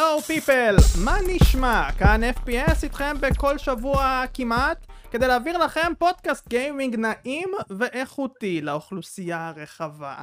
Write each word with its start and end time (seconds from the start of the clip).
הלו 0.00 0.20
פיפל, 0.20 0.76
מה 1.04 1.16
נשמע? 1.26 1.92
כאן 1.98 2.20
FPS 2.24 2.82
איתכם 2.82 3.16
בכל 3.20 3.58
שבוע 3.58 4.24
כמעט, 4.34 4.86
כדי 5.10 5.26
להעביר 5.26 5.58
לכם 5.58 5.92
פודקאסט 5.98 6.48
גיימינג 6.48 6.96
נעים 6.96 7.48
ואיכותי 7.70 8.60
לאוכלוסייה 8.60 9.48
הרחבה. 9.48 10.16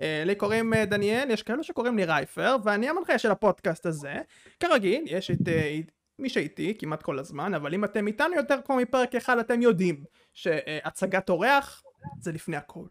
אה, 0.00 0.22
לי 0.26 0.34
קוראים 0.34 0.74
אה, 0.74 0.84
דניאל, 0.84 1.30
יש 1.30 1.42
כאלו 1.42 1.64
שקוראים 1.64 1.96
לי 1.96 2.04
רייפר, 2.04 2.56
ואני 2.64 2.88
המנחה 2.88 3.18
של 3.18 3.30
הפודקאסט 3.30 3.86
הזה. 3.86 4.14
כרגיל, 4.60 5.04
יש 5.06 5.30
את 5.30 5.48
אה, 5.48 5.78
מי 6.18 6.28
שאיתי 6.28 6.74
כמעט 6.78 7.02
כל 7.02 7.18
הזמן, 7.18 7.54
אבל 7.54 7.74
אם 7.74 7.84
אתם 7.84 8.06
איתנו 8.06 8.34
יותר 8.34 8.58
כמו 8.64 8.76
מפרק 8.76 9.14
אחד, 9.14 9.38
אתם 9.38 9.62
יודעים 9.62 10.04
שהצגת 10.34 11.30
אורח 11.30 11.82
זה 12.20 12.32
לפני 12.32 12.56
הכל. 12.56 12.86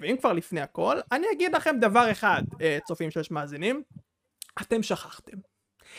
ואם 0.00 0.16
כבר 0.20 0.32
לפני 0.32 0.60
הכל, 0.60 0.96
אני 1.12 1.26
אגיד 1.32 1.54
לכם 1.54 1.76
דבר 1.80 2.10
אחד, 2.10 2.42
צופים 2.86 3.10
שיש 3.10 3.30
מאזינים, 3.30 3.82
אתם 4.60 4.82
שכחתם. 4.82 5.36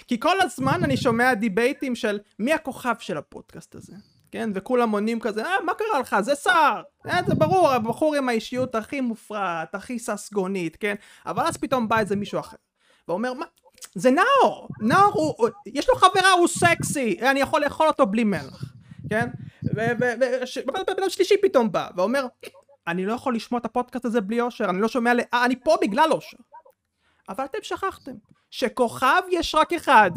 כי 0.08 0.20
כל 0.20 0.42
הזמן 0.42 0.84
אני 0.84 0.98
שומע 0.98 1.34
דיבייטים 1.34 1.96
של 1.96 2.20
מי 2.40 2.54
הכוכב 2.54 2.96
של 3.00 3.18
הפודקאסט 3.18 3.76
הזה. 3.76 3.94
כן? 4.32 4.50
וכולם 4.54 4.92
עונים 4.92 5.20
כזה, 5.20 5.46
אה, 5.46 5.62
מה 5.66 5.74
קרה 5.74 6.00
לך? 6.00 6.16
זה 6.22 6.36
שר! 6.36 6.82
אה, 7.08 7.20
זה 7.28 7.36
ברור, 7.36 7.70
הבחור 7.70 8.16
עם 8.16 8.30
האישיות 8.30 8.76
הכי 8.76 9.02
מופרעת, 9.02 9.76
הכי 9.76 10.00
ססגונית, 10.00 10.76
כן? 10.76 10.96
אבל 11.26 11.44
אז 11.48 11.58
פתאום 11.58 11.88
בא 11.88 12.00
איזה 12.00 12.16
מישהו 12.16 12.40
אחר. 12.40 12.58
ואומר, 13.08 13.34
מה? 13.34 13.46
זה 13.96 14.12
נאור! 14.12 14.68
נאור 14.82 15.12
הוא, 15.14 15.34
הוא, 15.38 15.50
יש 15.66 15.90
לו 15.90 15.96
חברה, 15.96 16.32
הוא 16.32 16.48
סקסי! 16.48 17.18
אני 17.22 17.40
יכול 17.40 17.62
לאכול 17.62 17.88
אותו 17.88 18.06
בלי 18.06 18.24
מלח, 18.24 18.64
כן? 19.10 19.30
ובן 19.64 21.10
שלישי 21.10 21.36
פתאום 21.42 21.72
בא, 21.72 21.90
ואומר, 21.96 22.26
אני 22.88 23.06
לא 23.06 23.14
יכול 23.14 23.36
לשמוע 23.36 23.60
את 23.60 23.66
הפודקאסט 23.66 24.06
הזה 24.06 24.22
בלי 24.22 24.42
אושר, 24.42 24.66
אני 24.66 24.82
לא 24.82 24.88
שומע, 24.88 25.14
ל... 25.14 25.20
אני 25.34 25.56
פה 25.64 25.76
בגלל 25.82 26.12
אושר. 26.12 26.38
אבל 27.30 27.46
אתם 27.46 27.58
שכחתם 27.62 28.12
שכוכב 28.52 29.22
יש 29.32 29.56
רק 29.56 29.74
אחד 29.74 30.12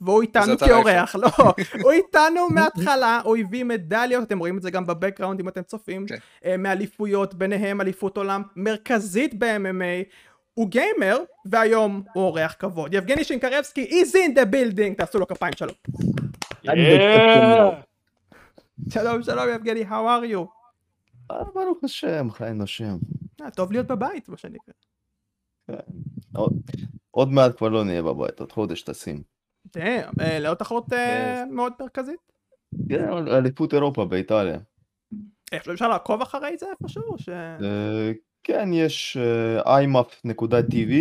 והוא 0.00 0.22
איתנו 0.22 0.58
כאורח, 0.58 1.16
לא, 1.16 1.28
הוא 1.82 1.92
איתנו 1.92 2.48
מההתחלה, 2.50 3.20
הוא 3.24 3.36
הביא 3.36 3.64
מדליות, 3.64 4.22
אתם 4.26 4.38
רואים 4.38 4.56
את 4.56 4.62
זה 4.62 4.70
גם 4.70 4.86
בבקראונד 4.86 5.40
אם 5.40 5.48
אתם 5.48 5.62
צופים, 5.62 6.06
כן. 6.06 6.16
אה, 6.44 6.56
מאליפויות, 6.56 7.34
ביניהם 7.34 7.80
אליפות 7.80 8.16
עולם 8.16 8.42
מרכזית 8.56 9.34
ב-MMA, 9.38 10.14
הוא 10.54 10.68
גיימר, 10.68 11.18
והיום 11.46 12.02
הוא 12.12 12.24
אורח 12.24 12.54
כבוד. 12.58 12.94
יבגני 12.94 13.24
שינקרבסקי 13.24 14.02
is 14.02 14.14
in 14.14 14.36
the 14.36 14.44
building, 14.54 14.94
תעשו 14.96 15.18
לו 15.18 15.26
כפיים 15.26 15.52
שלום. 15.56 15.74
שלום 18.88 19.22
שלום 19.22 19.48
יבגני, 19.54 19.82
how 19.82 19.86
are 19.90 20.32
you? 20.32 20.46
אה, 21.30 21.44
ברוך 21.54 21.84
השם, 21.84 22.30
חי 22.30 22.58
ונושם. 22.58 22.96
אה, 23.42 23.50
טוב 23.50 23.72
להיות 23.72 23.86
בבית, 23.86 24.28
מה 24.28 24.36
שנקרא. 24.36 24.74
עוד 27.10 27.28
מעט 27.28 27.56
כבר 27.56 27.68
לא 27.68 27.84
נהיה 27.84 28.02
בבית, 28.02 28.40
עוד 28.40 28.52
חודש 28.52 28.82
טסים. 28.82 29.22
תראה, 29.70 30.02
לעוד 30.40 30.56
תחרות 30.56 30.92
אה, 30.92 31.44
מאוד 31.50 31.72
מרכזית? 31.80 32.20
כן, 32.88 33.08
אליפות 33.28 33.74
אירופה 33.74 34.04
באיטליה. 34.04 34.58
איך 35.52 35.68
אפשר 35.68 35.88
לעקוב 35.88 36.22
אחרי 36.22 36.58
זה 36.58 36.66
איפשהו? 36.70 37.16
אה, 37.28 38.12
כן, 38.42 38.68
יש 38.72 39.16
immaf.tv, 39.64 40.92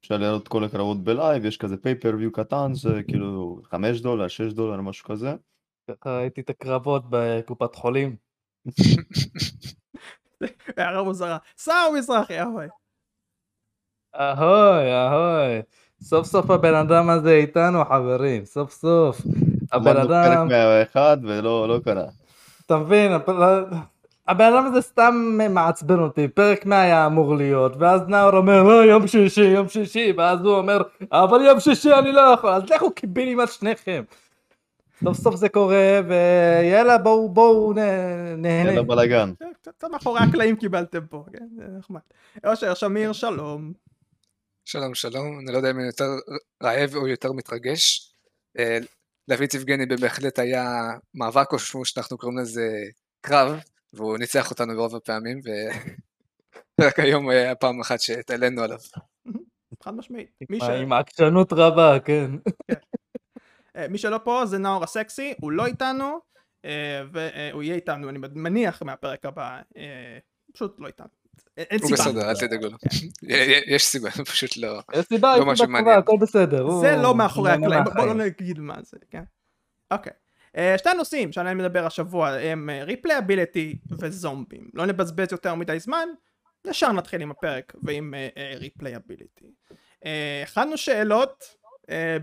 אפשר 0.00 0.16
לראות 0.16 0.48
כל 0.48 0.64
הקרבות 0.64 1.04
ב 1.04 1.11
live, 1.11 1.44
יש 1.44 1.56
כזה 1.56 1.76
pay-per-view 1.76 2.32
קטן, 2.32 2.74
זה 2.74 3.00
כאילו 3.08 3.60
5 3.64 4.00
דולר, 4.00 4.28
6 4.28 4.52
דולר, 4.52 4.80
משהו 4.80 5.08
כזה. 5.08 5.34
ככה 5.90 6.18
ראיתי 6.18 6.40
את 6.40 6.50
הקרבות 6.50 7.04
בקופת 7.10 7.74
חולים. 7.74 8.16
הערה 10.76 11.02
מוזרה. 11.02 11.38
סער 11.58 11.90
מזרחי, 11.98 12.40
אהוי. 12.40 12.66
אהוי, 14.18 14.92
אהוי. 14.92 15.62
סוף 16.02 16.26
סוף 16.26 16.50
הבן 16.50 16.74
אדם 16.74 17.10
הזה 17.10 17.32
איתנו 17.32 17.84
חברים, 17.84 18.44
סוף 18.44 18.72
סוף. 18.72 19.20
הבן 19.72 19.96
אדם... 19.96 20.48
פרק 20.48 20.48
101 20.48 21.18
ולא 21.22 21.68
לא 21.68 21.78
קרה. 21.84 22.04
אתה 22.66 22.76
מבין, 22.76 23.12
הבן 24.28 24.44
אדם 24.44 24.66
הזה 24.66 24.80
סתם 24.80 25.38
מעצבן 25.50 25.98
אותי, 25.98 26.28
פרק 26.28 26.66
100 26.66 26.80
היה 26.80 27.06
אמור 27.06 27.36
להיות, 27.36 27.72
ואז 27.78 28.00
נאור 28.08 28.36
אומר 28.36 28.62
לא 28.62 28.84
יום 28.84 29.06
שישי, 29.06 29.44
יום 29.44 29.68
שישי, 29.68 30.12
ואז 30.16 30.40
הוא 30.40 30.54
אומר 30.56 30.82
אבל 31.12 31.40
יום 31.40 31.60
שישי 31.60 31.94
אני 31.94 32.12
לא 32.12 32.20
יכול, 32.20 32.50
אז 32.50 32.62
לכו 32.70 32.90
קיבילים 32.90 33.40
על 33.40 33.46
שניכם. 33.46 34.02
סוף 35.04 35.16
סוף 35.16 35.34
זה 35.34 35.48
קורה, 35.48 36.00
ויאללה 36.08 36.98
בואו 36.98 37.28
בואו 37.28 37.72
נהנה. 37.72 38.48
יאללה 38.48 38.82
בלאגן. 38.82 39.32
קצת 39.62 39.84
מאחורי 39.92 40.20
הקלעים 40.20 40.56
קיבלתם 40.56 41.00
פה, 41.10 41.24
כן, 41.32 41.46
זה 41.56 41.64
נחמד. 41.78 42.00
אושר 42.46 42.74
שמיר 42.74 43.12
שלום. 43.12 43.85
שלום 44.68 44.94
שלום, 44.94 45.38
אני 45.38 45.52
לא 45.52 45.56
יודע 45.56 45.70
אם 45.70 45.78
אני 45.78 45.86
יותר 45.86 46.04
רעב 46.62 46.94
או 46.94 47.08
יותר 47.08 47.32
מתרגש. 47.32 48.12
אה, 48.58 48.78
להביא 49.28 49.46
את 49.46 49.54
יבגני 49.54 49.86
בהחלט 49.86 50.38
היה 50.38 50.64
מאבק 51.14 51.52
או 51.52 51.84
שאנחנו 51.84 52.18
קוראים 52.18 52.38
לזה 52.38 52.82
קרב, 53.20 53.60
והוא 53.92 54.18
ניצח 54.18 54.50
אותנו 54.50 54.74
ברוב 54.74 54.96
הפעמים, 54.96 55.40
ורק 56.80 56.98
היום 57.04 57.28
היה 57.28 57.54
פעם 57.54 57.80
אחת 57.80 58.00
שהתעלינו 58.00 58.62
עליו. 58.62 58.78
חד 59.82 59.94
משמעית. 59.94 60.30
עם 60.80 60.92
עקשנות 60.92 61.52
רבה, 61.52 62.00
כן. 62.04 62.30
כן. 62.68 62.74
אה, 63.76 63.88
מי 63.88 63.98
שלא 63.98 64.18
פה 64.24 64.46
זה 64.46 64.58
נאור 64.58 64.84
הסקסי, 64.84 65.34
הוא 65.40 65.52
לא 65.52 65.66
איתנו, 65.66 66.18
אה, 66.64 67.02
והוא 67.12 67.62
יהיה 67.62 67.74
איתנו, 67.74 68.08
אני 68.08 68.18
מניח, 68.34 68.82
מהפרק 68.82 69.26
הבא, 69.26 69.60
פשוט 70.52 70.80
לא 70.80 70.86
איתנו. 70.86 71.25
אין 71.56 71.78
סיבה. 71.78 72.04
הוא 72.04 72.12
בסדר, 72.12 72.30
אל 72.30 72.36
תדאגו 72.36 72.66
לו. 72.66 72.78
יש 73.74 73.84
סיבה, 73.84 74.10
פשוט 74.32 74.56
לא... 74.56 74.80
יש 74.94 75.06
סיבה, 75.06 75.34
יש 75.36 75.60
לא 75.60 75.66
סיבה 75.66 75.78
טובה, 75.78 75.96
הכל 75.96 76.16
בסדר. 76.20 76.70
זה 76.70 76.96
לא 76.96 77.14
מאחורי 77.14 77.50
הקלעים, 77.50 77.84
בוא 77.84 78.06
לא 78.06 78.14
נגיד 78.14 78.58
מה 78.58 78.74
זה, 78.82 78.96
כן? 79.10 79.22
אוקיי. 79.90 80.12
אה, 80.56 80.78
שתי 80.78 80.88
הנושאים 80.88 81.32
שעליהם 81.32 81.58
מדבר 81.58 81.86
השבוע 81.86 82.28
הם 82.28 82.70
replayability 82.82 83.78
אה, 83.92 83.96
וזומבים. 84.00 84.68
לא 84.74 84.86
נבזבז 84.86 85.32
יותר 85.32 85.54
מדי 85.54 85.78
זמן, 85.80 86.08
ישר 86.66 86.92
נתחיל 86.92 87.22
עם 87.22 87.30
הפרק 87.30 87.72
ועם 87.82 88.14
replayability. 88.56 89.50
אה, 90.04 90.42
הכנו 90.42 90.76
שאלות, 90.76 91.44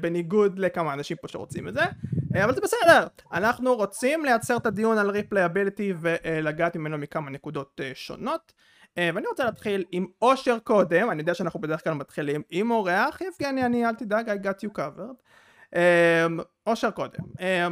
בניגוד 0.01 0.59
לכמה 0.59 0.93
אנשים 0.93 1.17
פה 1.21 1.27
שרוצים 1.27 1.67
את 1.67 1.73
זה, 1.73 1.83
אבל 2.43 2.55
זה 2.55 2.61
בסדר. 2.61 3.07
אנחנו 3.33 3.75
רוצים 3.75 4.25
לייצר 4.25 4.57
את 4.57 4.65
הדיון 4.65 4.97
על 4.97 5.09
replayability 5.09 5.93
ולגעת 6.01 6.75
ממנו 6.75 6.97
מכמה 6.97 7.29
נקודות 7.29 7.81
שונות. 7.93 8.53
אה, 8.97 9.09
ואני 9.13 9.27
רוצה 9.27 9.45
להתחיל 9.45 9.83
עם 9.91 10.05
אושר 10.21 10.59
קודם, 10.59 11.09
אני 11.11 11.21
יודע 11.21 11.33
שאנחנו 11.33 11.59
בדרך 11.61 11.83
כלל 11.83 11.93
מתחילים 11.93 12.41
עם 12.49 12.71
אורח, 12.71 13.21
יבגני 13.21 13.65
אני 13.65 13.85
אל 13.85 13.95
תדאג, 13.95 14.29
I 14.29 14.45
got 14.45 14.67
you 14.67 14.77
covered. 14.77 15.21
אה, 15.75 16.25
אושר 16.67 16.91
קודם, 16.91 17.23
אה, 17.39 17.67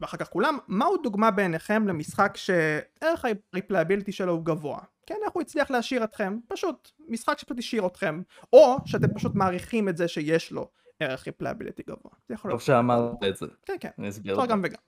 ואחר 0.00 0.16
כך 0.16 0.28
כולם, 0.28 0.58
מהו 0.68 0.96
דוגמה 0.96 1.30
בעיניכם 1.30 1.88
למשחק 1.88 2.36
שערך 2.36 3.24
ה 3.52 3.56
replayability 3.56 4.12
שלו 4.12 4.32
הוא 4.32 4.44
גבוה? 4.44 4.78
כן, 5.06 5.14
איך 5.24 5.32
הוא 5.32 5.42
הצליח 5.42 5.70
להשאיר 5.70 6.04
אתכם? 6.04 6.38
פשוט, 6.48 6.90
משחק 7.08 7.38
שפשוט 7.38 7.58
השאיר 7.58 7.86
אתכם, 7.86 8.22
או 8.52 8.76
שאתם 8.84 9.14
פשוט 9.14 9.34
מעריכים 9.34 9.88
את 9.88 9.96
זה 9.96 10.08
שיש 10.08 10.52
לו 10.52 10.70
ערך 11.00 11.26
replayability 11.26 11.82
גבוה. 11.82 12.12
טוב 12.50 12.60
שאמרת 12.60 13.24
את 13.28 13.36
זה. 13.36 13.46
כן, 13.66 13.76
כן, 13.80 13.90
אפשר 14.30 14.46
גם 14.46 14.60
וגם. 14.64 14.80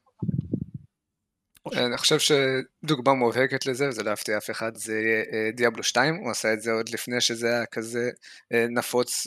אני 1.73 1.97
חושב 1.97 2.19
שדוגמה 2.19 3.15
מובהקת 3.15 3.67
לזה, 3.67 3.89
וזה 3.89 4.03
לא 4.03 4.11
יפתיע 4.11 4.39
אף 4.39 4.51
אחד, 4.51 4.77
זה 4.77 5.23
אה, 5.33 5.51
Diablo 5.53 5.83
2, 5.83 6.15
הוא 6.15 6.31
עשה 6.31 6.53
את 6.53 6.63
זה 6.63 6.73
עוד 6.73 6.89
לפני 6.89 7.21
שזה 7.21 7.49
היה 7.49 7.67
כזה 7.67 8.11
אה, 8.53 8.67
נפוץ 8.71 9.27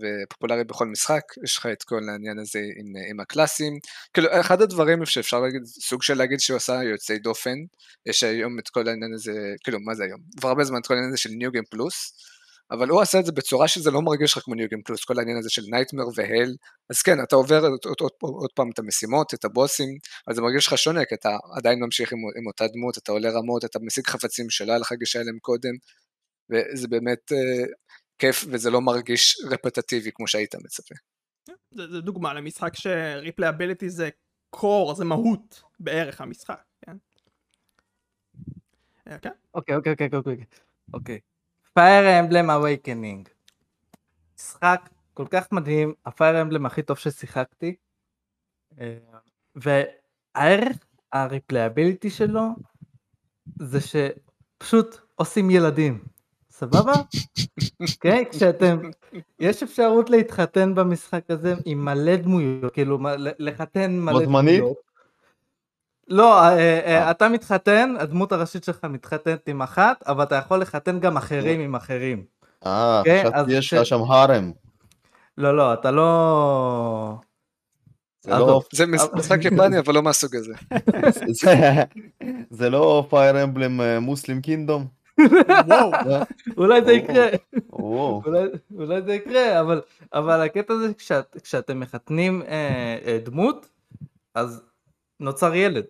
ופופולרי 0.00 0.64
בכל 0.64 0.86
משחק, 0.86 1.22
יש 1.44 1.56
לך 1.56 1.66
את 1.66 1.82
כל 1.82 2.08
העניין 2.08 2.38
הזה 2.38 2.58
עם, 2.58 2.96
אה, 2.96 3.10
עם 3.10 3.20
הקלאסים, 3.20 3.78
כאילו 4.14 4.28
אחד 4.40 4.62
הדברים 4.62 5.06
שאפשר 5.06 5.40
להגיד, 5.40 5.64
סוג 5.64 6.02
של 6.02 6.14
להגיד 6.14 6.40
שהוא 6.40 6.56
עשה 6.56 6.82
יוצאי 6.82 7.18
דופן, 7.18 7.58
יש 8.06 8.22
היום 8.24 8.58
את 8.58 8.68
כל 8.68 8.88
העניין 8.88 9.14
הזה, 9.14 9.54
כאילו 9.64 9.80
מה 9.80 9.94
זה 9.94 10.04
היום? 10.04 10.20
כבר 10.38 10.48
הרבה 10.48 10.64
זמן 10.64 10.78
את 10.78 10.86
כל 10.86 10.94
העניין 10.94 11.12
הזה 11.12 11.18
של 11.18 11.30
ניו 11.30 11.50
גיים 11.50 11.64
פלוס, 11.70 12.12
אבל 12.70 12.88
הוא 12.88 13.00
עשה 13.00 13.20
את 13.20 13.26
זה 13.26 13.32
בצורה 13.32 13.68
שזה 13.68 13.90
לא 13.90 14.02
מרגיש 14.02 14.32
לך 14.36 14.42
כמו 14.44 14.54
ניו 14.54 14.68
גיים 14.68 14.82
פלוס, 14.82 15.04
כל 15.04 15.18
העניין 15.18 15.36
הזה 15.38 15.50
של 15.50 15.62
נייטמר 15.70 16.04
והל, 16.14 16.54
אז 16.90 17.02
כן, 17.02 17.22
אתה 17.22 17.36
עובר 17.36 17.60
עוד, 17.60 17.80
עוד, 17.84 17.96
עוד, 18.00 18.10
עוד 18.20 18.50
פעם 18.54 18.70
את 18.70 18.78
המשימות, 18.78 19.34
את 19.34 19.44
הבוסים, 19.44 19.98
אבל 20.26 20.36
זה 20.36 20.42
מרגיש 20.42 20.66
לך 20.66 20.78
שונה, 20.78 21.04
כי 21.04 21.14
אתה 21.14 21.36
עדיין 21.56 21.80
ממשיך 21.80 22.12
עם, 22.12 22.18
עם 22.18 22.46
אותה 22.46 22.66
דמות, 22.66 22.98
אתה 22.98 23.12
עולה 23.12 23.30
רמות, 23.30 23.64
אתה 23.64 23.78
משיג 23.82 24.06
חפצים 24.06 24.50
שלא 24.50 24.72
היה 24.72 24.78
לך 24.78 24.92
גישה 24.92 25.20
אליהם 25.20 25.38
קודם, 25.38 25.74
וזה 26.50 26.88
באמת 26.88 27.32
אה, 27.32 27.66
כיף, 28.18 28.44
וזה 28.50 28.70
לא 28.70 28.80
מרגיש 28.80 29.36
רפטטיבי 29.50 30.10
כמו 30.14 30.26
שהיית 30.26 30.54
מצפה. 30.54 30.94
זה, 31.70 31.82
זה 31.90 32.00
דוגמה 32.00 32.34
למשחק 32.34 32.74
ש 32.74 32.89
replayability 32.89 33.90
זה 33.90 34.08
core, 34.50 34.94
זה 34.94 35.04
מהות 35.04 35.62
בערך 35.80 36.20
המשחק, 36.20 36.62
כן? 36.86 36.96
כן? 39.22 39.30
אוקיי, 39.54 39.76
אוקיי, 39.76 39.92
אוקיי, 39.92 40.36
אוקיי. 40.94 41.33
Fire 41.74 42.20
Emblem 42.20 42.50
Awakening. 42.50 43.28
משחק 44.38 44.88
כל 45.14 45.26
כך 45.30 45.52
מדהים, 45.52 45.94
ה 46.06 46.13
Fire 46.13 46.42
Emblem 46.42 46.66
הכי 46.66 46.82
טוב 46.82 46.98
ששיחקתי. 46.98 47.74
אה, 48.80 48.96
והערך 49.56 50.76
ה 51.12 51.19
replayability 51.19 52.10
שלו 52.10 52.48
זה 53.58 53.78
שפשוט 53.80 54.96
עושים 55.14 55.50
ילדים. 55.50 56.04
סבבה? 56.50 56.92
כן, 58.00 58.22
כשאתם, 58.30 58.78
יש 59.40 59.62
אפשרות 59.62 60.10
להתחתן 60.10 60.74
במשחק 60.74 61.30
הזה 61.30 61.54
עם 61.64 61.84
מלא 61.84 62.16
דמויות, 62.16 62.72
כאילו 62.72 62.98
לחתן 63.38 63.98
מלא? 63.98 64.24
דמויות. 64.24 64.76
לא, 66.08 66.42
אה, 66.42 66.50
אה, 66.86 67.10
אתה 67.10 67.28
מתחתן, 67.28 67.94
הדמות 67.98 68.32
הראשית 68.32 68.64
שלך 68.64 68.84
מתחתנת 68.84 69.48
עם 69.48 69.62
אחת, 69.62 70.02
אבל 70.06 70.24
אתה 70.24 70.34
יכול 70.34 70.60
לחתן 70.60 71.00
גם 71.00 71.16
אחרים 71.16 71.60
עם 71.60 71.74
אחרים. 71.74 72.24
אה, 72.66 73.02
אז 73.24 73.32
חשבתי 73.34 73.52
יש 73.52 73.72
לך 73.72 73.86
שם 73.86 74.00
הארם. 74.08 74.52
לא, 75.38 75.56
לא, 75.56 75.72
אתה 75.74 75.90
לא... 75.90 77.14
זה 78.72 78.86
לא- 78.86 79.10
משחק 79.14 79.44
יפני, 79.44 79.78
אבל 79.78 79.94
לא 79.94 80.02
מהסוג 80.02 80.36
הזה. 80.36 80.54
זה- 81.42 81.82
זה 82.50 82.70
לא 82.70 83.06
פייר 83.10 83.42
אמבלם 83.44 83.80
מוסלים 84.02 84.40
קינדום? 84.40 84.86
אולי 86.56 86.84
זה. 86.84 86.92
יקרה. 86.92 87.26
אולי, 87.72 89.02
זה 89.06 89.14
יקרה, 89.14 89.60
אבל, 89.60 89.80
אבל 90.14 90.40
הקטע 90.40 90.74
זה 90.76 90.94
כשאת, 90.98 91.36
כשאתם 91.42 91.80
מחתנים 91.80 92.42
אה, 92.42 92.98
אה, 93.06 93.18
דמות, 93.24 93.68
אז 94.34 94.62
נוצר 95.20 95.54
ילד. 95.54 95.86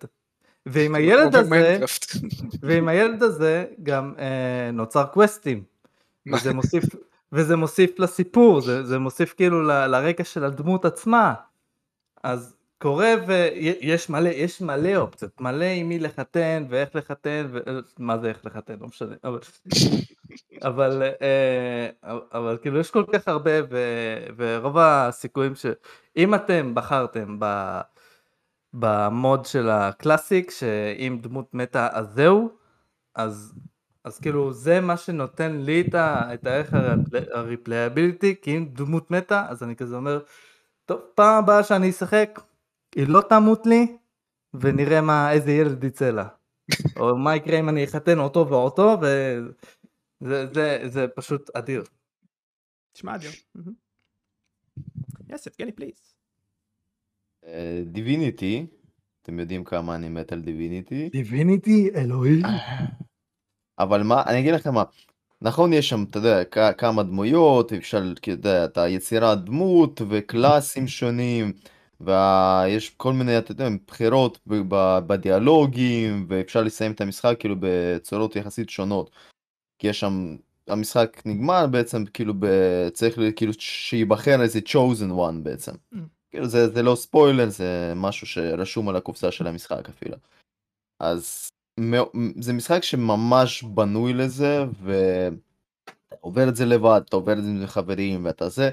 ועם 0.67 0.94
הילד 0.94 1.37
הזה. 1.37 1.81
ועם 2.62 2.88
הילד 2.88 3.23
הזה 3.23 3.65
גם 3.82 4.15
אה, 4.19 4.71
נוצר 4.73 5.05
קווסטים. 5.05 5.65
וזה 6.32 6.53
מוסיף, 6.53 6.85
וזה 7.32 7.56
מוסיף 7.56 7.99
לסיפור, 7.99 8.61
זה, 8.61 8.85
זה 8.85 8.99
מוסיף 8.99 9.35
כאילו 9.37 9.62
ל, 9.62 9.87
לרקע 9.87 10.25
של 10.25 10.44
הדמות 10.44 10.85
עצמה. 10.85 11.35
אז 12.23 12.56
קורה 12.79 13.15
ויש 13.26 14.11
מלא, 14.11 14.29
יש 14.29 14.61
מלא 14.61 14.97
אופציות, 14.97 15.41
מלא 15.41 15.65
עם 15.65 15.88
מי 15.88 15.99
לחתן 15.99 16.65
ואיך 16.69 16.88
לחתן, 16.94 17.47
ו... 17.50 17.59
מה 17.99 18.19
זה 18.19 18.29
איך 18.29 18.47
לחתן, 18.47 18.75
לא 18.81 18.87
משנה, 18.87 19.15
אבל, 19.25 19.38
אבל, 20.62 21.03
אה, 21.23 21.88
אבל 22.32 22.59
כאילו 22.62 22.81
יש 22.81 22.91
כל 22.91 23.05
כך 23.12 23.29
הרבה 23.29 23.50
ו, 23.70 23.79
ורוב 24.37 24.79
הסיכויים 24.79 25.53
שאם 25.55 26.35
אתם 26.35 26.75
בחרתם 26.75 27.37
ב, 27.38 27.81
במוד 28.75 29.44
של 29.44 29.69
ה 29.69 29.78
classic, 29.78 30.51
שאם 30.50 31.19
דמות 31.23 31.55
מתה 31.55 31.88
אז 31.93 32.06
זהו, 32.15 32.49
אז, 33.15 33.55
אז 34.05 34.19
כאילו 34.19 34.53
זה 34.53 34.81
מה 34.81 34.97
שנותן 34.97 35.53
לי 35.61 35.81
את, 35.81 35.94
את 36.35 36.47
הערך 36.47 36.75
ה 37.33 37.39
replayability, 37.39 38.35
כי 38.43 38.56
אם 38.56 38.69
דמות 38.73 39.11
מתה 39.11 39.47
אז 39.49 39.62
אני 39.62 39.76
כזה 39.76 39.97
אומר, 39.97 40.21
טוב, 40.85 41.00
פעם 41.15 41.44
הבאה 41.44 41.65
שאני 41.65 41.91
אשחק, 41.91 42.41
היא 42.97 43.09
לא 43.09 43.23
תמות 43.29 43.67
לי, 43.67 43.97
ונראה 44.55 45.00
מה, 45.00 45.32
איזה 45.32 45.53
ילד 45.53 45.85
יצא 45.85 46.11
לה. 46.11 46.29
או 47.00 47.17
מה 47.17 47.37
יקרה 47.37 47.61
אם 47.61 47.69
אני 47.69 47.85
אחתן 47.85 48.19
אותו 48.19 48.49
ואותו, 48.49 48.97
וזה 49.00 50.47
זה, 50.55 50.79
זה 50.87 51.06
פשוט 51.09 51.50
אדיר. 51.56 51.85
תשמע 52.93 53.15
אדיר. 53.15 53.31
יס, 55.29 55.47
יבגני 55.47 55.73
פליז. 55.73 56.14
דיביניטי, 57.87 58.67
אתם 59.23 59.38
יודעים 59.38 59.64
כמה 59.64 59.94
אני 59.94 60.08
מת 60.08 60.32
על 60.32 60.41
דיביניטי, 60.41 61.08
דיביניטי 61.12 61.91
אלוהים. 61.94 62.43
אבל 63.79 64.02
מה, 64.02 64.23
אני 64.26 64.41
אגיד 64.41 64.55
לכם 64.55 64.75
מה, 64.75 64.82
נכון 65.43 65.73
יש 65.73 65.88
שם, 65.88 66.05
אתה 66.11 66.19
יודע, 66.19 66.44
כ- 66.50 66.79
כמה 66.79 67.02
דמויות, 67.02 67.73
אפשר, 67.73 68.02
אתה 68.12 68.31
יודע, 68.31 68.64
את 68.64 68.79
היצירת 68.79 69.44
דמות 69.44 70.00
וקלאסים 70.08 70.88
שונים, 70.88 71.52
ויש 72.00 72.91
כל 72.91 73.12
מיני, 73.12 73.38
אתה 73.38 73.52
יודע, 73.52 73.69
בחירות 73.87 74.38
ב- 74.46 74.62
ב- 74.69 74.99
בדיאלוגים, 75.06 76.26
ואפשר 76.29 76.62
לסיים 76.62 76.93
את 76.93 77.00
המשחק 77.00 77.37
כאילו 77.38 77.56
בצורות 77.61 78.37
יחסית 78.37 78.70
שונות. 78.70 79.11
כי 79.79 79.87
יש 79.87 80.00
שם, 80.00 80.37
המשחק 80.69 81.23
נגמר 81.26 81.67
בעצם, 81.67 82.05
כאילו, 82.05 82.35
ב, 82.38 82.46
צריך 82.93 83.19
כאילו 83.37 83.52
שייבחר 83.58 84.43
איזה 84.43 84.58
chosen 84.58 85.11
one 85.11 85.43
בעצם. 85.43 85.73
כאילו 86.35 86.49
זה, 86.49 86.69
זה 86.69 86.83
לא 86.83 86.95
ספוילר, 86.95 87.49
זה 87.49 87.93
משהו 87.97 88.27
שרשום 88.27 88.89
על 88.89 88.97
הקופסה 88.97 89.33
של 89.33 89.47
המשחק 89.47 89.89
אפילו. 89.89 90.17
אז 91.01 91.49
זה 92.41 92.53
משחק 92.53 92.83
שממש 92.83 93.63
בנוי 93.63 94.13
לזה, 94.13 94.65
ואתה 94.83 96.17
עובר 96.21 96.49
את 96.49 96.57
זה 96.57 96.65
לבד, 96.65 97.01
אתה 97.09 97.17
עובר 97.17 97.33
את 97.33 97.43
זה 97.43 97.51
עם 97.51 97.67
חברים 97.67 98.25
ואתה 98.25 98.49
זה, 98.49 98.71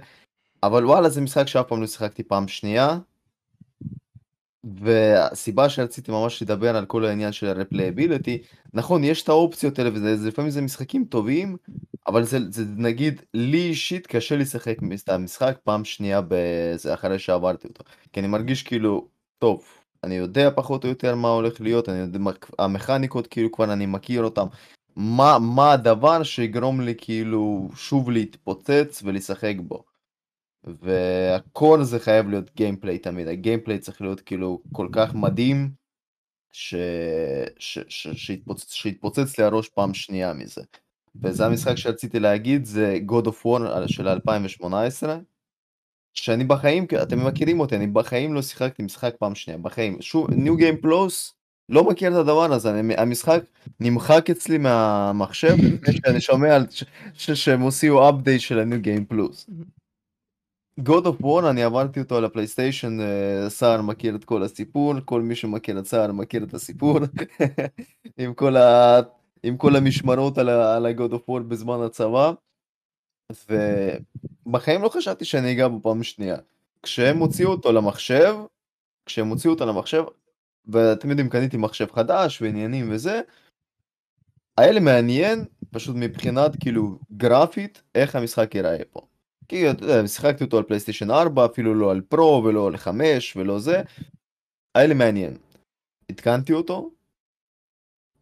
אבל 0.63 0.85
וואלה 0.85 1.09
זה 1.09 1.21
משחק 1.21 1.47
שאף 1.47 1.67
פעם 1.67 1.81
לא 1.81 1.87
שיחקתי 1.87 2.23
פעם 2.23 2.47
שנייה. 2.47 2.99
והסיבה 4.63 5.69
שרציתי 5.69 6.11
ממש 6.11 6.41
לדבר 6.41 6.75
על 6.75 6.85
כל 6.85 7.05
העניין 7.05 7.31
של 7.31 7.47
ה 7.47 7.54
replayability, 7.54 8.41
נכון 8.73 9.03
יש 9.03 9.23
את 9.23 9.29
האופציות 9.29 9.79
האלה 9.79 9.89
וזה 9.93 10.17
זה- 10.17 10.27
לפעמים 10.27 10.51
זה 10.51 10.61
משחקים 10.61 11.05
טובים, 11.05 11.57
אבל 12.07 12.23
זה, 12.23 12.37
זה 12.51 12.63
נגיד 12.77 13.21
לי 13.33 13.57
אישית 13.57 14.07
קשה 14.07 14.35
לשחק 14.35 14.77
את 15.03 15.09
המשחק 15.09 15.57
פעם 15.63 15.85
שנייה 15.85 16.21
בזה 16.27 16.93
אחרי 16.93 17.19
שעברתי 17.19 17.67
אותו, 17.67 17.83
כי 18.13 18.19
אני 18.19 18.27
מרגיש 18.27 18.63
כאילו, 18.63 19.07
טוב, 19.39 19.63
אני 20.03 20.15
יודע 20.15 20.49
פחות 20.55 20.83
או 20.83 20.89
יותר 20.89 21.15
מה 21.15 21.29
הולך 21.29 21.61
להיות, 21.61 21.89
אני 21.89 21.97
יודע, 21.99 22.19
המכניקות 22.59 23.27
כאילו 23.27 23.51
כבר 23.51 23.73
אני 23.73 23.85
מכיר 23.85 24.23
אותם, 24.23 24.47
מה, 24.95 25.39
מה 25.39 25.71
הדבר 25.71 26.23
שיגרום 26.23 26.81
לי 26.81 26.93
כאילו 26.97 27.69
שוב 27.75 28.11
להתפוצץ 28.11 29.01
ולשחק 29.05 29.53
בו. 29.59 29.90
והכל 30.63 31.83
זה 31.83 31.99
חייב 31.99 32.29
להיות 32.29 32.55
גיימפליי 32.55 32.97
תמיד, 32.97 33.27
הגיימפליי 33.27 33.79
צריך 33.79 34.01
להיות 34.01 34.21
כאילו 34.21 34.61
כל 34.71 34.87
כך 34.91 35.15
מדהים, 35.15 35.71
ש... 36.51 36.75
ש... 37.59 37.79
ש... 37.87 38.07
שיתפוצץ, 38.07 38.73
שיתפוצץ 38.73 39.37
לי 39.37 39.43
הראש 39.43 39.69
פעם 39.69 39.93
שנייה 39.93 40.33
מזה. 40.33 40.61
וזה 41.15 41.45
המשחק 41.45 41.75
שרציתי 41.75 42.19
להגיד, 42.19 42.65
זה 42.65 42.99
God 43.07 43.25
of 43.25 43.45
War 43.45 43.87
של 43.87 44.07
2018, 44.07 45.19
שאני 46.13 46.43
בחיים, 46.43 46.85
אתם 47.01 47.27
מכירים 47.27 47.59
אותי, 47.59 47.75
אני 47.75 47.87
בחיים 47.87 48.33
לא 48.33 48.41
שיחקתי 48.41 48.83
משחק 48.83 49.15
פעם 49.19 49.35
שנייה, 49.35 49.57
בחיים. 49.57 50.01
שוב, 50.01 50.29
New 50.29 50.61
Game 50.61 50.85
Plus, 50.85 51.33
לא 51.69 51.83
מכיר 51.83 52.11
את 52.11 52.15
הדבר 52.17 52.53
הזה, 52.53 52.79
אני, 52.79 52.95
המשחק 52.97 53.43
נמחק 53.79 54.29
אצלי 54.29 54.57
מהמחשב 54.57 55.55
לפני 55.87 56.21
שומע 56.21 56.57
ש, 56.69 56.83
ש, 57.13 57.31
שהם 57.31 57.61
הוציאו 57.61 58.09
update 58.09 58.39
של 58.39 58.59
ה-New 58.59 58.85
Game 58.85 59.13
Plus. 59.13 59.51
God 60.83 61.05
of 61.05 61.23
War 61.23 61.49
אני 61.49 61.63
עברתי 61.63 61.99
אותו 61.99 62.17
על 62.17 62.25
הפלייסטיישן, 62.25 63.01
אה, 63.01 63.49
סער 63.49 63.81
מכיר 63.81 64.15
את 64.15 64.25
כל 64.25 64.43
הסיפור, 64.43 64.93
כל 65.05 65.21
מי 65.21 65.35
שמכיר 65.35 65.79
את 65.79 65.85
סער 65.85 66.11
מכיר 66.11 66.43
את 66.43 66.53
הסיפור, 66.53 66.99
עם, 68.17 68.33
כל 68.33 68.57
ה... 68.57 68.99
עם 69.43 69.57
כל 69.57 69.75
המשמרות 69.75 70.37
על 70.37 70.49
ה-God 70.85 71.11
of 71.11 71.29
War 71.29 71.39
בזמן 71.47 71.81
הצבא, 71.85 72.31
ובחיים 73.49 74.81
לא 74.81 74.89
חשבתי 74.89 75.25
שאני 75.25 75.51
אגע 75.51 75.67
בו 75.67 75.81
פעם 75.81 76.03
שנייה. 76.03 76.37
כשהם 76.83 77.17
הוציאו 77.17 77.51
אותו 77.51 77.71
למחשב, 77.71 78.35
כשהם 79.05 79.27
הוציאו 79.27 79.53
אותו 79.53 79.65
למחשב, 79.65 80.03
ואתם 80.65 81.09
יודעים 81.09 81.29
קניתי 81.29 81.57
מחשב 81.57 81.91
חדש 81.91 82.41
ועניינים 82.41 82.91
וזה, 82.91 83.21
היה 84.57 84.71
לי 84.71 84.79
מעניין 84.79 85.45
פשוט 85.71 85.95
מבחינת 85.99 86.51
כאילו 86.59 86.99
גרפית 87.17 87.81
איך 87.95 88.15
המשחק 88.15 88.55
ייראה 88.55 88.77
פה. 88.91 89.10
כי 89.51 89.71
אתה 89.71 89.83
יודע, 89.83 90.07
שיחקתי 90.07 90.43
אותו 90.43 90.57
על 90.57 90.63
פלייסטיישן 90.63 91.11
4, 91.11 91.45
אפילו 91.45 91.75
לא 91.75 91.91
על 91.91 92.01
פרו 92.01 92.43
ולא 92.45 92.67
על 92.67 92.77
5 92.77 93.37
ולא 93.37 93.59
זה, 93.59 93.81
היה 94.75 94.87
לי 94.87 94.93
מעניין. 94.93 95.37
התקנתי 96.09 96.53
אותו, 96.53 96.91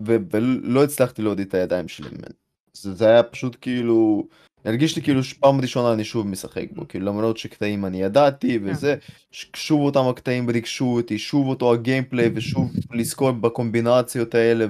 ו- 0.07 0.15
ולא 0.31 0.83
הצלחתי 0.83 1.21
להוריד 1.21 1.47
את 1.47 1.53
הידיים 1.53 1.87
שלי 1.87 2.09
ממנו. 2.09 2.33
זה, 2.73 2.93
זה 2.93 3.09
היה 3.09 3.23
פשוט 3.23 3.57
כאילו, 3.61 4.27
הרגיש 4.65 4.95
לי 4.95 5.01
כאילו 5.01 5.23
שפעם 5.23 5.61
ראשונה 5.61 5.93
אני 5.93 6.03
שוב 6.03 6.27
משחק 6.27 6.65
בו, 6.71 6.87
כאילו 6.87 7.05
למרות 7.05 7.37
שקטעים 7.37 7.85
אני 7.85 8.01
ידעתי 8.01 8.59
וזה, 8.63 8.95
ש- 9.31 9.51
שוב 9.55 9.81
אותם 9.81 10.07
הקטעים 10.09 10.49
ריגשו 10.49 10.95
אותי, 10.95 11.17
שוב 11.17 11.47
אותו 11.47 11.73
הגיימפליי 11.73 12.31
ושוב 12.35 12.71
לזכור 12.91 13.31
בקומבינציות 13.31 14.35
האלה 14.35 14.65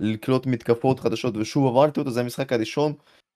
ולקלוט 0.00 0.46
מתקפות 0.46 1.00
חדשות 1.00 1.36
ושוב 1.36 1.66
עברתי 1.66 2.00
אותו, 2.00 2.10
זה 2.10 2.20
המשחק 2.20 2.52
הראשון 2.52 2.92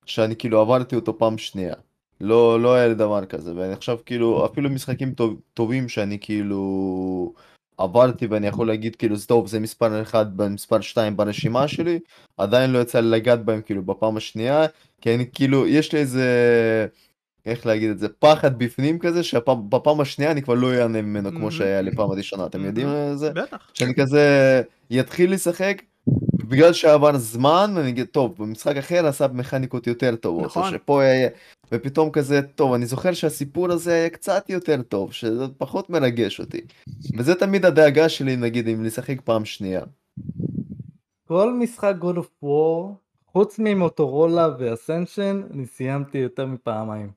שאני 0.07 0.37
כאילו 0.37 0.61
עברתי 0.61 0.97
אותו 0.97 1.19
פעם 1.19 1.39
שנייה. 1.39 1.75
לא, 2.25 2.61
לא 2.61 2.75
היה 2.75 2.89
לי 2.89 2.95
דבר 2.95 3.25
כזה, 3.25 3.53
ואני 3.57 3.73
עכשיו 3.73 3.99
כאילו, 4.07 4.47
אפילו 4.47 4.71
משחקים 4.71 5.13
טוב, 5.13 5.41
טובים 5.55 5.89
שאני 5.89 6.19
כאילו 6.21 7.33
עברתי 7.79 8.27
ואני 8.27 8.47
יכול 8.47 8.67
להגיד 8.67 8.97
כאילו, 8.97 9.17
טוב, 9.27 9.47
זה 9.47 9.61
מספר 9.61 10.03
1 10.03 10.27
במספר 10.27 10.81
2 10.81 11.17
ברשימה 11.17 11.69
שלי, 11.69 11.99
עדיין 12.37 12.71
לא 12.71 12.79
יצא 12.79 13.01
לי 13.01 13.11
לגעת 13.11 13.45
בהם 13.45 13.61
כאילו 13.61 13.83
בפעם 13.83 14.17
השנייה, 14.17 14.67
כי 15.01 15.15
אני 15.15 15.25
כאילו, 15.33 15.67
יש 15.67 15.93
לי 15.93 15.99
איזה, 15.99 16.27
איך 17.47 17.67
להגיד 17.67 17.91
את 17.91 17.99
זה, 17.99 18.09
פחד 18.09 18.59
בפנים 18.59 18.99
כזה, 18.99 19.23
שבפעם 19.23 20.01
השנייה 20.01 20.31
אני 20.31 20.43
כבר 20.43 20.55
לא 20.55 20.75
אענה 20.75 21.03
ממנו 21.03 21.31
כמו 21.31 21.51
שהיה 21.51 21.81
לי 21.81 21.97
פעם 21.97 22.11
הראשונה, 22.11 22.47
אתם 22.47 22.65
יודעים 22.65 22.89
את 22.89 23.19
זה? 23.19 23.31
בטח. 23.31 23.71
שאני 23.75 23.95
כזה 23.95 24.63
יתחיל 24.91 25.33
לשחק, 25.33 25.83
בגלל 26.49 26.73
שעבר 26.73 27.19
זמן, 27.19 27.75
אני 27.77 27.89
אגיד, 27.89 28.07
טוב, 28.07 28.35
במשחק 28.39 28.77
אחר 28.77 29.07
עשה 29.07 29.27
מכניקות 29.29 29.87
יותר 29.87 30.17
טובות, 30.17 30.45
נכון. 30.45 30.71
שפה 30.71 31.03
היה, 31.03 31.29
ופתאום 31.73 32.11
כזה, 32.11 32.43
טוב, 32.43 32.73
אני 32.73 32.87
זוכר 32.87 33.13
שהסיפור 33.13 33.73
הזה 33.73 33.93
היה 33.93 34.11
קצת 34.11 34.51
יותר 34.51 34.83
טוב, 34.83 35.13
שזה 35.13 35.45
פחות 35.59 35.91
מרגש 35.91 36.41
אותי. 36.41 36.61
וזה 37.19 37.35
תמיד 37.35 37.65
הדאגה 37.65 38.09
שלי, 38.09 38.37
נגיד, 38.37 38.69
אם 38.69 38.85
לשחק 38.85 39.21
פעם 39.21 39.45
שנייה. 39.45 39.83
כל 41.29 41.53
משחק 41.53 41.95
God 42.01 42.17
of 42.17 42.45
War 42.45 42.95
חוץ 43.27 43.59
ממוטורולה 43.59 44.49
ואסנשן, 44.59 45.43
אני 45.51 45.67
סיימתי 45.67 46.19
יותר 46.19 46.47
מפעמיים. 46.47 47.11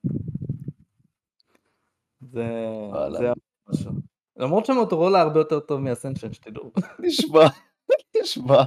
זה... 2.22 2.46
וואלה. 2.90 3.20
זה 3.20 3.32
משהו. 3.70 3.92
למרות 4.38 4.66
שמוטורולה 4.66 5.22
הרבה 5.22 5.40
יותר 5.40 5.60
טוב 5.60 5.80
מאסנשן, 5.80 6.34
שתדעו. 6.34 6.72
נשמע, 7.00 7.48
נשמע. 8.22 8.64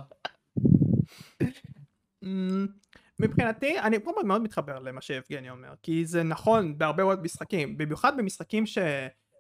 מבחינתי, 3.21 3.81
אני 3.81 3.97
כל 4.05 4.13
מאוד 4.25 4.43
מתחבר 4.43 4.79
למה 4.79 5.01
שיבגני 5.01 5.51
אומר, 5.51 5.75
כי 5.83 6.05
זה 6.05 6.23
נכון 6.23 6.79
בהרבה 6.79 7.05
מאוד 7.05 7.23
משחקים, 7.23 7.79
במיוחד 7.79 8.17
במשחקים 8.17 8.67
ש... 8.67 8.79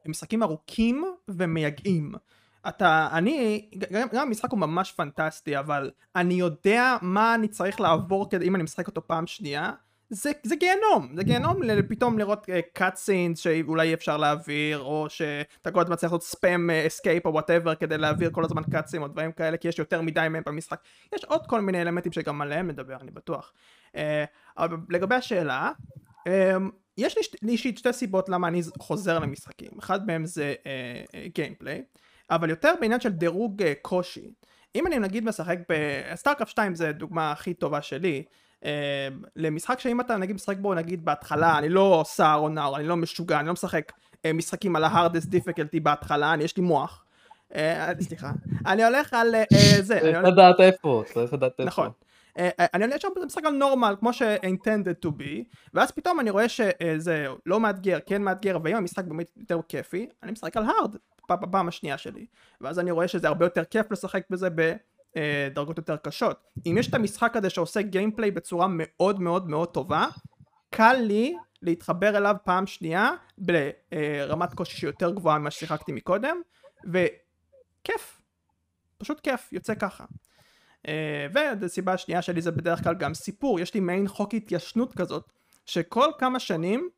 משחקים 0.06 0.42
ארוכים 0.42 1.04
ומייגעים. 1.28 2.12
אתה, 2.68 3.08
אני, 3.12 3.70
גם, 3.78 4.08
גם 4.12 4.26
המשחק 4.26 4.50
הוא 4.50 4.58
ממש 4.58 4.92
פנטסטי, 4.92 5.58
אבל 5.58 5.90
אני 6.16 6.34
יודע 6.34 6.96
מה 7.02 7.34
אני 7.34 7.48
צריך 7.48 7.80
לעבור 7.80 8.30
כדי, 8.30 8.48
אם 8.48 8.54
אני 8.54 8.62
משחק 8.62 8.86
אותו 8.86 9.06
פעם 9.06 9.26
שנייה, 9.26 9.72
זה, 10.10 10.30
זה 10.42 10.56
גיהנום, 10.56 11.08
זה 11.14 11.24
גיהנום 11.24 11.60
פתאום 11.88 12.18
לראות 12.18 12.46
cutscenes 12.72 13.38
שאולי 13.38 13.94
אפשר 13.94 14.16
להעביר, 14.16 14.78
או 14.78 15.06
שאתה 15.08 15.70
כל 15.70 15.80
הזמן 15.80 15.96
צריך 15.96 16.12
לעשות 16.12 16.22
spam 16.22 16.70
escape 16.70 17.26
או 17.26 17.32
whatever 17.32 17.74
כדי 17.74 17.98
להעביר 17.98 18.30
כל 18.32 18.44
הזמן 18.44 18.62
cutscenes 18.72 19.02
או 19.02 19.08
דברים 19.08 19.32
כאלה, 19.32 19.56
כי 19.56 19.68
יש 19.68 19.78
יותר 19.78 20.02
מדי 20.02 20.26
מהם 20.30 20.42
במשחק. 20.46 20.80
יש 21.14 21.24
עוד 21.24 21.46
כל 21.46 21.60
מיני 21.60 21.82
אלמנטים 21.82 22.12
שגם 22.12 22.40
עליהם 22.40 22.68
נדבר, 22.68 22.96
אני 23.00 23.10
בטוח. 23.10 23.52
אה, 23.96 24.24
אבל 24.58 24.76
לגבי 24.88 25.14
השאלה, 25.14 25.70
אה, 26.26 26.56
יש 26.98 27.16
לי, 27.16 27.50
אישית 27.50 27.78
שתי 27.78 27.92
סיבות 27.92 28.28
למה 28.28 28.48
אני 28.48 28.60
חוזר 28.78 29.18
למשחקים. 29.18 29.70
אחד 29.78 30.06
מהם 30.06 30.26
זה 30.26 30.54
gameplay, 31.34 31.82
אבל 32.30 32.50
יותר 32.50 32.74
בעניין 32.80 33.00
של 33.00 33.12
דירוג 33.12 33.62
אה, 33.62 33.72
קושי. 33.82 34.30
אם 34.74 34.86
אני 34.86 34.98
נגיד 34.98 35.24
משחק 35.24 35.58
ב 35.68 35.76
StarCraft 35.76 36.50
2 36.50 36.74
זה 36.74 36.92
דוגמה 36.92 37.32
הכי 37.32 37.54
טובה 37.54 37.82
שלי. 37.82 38.22
Uh, 38.60 38.64
למשחק 39.36 39.80
שאם 39.80 40.00
אתה 40.00 40.16
נגיד 40.16 40.36
משחק 40.36 40.56
בו 40.56 40.74
נגיד 40.74 41.04
בהתחלה 41.04 41.58
אני 41.58 41.68
לא 41.68 42.02
סער 42.06 42.38
או 42.38 42.48
נער 42.48 42.76
אני 42.76 42.84
לא 42.84 42.96
משוגע 42.96 43.40
אני 43.40 43.46
לא 43.46 43.52
משחק 43.52 43.92
uh, 44.12 44.32
משחקים 44.34 44.76
על 44.76 44.84
ה-hardest 44.84 45.26
difficulty 45.26 45.80
בהתחלה 45.82 46.34
אני 46.34 46.44
יש 46.44 46.56
לי 46.56 46.62
מוח 46.62 47.04
uh, 47.52 47.54
סליחה 48.00 48.30
אני 48.66 48.84
הולך 48.84 49.14
על 49.14 49.34
זה 49.80 49.98
צריך. 50.00 50.18
לדעת 50.24 50.60
איפה, 50.60 51.02
צריך 51.12 51.32
לדעת 51.32 51.52
איפה. 51.52 51.64
נכון. 51.64 51.90
אה, 52.38 52.50
אה, 52.60 52.66
אני 52.74 52.84
עולה 52.84 52.98
שם 52.98 53.08
משחק 53.26 53.44
על 53.44 53.52
נורמל 53.52 53.94
כמו 54.00 54.12
ש-intended 54.12 55.06
to 55.06 55.08
be 55.08 55.44
ואז 55.74 55.90
פתאום 55.90 56.20
אני 56.20 56.30
רואה 56.30 56.48
שזה 56.48 57.26
לא 57.46 57.60
מאתגר 57.60 57.98
כן 58.06 58.22
מאתגר 58.22 58.58
ואם 58.64 58.76
המשחק 58.76 59.04
באמת 59.04 59.30
יותר 59.36 59.60
כיפי 59.68 60.08
אני 60.22 60.32
משחק 60.32 60.56
על 60.56 60.64
hard 60.64 60.96
בפעם 61.30 61.68
השנייה 61.68 61.98
שלי 61.98 62.26
ואז 62.60 62.78
אני 62.78 62.90
רואה 62.90 63.08
שזה 63.08 63.28
הרבה 63.28 63.46
יותר 63.46 63.64
כיף 63.64 63.92
לשחק 63.92 64.22
בזה 64.30 64.48
בדרגות 65.16 65.78
יותר 65.78 65.96
קשות. 65.96 66.44
אם 66.66 66.76
יש 66.78 66.88
את 66.88 66.94
המשחק 66.94 67.36
הזה 67.36 67.50
שעושה 67.50 67.82
גיימפליי 67.82 68.30
בצורה 68.30 68.66
מאוד 68.70 69.20
מאוד 69.20 69.48
מאוד 69.48 69.68
טובה 69.68 70.06
קל 70.70 70.96
לי 71.00 71.36
להתחבר 71.62 72.16
אליו 72.16 72.36
פעם 72.44 72.66
שנייה 72.66 73.10
ברמת 73.38 74.54
קושי 74.54 74.76
שיותר 74.76 75.10
גבוהה 75.10 75.38
ממה 75.38 75.50
ששיחקתי 75.50 75.92
מקודם 75.92 76.36
וכיף. 76.84 78.22
פשוט 78.98 79.20
כיף 79.20 79.52
יוצא 79.52 79.74
ככה. 79.74 80.04
Uh, 80.86 80.90
והסיבה 81.32 81.92
השנייה 81.92 82.22
שלי 82.22 82.42
זה 82.42 82.50
בדרך 82.50 82.82
כלל 82.82 82.94
גם 82.94 83.14
סיפור, 83.14 83.60
יש 83.60 83.74
לי 83.74 83.80
מעין 83.80 84.08
חוק 84.08 84.34
התיישנות 84.34 84.94
כזאת, 84.94 85.32
שכל 85.66 86.06
כמה 86.18 86.38
שנים 86.38 86.88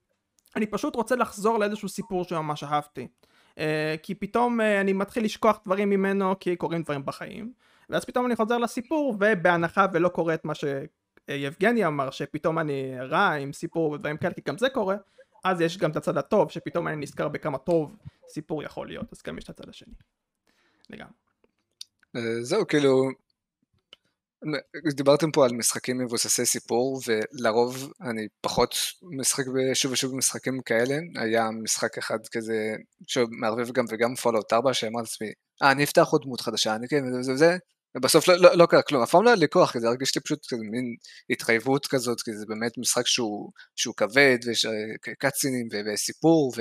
אני 0.57 0.66
פשוט 0.66 0.97
רוצה 0.97 1.16
לחזור 1.16 1.59
לאיזשהו 1.59 1.88
סיפור 1.88 2.25
שממש 2.25 2.64
אהבתי. 2.64 3.09
Uh, 3.50 3.59
כי 4.02 4.14
פתאום 4.14 4.61
אני 4.61 4.92
מתחיל 4.92 5.25
לשכוח 5.25 5.61
דברים 5.66 5.90
ממנו 5.90 6.35
כי 6.40 6.57
קורים 6.57 6.83
דברים 6.83 7.07
בחיים, 7.07 7.52
ואז 7.91 8.05
פתאום 8.05 8.27
אני 8.27 8.37
חוזר 8.37 8.59
לסיפור, 8.59 9.17
ובהנחה 9.21 9.87
ולא 9.93 10.09
קורה 10.09 10.35
את 10.35 10.45
מה 10.45 10.53
שיבגני 10.55 11.87
אמר, 11.87 12.11
שפתאום 12.11 12.59
אני 12.59 12.95
רע 13.01 13.31
עם 13.31 13.53
סיפור 13.53 13.91
ודברים 13.91 14.17
כאלה, 14.17 14.35
כי 14.35 14.41
גם 14.45 14.59
זה 14.59 14.69
קורה, 14.69 14.97
אז 15.45 15.61
יש 15.61 15.79
גם 15.79 15.91
את 15.91 15.97
הצד 15.97 16.17
הטוב, 16.17 16.51
שפתאום 16.51 16.89
אני 16.89 16.97
נזכר 16.97 17.29
בכמה 17.29 17.59
טוב 17.59 17.97
סיפור 18.29 18.62
יכול 18.62 18.87
להיות, 18.87 19.12
אז 19.12 19.23
גם 19.23 19.39
יש 19.39 19.45
את 19.45 19.49
הצד 19.51 19.69
השני. 19.69 19.95
לגמרי. 20.91 21.12
זהו, 22.43 22.67
כאילו, 22.67 23.11
דיברתם 24.96 25.30
פה 25.30 25.44
על 25.44 25.52
משחקים 25.52 25.99
מבוססי 25.99 26.46
סיפור 26.46 27.00
ולרוב 27.06 27.92
אני 28.00 28.26
פחות 28.40 28.75
משחק 29.02 29.44
שוב 29.75 29.92
ושוב 29.92 30.16
משחקים 30.16 30.61
כאלה. 30.64 30.94
היה 31.16 31.50
משחק 31.50 31.99
אחד 31.99 32.18
כזה 32.32 32.75
שמערבב 33.06 33.72
גם 33.72 33.84
וגם 33.88 34.14
Fallout 34.14 34.52
4 34.52 34.75
שאמר 34.75 35.00
לעצמי 35.00 35.32
אה 35.62 35.72
אני 35.72 35.84
אפתח 35.84 36.08
עוד 36.11 36.22
דמות 36.25 36.40
חדשה 36.40 36.75
אני 36.75 36.88
כן 36.88 37.04
וזה 37.04 37.32
וזה 37.32 37.56
ובסוף 37.96 38.28
לא, 38.28 38.37
לא, 38.37 38.54
לא 38.54 38.66
קרה 38.66 38.82
כלום. 38.82 39.02
אף 39.02 39.11
פעם 39.11 39.25
לא 39.25 39.28
היה 39.28 39.37
לי 39.37 39.49
כוח 39.49 39.72
כזה 39.72 39.88
הרגישתי 39.88 40.20
פשוט 40.20 40.46
כזה 40.49 40.62
מין 40.70 40.84
התחייבות 41.30 41.87
כזאת 41.87 42.22
כי 42.22 42.32
זה 42.32 42.46
באמת 42.49 42.78
משחק 42.78 43.06
שהוא, 43.06 43.50
שהוא 43.76 43.94
כבד 43.96 44.38
ויש 44.46 44.66
cutscene 45.19 45.59
ים 45.59 45.69
וסיפור 45.87 46.52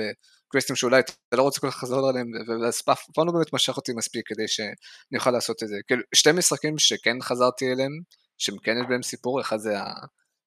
ו 0.52 0.55
quest 0.55 0.70
ים 0.70 0.76
שאולי 0.76 1.00
אתה 1.00 1.36
לא 1.36 1.42
רוצה 1.42 1.60
כל 1.60 1.70
כך 1.70 1.76
לחזור 1.76 2.08
עליהם 2.08 2.26
ואז 2.62 2.82
אף 2.92 3.10
פעם 3.14 3.26
לא 3.26 3.32
באמת 3.32 3.52
משך 3.52 3.76
אותי 3.76 3.92
מספיק 3.92 4.28
כדי 4.28 4.48
שאני 4.48 5.18
אוכל 5.18 5.30
לעשות 5.30 5.62
את 5.62 5.68
זה. 5.68 5.76
כאילו 5.86 6.02
שתי 6.14 6.32
משחקים 6.32 6.78
שכן 6.78 7.16
חזרתי 7.22 7.72
אליהם 7.72 7.92
שהם 8.38 8.58
כן 8.58 8.72
יש 8.80 8.86
בהם 8.88 9.02
סיפור 9.02 9.40
אחד 9.40 9.58
זה 9.58 9.74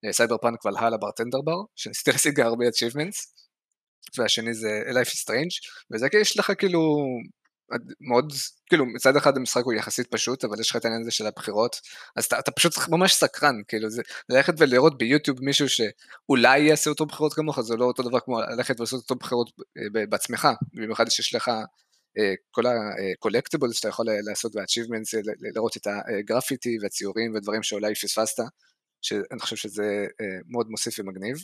ה 0.08 0.38
Cyberpunk 0.38 0.64
Valhalla 0.64 0.96
bartender 0.96 1.40
bar 1.40 1.62
שניסיתי 1.76 2.10
להשיג 2.10 2.40
הרבה 2.40 2.64
achievements 2.68 3.18
והשני 4.18 4.54
זה 4.54 4.82
Life 4.90 5.08
is 5.08 5.30
Strange 5.30 5.70
וזה 5.90 6.08
כי 6.08 6.16
יש 6.16 6.38
לך 6.38 6.52
כאילו 6.58 6.80
מאוד, 8.00 8.32
כאילו 8.66 8.86
מצד 8.86 9.16
אחד 9.16 9.36
המשחק 9.36 9.64
הוא 9.64 9.72
יחסית 9.72 10.06
פשוט, 10.06 10.44
אבל 10.44 10.60
יש 10.60 10.70
לך 10.70 10.76
את 10.76 10.84
העניין 10.84 11.02
הזה 11.02 11.10
של 11.10 11.26
הבחירות, 11.26 11.80
אז 12.16 12.24
אתה, 12.24 12.38
אתה 12.38 12.50
פשוט 12.50 12.74
ממש 12.88 13.14
סקרן, 13.14 13.56
כאילו 13.68 13.90
זה 13.90 14.02
ללכת 14.28 14.54
ולראות 14.58 14.98
ביוטיוב 14.98 15.44
מישהו 15.44 15.66
שאולי 15.68 16.58
יעשה 16.58 16.90
אותו 16.90 17.06
בחירות 17.06 17.34
כמוך, 17.34 17.60
זה 17.60 17.76
לא 17.76 17.84
אותו 17.84 18.02
דבר 18.02 18.20
כמו 18.20 18.40
ללכת 18.40 18.80
ולעשות 18.80 19.02
אותו 19.02 19.14
בחירות 19.14 19.50
אה, 19.78 20.06
בעצמך, 20.06 20.48
במיוחד 20.74 21.10
שיש 21.10 21.34
לך 21.34 21.48
אה, 22.18 22.34
כל 22.50 22.66
ה-collectibles 22.66 23.72
שאתה 23.72 23.88
יכול 23.88 24.06
לעשות 24.22 24.56
ב-achievements, 24.56 25.30
לראות 25.54 25.76
את 25.76 25.86
הגרפיטי 25.86 26.78
והציורים 26.82 27.34
ודברים 27.34 27.62
שאולי 27.62 27.94
פספסת, 27.94 28.42
שאני 29.02 29.40
חושב 29.40 29.56
שזה 29.56 30.06
אה, 30.20 30.38
מאוד 30.48 30.66
מוסיף 30.70 30.98
ומגניב, 30.98 31.36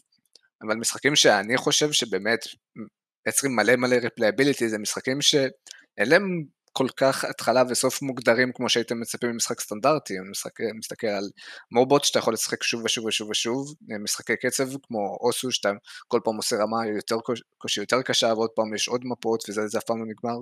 אבל 0.62 0.74
משחקים 0.74 1.16
שאני 1.16 1.56
חושב 1.56 1.92
שבאמת 1.92 2.40
מייצרים 3.26 3.56
מלא 3.56 3.76
מלא 3.76 3.96
replayability, 3.96 4.66
זה 4.66 4.78
משחקים 4.78 5.22
ש... 5.22 5.34
אין 5.98 6.08
להם 6.08 6.44
כל 6.72 6.86
כך 6.96 7.24
התחלה 7.24 7.62
וסוף 7.68 8.02
מוגדרים 8.02 8.52
כמו 8.54 8.68
שהייתם 8.68 9.00
מצפים 9.00 9.30
ממשחק 9.30 9.60
סטנדרטי, 9.60 10.18
אני 10.18 10.30
משחק, 10.30 10.60
מסתכל 10.78 11.06
על 11.06 11.30
מובות 11.72 12.04
שאתה 12.04 12.18
יכול 12.18 12.34
לשחק 12.34 12.62
שוב 12.62 12.84
ושוב 12.84 13.04
ושוב 13.04 13.30
ושוב, 13.30 13.74
משחקי 14.02 14.36
קצב 14.36 14.68
כמו 14.82 15.16
אוסו 15.20 15.52
שאתה 15.52 15.72
כל 16.08 16.20
פעם 16.24 16.36
עושה 16.36 16.56
רמה 16.56 16.86
יותר 16.86 17.16
קושי 17.58 17.80
יותר 17.80 18.02
קשה 18.02 18.26
ועוד 18.26 18.50
פעם 18.50 18.74
יש 18.74 18.88
עוד 18.88 19.00
מפות 19.04 19.44
וזה 19.48 19.78
אף 19.78 19.84
פעם 19.84 19.98
לא 19.98 20.06
נגמר, 20.06 20.38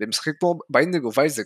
ומשחקים 0.00 0.32
כמו 0.40 0.58
Binding 0.70 1.04
of 1.16 1.24
Isaac 1.24 1.44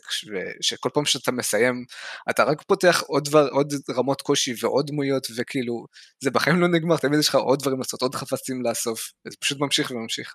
שכל 0.60 0.88
פעם 0.94 1.04
שאתה 1.04 1.32
מסיים 1.32 1.84
אתה 2.30 2.44
רק 2.44 2.62
פותח 2.62 3.02
עוד, 3.06 3.24
דבר, 3.24 3.48
עוד 3.48 3.72
רמות 3.90 4.22
קושי 4.22 4.54
ועוד 4.62 4.86
דמויות 4.86 5.26
וכאילו 5.36 5.86
זה 6.20 6.30
בחיים 6.30 6.60
לא 6.60 6.68
נגמר, 6.68 6.96
תמיד 6.96 7.20
יש 7.20 7.28
לך 7.28 7.34
עוד 7.34 7.58
דברים 7.62 7.78
לעשות, 7.78 8.02
עוד 8.02 8.14
חפצים 8.14 8.62
לאסוף, 8.62 9.10
זה 9.28 9.36
פשוט 9.40 9.60
ממשיך 9.60 9.90
וממשיך. 9.90 10.34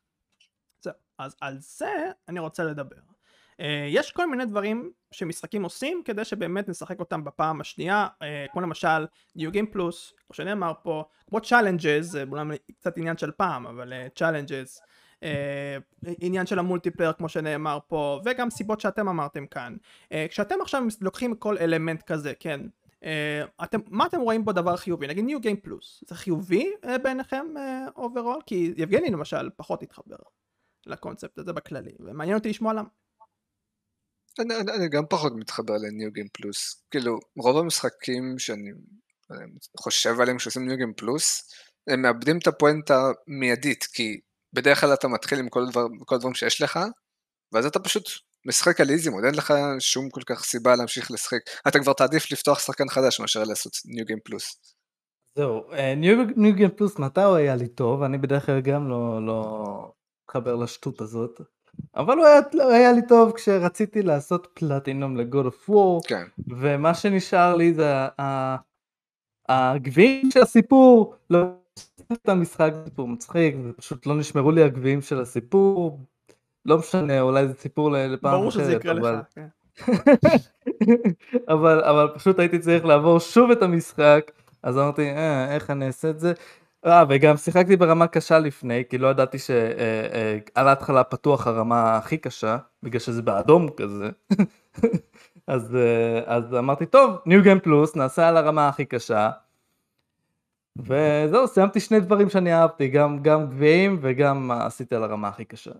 זהו, 0.81 0.93
אז 1.17 1.35
על 1.41 1.57
זה 1.59 2.11
אני 2.27 2.39
רוצה 2.39 2.63
לדבר. 2.63 2.95
Uh, 3.51 3.63
יש 3.87 4.11
כל 4.11 4.29
מיני 4.29 4.45
דברים 4.45 4.91
שמשחקים 5.11 5.63
עושים 5.63 6.01
כדי 6.05 6.25
שבאמת 6.25 6.69
נשחק 6.69 6.99
אותם 6.99 7.23
בפעם 7.23 7.61
השנייה, 7.61 8.07
uh, 8.13 8.51
כמו 8.51 8.61
למשל 8.61 9.05
New 9.37 9.51
Game 9.51 9.75
Plus, 9.75 10.13
כמו 10.25 10.33
שנאמר 10.33 10.73
פה, 10.83 11.03
כמו 11.29 11.39
Challenges, 11.39 12.17
אולי 12.31 12.57
קצת 12.75 12.97
עניין 12.97 13.17
של 13.17 13.31
פעם, 13.31 13.67
אבל 13.67 13.93
uh, 13.93 14.19
Challenges, 14.19 14.81
עניין 16.19 16.45
של 16.45 16.59
ה 16.59 16.64
multiplayer 16.64 17.13
כמו 17.13 17.29
שנאמר 17.29 17.79
פה, 17.87 18.21
וגם 18.25 18.49
סיבות 18.49 18.79
שאתם 18.79 19.07
אמרתם 19.07 19.45
כאן. 19.45 19.75
כשאתם 20.29 20.55
עכשיו 20.61 20.83
לוקחים 21.01 21.35
כל 21.35 21.57
אלמנט 21.57 22.01
כזה, 22.01 22.33
כן, 22.39 22.61
אתם, 23.63 23.79
מה 23.87 24.05
אתם 24.05 24.19
רואים 24.19 24.45
בו 24.45 24.51
דבר 24.51 24.75
חיובי? 24.77 25.07
נגיד 25.07 25.25
New 25.25 25.43
Game 25.43 25.67
Plus, 25.67 26.05
זה 26.07 26.15
חיובי 26.15 26.71
בעיניכם 27.03 27.45
overall? 27.95 28.39
כי 28.45 28.73
יבגני 28.77 29.09
למשל 29.09 29.49
פחות 29.55 29.83
התחבר. 29.83 30.15
לקונספט 30.85 31.37
הזה 31.37 31.53
בכללי, 31.53 31.91
ומעניין 31.99 32.37
אותי 32.37 32.49
לשמוע 32.49 32.73
למה. 32.73 32.89
אני, 34.39 34.55
אני, 34.55 34.71
אני 34.71 34.89
גם 34.89 35.03
פחות 35.09 35.33
מתחבר 35.35 35.73
ל 35.77 35.86
New 35.86 36.11
Game 36.11 36.27
Plus, 36.33 36.83
כאילו 36.91 37.19
רוב 37.37 37.57
המשחקים 37.57 38.39
שאני 38.39 38.71
חושב 39.79 40.21
עליהם 40.21 40.37
כשעושים 40.37 40.67
New 40.67 40.77
Game 40.77 40.93
Plus, 40.93 41.51
הם 41.87 42.01
מאבדים 42.01 42.37
את 42.37 42.47
הפואנטה 42.47 43.11
מיידית, 43.27 43.83
כי 43.83 44.19
בדרך 44.53 44.81
כלל 44.81 44.93
אתה 44.93 45.07
מתחיל 45.07 45.39
עם 45.39 45.49
כל, 45.49 45.65
דבר, 45.71 45.85
כל 46.05 46.15
הדברים 46.15 46.33
שיש 46.33 46.61
לך, 46.61 46.79
ואז 47.51 47.65
אתה 47.65 47.79
פשוט 47.79 48.03
משחק 48.45 48.81
על 48.81 48.89
איזי 48.89 49.09
מוד, 49.09 49.23
אין 49.23 49.35
לך 49.35 49.53
שום 49.79 50.09
כל 50.09 50.21
כך 50.25 50.43
סיבה 50.43 50.75
להמשיך 50.75 51.11
לשחק, 51.11 51.39
אתה 51.67 51.79
כבר 51.79 51.93
תעדיף 51.93 52.31
לפתוח 52.31 52.59
שחקן 52.59 52.89
חדש 52.89 53.19
מאשר 53.19 53.43
לעשות 53.43 53.73
ניו 53.85 54.05
גיים 54.05 54.19
פלוס. 54.23 54.75
זהו, 55.35 55.61
ניו 56.37 56.55
גיים 56.55 56.71
פלוס 56.77 56.99
מתי 56.99 57.21
הוא 57.21 57.35
היה 57.35 57.55
לי 57.55 57.67
טוב, 57.67 58.03
אני 58.03 58.17
בדרך 58.17 58.45
כלל 58.45 58.61
גם 58.61 58.89
לא, 58.89 59.25
לא 59.25 59.91
מתחבר 60.31 60.55
לשטות 60.55 61.01
הזאת. 61.01 61.41
אבל 61.95 62.17
הוא 62.17 62.25
היה, 62.25 62.39
הוא 62.53 62.71
היה 62.71 62.91
לי 62.91 63.01
טוב 63.07 63.31
כשרציתי 63.31 64.01
לעשות 64.01 64.47
פלטינום 64.53 65.17
לגוד 65.17 65.45
אוף 65.45 65.69
וור, 65.69 66.01
כן. 66.07 66.23
ומה 66.47 66.93
שנשאר 66.93 67.55
לי 67.55 67.73
זה 67.73 67.93
ה... 68.21 68.55
הגביעים 69.49 70.31
של 70.31 70.41
הסיפור, 70.41 71.15
לא 71.29 71.39
את 72.13 72.29
המשחק 72.29 72.73
סיפור 72.85 73.07
מצחיק, 73.07 73.55
פשוט 73.77 74.05
לא 74.05 74.15
נשמרו 74.15 74.51
לי 74.51 74.63
הגביעים 74.63 75.01
של 75.01 75.21
הסיפור, 75.21 75.99
לא 76.65 76.77
משנה, 76.77 77.21
אולי 77.21 77.47
זה 77.47 77.53
סיפור 77.53 77.91
לפעם 77.91 78.31
ברור 78.31 78.51
שזה 78.51 78.63
אחרת, 78.63 78.75
יקרה 78.79 78.91
אבל- 78.91 79.15
לך. 79.19 79.25
כן. 79.35 79.47
אבל, 81.53 81.83
אבל 81.83 82.07
פשוט 82.15 82.39
הייתי 82.39 82.59
צריך 82.59 82.85
לעבור 82.85 83.19
שוב 83.19 83.51
את 83.51 83.63
המשחק, 83.63 84.31
אז 84.63 84.77
אמרתי, 84.77 85.09
אה, 85.09 85.55
איך 85.55 85.69
אני 85.69 85.87
אעשה 85.87 86.09
את 86.09 86.19
זה? 86.19 86.33
אה, 86.85 87.03
וגם 87.09 87.37
שיחקתי 87.37 87.77
ברמה 87.77 88.07
קשה 88.07 88.39
לפני, 88.39 88.83
כי 88.89 88.97
לא 88.97 89.07
ידעתי 89.07 89.37
שעל 89.39 90.67
ההתחלה 90.67 91.03
פתוח 91.03 91.47
הרמה 91.47 91.97
הכי 91.97 92.17
קשה, 92.17 92.57
בגלל 92.83 92.99
שזה 92.99 93.21
באדום 93.21 93.69
כזה. 93.77 94.09
אז, 95.47 95.75
אה, 95.75 96.21
אז 96.25 96.53
אמרתי, 96.53 96.85
טוב, 96.85 97.17
ניו 97.25 97.41
גיים 97.43 97.59
פלוס, 97.59 97.95
נעשה 97.95 98.27
על 98.27 98.37
הרמה 98.37 98.67
הכי 98.69 98.85
קשה. 98.85 99.29
וזהו, 100.77 101.47
סיימתי 101.47 101.79
שני 101.79 101.99
דברים 101.99 102.29
שאני 102.29 102.53
אהבתי, 102.53 102.87
גם, 102.87 103.23
גם 103.23 103.47
גביעים 103.47 103.99
וגם 104.01 104.51
עשיתי 104.51 104.95
על 104.95 105.03
הרמה 105.03 105.27
הכי 105.27 105.45
קשה. 105.45 105.71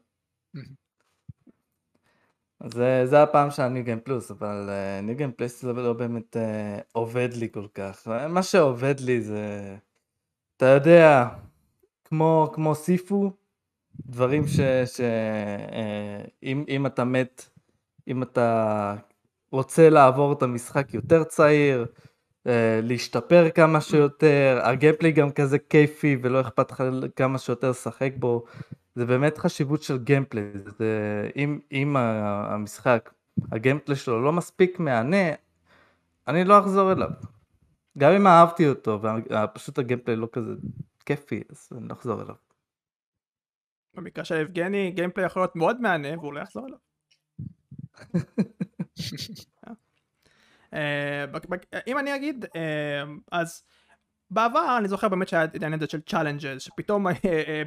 אז 2.59 2.71
זה, 2.73 3.01
זה 3.05 3.23
הפעם 3.23 3.51
של 3.51 3.61
הניו 3.61 3.83
גיים 3.83 3.99
פלוס, 3.99 4.31
אבל 4.31 4.69
ניו 5.03 5.15
גיים 5.15 5.31
פלוס 5.31 5.63
לא, 5.63 5.75
לא 5.75 5.93
באמת 5.93 6.35
uh, 6.35 6.81
עובד 6.91 7.29
לי 7.33 7.47
כל 7.51 7.67
כך. 7.73 8.07
מה 8.29 8.43
שעובד 8.43 8.99
לי 8.99 9.21
זה, 9.21 9.75
אתה 10.61 10.69
יודע, 10.69 11.27
כמו, 12.05 12.51
כמו 12.53 12.75
סיפו, 12.75 13.31
דברים 14.05 14.47
ש... 14.47 14.59
ש 14.85 15.01
אם 16.43 16.85
אתה 16.85 17.03
מת, 17.03 17.49
אם 18.07 18.23
אתה 18.23 18.95
רוצה 19.51 19.89
לעבור 19.89 20.33
את 20.33 20.43
המשחק 20.43 20.93
יותר 20.93 21.23
צעיר, 21.23 21.85
uh, 22.47 22.49
להשתפר 22.83 23.49
כמה 23.49 23.81
שיותר, 23.81 24.59
הגיימפלי 24.63 25.11
גם 25.11 25.31
כזה 25.31 25.59
כיפי 25.59 26.17
ולא 26.21 26.41
אכפת 26.41 26.71
לך 26.71 26.83
כמה 27.15 27.37
שיותר 27.37 27.69
לשחק 27.69 28.11
בו. 28.19 28.43
זה 28.95 29.05
באמת 29.05 29.37
חשיבות 29.37 29.83
של 29.83 29.97
גיימפלי, 29.97 30.41
זה 30.77 31.29
אם, 31.35 31.59
אם 31.71 31.95
המשחק, 31.97 33.11
הגיימפלי 33.51 33.95
שלו 33.95 34.21
לא 34.21 34.33
מספיק 34.33 34.79
מהנה, 34.79 35.33
אני 36.27 36.43
לא 36.43 36.59
אחזור 36.59 36.91
אליו. 36.91 37.09
גם 37.97 38.11
אם 38.11 38.27
אהבתי 38.27 38.67
אותו, 38.67 38.99
ופשוט 39.43 39.79
הגיימפלי 39.79 40.15
לא 40.15 40.27
כזה 40.31 40.53
כיפי, 41.05 41.43
אז 41.49 41.69
אני 41.77 41.87
לא 41.87 41.93
אחזור 41.93 42.21
אליו. 42.21 42.35
במקרה 43.93 44.25
של 44.25 44.35
יבגני, 44.35 44.91
gameplay 44.91 45.25
יכול 45.25 45.41
להיות 45.41 45.55
מאוד 45.55 45.81
מהנה 45.81 46.19
והוא 46.19 46.33
לא 46.33 46.39
יחזור 46.39 46.67
אליו. 46.67 46.77
אה, 50.73 51.25
אם 51.87 51.97
אני 51.97 52.15
אגיד, 52.15 52.45
אה, 52.55 53.03
אז 53.31 53.63
בעבר 54.29 54.77
אני 54.77 54.87
זוכר 54.87 55.09
באמת 55.09 55.27
שהיה 55.27 55.43
את 55.43 55.53
העניין 55.53 55.73
הזה 55.73 55.87
של 55.87 56.01
challenges, 56.01 56.61
שפתאום 56.61 57.07
אה, 57.07 57.13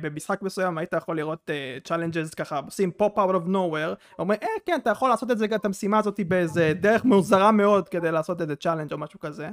במשחק 0.00 0.42
מסוים 0.42 0.78
היית 0.78 0.92
יכול 0.92 1.16
לראות 1.16 1.50
challenges 1.84 2.34
ככה, 2.34 2.58
עושים 2.58 2.92
pop 2.92 3.18
out 3.18 3.34
of 3.34 3.44
nowhere, 3.46 3.94
ואומרים, 4.18 4.38
אה 4.42 4.48
כן, 4.66 4.78
אתה 4.82 4.90
יכול 4.90 5.08
לעשות 5.08 5.30
את 5.30 5.38
זה, 5.38 5.46
את 5.54 5.64
המשימה 5.64 5.98
הזאת 5.98 6.20
באיזה 6.28 6.72
דרך 6.74 7.04
מוזרה 7.04 7.52
מאוד 7.52 7.88
כדי 7.88 8.12
לעשות 8.12 8.40
איזה 8.40 8.56
challenge 8.56 8.92
או 8.92 8.98
משהו 8.98 9.20
כזה. 9.20 9.50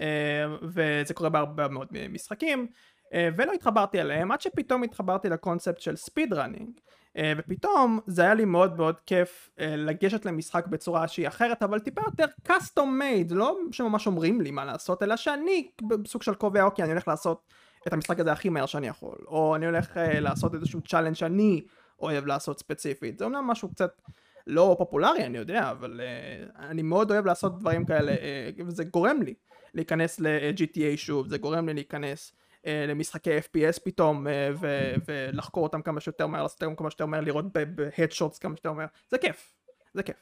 אה, 0.00 0.56
וזה 0.62 1.14
קורה 1.14 1.30
בהרבה 1.30 1.68
מאוד 1.68 1.88
משחקים. 2.10 2.66
אה, 3.14 3.28
ולא 3.36 3.52
התחברתי 3.52 4.00
אליהם 4.00 4.32
עד 4.32 4.40
שפתאום 4.40 4.82
התחברתי 4.82 5.28
לקונספט 5.28 5.80
של 5.80 5.96
speed 5.96 6.32
running 6.32 6.70
ופתאום 7.38 8.00
זה 8.06 8.22
היה 8.22 8.34
לי 8.34 8.44
מאוד 8.44 8.76
מאוד 8.76 9.00
כיף 9.06 9.50
אה, 9.60 9.76
לגשת 9.76 10.24
למשחק 10.24 10.66
בצורה 10.66 11.08
שהיא 11.08 11.28
אחרת 11.28 11.62
אבל 11.62 11.80
טיפה 11.80 12.00
יותר 12.06 12.24
custom 12.48 12.76
made 13.00 13.34
לא 13.34 13.58
שממש 13.72 14.06
אומרים 14.06 14.40
לי 14.40 14.50
מה 14.50 14.64
לעשות 14.64 15.02
אלא 15.02 15.16
שאני 15.16 15.70
בסוג 15.88 16.22
של 16.22 16.34
קובע 16.34 16.62
אוקיי 16.62 16.82
אני 16.82 16.92
הולך 16.92 17.08
לעשות 17.08 17.46
את 17.88 17.92
המשחק 17.92 18.20
הזה 18.20 18.32
הכי 18.32 18.48
מהר 18.48 18.66
שאני 18.66 18.86
יכול 18.86 19.18
או 19.26 19.56
אני 19.56 19.66
הולך 19.66 19.96
אה, 19.96 20.20
לעשות 20.20 20.54
איזשהו 20.54 20.80
challenge 20.80 21.14
שאני 21.14 21.62
אוהב 22.00 22.26
לעשות 22.26 22.58
ספציפית 22.58 23.18
זה 23.18 23.24
אומנם 23.24 23.44
משהו 23.44 23.68
קצת 23.68 23.90
לא 24.46 24.74
פופולרי 24.78 25.26
אני 25.26 25.38
יודע 25.38 25.70
אבל 25.70 26.00
אה, 26.00 26.58
אני 26.58 26.82
מאוד 26.82 27.10
אוהב 27.10 27.26
לעשות 27.26 27.58
דברים 27.58 27.84
כאלה 27.84 28.14
אה, 28.14 28.62
וזה 28.66 28.84
גורם 28.84 29.22
לי 29.22 29.34
להיכנס 29.78 30.20
ל-GTA 30.20 30.96
שוב 30.96 31.28
זה 31.28 31.38
גורם 31.38 31.68
לי 31.68 31.74
להיכנס 31.74 32.32
אה, 32.62 32.66
למשחקי 32.88 33.38
FPS 33.38 33.80
פתאום 33.84 34.26
אה, 34.26 34.30
ו- 34.60 34.94
ולחקור 35.08 35.62
אותם 35.62 35.82
כמה 35.82 36.00
שיותר 36.00 36.26
מהר 36.26 36.42
לעשות 36.42 36.62
אותם 36.62 36.74
כמה 36.74 36.90
שיותר 36.90 37.06
מהר 37.06 37.20
לירות 37.20 37.44
ב 37.52 37.61
headshots 37.61 38.38
כמה 38.38 38.56
שיותר 38.56 38.72
מהר 38.72 38.86
זה 39.10 39.18
כיף 39.18 39.52
זה 39.94 40.02
כיף 40.02 40.16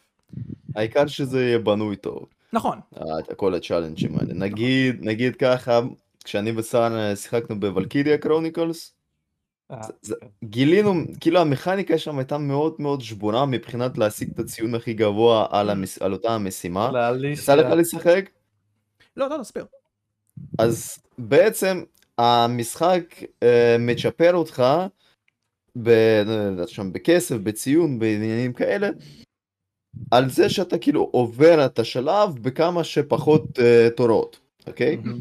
העיקר 0.77 1.07
שזה 1.07 1.40
יהיה 1.45 1.59
בנוי 1.59 1.97
טוב, 1.97 2.27
נכון 2.53 2.79
אה, 2.97 3.35
כל 3.37 3.55
ה 3.55 3.60
challenge 3.60 4.08
ים 4.08 4.19
האלה. 4.19 4.35
נגיד, 4.35 4.97
נגיד 5.01 5.37
ככה, 5.37 5.81
כשאני 6.25 6.53
וסאן 6.57 6.92
אה, 6.92 7.16
שיחקנו 7.16 7.61
ב 7.61 7.67
Valkyria 7.67 8.19
Chronicles, 8.19 8.95
אה, 9.71 9.77
זה- 10.03 10.14
גילינו, 10.45 10.95
כאילו 11.21 11.40
המכניקה 11.40 11.99
שם 11.99 12.19
הייתה 12.19 12.38
מאוד 12.38 12.75
מאוד 12.79 13.01
שבורה 13.01 13.47
מבחינת 13.47 13.99
להשיג 13.99 14.31
את 14.35 14.38
הציון 14.38 14.75
הכי 14.75 14.92
גבוה 14.95 15.47
על, 15.51 15.71
המס... 15.71 16.03
על 16.03 16.12
אותה 16.12 16.35
המשימה. 16.35 16.90
יצא 17.25 17.55
לך 17.55 17.66
לשחק? 17.73 18.31
לא 19.16 19.29
לא 19.29 19.42
תסביר 19.42 19.66
אז 20.59 20.98
בעצם 21.18 21.83
המשחק 22.18 23.02
אה, 23.42 23.76
מצ'פר 23.79 24.35
אותך 24.35 24.62
ב, 25.83 25.88
לא 26.26 26.33
יודע, 26.33 26.66
שם 26.66 26.92
בכסף, 26.92 27.37
בציון, 27.37 27.98
בעניינים 27.98 28.52
כאלה, 28.52 28.88
על 30.11 30.31
זה 30.31 30.48
שאתה 30.48 30.79
כאילו 30.79 31.09
עובר 31.12 31.66
את 31.66 31.79
השלב 31.79 32.38
בכמה 32.42 32.85
שפחות 32.85 33.59
אה, 33.59 33.88
תורות, 33.96 34.38
אוקיי? 34.66 34.96
מהמם. 34.96 35.18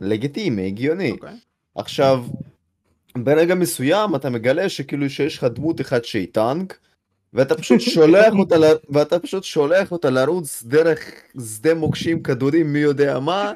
לגיטימי, 0.00 0.66
הגיוני. 0.66 1.10
אוקיי 1.10 1.36
עכשיו, 1.74 2.24
ברגע 3.18 3.54
מסוים 3.54 4.14
אתה 4.16 4.30
מגלה 4.30 4.68
שכאילו 4.68 5.10
שיש 5.10 5.38
לך 5.38 5.44
דמות 5.44 5.80
אחת 5.80 6.04
שהיא 6.04 6.28
טנק, 6.32 6.78
ואתה 7.32 7.54
פשוט 7.54 7.80
שולח 7.94 8.34
אותה, 8.38 8.58
ל... 8.58 8.64
ואתה 8.90 9.18
פשוט 9.18 9.44
שולח 9.44 9.92
אותה 9.92 10.10
לרוץ 10.10 10.62
דרך 10.62 11.12
שדה 11.40 11.74
מוקשים 11.74 12.22
כדורים 12.22 12.72
מי 12.72 12.78
יודע 12.78 13.18
מה, 13.18 13.52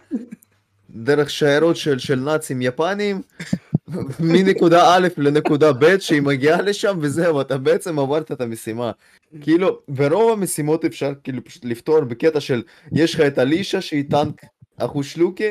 דרך 0.90 1.30
שיירות 1.30 1.76
של, 1.76 1.98
של 1.98 2.20
נאצים 2.20 2.62
יפנים, 2.62 3.22
מנקודה 4.32 4.94
א' 4.94 5.08
לנקודה 5.16 5.72
ב' 5.72 5.98
שהיא 5.98 6.22
מגיעה 6.22 6.62
לשם 6.62 6.98
וזהו, 7.00 7.40
אתה 7.40 7.58
בעצם 7.58 7.98
עברת 7.98 8.32
את 8.32 8.40
המשימה. 8.40 8.92
כאילו, 9.40 9.80
ברוב 9.88 10.32
המשימות 10.32 10.84
אפשר 10.84 11.12
כאילו 11.24 11.44
פשוט 11.44 11.64
לפתור 11.64 12.00
בקטע 12.00 12.40
של, 12.40 12.62
יש 12.92 13.14
לך 13.14 13.20
את 13.20 13.38
אלישה 13.38 13.80
שהיא 13.80 14.04
טנק 14.10 14.44
אחושלוקה, 14.76 15.44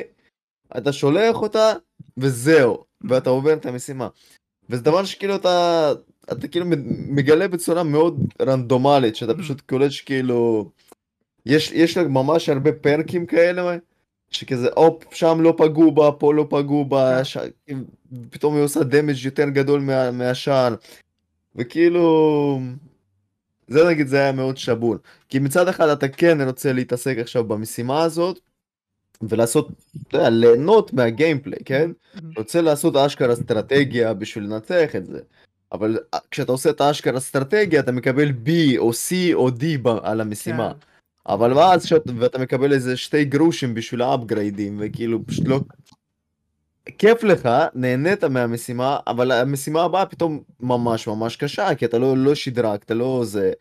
אתה 0.77 0.93
שולח 0.93 1.35
אותה 1.35 1.73
וזהו, 2.17 2.83
ואתה 3.01 3.29
עובר 3.29 3.53
את 3.53 3.65
המשימה. 3.65 4.07
וזה 4.69 4.81
דבר 4.83 5.05
שכאילו 5.05 5.35
אתה, 5.35 5.91
אתה 6.31 6.47
כאילו 6.47 6.65
מגלה 7.09 7.47
בצורה 7.47 7.83
מאוד 7.83 8.19
רנדומלית, 8.41 9.15
שאתה 9.15 9.33
פשוט 9.33 9.61
קולט 9.61 9.91
שכאילו, 9.91 10.69
יש, 11.45 11.71
יש 11.71 11.97
לה 11.97 12.03
ממש 12.03 12.49
הרבה 12.49 12.71
פרקים 12.71 13.25
כאלה, 13.25 13.77
שכזה 14.31 14.69
הופ, 14.75 15.13
שם 15.13 15.37
לא 15.41 15.53
פגעו 15.57 15.91
בה, 15.91 16.11
פה 16.11 16.33
לא 16.33 16.47
פגעו 16.49 16.85
בה, 16.85 17.23
ש... 17.23 17.37
פתאום 18.29 18.55
היא 18.55 18.63
עושה 18.63 18.83
דמג' 18.83 19.25
יותר 19.25 19.49
גדול 19.49 19.79
מה, 19.79 20.11
מהשאר, 20.11 20.75
וכאילו, 21.55 22.59
זה 23.67 23.89
נגיד 23.89 24.07
זה 24.07 24.19
היה 24.19 24.31
מאוד 24.31 24.57
שבור, 24.57 24.95
כי 25.29 25.39
מצד 25.39 25.67
אחד 25.67 25.89
אתה 25.89 26.07
כן 26.07 26.41
רוצה 26.41 26.73
להתעסק 26.73 27.17
עכשיו 27.17 27.43
במשימה 27.43 28.03
הזאת, 28.03 28.39
ולעשות, 29.21 29.67
אתה 30.07 30.17
יודע, 30.17 30.29
ליהנות 30.29 30.93
מהגיימפליי, 30.93 31.59
כן? 31.65 31.91
רוצה 32.37 32.61
לעשות 32.61 32.95
אשכרה 32.95 33.33
אסטרטגיה 33.33 34.13
בשביל 34.13 34.43
לנצח 34.43 34.95
את 34.95 35.05
זה. 35.05 35.19
אבל 35.71 35.99
כשאתה 36.31 36.51
עושה 36.51 36.69
את 36.69 36.81
האשכרה 36.81 37.17
אסטרטגיה 37.17 37.79
אתה 37.79 37.91
מקבל 37.91 38.29
B 38.29 38.49
או 38.77 38.91
C 38.91 39.33
או 39.33 39.49
D 39.49 39.89
על 40.03 40.21
המשימה. 40.21 40.71
כן. 40.73 41.31
אבל 41.33 41.53
ואז 41.53 41.85
שאת, 41.85 42.03
ואתה 42.19 42.37
מקבל 42.37 42.73
איזה 42.73 42.97
שתי 42.97 43.25
גרושים 43.25 43.73
בשביל 43.73 44.01
האפגריידים 44.01 44.77
וכאילו 44.79 45.25
פשוט 45.25 45.47
לא... 45.47 45.59
כיף 46.97 47.23
לך, 47.23 47.49
נהנית 47.73 48.23
מהמשימה, 48.23 48.99
אבל 49.07 49.31
המשימה 49.31 49.83
הבאה 49.83 50.05
פתאום 50.05 50.43
ממש 50.59 51.07
ממש 51.07 51.35
קשה, 51.35 51.75
כי 51.75 51.85
אתה 51.85 51.97
לא, 51.97 52.17
לא 52.17 52.35
שדרגת, 52.35 52.91
לא 52.91 53.21
זה. 53.25 53.51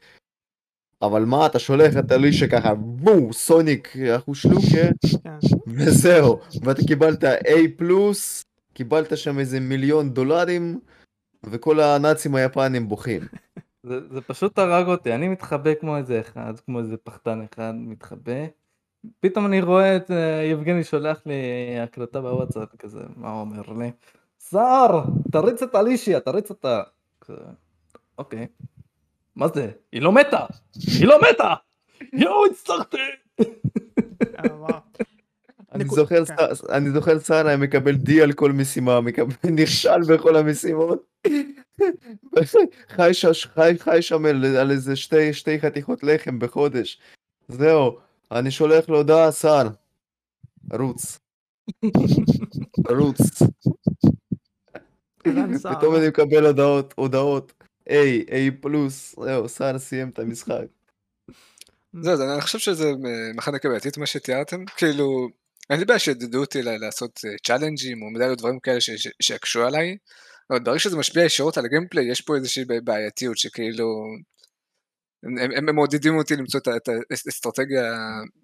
אבל 1.06 1.24
מה, 1.24 1.46
אתה 1.46 1.58
שולח 1.58 1.96
את 1.98 2.12
אלישה 2.12 2.46
ככה, 2.48 2.74
בואו, 2.74 3.32
סוניק, 3.32 3.96
אחושלוקה, 4.16 4.88
כן. 5.24 5.38
וזהו, 5.66 6.38
ואתה 6.62 6.82
קיבלת 6.86 7.24
A 7.24 7.50
פלוס, 7.76 8.44
קיבלת 8.74 9.16
שם 9.18 9.38
איזה 9.38 9.60
מיליון 9.60 10.10
דולרים, 10.10 10.80
וכל 11.44 11.80
הנאצים 11.80 12.34
היפנים 12.34 12.88
בוכים. 12.88 13.22
זה, 13.82 14.00
זה 14.10 14.20
פשוט 14.20 14.58
הרג 14.58 14.86
אותי, 14.86 15.14
אני 15.14 15.28
מתחבא 15.28 15.74
כמו 15.74 15.96
איזה 15.96 16.20
אחד, 16.20 16.54
כמו 16.66 16.78
איזה 16.78 16.96
פחדן 16.96 17.40
אחד, 17.52 17.72
מתחבא. 17.76 18.46
פתאום 19.20 19.46
אני 19.46 19.60
רואה 19.62 19.96
את 19.96 20.10
אה, 20.10 20.42
יבגני 20.42 20.84
שולח 20.84 21.20
לי 21.26 21.34
הקלטה 21.80 22.20
בוואטסאפ 22.20 22.68
כזה, 22.78 23.00
מה 23.16 23.32
הוא 23.32 23.40
אומר 23.40 23.62
לי? 23.78 23.90
סער, 24.40 25.04
תריץ 25.32 25.62
את 25.62 25.74
אלישיה, 25.74 26.20
תריץ 26.20 26.50
אותה. 26.50 26.82
כזה, 27.20 27.40
אוקיי. 28.18 28.46
מה 29.36 29.46
זה? 29.54 29.70
היא 29.92 30.02
לא 30.02 30.12
מתה! 30.12 30.46
היא 30.98 31.06
לא 31.06 31.18
מתה! 31.30 31.54
יואו, 32.12 32.46
הצלחתי! 32.46 32.96
אני 35.72 35.84
זוכר. 35.94 36.24
ס- 36.24 36.64
אני 36.70 36.90
זוכר 36.90 37.18
שרה 37.20 37.56
מקבל 37.56 37.94
די 37.96 38.22
על 38.22 38.32
כל 38.32 38.52
משימה, 38.52 39.00
מקבל, 39.00 39.34
נכשל 39.50 40.00
בכל 40.14 40.36
המשימות. 40.36 41.04
חי, 42.88 44.02
שם 44.02 44.24
על, 44.26 44.70
איזה 44.70 44.96
שתי, 44.96 45.32
חתיכות 45.60 46.02
לחם 46.02 46.38
בחודש. 46.38 47.00
זהו, 47.48 47.98
אני 48.32 48.50
שולח 48.50 48.88
לו 48.88 48.96
הודעה, 48.96 49.32
שר, 49.32 49.68
רוץ, 50.72 51.18
רוץ. 52.98 53.20
פתאום 55.78 55.96
אני 55.96 56.08
מקבל 56.08 56.46
הודעות, 56.46 56.94
הודעות. 56.96 57.63
איי, 57.88 58.24
איי 58.30 58.50
פלוס, 58.50 59.14
זהו, 59.24 59.48
שר 59.48 59.78
סיים 59.78 60.08
את 60.08 60.18
המשחק. 60.18 60.64
זהו, 62.02 62.16
זה- 62.16 62.32
אני 62.32 62.40
חושב 62.40 62.58
שזה 62.58 62.88
אה, 62.88 63.32
מכניקה 63.34 63.68
בעייתית 63.68 63.98
מה 63.98 64.06
שתיארתם, 64.06 64.64
כאילו, 64.76 65.28
אין 65.70 65.78
לי 65.78 65.84
בעיה 65.84 65.98
שיעודדו 65.98 66.40
אותי 66.40 66.62
לעשות 66.62 67.20
צ'אלנג'ים 67.46 68.02
או 68.02 68.10
מדליות 68.10 68.38
דברים 68.38 68.60
כאלה 68.60 68.78
שיקשו 69.22 69.62
עליי, 69.66 69.96
אבל 70.50 70.60
ברגע 70.60 70.78
שזה 70.78 70.96
משפיע 70.96 71.24
ישירות 71.24 71.58
על 71.58 71.64
הגיימפליי, 71.64 72.10
יש 72.10 72.20
פה 72.20 72.36
איזושהי 72.36 72.64
בעי- 72.64 72.80
בעייתיות 72.80 73.38
שכאילו... 73.38 73.86
הם, 75.56 75.74
מעודדים 75.74 76.16
אותי 76.16 76.36
למצוא 76.36 76.60
את 76.76 76.88
האסטרטגיה, 77.26 77.92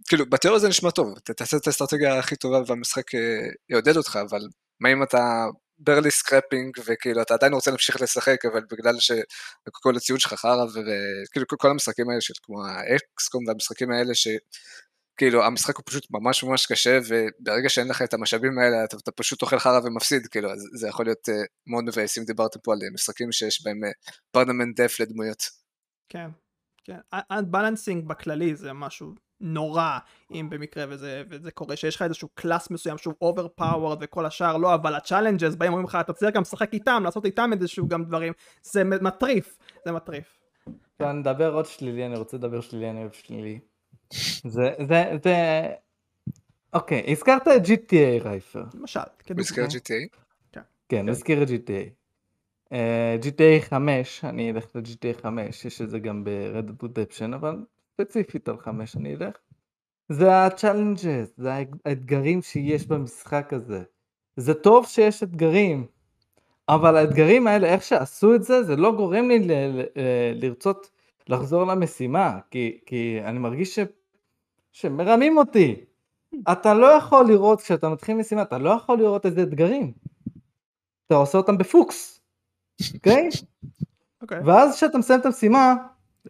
כאילו 0.08 0.26
בתיאוריה 0.30 0.60
זה 0.60 0.68
נשמע 0.68 0.90
טוב, 0.90 1.14
אתה 1.18 1.34
תעשה 1.34 1.56
את 1.56 1.66
האסטרטגיה 1.66 2.18
הכי 2.18 2.36
טובה 2.36 2.62
והמשחק 2.66 3.14
אה, 3.14 3.20
יעודד 3.68 3.96
אותך, 3.96 4.18
אבל 4.30 4.40
מה 4.80 4.92
אם 4.92 5.02
אתה 5.02 5.46
barely 5.80 6.10
scraping 6.10 6.78
וכאילו 6.86 7.22
אתה 7.22 7.34
עדיין 7.34 7.52
רוצה 7.52 7.70
להמשיך 7.70 8.02
לשחק, 8.02 8.44
אבל 8.44 8.60
בגלל 8.70 8.94
שכל 8.98 9.96
הציוד 9.96 10.20
שלך 10.20 10.34
חרא 10.34 10.64
וכאילו 10.64 11.46
כל, 11.58 11.70
המשחקים 11.70 12.10
האלה 12.10 12.20
של 12.20 12.34
כמו 12.42 12.66
ה 12.66 12.82
XCOM 12.82 13.46
והמשחקים 13.48 13.90
האלה 13.90 14.12
שכאילו 14.14 15.44
המשחק 15.44 15.76
הוא 15.76 15.84
פשוט 15.86 16.06
ממש 16.10 16.44
ממש 16.44 16.66
קשה 16.66 16.98
וברגע 17.08 17.68
שאין 17.68 17.88
לך 17.88 18.02
את 18.02 18.14
המשאבים 18.14 18.58
האלה 18.58 18.84
אתה, 18.84 18.96
אתה 18.96 19.12
פשוט 19.12 19.42
אוכל 19.42 19.58
חרא 19.58 19.80
ומפסיד, 19.84 20.26
כאילו 20.26 20.52
אז 20.52 20.68
זה 20.74 20.88
יכול 20.88 21.06
להיות 21.06 21.28
אה, 21.28 21.32
מאוד 21.66 21.84
מבאס 21.84 22.18
אם 22.18 22.24
דיברתם 22.24 22.60
פה 22.60 22.72
על 22.72 22.78
אה, 22.82 22.90
משחקים 22.94 23.32
שיש 23.32 23.64
בהם 23.64 23.80
permanent 24.30 24.80
death 24.80 25.00
לדמויות. 25.00 25.42
כן, 26.08 26.28
כן. 26.84 26.98
unbalancing 27.32 28.06
בכללי 28.06 28.56
זה 28.56 28.72
משהו 28.72 29.14
נורא, 29.40 29.98
אם 30.30 30.46
במקרה 30.50 30.84
וזה, 30.88 31.22
וזה 31.30 31.50
קורה, 31.50 31.76
שיש 31.76 31.96
לך 31.96 32.02
איזשהו 32.02 32.28
class 32.34 32.70
מסוים 32.70 32.98
שהוא 32.98 33.14
overpowered 33.24 33.96
וכל 34.00 34.26
השאר 34.26 34.56
לא, 34.56 34.74
אבל 34.74 34.94
ה 34.94 35.00
challenges 35.00 35.54
באים 35.54 35.72
אומרים 35.72 35.86
לך, 35.86 35.98
אתה 36.00 36.12
צריך 36.12 36.34
גם 36.34 36.42
לשחק 36.42 36.72
איתם, 36.72 37.02
לעשות 37.04 37.24
איתם 37.24 37.50
איזשהו 37.52 37.88
גם 37.88 38.04
דברים, 38.04 38.32
זה 38.62 38.84
מטריף, 38.84 39.58
זה 39.84 39.92
מטריף. 39.92 40.38
עכשיו 40.92 41.12
נדבר 41.12 41.54
עוד 41.54 41.66
שלילי, 41.66 42.06
אני 42.06 42.16
רוצה 42.16 42.36
לדבר 42.36 42.60
שלילי, 42.60 42.90
אני 42.90 43.00
אוהב 43.00 43.12
שלילי. 43.12 43.58
זה, 44.44 44.72
זה, 44.88 45.04
זה... 45.24 45.66
אוקיי, 46.72 47.04
הזכרת 47.12 47.48
את 47.48 47.62
GTA 47.64 48.24
רייפר. 48.24 48.64
למשל, 48.74 49.00
הוא 49.28 49.40
הזכיר 49.40 49.66
כדוגמה. 49.66 49.80
GTA? 49.80 50.62
כן, 50.88 51.00
הוא 51.00 51.10
הזכיר 51.10 51.42
את 51.42 51.48
GTA. 51.48 52.00
אה, 52.72 53.16
GTA 53.22 53.62
5, 53.62 54.24
אני 54.24 54.50
אלך 54.50 54.66
ל-GTA 54.74 55.22
5, 55.22 55.64
יש 55.64 55.80
את 55.80 55.90
זה 55.90 55.98
גם 55.98 56.24
ב-Red 56.24 56.84
Redemption, 56.84 57.34
אבל 57.34 57.56
ספציפית 58.00 58.48
על 58.48 58.58
5 58.58 58.96
אני 58.96 59.14
אלך. 59.14 59.36
זה 60.08 60.34
ה-challenges, 60.34 61.30
זה 61.36 61.50
האתגרים 61.84 62.42
שיש 62.42 62.86
במשחק 62.86 63.52
הזה. 63.52 63.82
זה 64.36 64.54
טוב 64.54 64.86
שיש 64.86 65.22
אתגרים, 65.22 65.86
אבל 66.68 66.96
האתגרים 66.96 67.46
האלה, 67.46 67.66
איך 67.66 67.82
שעשו 67.82 68.34
את 68.34 68.42
זה, 68.42 68.62
זה 68.62 68.76
לא 68.76 68.92
גורם 68.96 69.28
לי 69.28 69.38
ל- 69.38 69.52
ל- 69.52 69.84
אה, 69.96 70.32
לרצות 70.34 70.90
לחזור 71.28 71.64
למשימה, 71.64 72.38
כי, 72.50 72.78
כי 72.86 73.20
אני 73.24 73.38
מרגיש 73.38 73.74
ש... 73.74 73.78
שמרמים 74.72 75.38
אותי. 75.38 75.84
אתה 76.52 76.74
לא 76.74 76.86
יכול 76.86 77.26
לראות, 77.26 77.60
כשאתה 77.60 77.88
מתחיל 77.88 78.16
משימה, 78.16 78.42
אתה 78.42 78.58
לא 78.58 78.70
יכול 78.70 78.98
לראות 78.98 79.26
איזה 79.26 79.42
אתגרים. 79.42 79.92
אתה 81.06 81.14
עושה 81.14 81.38
אותם 81.38 81.58
בפוקס, 81.58 82.20
אוקיי? 82.94 83.28
אוקיי. 84.22 84.40
ואז 84.44 84.76
כשאתה 84.76 84.98
מסיים 84.98 85.20
את 85.20 85.26
המשימה, 85.26 85.74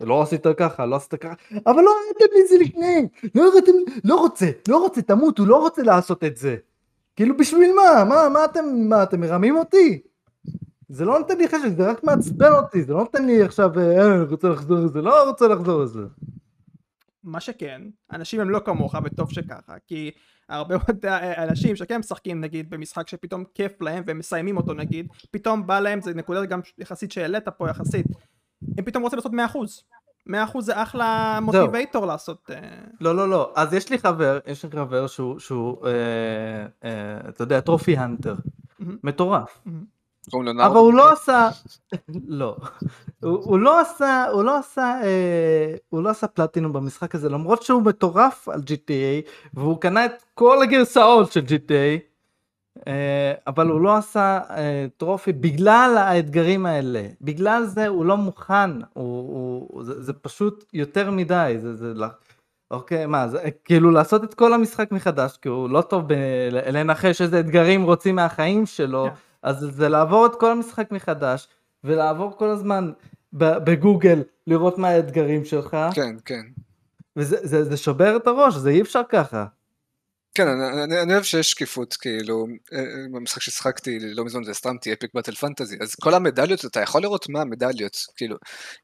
לא 0.00 0.22
עשית 0.22 0.46
ככה, 0.56 0.86
לא 0.86 0.96
עשית 0.96 1.14
ככה, 1.14 1.34
אבל 1.66 1.82
לא 1.82 1.90
ראיתם 2.04 2.34
לי 2.34 2.42
את 2.42 2.48
זה 2.48 2.58
לפני, 2.58 3.08
לא 3.34 3.50
ראיתם, 3.52 3.72
לא 4.04 4.14
רוצה, 4.14 4.50
לא 4.68 4.76
רוצה, 4.76 5.02
תמותו, 5.02 5.46
לא 5.46 5.56
רוצה 5.56 5.82
לעשות 5.82 6.24
את 6.24 6.36
זה. 6.36 6.56
כאילו 7.16 7.36
בשביל 7.36 7.70
מה? 7.76 8.04
מה, 8.04 8.28
מה 8.28 8.44
אתם, 8.44 8.64
מה, 8.88 9.02
אתם 9.02 9.20
מרמים 9.20 9.56
אותי? 9.56 10.00
זה 10.88 11.04
לא 11.04 11.18
נותן 11.18 11.38
לי 11.38 11.48
חשק, 11.48 11.68
זה 11.76 11.90
רק 11.90 12.04
מעצבן 12.04 12.52
אותי, 12.52 12.82
זה 12.82 12.92
לא 12.92 12.98
נותן 12.98 13.26
לי 13.26 13.42
עכשיו, 13.42 13.78
אה, 13.78 14.14
אני 14.14 14.22
רוצה 14.22 14.48
לחזור 14.48 14.78
לזה, 14.78 15.02
לא 15.02 15.28
רוצה 15.28 15.48
לחזור 15.48 15.82
לזה. 15.82 16.00
מה 17.24 17.40
שכן, 17.40 17.82
אנשים 18.12 18.40
הם 18.40 18.50
לא 18.50 18.60
כמוך 18.64 18.94
וטוב 19.04 19.32
שככה, 19.32 19.74
כי 19.86 20.10
הרבה 20.48 20.76
מאוד 20.76 21.06
אה, 21.06 21.44
אנשים 21.44 21.76
שכן 21.76 21.98
משחקים 21.98 22.40
נגיד 22.40 22.70
במשחק 22.70 23.08
שפתאום 23.08 23.44
כיף 23.54 23.80
להם 23.80 24.02
והם 24.06 24.18
מסיימים 24.18 24.56
אותו 24.56 24.74
נגיד, 24.74 25.08
פתאום 25.30 25.66
בא 25.66 25.80
להם, 25.80 26.00
זה 26.00 26.14
נקודה 26.14 26.44
גם 26.44 26.60
יחסית 26.78 27.12
שהעלית 27.12 27.48
פה 27.48 27.70
יחסית, 27.70 28.06
הם 28.78 28.84
פתאום 28.84 29.02
רוצים 29.02 29.16
לעשות 29.16 29.32
100%. 29.32 29.82
100% 30.28 30.60
זה 30.60 30.82
אחלה 30.82 31.38
מוטיבייטור 31.42 32.06
לעשות, 32.06 32.50
אה, 32.50 32.56
לא, 33.00 33.16
לא, 33.16 33.28
לא, 33.28 33.52
אז 33.56 33.74
יש 33.74 33.90
לי 33.90 33.98
חבר, 33.98 34.38
יש 34.46 34.64
לי 34.64 34.70
חבר 34.70 35.06
שהוא, 35.06 35.38
שהוא 35.38 35.86
אה, 35.86 35.92
אה, 36.84 37.28
אתה 37.28 37.42
יודע, 37.42 37.60
טרופי 37.60 37.96
הנטר. 37.96 38.34
מטורף. 39.04 39.58
אבל 40.66 40.76
הוא 40.76 40.94
לא 40.94 41.12
עשה, 41.12 41.48
לא, 42.28 42.56
הוא, 43.22 43.58
לא 43.58 43.80
עשה, 43.80 44.26
הוא 44.32 44.44
לא 44.44 44.58
עשה, 44.58 45.00
אה, 45.02 45.74
הוא 45.88 46.02
לא 46.02 46.10
עשה 46.10 46.26
פלטינום 46.26 46.72
במשחק 46.72 47.14
הזה, 47.14 47.28
למרות 47.28 47.62
שהוא 47.62 47.82
מטורף 47.82 48.48
על 48.48 48.60
GTA, 48.60 49.28
והוא 49.54 49.80
קנה 49.80 50.04
את 50.04 50.24
כל 50.34 50.62
הגרסאות 50.62 51.32
של 51.32 51.40
GTA, 51.40 52.09
אבל 53.46 53.68
הוא 53.68 53.80
לא 53.80 53.96
עשה 53.96 54.40
אה, 54.50 54.86
טרופי 54.96 55.32
בגלל 55.32 55.96
האתגרים 55.98 56.66
האלה, 56.66 57.02
בגלל 57.20 57.64
זה 57.64 57.86
הוא 57.86 58.04
לא 58.04 58.16
מוכן, 58.16 58.70
הוא, 58.92 59.68
הוא, 59.72 59.84
זה, 59.84 60.02
זה 60.02 60.12
פשוט 60.12 60.64
יותר 60.72 61.10
מדי, 61.10 61.54
זה, 61.58 61.76
זה, 61.76 61.94
לא- 61.94 62.06
אוקיי, 62.70 63.06
מה, 63.06 63.28
זה 63.28 63.38
כאילו 63.64 63.90
לעשות 63.90 64.24
את 64.24 64.34
כל 64.34 64.52
המשחק 64.52 64.92
מחדש, 64.92 65.36
כי 65.42 65.48
הוא 65.48 65.70
לא 65.70 65.82
טוב 65.82 66.06
לנחש 66.50 67.22
איזה 67.22 67.40
אתגרים 67.40 67.82
רוצים 67.82 68.16
מהחיים 68.16 68.66
שלו, 68.66 69.06
כן. 69.08 69.14
אז 69.42 69.56
זה 69.70 69.88
לעבור 69.88 70.26
את 70.26 70.34
כל 70.34 70.50
המשחק 70.52 70.90
מחדש, 70.92 71.48
ולעבור 71.84 72.36
כל 72.36 72.48
הזמן 72.48 72.92
בגוגל, 73.32 74.22
לראות 74.46 74.78
מה 74.78 74.88
האתגרים 74.88 75.44
שלך, 75.44 75.76
כן, 75.94 76.16
כן. 76.24 76.42
וזה 77.16 77.36
זה, 77.42 77.64
זה 77.64 77.76
שובר 77.76 78.16
את 78.16 78.26
הראש, 78.26 78.54
זה 78.54 78.70
אי 78.70 78.80
אפשר 78.80 79.02
ככה. 79.08 79.46
כן, 80.34 80.48
אני, 80.48 80.84
אני, 80.84 81.02
אני 81.02 81.12
אוהב 81.12 81.22
שיש 81.22 81.50
שקיפות, 81.50 81.94
כאילו, 81.94 82.46
אה, 82.72 82.78
אה, 82.78 82.84
במשחק 83.12 83.42
ששחקתי 83.42 83.98
לא 84.00 84.24
מזמן 84.24 84.44
זה 84.44 84.54
סטרמתי 84.54 84.92
אפיק 84.92 85.10
באטל 85.14 85.34
פנטזי, 85.34 85.76
אז 85.80 85.94
כל 85.94 86.14
המדליות, 86.14 86.64
אתה 86.64 86.80
יכול 86.80 87.02
לראות 87.02 87.28
מה 87.28 87.40
המדליות, 87.40 87.96
כאילו, 88.16 88.36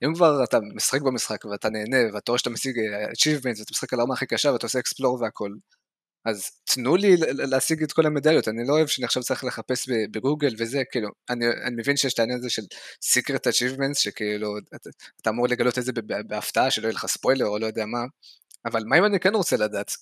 אם 0.05 0.15
כבר 0.15 0.45
אתה 0.45 0.59
משחק 0.75 1.03
במשחק 1.03 1.45
ואתה 1.45 1.71
נהנה, 1.71 2.15
ואתה 2.15 2.33
רואה 2.33 2.39
שאתה 2.39 2.51
משיג 2.51 2.79
אה, 2.79 3.07
achievements, 3.07 3.61
ואתה 3.61 3.71
משחק 3.71 3.93
על 3.93 4.01
הרמה 4.01 4.15
הכי 4.15 4.27
קשה 4.27 4.53
ואתה 4.53 4.67
עושה 4.67 4.79
אקספלור 4.79 5.23
והכל, 5.23 5.51
אז 6.25 6.51
תנו 6.65 6.97
לי 6.97 7.17
להשיג 7.33 7.83
את 7.83 7.93
כל 7.93 8.07
המדליות, 8.07 8.49
אני 8.49 8.67
לא 8.67 8.73
אוהב 8.73 8.87
שאני 8.87 9.05
עכשיו 9.05 9.23
צריך 9.23 9.45
לחפש 9.45 9.89
בגוגל 10.11 10.55
וזה, 10.59 10.83
כאילו, 10.91 11.09
אני, 11.31 11.47
אני 11.67 11.77
מבין 11.79 11.97
שיש 11.97 12.15
את 12.15 12.19
העניין 12.19 12.39
הזה 12.39 12.51
של 12.51 12.63
secret 13.05 13.51
achievements, 13.51 13.95
שכאילו, 13.95 14.59
אתה, 14.59 14.91
אתה 15.23 15.31
אמור 15.31 15.49
לגלות 15.49 15.79
את 15.79 15.85
זה 15.85 15.93
בהפתעה, 16.29 16.71
שלא 16.71 16.87
יהיה 16.87 16.95
לך 16.95 17.07
ספוילר 17.07 17.47
או 17.47 17.59
לא 17.59 17.67
יודע 17.67 17.87
מה, 17.87 18.05
אבל 18.65 18.83
מה 18.87 18.99
אם 18.99 19.05
אני 19.05 19.21
כן 19.21 19.35
רוצה 19.35 19.57
לדעת? 19.57 19.93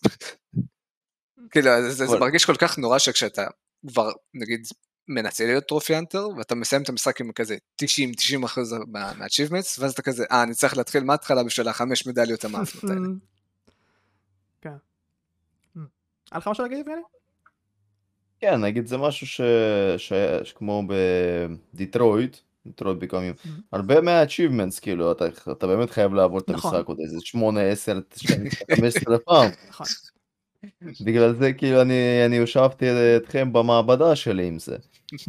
כאילו, 1.51 1.71
זה, 1.83 1.91
זה, 1.91 2.07
זה 2.07 2.19
מרגיש 2.19 2.45
כל 2.45 2.57
כך 2.57 2.79
נורא 2.79 2.99
שכשאתה 2.99 3.47
כבר, 3.89 4.11
נגיד, 4.35 4.67
מנסה 5.09 5.45
להיות 5.47 5.65
trophy 5.65 5.99
hunter, 5.99 6.29
ואתה 6.39 6.55
מסיים 6.55 6.83
את 6.83 6.89
המשחק 6.89 7.21
עם 7.21 7.33
כזה 7.33 7.57
90-90 7.83 7.87
אחוז 8.45 8.73
מה- 8.73 9.13
מה-achievements, 9.19 9.77
ואז 9.79 9.93
אתה 9.93 10.03
כזה, 10.03 10.25
אה, 10.33 10.43
אני 10.43 10.55
צריך 10.55 10.77
להתחיל 10.77 11.05
מההתחלה 11.05 11.45
בשביל 11.45 11.69
החמש 11.69 12.07
מדליות 12.07 12.45
המאפנות 12.45 12.91
האלה. 12.91 13.07
כן. 14.61 14.75
היה 16.31 16.39
לך 16.39 16.49
משהו 16.49 16.65
להגיד 16.65 16.79
יבגני? 16.79 17.01
כן, 18.41 18.61
נגיד 18.61 18.87
זה 18.87 18.97
משהו 18.97 19.27
ש... 19.27 19.41
ש... 19.97 20.13
שכמו 20.45 20.83
ב 21.73 21.80
Detroit, 21.80 22.37
Detroit 22.67 22.99
Become 22.99 23.17
Human. 23.17 23.35
הרבה 23.73 24.01
מה-achievements, 24.01 24.81
כאילו, 24.81 25.13
אתה, 25.13 25.25
אתה 25.53 25.67
באמת 25.67 25.91
חייב 25.91 26.15
לעבור 26.15 26.39
את 26.39 26.51
נכון. 26.51 26.75
המשחק 26.75 26.89
עוד 26.89 26.99
איזה 27.01 27.17
8, 27.21 27.61
10, 27.63 28.01
15 28.77 29.19
פעם. 29.19 29.51
בגלל 31.01 31.35
זה 31.35 31.53
כאילו 31.53 31.83
אני, 31.83 32.27
אני 32.27 32.39
הושבתי 32.39 32.87
אתכם 33.17 33.53
במעבדה 33.53 34.17
שלי 34.17 34.47
עם 34.47 34.59
זה. 34.59 34.77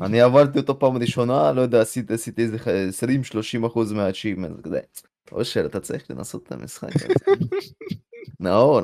אני 0.01 0.21
עברתי 0.21 0.59
אותו 0.59 0.79
פעם 0.79 0.97
ראשונה, 0.97 1.51
לא 1.51 1.61
יודע, 1.61 1.81
עשיתי, 1.81 2.13
עשיתי 2.13 2.41
איזה 2.41 2.57
20-30 3.63 3.67
אחוז 3.67 3.91
מה-achievement, 3.91 4.61
כזה. 4.63 4.79
אושר, 5.31 5.65
אתה 5.65 5.79
צריך 5.79 6.03
לנסות 6.09 6.43
את 6.47 6.51
המשחק 6.51 6.95
הזה. 6.95 7.33
נאור, 8.39 8.81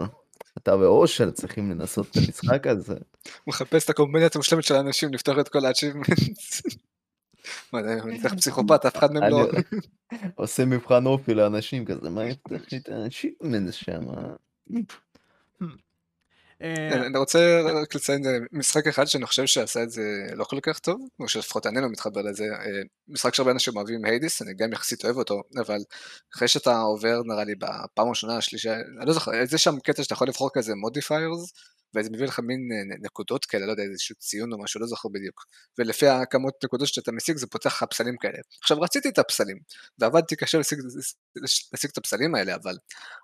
אתה 0.58 0.78
ואושר 0.78 1.32
צריכים 1.32 1.72
לנסות 1.72 2.08
את 2.12 2.18
המשחק 2.18 2.68
הזה. 2.68 2.94
הוא 2.94 3.02
מחפש 3.48 3.86
את 3.86 3.90
הקומבינציה 3.90 4.40
המושלמת 4.40 4.64
של 4.64 4.76
האנשים 4.76 5.14
לפתוח 5.14 5.40
את 5.40 5.50
כל 5.50 5.66
ה-achievements. 5.66 6.78
מה, 7.74 7.80
אני 7.80 8.22
צריך 8.22 8.34
פסיכופת, 8.34 8.86
אף 8.86 8.98
אחד 8.98 9.14
מהם 9.14 9.32
לא... 9.32 9.48
עושה 10.36 10.66
מבחן 10.66 11.06
אופי 11.06 11.34
לאנשים 11.34 11.86
כזה, 11.86 12.10
מה 12.10 12.26
יפתח 12.26 12.62
לי 12.72 12.78
את 12.78 12.90
ה-achievement 12.90 13.72
שם? 13.72 14.02
אה, 16.62 17.06
אני 17.06 17.18
רוצה 17.18 17.62
רק 17.82 17.96
לציין 17.96 18.22
משחק 18.52 18.88
אחד 18.88 19.06
שאני 19.06 19.26
חושב 19.26 19.46
שעשה 19.46 19.84
את 19.84 19.92
זה 19.92 20.02
לא 20.34 20.44
כל 20.44 20.60
כך 20.62 20.80
טוב, 20.80 21.02
או 21.20 21.28
שלפחות 21.28 21.66
אני 21.66 21.82
לא 21.82 21.90
מתחבר 21.90 22.22
לזה, 22.22 22.44
אה, 22.44 22.82
משחק 23.08 23.36
שהרבה 23.36 23.52
אנשים 23.52 23.78
אוהבים 23.78 24.06
Hades, 24.06 24.42
אני 24.42 24.54
גם 24.54 24.74
יחסית 24.74 25.06
אוהב 25.06 25.18
אותו, 25.18 25.42
אבל 25.62 25.80
אחרי 26.36 26.48
שאתה 26.48 26.80
עובר 26.80 27.22
נראה 27.26 27.44
לי 27.44 27.56
בפעם 27.56 28.08
הראשונה, 28.08 28.38
השלישה, 28.38 28.74
אני 28.76 29.06
לא 29.08 29.14
זוכר, 29.14 29.32
זה 29.46 29.58
שם 29.58 29.80
קטע 29.80 30.04
שאתה 30.04 30.14
יכול 30.14 30.28
לבחור 30.28 30.50
כזה 30.54 30.76
modifiers, 30.76 31.54
וזה 31.96 32.10
מביא 32.10 32.26
לך 32.26 32.40
מין 32.40 32.70
אה, 32.72 32.98
נקודות 33.02 33.46
כאלה, 33.46 33.66
לא 33.66 33.72
יודע, 33.72 33.84
איזשהו 33.84 34.16
ציון 34.16 34.54
או 34.54 34.64
משהו, 34.64 34.82
לא 34.82 34.88
זוכר 34.88 35.10
בדיוק. 35.10 35.46
ולפי 35.78 36.08
הכמות 36.08 36.54
נקודות 36.64 36.88
שאתה 36.88 37.12
משיג 37.12 37.38
זה 37.38 37.48
פותח 37.48 37.74
לך 37.74 37.84
פסלים 37.90 38.18
כאלה. 38.18 38.38
עכשיו 38.62 38.82
רציתי 38.82 39.10
את 39.10 39.20
הפסלים, 39.20 39.58
ועבדתי 40.00 40.36
קשה 40.36 40.58
להשיג, 40.58 40.80
להשיג 41.72 41.90
את 41.92 41.98
הפסלים 41.98 42.36
האלה, 42.36 42.56
אבל 42.56 42.76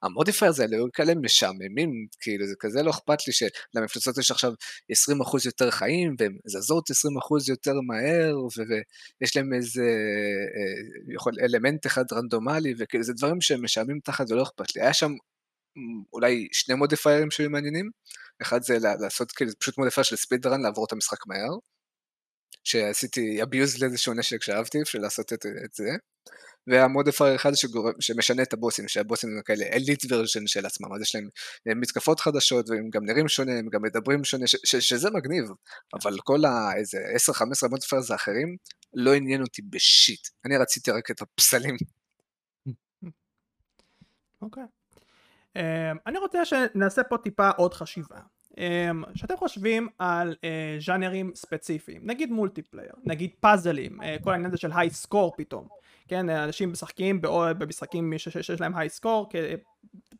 ה 0.03 0.09
modifiers 0.09 0.59
האלה 0.59 0.75
היו 0.75 0.85
כאלה 0.93 1.15
משעממים, 1.15 2.07
כאילו 2.19 2.47
זה 2.47 2.53
כזה 2.59 2.83
לא 2.83 2.91
אכפת 2.91 3.27
לי 3.27 3.33
שלמפלצות 3.33 4.17
יש 4.17 4.31
עכשיו 4.31 4.53
20% 4.93 5.45
יותר 5.45 5.71
חיים, 5.71 6.15
והן 6.19 6.37
זזות 6.45 6.91
20% 6.91 6.93
יותר 7.49 7.73
מהר, 7.87 8.35
ויש 9.21 9.37
להם 9.37 9.53
איזה 9.53 9.81
אה, 10.55 11.13
יכול, 11.13 11.33
אלמנט 11.41 11.85
אחד 11.85 12.03
רנדומלי, 12.13 12.73
וכאילו 12.77 13.03
זה 13.03 13.13
דברים 13.13 13.41
שהם 13.41 13.99
תחת 14.03 14.31
ולא 14.31 14.43
אכפת 14.43 14.75
לי. 14.75 14.81
היה 14.81 14.93
שם 14.93 15.11
אולי 16.13 16.47
שני 16.51 16.75
מודיפיירים 16.75 17.31
שהיו 17.31 17.49
מעניינים, 17.49 17.89
אחד 18.41 18.63
זה 18.63 18.77
לעשות 18.99 19.31
כאילו 19.31 19.51
פשוט 19.59 19.77
modifier 19.77 20.03
של 20.03 20.15
speed 20.15 20.47
run, 20.47 20.61
לעבור 20.61 20.85
את 20.85 20.91
המשחק 20.91 21.27
מהר, 21.27 21.57
שעשיתי 22.63 23.41
abuse 23.43 23.81
לאיזשהו 23.81 24.13
נשק 24.13 24.43
שאהבתי 24.43 24.81
בשביל 24.81 25.01
לעשות 25.01 25.33
את, 25.33 25.45
את 25.65 25.73
זה, 25.73 25.89
וה 26.67 26.81
modifier 26.81 27.35
אחד 27.35 27.53
שגורם, 27.53 27.93
שמשנה 27.99 28.43
את 28.43 28.53
הבוסים, 28.53 28.87
שהבוסים 28.87 29.29
הם 29.29 29.41
כאלה 29.41 29.65
elite 29.65 30.11
version 30.11 30.47
של 30.47 30.65
עצמם, 30.65 30.93
אז 30.93 31.01
יש 31.01 31.15
להם 31.65 31.79
מתקפות 31.79 32.19
חדשות, 32.19 32.69
והם 32.69 32.89
גם 32.89 33.05
נראים 33.05 33.27
שונה, 33.27 33.51
הם 33.51 33.69
גם 33.69 33.81
מדברים 33.81 34.23
שונה, 34.23 34.47
ש, 34.47 34.55
ש, 34.63 34.75
שזה 34.75 35.09
מגניב, 35.09 35.45
אבל 35.93 36.17
כל 36.23 36.45
האיזה 36.45 36.97
10-15 37.65 37.69
modifiers 37.69 38.11
האחרים, 38.11 38.55
לא 38.93 39.13
עניין 39.13 39.41
אותי 39.41 39.61
ב 39.61 39.72
shit, 39.72 40.27
אני 40.45 40.57
רציתי 40.57 40.91
רק 40.91 41.11
את 41.11 41.21
הפסלים. 41.21 41.75
אוקיי. 44.41 44.63
אמ, 44.63 44.67
אני 46.05 46.17
רוצה 46.17 46.45
שנעשה 46.45 47.03
פה 47.03 47.17
טיפה 47.17 47.49
עוד 47.49 47.73
חשיבה. 47.73 48.19
אמ, 48.57 48.59
שאתם 49.15 49.37
חושבים 49.37 49.87
על 49.99 50.35
אה, 50.35 50.85
ז'אנרים 50.85 51.31
ספציפיים, 51.35 52.01
נגיד 52.03 52.31
multiplayer, 52.31 52.91
נגיד 53.03 53.31
פאזלים, 53.39 54.01
אה, 54.01 54.23
כל 54.23 54.31
העניין 54.31 54.49
הזה 54.49 54.57
של 54.57 54.71
high 54.75 54.89
score 54.89 55.33
פתאום, 55.37 55.67
כן, 56.07 56.29
אנשים 56.29 56.71
משחקים 56.71 57.21
במשחקים 57.57 58.13
שיש 58.17 58.61
להם 58.61 58.75
high 58.75 58.89
score, 58.89 59.29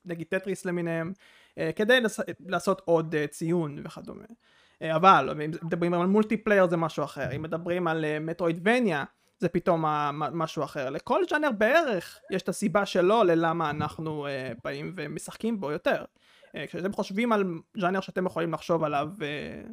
נגיד 0.05 0.27
טטריס 0.29 0.65
למיניהם, 0.65 1.11
אה, 1.55 1.60
כדי 1.75 1.99
לעשות 2.39 2.81
עוד 2.85 3.15
uh, 3.15 3.27
ציון 3.27 3.77
וכדומה. 3.83 4.23
אה, 4.23 4.95
אבל 4.95 5.29
אם 5.45 5.51
מדברים 5.63 5.93
על 5.93 6.07
multiplayer 6.07 6.69
זה 6.69 6.77
משהו 6.77 7.03
אחר, 7.03 7.35
אם 7.35 7.41
מדברים 7.41 7.87
על 7.87 8.05
אה, 8.05 8.23
metroidvania 8.23 9.03
זה 9.39 9.50
פתאום 9.50 9.86
משהו 10.13 10.63
אחר. 10.63 10.89
לכל 10.89 11.23
ז'אנר 11.30 11.52
בערך 11.52 12.19
יש 12.32 12.41
את 12.41 12.50
הסיבה 12.50 12.86
שלו 12.86 13.23
ללמה 13.23 13.69
אנחנו 13.69 14.28
אה, 14.27 14.29
באים 14.63 14.93
ומשחקים 14.95 15.60
בו 15.60 15.71
יותר. 15.71 16.06
אה, 16.45 16.67
כשאתם 16.67 16.93
חושבים 16.93 17.32
על 17.32 17.43
ז'אנר 17.78 18.02
שאתם 18.02 18.26
יכולים 18.26 18.54
לחשוב 18.54 18.84
עליו, 18.84 19.10
אה, 19.17 19.69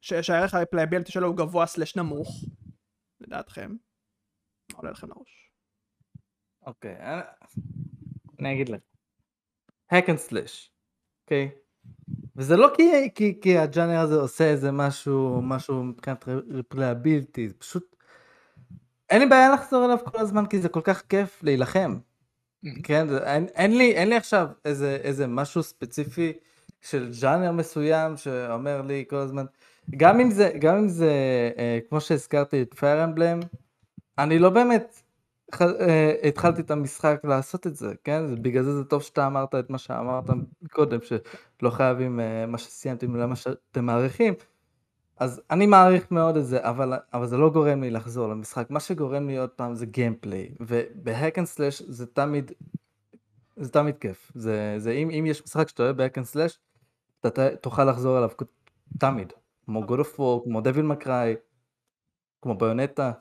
שהערך 0.00 0.54
ה 0.54 0.58
replayability 0.58 1.12
שלו 1.12 1.26
הוא 1.26 1.36
גבוה 1.36 1.66
slash 1.66 1.96
נמוך, 1.96 2.44
לדעתכם, 3.20 3.76
מה 4.72 4.78
עולה 4.78 4.90
לכם 4.90 5.08
לראש? 5.08 5.52
אוקיי, 6.66 6.96
אני- 8.38 8.54
אגיד 8.54 8.68
לך. 8.68 8.80
hack 9.94 10.06
and 10.06 10.30
slash, 10.30 10.70
אוקיי? 11.24 11.50
וזה 12.36 12.56
לא 12.56 12.68
כי, 12.76 12.82
כי, 13.14 13.40
כי 13.42 13.58
הז'אנר 13.58 13.98
הזה 13.98 14.14
עושה 14.14 14.44
איזה 14.44 14.72
משהו, 14.72 15.42
משהו 15.42 15.84
מבחינת 15.84 16.24
replayability, 16.28 17.48
זה 17.48 17.54
פשוט... 17.54 17.97
אין 19.10 19.20
לי 19.20 19.26
בעיה 19.26 19.52
לחזור 19.54 19.84
אליו 19.84 19.98
כל 20.04 20.18
הזמן 20.18 20.46
כי 20.46 20.58
זה 20.60 20.68
כל 20.68 20.80
כך 20.84 21.02
כיף 21.08 21.40
להילחם. 21.42 21.96
אהמ. 22.64 22.68
כן, 22.82 23.06
אין, 23.24 23.46
אין, 23.54 23.78
לי, 23.78 23.94
אין 23.94 24.08
לי 24.08 24.16
עכשיו 24.16 24.48
איזה, 24.64 24.98
איזה 25.02 25.26
משהו 25.26 25.62
ספציפי 25.62 26.32
של 26.82 27.12
ז'אנר 27.12 27.52
מסוים 27.52 28.16
שאומר 28.16 28.82
לי 28.82 29.04
כל 29.10 29.16
הזמן, 29.16 29.44
גם 29.96 30.20
אם 30.20 30.30
זה, 30.30 30.50
גם 30.60 30.76
אם 30.76 30.88
זה, 30.88 31.10
אה, 31.58 31.78
כמו 31.88 32.00
שהזכרתי 32.00 32.62
את 32.62 32.74
Fire 32.74 33.04
Emblem, 33.04 33.40
אני 34.18 34.38
לא 34.38 34.50
באמת 34.50 35.02
ח- 35.54 35.62
אה, 35.62 36.14
התחלתי 36.24 36.60
את 36.60 36.70
המשחק 36.70 37.20
לעשות 37.24 37.66
את 37.66 37.76
זה, 37.76 37.92
כן? 38.04 38.42
בגלל 38.42 38.62
זה 38.62 38.72
זה 38.76 38.84
טוב 38.84 39.02
שאתה 39.02 39.26
אמרת 39.26 39.54
את 39.54 39.70
מה 39.70 39.78
שאמרת 39.78 40.24
קודם, 40.72 40.98
שלא 41.02 41.70
חייבים 41.70 42.20
אה, 42.20 42.46
מה 42.46 42.58
שסיימתם 42.58 43.16
למה 43.16 43.36
שאתם 43.36 43.84
מעריכים. 43.84 44.34
אז 45.18 45.40
אני 45.50 45.66
מעריך 45.66 46.10
מאוד 46.10 46.36
את 46.36 46.46
זה, 46.46 46.68
אבל, 46.68 46.92
אבל 47.12 47.26
זה 47.26 47.36
לא 47.36 47.50
גורם 47.50 47.82
לי 47.82 47.90
לחזור 47.90 48.28
למשחק. 48.28 48.70
מה 48.70 48.80
שגורם 48.80 49.26
לי 49.26 49.38
עוד 49.38 49.50
פעם 49.50 49.74
זה 49.74 49.86
gameplay, 49.86 50.54
וב 50.60 50.86
hack 50.86 51.38
and 51.38 51.46
slash 51.46 51.82
זה 51.82 52.06
תמיד, 52.06 52.52
זה 53.56 53.72
תמיד 53.72 53.98
כיף. 53.98 54.32
זה, 54.34 54.74
זה 54.78 54.92
אם, 54.92 55.10
אם 55.10 55.26
יש 55.26 55.42
משחק 55.42 55.68
שאתה 55.68 55.82
אוהב 55.82 55.96
ב 55.96 56.00
hack 56.00 56.18
and 56.18 56.26
slash, 56.26 56.58
אתה 57.20 57.56
תוכל 57.56 57.84
לחזור 57.84 58.18
אליו 58.18 58.30
תמיד. 58.98 59.32
כמו 59.64 59.82
God 59.84 60.00
of 60.00 60.18
War, 60.18 60.44
כמו 60.44 60.60
Devil 60.60 60.84
May 60.84 61.05
Cry, 61.05 61.34
כמו 62.42 62.54
Bayonetta. 62.54 63.12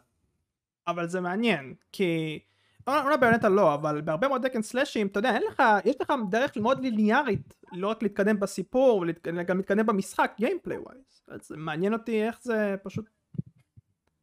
אבל 0.88 1.08
זה 1.08 1.22
מעניין, 1.22 1.74
כי... 1.92 2.40
אולי 2.88 3.02
אולי 3.02 3.18
Bayonetta 3.18 3.50
לא, 3.50 3.74
אבל 3.74 4.02
בהרבה 4.02 4.28
מאוד 4.28 4.46
hack 4.46 4.55
and 4.55 4.62
slash 4.62 4.90
ים, 4.90 5.08
אתה 5.08 5.20
יודע, 5.20 5.34
אין 5.34 5.44
לך, 5.50 5.64
יש 5.86 5.96
לך 6.02 6.14
דרך 6.30 6.58
מאוד 6.58 6.82
ליניארית, 6.82 7.54
לא 7.74 7.88
רק 7.88 8.04
להתקדם 8.04 8.40
בסיפור, 8.40 9.06
אלא 9.26 9.44
גם 9.44 9.58
להתקדם 9.58 9.86
במשחק, 9.86 10.32
gameplay 10.38 10.78
wise. 10.78 11.22
אז 11.28 11.52
מעניין 11.58 11.94
אותי 11.94 12.24
איך 12.24 12.40
זה 12.42 12.76
פשוט... 12.84 13.06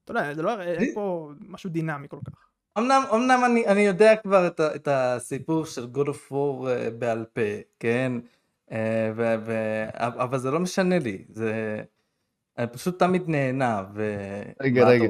אתה 0.04 0.12
יודע, 0.12 0.34
זה 0.34 0.42
לא, 0.42 0.60
אין 0.60 0.94
פה 0.94 1.30
משהו 1.48 1.70
דינמי 1.70 2.08
כל 2.08 2.18
כך. 2.26 2.48
אמנם, 2.78 3.02
אמנם 3.14 3.40
אני, 3.44 3.66
אני 3.66 3.80
יודע 3.80 4.16
כבר 4.16 4.46
את, 4.46 4.60
ה, 4.60 4.74
את 4.74 4.88
הסיפור 4.88 5.66
של 5.66 5.86
God 5.94 6.06
of 6.06 6.32
War 6.32 6.68
אה, 6.68 6.90
בעל 6.90 7.24
פה, 7.32 7.40
כן? 7.80 8.12
אה, 8.72 9.12
ו, 9.16 9.34
ו, 9.46 9.52
אבל 9.94 10.38
זה 10.38 10.50
לא 10.50 10.60
משנה 10.60 10.98
לי, 10.98 11.24
זה... 11.28 11.82
אני 12.58 12.66
פשוט 12.66 12.98
תמיד 12.98 13.22
נהנה, 13.28 13.82
ו... 13.94 14.18
רגע, 14.60 14.84
רגע. 14.84 15.06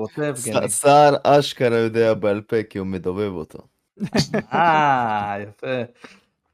סער 0.67 1.17
אשכרה 1.23 1.79
יודע 1.79 2.15
בעל 2.15 2.41
פה 2.41 2.57
כי 2.71 2.79
הוא 2.79 2.87
מדובב 2.87 3.33
אותו. 3.33 3.59
אה, 4.53 5.37
יפה. 5.43 5.83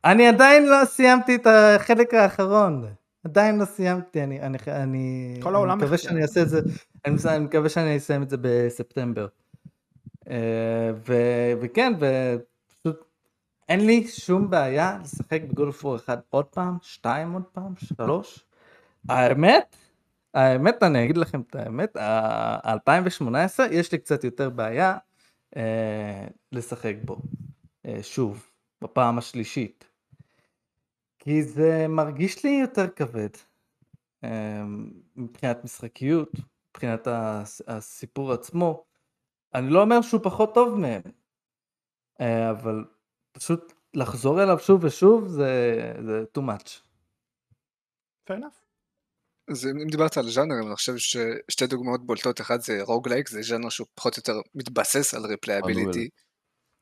אני 0.05 0.29
עדיין 0.29 0.67
לא 0.67 0.85
סיימתי 0.85 1.35
את 1.35 1.47
החלק 1.47 2.15
האחרון. 2.15 2.85
עדיין 3.25 3.59
לא 3.59 3.65
סיימתי, 3.65 4.23
אני, 4.23 4.41
אני, 4.41 4.59
אני, 4.69 5.35
כל 5.43 5.55
העולם 5.55 5.71
אני 5.71 5.79
מקווה 5.79 5.95
מחכה. 5.95 6.09
שאני 6.09 6.23
אעשה 6.23 6.43
את 6.43 6.49
זה, 6.49 6.61
אני, 7.05 7.17
אני 7.27 7.45
מקווה 7.45 7.69
שאני 7.69 7.97
אסיים 7.97 8.23
את 8.23 8.31
זה 8.31 8.37
בספטמבר. 8.41 9.27
אה, 10.31 10.91
ו, 11.09 11.15
וכן, 11.61 11.93
ופשוט 11.99 13.05
אין 13.69 13.87
לי 13.87 14.09
שום 14.09 14.51
בעיה 14.51 14.99
לשחק 15.03 15.43
וור 15.83 15.97
1 15.97 16.23
עוד 16.31 16.45
פעם, 16.45 16.77
2 16.83 17.33
עוד 17.33 17.43
פעם, 17.53 17.73
3. 17.97 18.45
האמת, 19.09 19.77
האמת, 20.35 20.83
אני 20.83 21.05
אגיד 21.05 21.17
לכם 21.17 21.41
את 21.41 21.55
האמת, 21.55 21.97
ה- 21.97 22.73
2018 22.73 23.67
יש 23.67 23.93
לי 23.93 23.99
קצת 23.99 24.25
יותר 24.25 24.51
בעיה 24.51 24.99
אה, 25.57 26.27
לשחק 26.53 26.95
בו. 27.05 27.17
אה, 27.87 28.03
שוב, 28.03 28.51
בפעם 28.83 29.19
השלישית. 29.19 29.85
כי 31.19 31.43
זה 31.43 31.87
מרגיש 31.89 32.45
לי 32.45 32.51
יותר 32.51 32.89
כבד. 32.89 33.29
אה, 34.25 34.63
מבחינת 35.17 35.65
משחקיות, 35.65 36.31
מבחינת 36.71 37.07
הס- 37.07 37.63
הסיפור 37.67 38.33
עצמו. 38.33 38.85
אני 39.55 39.71
לא 39.71 39.83
אומר 39.83 40.03
שהוא 40.03 40.21
פחות 40.25 40.55
טוב 40.55 40.79
מהם, 40.79 41.03
אה, 42.21 42.51
אבל 42.51 42.85
פשוט 43.33 43.73
לחזור 43.95 44.43
אליו 44.43 44.59
שוב 44.59 44.85
ושוב 44.85 45.29
זה, 45.29 45.93
זה 46.07 46.25
too 46.39 46.43
much. 46.43 46.69
fair 48.29 48.37
enough. 48.37 48.70
אז 49.51 49.67
אם 49.67 49.89
דיברת 49.91 50.17
על 50.17 50.31
ז'אנרים, 50.31 50.67
אני 50.67 50.77
חושב 50.77 50.97
ששתי 50.97 51.67
דוגמאות 51.67 52.07
בולטות, 52.07 52.41
אחד 52.41 52.61
זה 52.61 52.83
roguelike, 52.83 53.29
זה 53.29 53.43
ז'אנר 53.43 53.69
שהוא 53.69 53.87
פחות 53.95 54.17
או 54.17 54.21
יותר 54.21 54.41
מתבסס 54.55 55.15
על 55.15 55.27
replayability. 55.27 56.09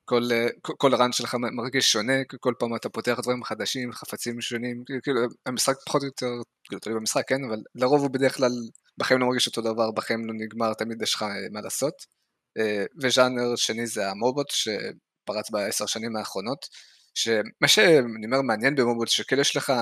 כל, 0.05 0.21
אה, 0.31 0.47
כל, 0.61 0.73
כל 0.77 0.95
run 0.95 1.11
שלך 1.11 1.35
מרגיש 1.35 1.91
שונה, 1.91 2.13
כל 2.39 2.53
פעם 2.59 2.75
אתה 2.75 2.89
פותח 2.89 3.19
דברים 3.21 3.43
חדשים, 3.43 3.91
חפצים 3.91 4.41
שונים, 4.41 4.83
כאילו 5.03 5.21
המשחק 5.45 5.75
פחות 5.85 6.01
או 6.01 6.07
יותר, 6.07 6.31
כאילו 6.63 6.79
תלוי 6.79 6.95
במשחק, 6.95 7.23
כן, 7.27 7.43
אבל 7.49 7.57
לרוב 7.75 8.01
הוא 8.01 8.09
בדרך 8.09 8.35
כלל 8.37 8.51
בחיים 8.97 9.19
לא 9.19 9.27
מרגיש 9.27 9.47
אותו 9.47 9.61
דבר, 9.61 9.91
בחיים 9.91 10.25
לא 10.25 10.33
נגמר, 10.33 10.73
תמיד 10.73 11.01
יש 11.01 11.15
לך 11.15 11.23
אה, 11.23 11.27
מה 11.51 11.61
לעשות. 11.61 11.93
אה, 12.57 12.85
וז'אנר 13.01 13.55
שני 13.55 13.87
זה 13.87 14.09
המובות, 14.09 14.47
שפרץ 14.49 15.49
בעשר 15.51 15.85
שנים 15.85 16.15
האחרונות, 16.15 16.65
שמה 17.13 17.67
שאני 17.67 18.25
אומר 18.25 18.41
מעניין 18.41 18.75
במובות, 18.75 19.07
שכאילו 19.07 19.41
יש 19.41 19.55
לך 19.55 19.73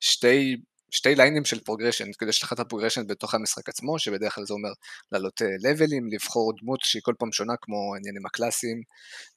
שתי, 0.00 0.56
שתי 0.94 1.14
ליינים 1.14 1.44
של 1.44 1.60
progression, 1.60 2.12
כאילו 2.18 2.30
יש 2.30 2.42
לך 2.42 2.52
את 2.52 2.60
ה 2.60 2.64
progression 2.64 3.06
בתוך 3.06 3.34
המשחק 3.34 3.68
עצמו, 3.68 3.98
שבדרך 3.98 4.34
כלל 4.34 4.44
זה 4.46 4.54
אומר 4.54 4.68
לעלות 5.12 5.40
לבלים, 5.60 6.08
לבחור 6.12 6.52
דמות 6.60 6.80
שהיא 6.82 7.02
כל 7.04 7.14
פעם 7.18 7.32
שונה, 7.32 7.54
כמו 7.60 7.94
העניינים 7.94 8.26
הקלאסיים, 8.26 8.82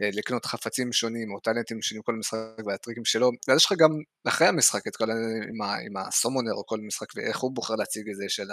אה, 0.01 0.09
לקנות 0.13 0.45
חפצים 0.45 0.93
שונים 0.93 1.33
או 1.33 1.39
טאלנטים 1.39 1.81
שונים 1.81 2.01
כל 2.01 2.15
משחק 2.15 2.37
והטריקים 2.65 3.05
שלו, 3.05 3.31
ואז 3.47 3.57
יש 3.57 3.65
לך 3.65 3.73
גם 3.77 3.89
אחרי 4.27 4.47
המשחק 4.47 4.87
את 4.87 4.95
כל 4.95 5.11
העניינים 5.11 5.61
עם, 5.85 5.97
ה 5.97 6.04
summoner 6.04 6.53
או 6.53 6.65
כל 6.65 6.79
משחק, 6.79 7.07
ואיך 7.15 7.39
הוא 7.39 7.51
בוחר 7.55 7.75
להציג 7.75 8.09
את 8.09 8.15
זה 8.15 8.25
של 8.27 8.47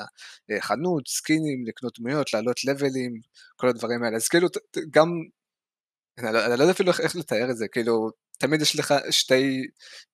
החנות, 0.59 1.09
סקינים, 1.09 1.67
לקנות 1.67 1.99
דמויות, 1.99 2.35
לעלות 2.35 2.65
לבלים, 2.65 3.13
כל 3.57 3.69
הדברים 3.69 4.03
האלה, 4.03 4.17
אז 4.17 4.29
כאילו 4.29 4.49
גם, 4.91 5.09
אני 6.19 6.33
לא, 6.33 6.47
אני 6.47 6.59
לא 6.59 6.63
יודע 6.63 6.73
אפילו 6.73 6.91
איך, 6.91 7.01
איך 7.01 7.17
לתאר 7.17 7.51
את 7.51 7.57
זה, 7.57 7.69
כאילו 7.69 8.11
תמיד 8.39 8.63
יש 8.63 8.77
לך 8.79 8.95
שתי 9.11 9.67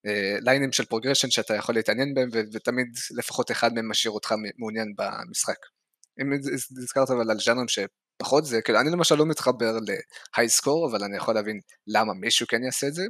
אה, 0.05 0.35
ליינים 0.41 0.71
של 0.71 0.85
progression 0.85 1.29
שאתה 1.31 1.55
יכול 1.55 1.75
להתעניין 1.75 2.13
בהם, 2.13 2.29
ו- 2.33 2.41
ותמיד 2.53 2.87
לפחות 3.17 3.51
אחד 3.51 3.73
מהם 3.73 3.89
משאיר 3.89 4.11
אותך 4.11 4.35
מעוניין 4.57 4.93
במשחק. 4.97 5.55
אם 6.21 6.33
הז- 6.33 6.77
הזכרת 6.83 7.09
אבל 7.09 7.31
על 7.31 7.39
ז'אנרים 7.39 7.67
שפחות 7.67 8.45
זה, 8.45 8.61
כאילו 8.61 8.79
אני 8.79 8.89
למשל 8.89 9.15
לא 9.15 9.25
מתחבר 9.25 9.77
להיי 10.37 10.49
סקור, 10.49 10.89
אבל 10.91 11.03
אני 11.03 11.17
יכול 11.17 11.35
להבין 11.35 11.59
למה 11.87 12.13
מישהו 12.13 12.47
כן 12.47 12.63
יעשה 12.63 12.87
את 12.87 12.93
זה, 12.93 13.03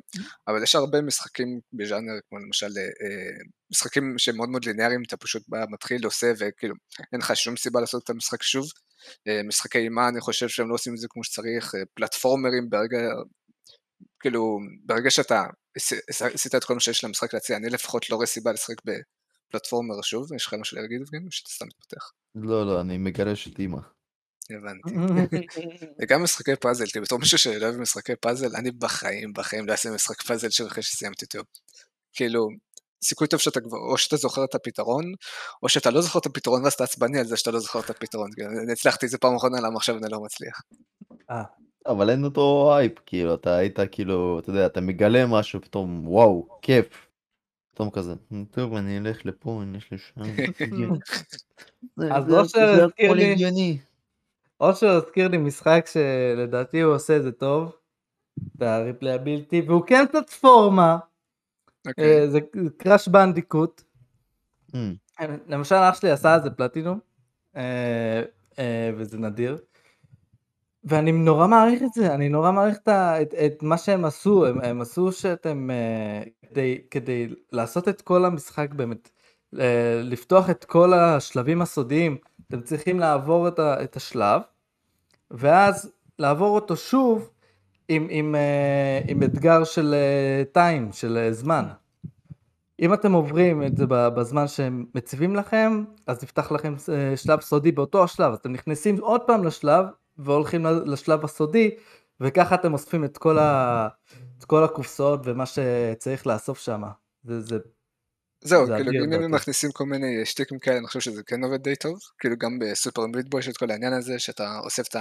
אבל 0.48 0.64
יש 0.64 0.76
הרבה 0.76 1.02
משחקים 1.02 1.60
בז'אנר, 1.74 2.14
כמו 2.30 2.40
למשל 2.40 2.78
אה, 2.78 2.82
אה, 2.84 3.38
משחקים 3.72 4.14
שהם 4.18 4.38
מאוד 4.38 4.50
מאוד 4.50 4.66
ליניאריים, 4.66 5.04
אתה 5.08 5.18
פשוט 5.18 5.44
בא, 5.48 5.66
מתחיל, 5.70 6.06
עושה, 6.06 6.32
וכאילו 6.40 6.76
אין 7.14 7.22
לך 7.22 7.36
שום 7.36 7.58
סיבה 7.58 7.80
לעשות 7.82 8.04
את 8.04 8.10
המשחק 8.10 8.44
שוב. 8.44 8.66
אה, 9.28 9.44
משחקי 9.44 9.78
אימה, 9.78 10.08
אני 10.08 10.22
חושב 10.22 10.48
שהם 10.48 10.70
לא 10.70 10.74
עושים 10.74 10.94
את 10.94 10.98
זה 10.98 11.08
כמו 11.10 11.24
שצריך, 11.24 11.76
אה, 11.76 11.80
פלטפורמרים 11.94 12.70
ברגע, 12.70 12.98
כאילו, 14.20 14.60
ברגע 14.86 15.12
שאתה 15.12 15.44
עשי- 15.78 15.96
עשי- 16.10 16.26
עשית 16.34 16.56
את 16.56 16.64
כל 16.64 16.74
מה 16.74 16.80
שיש 16.80 17.04
למשחק 17.04 17.34
להציע, 17.34 17.58
אני 17.58 17.70
לפחות 17.70 18.10
לא 18.10 18.16
רואה 18.16 18.28
סיבה 18.28 18.52
לשחק 18.52 18.76
בפלטפורמר 18.86 20.02
שוב, 20.02 20.34
יש 20.34 20.46
לך 20.46 20.54
משהו 20.54 20.78
להגיד 20.78 21.02
יבגני, 21.02 21.26
או 21.26 21.32
שאתה 21.32 21.50
סתם 21.50 21.66
מתפתח? 21.66 22.12
לא, 22.36 22.66
לא, 22.66 22.82
אני 22.82 22.98
מגרש 22.98 23.48
את 23.48 23.60
אימא. 23.60 23.78
הבנתי. 24.50 24.90
וגם 26.02 26.24
משחקי 26.24 26.56
פאזל, 26.56 26.86
כאילו 26.92 27.06
בתור 27.06 27.20
מישהו 27.20 27.38
שלא 27.38 27.66
אוהב 27.66 27.76
משחקי 27.78 28.16
פאזל, 28.16 28.56
אני 28.56 28.72
בחיים, 28.72 29.34
בחיים 29.34 29.68
לא 29.68 29.72
אעשה 29.72 29.92
משחק 29.92 30.22
פאזל 30.22 30.50
שוב 30.50 30.68
אחרי 30.68 30.84
שסיימתי 30.84 31.26
אותו. 31.26 31.50
כאילו, 32.14 32.48
סיכוי 33.04 33.28
טוב 33.28 33.40
שאתה 33.40 33.62
כבר, 33.62 33.78
או 33.78 33.98
שאתה 33.98 34.16
זוכר 34.18 34.44
את 34.44 34.56
הפתרון, 34.56 35.04
או 35.64 35.70
שאתה 35.70 35.92
לא 35.92 36.02
זוכר 36.02 36.20
את 36.20 36.26
הפתרון 36.26 36.64
ואז 36.64 36.74
אתה 36.74 36.84
עצבני 36.84 37.20
על 37.20 37.26
זה 37.26 37.38
שאתה 37.38 37.52
לא 37.52 37.60
זוכר 37.60 37.80
את 37.80 37.90
הפתרון. 37.90 38.32
כאילו, 38.32 38.50
אני 38.64 38.72
הצלחתי 38.72 39.06
את 39.06 39.12
זה 39.12 39.18
פעם 39.18 39.36
אחרונה, 39.36 39.62
למה 39.62 39.76
עכשיו 39.76 39.98
אני 39.98 40.06
לא 40.12 40.20
מצליח. 40.22 40.62
אה, 41.32 41.44
אבל 41.88 42.10
אין 42.10 42.24
אותו 42.24 42.74
הייפ, 42.76 42.94
כאילו, 43.06 43.34
אתה 43.34 43.56
היית 43.56 43.80
כאילו, 43.92 44.40
אתה 44.40 44.50
יודע, 44.50 44.66
אתה 44.66 44.82
מגלה 44.82 45.26
משהו, 45.28 45.62
פתאום, 45.62 46.08
וואו, 46.08 46.48
כיף. 46.62 47.08
פתאום 47.74 47.90
כזה, 47.90 48.14
"מ, 48.32 48.46
טוב, 48.46 48.76
אני 48.76 48.98
אלך 48.98 49.26
לפה, 49.26 49.60
אני 49.64 49.76
אלך 49.78 49.86
לשם. 49.92 50.22
אז 52.16 52.28
לא 52.30 52.48
שהזכיר 52.48 53.12
לי- 53.14 53.32
הגיוני. 53.32 53.78
אושר 54.60 54.88
הזכיר 54.90 55.28
לי 55.28 55.38
משחק 55.38 55.86
שלדעתי 55.94 56.82
הוא 56.82 56.96
עושה 56.96 57.18
את 57.18 57.24
זה 57.24 57.32
טוב, 57.32 57.72
את 58.58 58.62
ה 58.62 58.68
replayability, 58.68 59.62
והוא 59.62 59.84
כן 59.88 60.06
פלטפורמה, 60.12 60.98
אוקיי. 61.88 62.22
אה, 62.22 62.30
זה 62.30 62.40
Crash 62.78 63.08
Bandicoot. 63.08 63.82
אמ, 64.76 64.96
למשל 65.48 65.76
אח 65.76 66.00
שלי 66.00 66.12
עשה 66.12 66.38
את 66.38 66.44
זה 66.44 66.50
פלטינום, 66.50 67.00
אה, 67.56 68.22
אה, 68.60 68.92
וזה 68.98 69.18
נדיר. 69.18 69.58
ואני 70.84 71.12
נורא 71.12 71.48
מעריך 71.48 71.82
את 71.84 71.94
זה, 71.94 72.14
אני 72.14 72.30
נורא 72.30 72.52
מעריך 72.52 72.78
את, 72.78 72.88
את, 72.88 73.34
את 73.34 73.64
מה 73.64 73.78
שהם 73.78 74.06
עשו, 74.06 74.46
הם, 74.46 74.62
הם 74.62 74.82
עשו 74.82 75.12
שאתם, 75.12 75.70
כדי, 76.50 76.82
כדי 76.92 77.28
לעשות 77.52 77.88
את 77.88 78.02
כל 78.02 78.26
המשחק 78.26 78.74
באמת, 78.74 79.10
לפתוח 80.04 80.50
את 80.50 80.66
כל 80.66 80.94
השלבים 80.94 81.62
הסודיים, 81.62 82.18
אתם 82.48 82.62
צריכים 82.62 83.00
לעבור 83.00 83.48
את, 83.48 83.60
ה, 83.60 83.84
את 83.84 83.96
השלב, 83.96 84.42
ואז 85.32 85.92
לעבור 86.20 86.56
אותו 86.56 86.78
שוב 86.78 87.31
עם, 87.94 88.08
עם, 88.10 88.36
אה, 88.36 89.02
עם 89.08 89.24
אתגר 89.24 89.64
של 89.64 89.96
טיים, 90.52 90.92
של 90.92 91.18
אה, 91.18 91.34
זמן. 91.34 91.66
אם 92.82 92.94
אתם 92.94 93.14
עוברים 93.14 93.64
את 93.64 93.78
זה 93.78 93.86
בזמן 93.88 94.48
שהם 94.48 94.86
מציבים 94.96 95.36
לכם, 95.36 95.84
אז 96.08 96.24
נפתח 96.24 96.52
לכם 96.52 96.76
אה, 96.94 97.18
שלב 97.18 97.42
סודי 97.42 97.72
באותו 97.72 98.04
השלב, 98.04 98.32
אז 98.32 98.38
אתם 98.38 98.52
נכנסים 98.52 98.98
עוד 99.00 99.22
פעם 99.22 99.44
לשלב 99.44 99.86
והולכים 100.18 100.66
לשלב 100.66 101.24
הסודי, 101.24 101.70
וככה 102.22 102.56
אתם 102.56 102.74
אוספים 102.74 103.04
את 103.04 103.18
כל, 103.18 103.40
ה... 103.40 103.88
את 104.38 104.44
כל 104.44 104.64
הקופסאות 104.64 105.20
ומה 105.24 105.44
שצריך 105.46 106.28
לאסוף 106.28 106.60
שם. 106.60 106.84
זה, 107.24 107.42
זה... 107.42 107.58
זהו, 108.44 108.68
זה 108.68 108.74
כאילו 108.78 109.06
אם 109.06 109.14
הם. 109.14 109.32
מכניסים 109.32 109.72
כל 109.72 109.86
מיני 109.86 110.26
שטיקים 110.26 110.60
כאלה, 110.60 110.78
אני 110.78 110.88
חושב 110.88 111.00
שזה 111.00 111.24
כן 111.24 111.44
עובד 111.44 111.64
די 111.64 111.76
טוב, 111.76 112.00
כאילו 112.20 112.38
גם 112.38 112.60
בסופר 112.60 113.06
מיטבוי 113.08 113.40
יש 113.40 113.48
את 113.50 113.58
כל 113.58 113.72
העניין 113.72 113.94
הזה, 113.94 114.20
שאתה 114.20 114.60
אוסף 114.64 114.88
את 114.88 114.96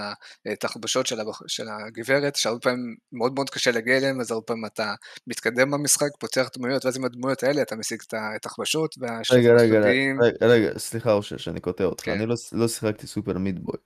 התחבושות 0.46 1.06
של, 1.06 1.20
הבח... 1.20 1.40
של 1.46 1.68
הגברת, 1.68 2.36
שהרבה 2.36 2.60
פעמים 2.60 2.96
מאוד 3.12 3.34
מאוד 3.34 3.50
קשה 3.50 3.70
להגיע 3.70 3.96
אליהם, 3.96 4.20
אז 4.20 4.30
הרבה 4.30 4.42
פעמים 4.46 4.64
אתה 4.66 4.94
מתקדם 5.26 5.70
במשחק, 5.70 6.08
פותח 6.18 6.48
דמויות, 6.56 6.84
ואז 6.84 6.96
עם 6.96 7.04
הדמויות 7.04 7.42
האלה 7.42 7.62
אתה 7.62 7.76
משיג 7.76 8.00
את 8.08 8.14
התחבושות, 8.36 8.94
רגע, 9.32 9.52
רגע. 9.54 9.80
רגע, 9.80 10.46
רגע, 10.46 10.78
סליחה 10.78 11.12
אושר 11.12 11.36
שאני 11.36 11.60
קוטע 11.60 11.84
אותך, 11.84 12.04
כן. 12.04 12.12
אני 12.12 12.26
לא- 12.26 12.34
לא 12.52 12.68
שיחקתי 12.68 13.06
סופר 13.06 13.38
מיטבוי. 13.38 13.76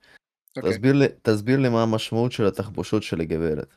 אוקיי. 0.57 0.71
תסביר 0.71 0.93
לי- 0.93 1.07
תסביר 1.21 1.57
לי 1.59 1.69
מה 1.69 1.83
המשמעות 1.83 2.31
של 2.31 2.45
התחבושות 2.45 3.03
של 3.03 3.21
הגברת. 3.21 3.75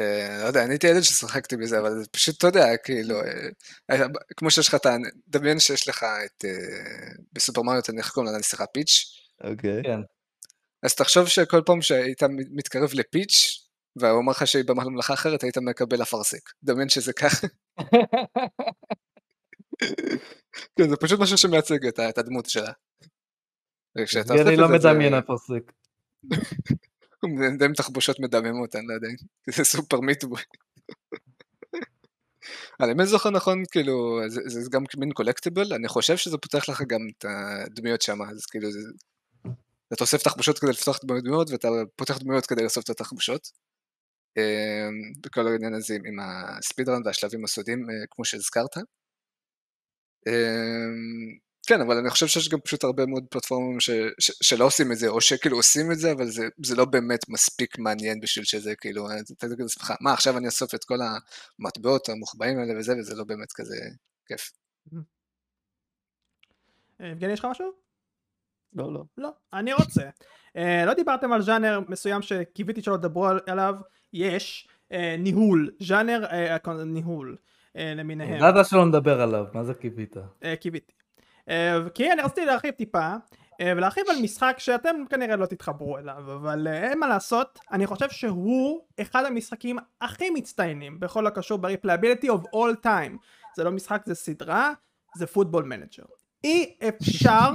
אה, 0.00 0.38
לא 0.42 0.46
יודע, 0.46 0.64
אני 0.64 0.72
הייתי 0.72 0.86
ילד 0.86 1.02
ששיחקתי 1.02 1.56
בזה, 1.56 1.78
אבל 1.78 1.98
זה 1.98 2.08
פשוט, 2.10 2.38
אתה 2.38 2.46
יודע, 2.46 2.76
כאילו, 2.84 3.20
אה, 3.20 3.48
אה, 3.90 4.06
כמו 4.36 4.50
שיש 4.50 4.68
לך 4.68 4.74
את 4.74 4.86
ה... 4.86 4.96
דמיין 5.28 5.58
שיש 5.60 5.88
לך 5.88 6.04
את... 6.24 6.44
בסופר 7.32 7.62
מריו, 7.62 7.80
אתה 7.80 7.92
איך 7.98 8.10
קוראים 8.10 8.32
לה, 8.32 8.42
סליחה, 8.42 8.66
פיץ', 8.66 9.04
אוקיי. 9.44 9.82
כן. 9.82 10.00
אז 10.82 10.94
תחשוב 10.94 11.28
שכל 11.28 11.62
פעם 11.66 11.82
שהיית 11.82 12.22
מתקרב 12.50 12.90
לפיץ', 12.94 13.66
והוא 13.96 14.18
אומר 14.18 14.30
לך 14.30 14.46
שהיא 14.46 14.64
בממלכה 14.64 15.14
אחרת, 15.14 15.42
היית 15.42 15.58
מקבל 15.58 16.02
אפרסק. 16.02 16.50
דמיין 16.62 16.88
שזה 16.88 17.12
ככה. 17.12 17.46
כן, 20.76 20.90
זה 20.90 20.96
פשוט 20.96 21.20
משהו 21.20 21.38
שמייצג 21.38 21.86
את 21.86 22.18
הדמות 22.18 22.46
שלה. 22.46 22.72
אני 24.30 24.56
לא 24.56 24.68
מדמיין 24.68 25.14
זה- 27.58 27.64
עם 27.64 27.72
תחבושות 27.72 28.20
מדממות, 28.20 28.76
אני 28.76 28.86
לא 28.86 28.94
יודע, 28.94 29.08
זה 29.56 29.64
סופר 29.64 30.00
מיטבוי. 30.00 30.42
אני 32.80 33.06
זוכר 33.06 33.30
נכון, 33.30 33.62
כאילו, 33.70 34.20
זה, 34.28 34.40
זה 34.46 34.70
גם 34.72 34.84
מין 34.96 35.12
קולקטיבל, 35.12 35.72
אני 35.72 35.88
חושב 35.88 36.16
שזה 36.16 36.38
פותח 36.38 36.68
לך 36.68 36.82
גם 36.88 37.00
את 37.18 37.24
הדמויות 37.28 38.02
שם, 38.02 38.22
אז 38.22 38.46
כאילו, 38.46 38.72
זה, 38.72 38.78
אתה 39.92 40.04
אוסף 40.04 40.22
תחבושות 40.22 40.58
כדי 40.58 40.70
לפתוח 40.70 40.98
דמויות, 41.24 41.50
ואתה 41.50 41.68
פותח 41.96 42.18
דמויות 42.18 42.46
כדי 42.46 42.62
לאסוף 42.62 42.84
את 42.84 42.90
התחבושות. 42.90 43.50
אמ, 44.36 44.42
וכל 45.26 45.46
העניין 45.46 45.74
הזה 45.74 45.94
עם- 45.94 46.20
הספידרן 46.58 47.02
והשלבים 47.04 47.44
הסודיים, 47.44 47.90
אה, 47.90 47.94
כמו 48.10 48.24
שהזכרת. 48.24 48.76
כן, 51.70 51.80
אבל 51.80 51.96
אני 51.96 52.10
חושב 52.10 52.26
שיש 52.26 52.48
גם 52.48 52.60
פשוט 52.60 52.84
הרבה 52.84 53.06
מאוד 53.06 53.24
פלטפורמים 53.30 53.80
ש, 53.80 53.90
ש, 54.18 54.30
שלא 54.42 54.64
עושים 54.64 54.92
את 54.92 54.96
זה, 54.96 55.08
או 55.08 55.20
שכאילו 55.20 55.56
עושים 55.56 55.92
את 55.92 55.98
זה, 55.98 56.12
אבל 56.12 56.26
זה, 56.26 56.42
זה 56.64 56.76
לא 56.76 56.84
באמת 56.84 57.28
מספיק 57.28 57.78
מעניין 57.78 58.20
בשביל 58.20 58.44
שזה 58.44 58.74
כאילו, 58.76 59.08
אה, 59.10 59.14
אתה 59.20 59.48
תגיד 59.48 59.60
לעצמך, 59.60 59.92
מה 60.00 60.12
עכשיו 60.12 60.38
אני 60.38 60.46
אאסוף 60.46 60.74
את 60.74 60.84
כל 60.84 60.98
המטבעות 61.60 62.08
המוחבאים 62.08 62.58
האלה 62.58 62.78
וזה, 62.78 62.92
וזה 62.98 63.16
לא 63.16 63.24
באמת 63.24 63.52
כזה 63.52 63.76
כיף. 64.26 64.50
אה, 67.00 67.06
יבגני, 67.06 67.32
יש 67.32 67.38
לך 67.38 67.44
משהו? 67.50 67.72
לא, 68.74 68.92
לא. 68.94 69.04
לא, 69.18 69.30
אני 69.52 69.72
רוצה. 69.72 70.02
אה, 70.56 70.84
לא 70.86 70.94
דיברתם 70.94 71.32
על 71.32 71.42
ז'אנר 71.42 71.80
מסוים 71.88 72.22
שקיוויתי 72.22 72.82
שלא 72.82 72.96
תדברו 72.96 73.26
על- 73.26 73.40
עליו, 73.46 73.74
יש 74.12 74.68
אה, 74.92 75.16
ניהול, 75.18 75.70
ז'אנר 75.80 76.24
אה, 76.24 76.84
ניהול 76.84 77.36
אה, 77.76 77.94
למיניהם. 77.94 78.36
ידעת 78.36 78.66
שלא 78.66 78.86
נדבר 78.86 79.20
עליו, 79.20 79.44
מה 79.54 79.64
זה 79.64 79.74
כיוונת? 79.74 80.16
אה, 80.44 80.56
כיוונתי. 80.56 80.99
אה, 81.50 81.78
כי 81.94 82.12
אני 82.12 82.22
רציתי 82.22 82.46
להרחיב 82.46 82.74
טיפה, 82.74 83.14
אה, 83.60 83.72
ולהרחיב 83.76 84.04
על 84.10 84.16
משחק 84.22 84.54
שאתם 84.58 84.96
כנראה 85.10 85.36
לא 85.36 85.46
תתחברו 85.46 85.98
אליו, 85.98 86.32
אבל 86.34 86.68
אה, 86.68 86.90
אין 86.90 86.98
מה 86.98 87.08
לעשות, 87.08 87.58
אני 87.72 87.86
חושב 87.86 88.10
שהוא 88.10 88.80
אחד 89.00 89.24
המשחקים 89.24 89.78
הכי 90.00 90.30
מצטיינים 90.30 91.00
בכל 91.00 91.26
הקשור 91.26 91.58
ב-replayability 91.58 92.26
of 92.26 92.42
all 92.54 92.84
time. 92.84 93.16
זה 93.56 93.64
לא 93.64 93.70
משחק, 93.70 94.02
זה 94.06 94.14
סדרה, 94.14 94.72
זה 95.16 95.26
Football 95.26 95.64
Manager. 95.64 96.04
אי 96.44 96.76
אפשר 96.88 97.54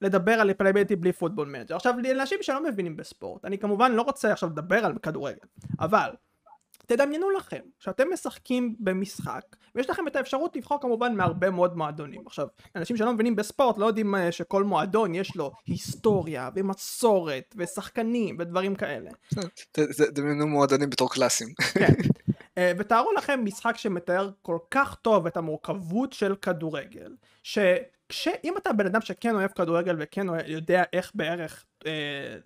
לדבר 0.00 0.32
על 0.32 0.50
replayability 0.50 0.96
בלי 0.98 1.12
Football 1.12 1.48
Manager. 1.48 1.76
עכשיו, 1.76 1.94
לאנשים 2.02 2.38
שלא 2.42 2.64
מבינים 2.64 2.96
בספורט, 2.96 3.44
אני 3.44 3.58
כמובן 3.58 3.92
לא 3.92 4.02
רוצה 4.02 4.32
עכשיו 4.32 4.48
לדבר 4.48 4.84
על 4.84 4.98
כדורגל, 4.98 5.46
אבל 5.80 6.10
תדמיינו 6.86 7.30
לכם 7.30 7.60
שאתם 7.78 8.12
משחקים 8.12 8.74
במשחק 8.80 9.42
ויש 9.74 9.90
לכם 9.90 10.08
את 10.08 10.16
האפשרות 10.16 10.56
לבחור 10.56 10.80
כמובן 10.80 11.14
מהרבה 11.16 11.50
מאוד 11.50 11.76
מועדונים. 11.76 12.22
עכשיו 12.26 12.46
אנשים 12.76 12.96
שלא 12.96 13.12
מבינים 13.12 13.36
בספורט 13.36 13.78
לא 13.78 13.86
יודעים 13.86 14.14
אה, 14.14 14.32
שכל 14.32 14.64
מועדון 14.64 15.14
יש 15.14 15.36
לו 15.36 15.52
היסטוריה 15.66 16.50
ומסורת 16.56 17.54
ושחקנים 17.58 18.36
ודברים 18.38 18.74
כאלה. 18.74 19.10
ת- 19.72 19.78
ת- 19.80 20.00
דמיינו 20.00 20.46
מועדונים 20.46 20.90
בתור 20.90 21.10
קלאסים. 21.10 21.48
כן 21.74 21.92
ותארו 22.58 23.12
לכם 23.12 23.40
משחק 23.44 23.76
שמתאר 23.76 24.30
כל 24.42 24.58
כך 24.70 24.94
טוב 24.94 25.26
את 25.26 25.36
המורכבות 25.36 26.12
של 26.12 26.34
כדורגל, 26.34 27.14
שאם 28.12 28.54
אתה 28.56 28.72
בן 28.72 28.86
אדם 28.86 29.00
שכן 29.00 29.34
אוהב 29.34 29.50
כדורגל 29.50 29.96
וכן 29.98 30.26
יודע 30.46 30.82
איך 30.92 31.10
בערך 31.14 31.64
אה, 31.86 32.36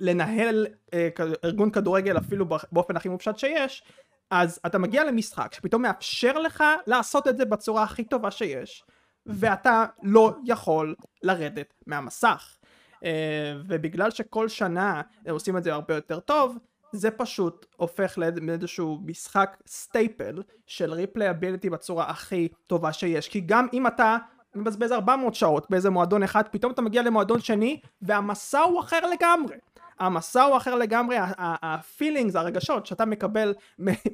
לנהל 0.00 0.66
אה, 0.94 1.08
ארגון 1.44 1.70
כדורגל 1.70 2.18
אפילו 2.18 2.46
באופן 2.72 2.96
הכי 2.96 3.08
מופשט 3.08 3.38
שיש, 3.38 3.82
אז 4.30 4.60
אתה 4.66 4.78
מגיע 4.78 5.04
למשחק 5.04 5.54
שפתאום 5.54 5.82
מאפשר 5.82 6.38
לך 6.38 6.64
לעשות 6.86 7.28
את 7.28 7.36
זה 7.36 7.44
בצורה 7.44 7.82
הכי 7.82 8.04
טובה 8.04 8.30
שיש, 8.30 8.84
ואתה 9.26 9.84
לא 10.02 10.34
יכול 10.46 10.94
לרדת 11.22 11.74
מהמסך. 11.86 12.56
אה, 13.04 13.54
ובגלל 13.68 14.10
שכל 14.10 14.48
שנה 14.48 15.02
עושים 15.30 15.56
את 15.56 15.64
זה 15.64 15.72
הרבה 15.72 15.94
יותר 15.94 16.20
טוב, 16.20 16.58
זה 16.92 17.10
פשוט 17.10 17.66
הופך 17.76 18.18
לאיזשהו 18.18 18.98
משחק 19.04 19.56
staple 19.66 20.42
של 20.66 20.92
replayability 20.92 21.70
בצורה 21.70 22.10
הכי 22.10 22.48
טובה 22.66 22.92
שיש. 22.92 23.28
כי 23.28 23.40
גם 23.40 23.66
אם 23.72 23.86
אתה 23.86 24.16
מבזבז 24.54 24.92
400 24.92 25.34
שעות 25.34 25.70
באיזה 25.70 25.90
מועדון 25.90 26.22
אחד, 26.22 26.42
פתאום 26.50 26.72
אתה 26.72 26.82
מגיע 26.82 27.02
למועדון 27.02 27.40
שני, 27.40 27.80
והמסע 28.02 28.60
הוא 28.60 28.80
אחר 28.80 29.00
לגמרי. 29.06 29.56
המסע 29.98 30.42
הוא 30.42 30.56
אחר 30.56 30.74
לגמרי, 30.74 31.16
ה-feelings, 31.38 32.36
הרגשות 32.36 32.86
שאתה 32.86 33.04
מקבל 33.04 33.54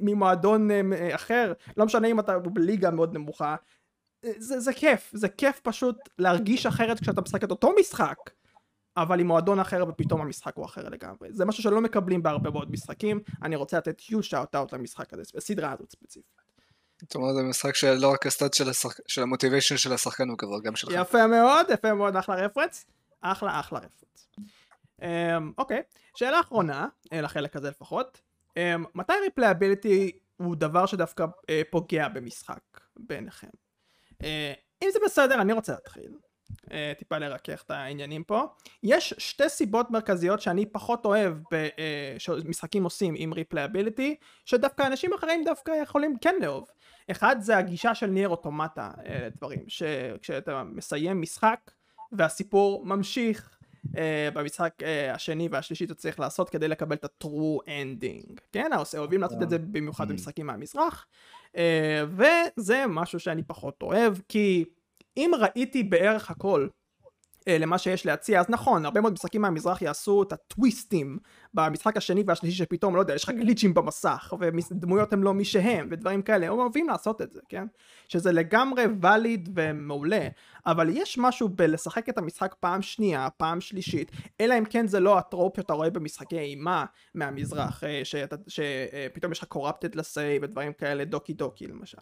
ממועדון 0.01 0.69
אחר, 1.15 1.53
לא 1.77 1.85
משנה 1.85 2.07
אם 2.07 2.19
אתה 2.19 2.39
בליגה 2.39 2.91
מאוד 2.91 3.13
נמוכה, 3.13 3.55
זה, 4.37 4.59
זה 4.59 4.73
כיף, 4.73 5.11
זה 5.13 5.29
כיף 5.29 5.59
פשוט 5.63 5.95
להרגיש 6.19 6.65
אחרת 6.65 6.99
כשאתה 6.99 7.21
משחק 7.21 7.43
את 7.43 7.51
אותו 7.51 7.73
משחק, 7.79 8.17
אבל 8.97 9.19
עם 9.19 9.27
מועדון 9.27 9.59
אחר 9.59 9.85
ופתאום 9.89 10.21
המשחק 10.21 10.55
הוא 10.55 10.65
אחר 10.65 10.89
לגמרי. 10.89 11.33
זה 11.33 11.45
משהו 11.45 11.63
שלא 11.63 11.81
מקבלים 11.81 12.23
בהרבה 12.23 12.49
מאוד 12.49 12.71
משחקים, 12.71 13.19
אני 13.43 13.55
רוצה 13.55 13.77
לתת 13.77 14.09
יו 14.09 14.23
שאוט 14.23 14.55
אאוט 14.55 14.73
למשחק 14.73 15.13
הזה, 15.13 15.23
בסדרה 15.35 15.71
הזאת 15.71 15.91
ספציפית. 15.91 16.41
זאת 17.01 17.15
אומרת 17.15 17.35
זה 17.35 17.43
משחק 17.43 17.75
שלא 17.75 18.11
רק 18.11 18.25
ה-stat 18.25 18.53
של, 18.53 18.69
השחק... 18.69 18.97
של 19.07 19.21
ה-motivation 19.21 19.77
של 19.77 19.93
השחקן 19.93 20.29
הוא 20.29 20.37
כזה, 20.37 20.51
גם 20.63 20.75
שלך. 20.75 20.91
יפה 20.95 21.27
מאוד, 21.27 21.65
יפה 21.69 21.93
מאוד, 21.93 22.15
אחלה 22.15 22.35
reference. 22.35 22.85
אחלה 23.21 23.59
אחלה 23.59 23.79
reference. 23.79 24.29
Um, 25.01 25.03
אוקיי, 25.57 25.81
שאלה 26.15 26.39
אחרונה, 26.39 26.87
אה, 27.13 27.21
לחלק 27.21 27.55
הזה 27.55 27.69
לפחות. 27.69 28.21
Um, 28.49 28.87
מתי 28.95 29.13
replayability 29.23 30.11
הוא 30.37 30.55
דבר 30.55 30.85
שדווקא 30.85 31.23
uh, 31.23 31.49
פוגע 31.71 32.07
במשחק 32.07 32.61
בעיניכם? 32.99 33.47
Uh, 34.13 34.25
אם 34.83 34.89
זה 34.93 34.99
בסדר, 35.05 35.41
אני 35.41 35.53
רוצה 35.53 35.73
להתחיל. 35.73 36.11
Uh, 36.65 36.69
טיפה 36.97 37.17
לרכך 37.17 37.63
את 37.65 37.71
העניינים 37.71 38.23
פה. 38.23 38.43
יש 38.83 39.13
שתי 39.17 39.49
סיבות 39.49 39.91
מרכזיות 39.91 40.41
שאני 40.41 40.65
פחות 40.65 41.05
אוהב 41.05 41.33
ב, 41.33 41.67
uh, 41.67 42.19
שמשחקים 42.19 42.83
עושים 42.83 43.13
עם 43.17 43.33
replayability, 43.33 44.15
שדווקא 44.45 44.87
אנשים 44.87 45.13
אחרים 45.13 45.43
דווקא 45.45 45.71
יכולים 45.81 46.15
כן 46.21 46.35
לאהוב. 46.41 46.67
אחד 47.11 47.35
זה 47.39 47.57
הגישה 47.57 47.95
של 47.95 48.07
Nier 48.07 48.29
Automata 48.29 48.91
לדברים, 49.25 49.59
שכשאתה 49.67 50.63
מסיים 50.63 51.21
משחק 51.21 51.71
והסיפור 52.11 52.85
ממשיך 52.85 53.57
uh, 53.85 53.89
במשחק 54.33 54.73
uh, 54.79 55.15
השני 55.15 55.47
והשלישי 55.51 55.85
אתה 55.85 55.95
צריך 55.95 56.19
לעשות 56.19 56.49
כדי 56.49 56.67
לקבל 56.67 56.95
את 56.95 57.05
ה-true 57.05 57.65
ending, 57.65 58.39
כן? 58.51 58.71
אוהבים 58.97 59.21
לעשות 59.21 59.41
את 59.41 59.49
זה 59.49 59.57
במיוחד 59.57 60.09
במשחקים 60.09 60.45
מהמזרח, 60.45 61.05
uh, 61.51 61.57
וזה 62.09 62.83
משהו 62.87 63.19
שאני 63.19 63.43
פחות 63.43 63.81
אוהב, 63.81 64.13
כי 64.29 64.65
אם 65.17 65.31
ראיתי 65.39 65.83
בערך 65.83 66.31
הכל 66.31 66.67
אה, 67.47 67.57
למה 67.57 67.77
שיש 67.77 68.05
להציע, 68.05 68.39
אז 68.39 68.45
נכון, 68.49 68.85
הרבה 68.85 69.01
מאוד 69.01 69.13
משחקים 69.13 69.41
מהמזרח 69.41 69.81
יעשו 69.81 70.23
את 70.23 70.33
הטוויסטים 70.33 71.17
במשחק 71.53 71.97
השני 71.97 72.23
והשלישי 72.27 72.57
שפתאום, 72.57 72.95
לא 72.95 72.99
יודע, 72.99 73.15
יש 73.15 73.23
לך 73.23 73.29
גליצ'ים 73.29 73.73
במסך, 73.73 74.33
ודמויות 74.39 75.13
הם 75.13 75.23
לא 75.23 75.33
מי 75.33 75.45
שהם, 75.45 75.87
ודברים 75.91 76.21
כאלה, 76.21 76.47
הם 76.47 76.59
אוהבים 76.59 76.87
לעשות 76.87 77.21
את 77.21 77.33
זה, 77.33 77.39
כן? 77.49 77.67
שזה 78.07 78.31
לגמרי 78.31 78.83
ואליד 79.01 79.49
ומעולה, 79.55 80.27
אבל 80.65 80.89
יש 80.89 81.17
משהו 81.17 81.49
בלשחק 81.49 82.09
את 82.09 82.17
המשחק 82.17 82.55
פעם 82.59 82.81
שנייה, 82.81 83.27
פעם 83.37 83.61
שלישית, 83.61 84.11
אלא 84.41 84.57
אם 84.57 84.65
כן 84.65 84.87
זה 84.87 84.99
לא 84.99 85.17
הטרופ 85.17 85.57
שאתה 85.57 85.73
רואה 85.73 85.89
במשחקי 85.89 86.39
אימה 86.39 86.85
מהמזרח, 87.15 87.83
אה, 87.83 88.01
שפתאום 88.47 89.31
יש 89.31 89.39
לך 89.39 89.45
קורפטד 89.45 89.95
לסייב 89.95 90.43
ודברים 90.43 90.73
כאלה, 90.73 91.05
דוקי 91.05 91.33
דוקי 91.33 91.67
למשל. 91.67 91.97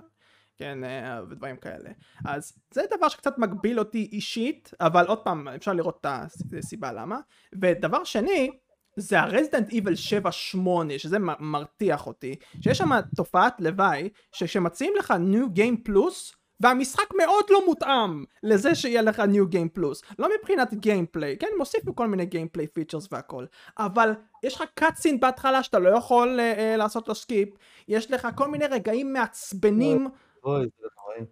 כן, 0.57 0.83
אה, 0.83 1.23
ודברים 1.29 1.57
כאלה. 1.57 1.89
אז 2.25 2.53
זה 2.73 2.81
דבר 2.97 3.09
שקצת 3.09 3.37
מגביל 3.37 3.79
אותי 3.79 4.09
אישית, 4.11 4.71
אבל 4.81 5.05
עוד 5.05 5.19
פעם, 5.19 5.47
אפשר 5.47 5.73
לראות 5.73 5.97
את 6.01 6.27
הסיבה 6.59 6.91
למה. 6.91 7.19
ודבר 7.61 8.03
שני, 8.03 8.51
זה 8.97 9.19
הרזידנט 9.19 9.69
איבל 9.69 9.93
7-8, 10.55 10.57
שזה 10.97 11.17
מרתיח 11.39 12.07
אותי, 12.07 12.35
שיש 12.61 12.77
שם 12.77 12.89
תופעת 13.15 13.61
לוואי, 13.61 14.09
שכשמציעים 14.31 14.93
לך 14.97 15.13
New 15.31 15.57
Game 15.57 15.89
Plus, 15.89 16.35
והמשחק 16.59 17.13
מאוד 17.17 17.45
לא 17.49 17.65
מותאם 17.65 18.23
לזה 18.43 18.75
שיהיה 18.75 19.01
לך 19.01 19.19
New 19.19 19.53
Game 19.53 19.79
Plus. 19.79 20.13
לא 20.19 20.29
מבחינת 20.39 20.73
gameplay, 20.73 21.37
כן, 21.37 21.47
מוסיפו 21.57 21.95
כל 21.95 22.07
מיני 22.07 22.25
gameplay 22.25 22.67
features 22.67 23.07
והכל, 23.11 23.45
אבל 23.77 24.11
יש 24.43 24.55
לך 24.55 24.63
cutscene 24.73 25.19
בהתחלה 25.19 25.63
שאתה 25.63 25.79
לא 25.79 25.89
יכול 25.89 26.39
uh, 26.39 26.57
uh, 26.57 26.77
לעשות 26.77 27.07
לו 27.07 27.15
skip, 27.15 27.49
יש 27.87 28.11
לך 28.11 28.27
כל 28.35 28.47
מיני 28.47 28.65
רגעים 28.65 29.13
מעצבנים. 29.13 30.07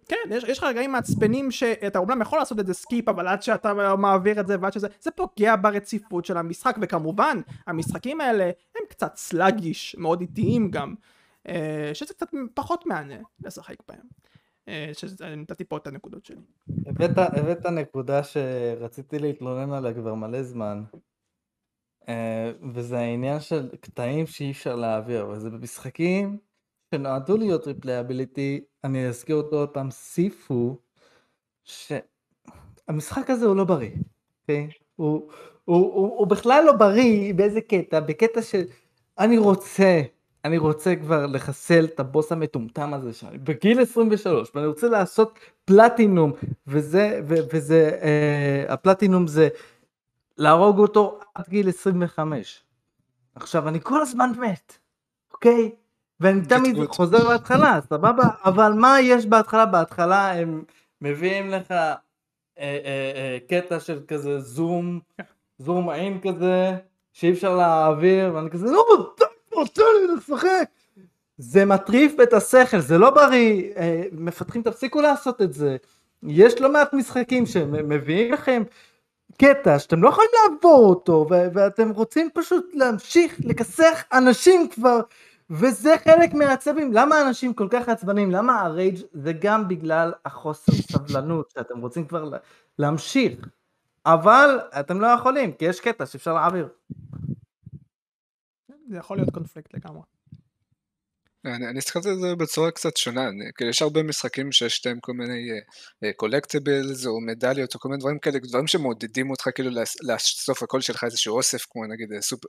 כן, 0.08 0.16
יש, 0.30 0.44
יש 0.44 0.58
לך 0.58 0.64
רגעים 0.64 0.92
מעצבנים 0.92 1.50
שאתה 1.50 1.98
אומנם 1.98 2.22
יכול 2.22 2.38
לעשות 2.38 2.60
את 2.60 2.66
זה 2.66 2.74
skip, 2.74 3.08
אבל 3.08 3.28
עד 3.28 3.42
שאתה 3.42 3.74
מעביר 3.98 4.40
את 4.40 4.46
זה 4.46 4.56
ועד 4.60 4.72
שזה, 4.72 4.88
זה 5.00 5.10
פוגע 5.10 5.56
ברציפות 5.56 6.24
של 6.24 6.36
המשחק, 6.36 6.76
וכמובן, 6.80 7.40
המשחקים 7.66 8.20
האלה 8.20 8.44
הם 8.44 8.82
קצת 8.88 9.16
sluggish, 9.16 9.96
מאוד 9.98 10.20
איטיים 10.20 10.70
גם, 10.70 10.94
אה, 11.48 11.90
שזה 11.94 12.14
קצת 12.14 12.26
פחות 12.54 12.86
מהנה 12.86 13.18
לשחק 13.44 13.76
בהם. 13.88 14.06
אה, 14.68 14.90
שאני 14.94 15.36
נתתי 15.36 15.64
פה 15.64 15.76
את 15.76 15.86
הנקודות 15.86 16.24
שלי. 16.24 16.40
הבאת, 16.86 17.18
הבאת 17.18 17.66
נקודה 17.66 18.22
שרציתי 18.22 19.18
להתלונן 19.18 19.72
עליה 19.72 19.94
כבר 19.94 20.14
מלא 20.14 20.42
זמן, 20.42 20.84
אה, 22.08 22.52
וזה 22.74 22.98
העניין 22.98 23.40
של 23.40 23.68
קטעים 23.80 24.26
שאי 24.26 24.50
אפשר 24.50 24.76
להעביר, 24.76 25.28
וזה 25.28 25.50
במשחקים 25.50 26.38
שנועדו 26.94 27.36
להיות 27.36 27.66
replayability, 27.66 28.64
אני 28.84 29.08
אזכיר 29.08 29.36
אותו 29.36 29.56
עוד 29.56 29.68
פעם, 29.68 29.90
Sifu, 29.90 30.78
שהמשחק 31.64 33.30
הזה 33.30 33.46
הוא 33.46 33.56
לא 33.56 33.64
בריא, 33.64 33.90
אוקיי? 34.42 34.68
הוא, 34.96 35.30
הוא, 35.64 35.94
הוא, 35.94 36.18
הוא 36.18 36.26
בכלל 36.26 36.64
לא 36.66 36.72
בריא 36.72 37.34
באיזה 37.34 37.60
קטע, 37.60 38.00
בקטע 38.00 38.40
שאני 38.42 39.38
רוצה, 39.38 40.02
אני 40.44 40.58
רוצה 40.58 40.96
כבר 40.96 41.26
לחסל 41.26 41.84
את 41.84 42.00
הבוס 42.00 42.32
המטומטם 42.32 42.94
הזה 42.94 43.12
שאני 43.12 43.38
בגיל 43.38 43.80
23 43.80 44.50
ואני 44.54 44.66
רוצה 44.66 44.88
לעשות 44.88 45.38
פלטינום 45.64 46.32
וזה, 46.66 47.20
ו, 47.28 47.34
וזה, 47.52 47.98
אה, 48.02 48.72
הפלטינום 48.72 49.26
זה 49.26 49.48
להרוג 50.38 50.78
אותו 50.78 51.20
עד 51.34 51.44
גיל 51.48 51.68
25. 51.68 52.64
עכשיו 53.34 53.68
אני 53.68 53.80
כל 53.80 54.00
הזמן 54.00 54.32
מת, 54.40 54.78
אוקיי? 55.32 55.70
ואני 56.20 56.40
תמיד 56.46 56.76
חוזר 56.88 57.28
להתחלה, 57.28 57.80
סבבה? 57.88 58.28
אבל 58.44 58.72
מה 58.72 59.00
יש 59.00 59.26
בהתחלה? 59.26 59.66
בהתחלה 59.66 60.32
הם 60.32 60.62
מביאים 61.00 61.50
לך 61.50 61.70
אה, 61.70 61.96
אה, 62.58 63.12
אה, 63.16 63.38
קטע 63.48 63.80
של 63.80 64.00
כזה 64.08 64.40
זום, 64.40 65.00
זום 65.58 65.90
אין 65.90 66.20
כזה, 66.20 66.76
שאי 67.12 67.32
אפשר 67.32 67.56
להעביר, 67.56 68.34
ואני 68.34 68.50
כזה, 68.50 68.66
לא, 68.66 69.14
תן 69.72 69.82
לי 70.00 70.14
לשחק. 70.16 70.68
זה 71.38 71.64
מטריף 71.64 72.12
את 72.22 72.32
השכל, 72.32 72.80
זה 72.80 72.98
לא 72.98 73.10
בריא, 73.10 73.72
אה, 73.76 74.02
מפתחים 74.12 74.62
תפסיקו 74.62 75.00
לעשות 75.00 75.42
את 75.42 75.52
זה. 75.52 75.76
יש 76.22 76.60
לא 76.60 76.72
מעט 76.72 76.94
משחקים 76.94 77.46
שמביאים 77.46 78.32
לכם 78.32 78.62
קטע 79.38 79.78
שאתם 79.78 80.02
לא 80.02 80.08
יכולים 80.08 80.30
לעבור 80.42 80.88
אותו, 80.88 81.26
ואתם 81.30 81.90
רוצים 81.90 82.28
פשוט 82.34 82.70
להמשיך 82.74 83.40
לכסח 83.44 84.04
אנשים 84.12 84.68
כבר 84.68 85.00
וזה 85.50 85.94
חלק 86.04 86.34
מהעצבים, 86.34 86.92
למה 86.92 87.22
אנשים 87.28 87.54
כל 87.54 87.68
כך 87.70 87.88
עצבנים, 87.88 88.30
למה 88.30 88.60
הרייג' 88.60 88.96
זה 89.12 89.32
גם 89.40 89.68
בגלל 89.68 90.12
החוסר 90.24 90.72
סבלנות, 90.72 91.50
שאתם 91.50 91.80
רוצים 91.80 92.06
כבר 92.06 92.30
להמשיך, 92.78 93.48
אבל 94.06 94.60
אתם 94.80 95.00
לא 95.00 95.06
יכולים, 95.06 95.52
כי 95.52 95.64
יש 95.64 95.80
קטע 95.80 96.06
שאפשר 96.06 96.34
להעביר. 96.34 96.68
זה 98.88 98.96
יכול 98.96 99.16
להיות 99.16 99.30
קונפליקט 99.30 99.74
לגמרי. 99.74 100.13
אני, 101.44 101.68
אני 101.68 101.78
הסתכלתי 101.78 102.08
על 102.08 102.20
זה 102.20 102.34
בצורה 102.34 102.70
קצת 102.70 102.96
שונה, 102.96 103.28
אני, 103.28 103.44
כאילו 103.56 103.70
יש 103.70 103.82
הרבה 103.82 104.02
משחקים 104.02 104.52
שיש 104.52 104.86
להם 104.86 104.98
כל 105.00 105.12
מיני 105.12 105.50
קולקטיבלס 106.16 107.04
uh, 107.04 107.08
או 107.08 107.20
מדליות 107.20 107.74
או 107.74 107.80
כל 107.80 107.88
מיני 107.88 108.00
דברים 108.00 108.18
כאלה, 108.18 108.38
דברים 108.38 108.66
שמעודדים 108.66 109.30
אותך 109.30 109.48
כאילו 109.54 109.70
לאסוף 110.02 110.62
הכל 110.62 110.80
שלך 110.80 111.04
איזשהו 111.04 111.36
אוסף, 111.36 111.66
כמו 111.70 111.86
נגיד 111.86 112.12
אה, 112.12 112.22
סופר, 112.22 112.48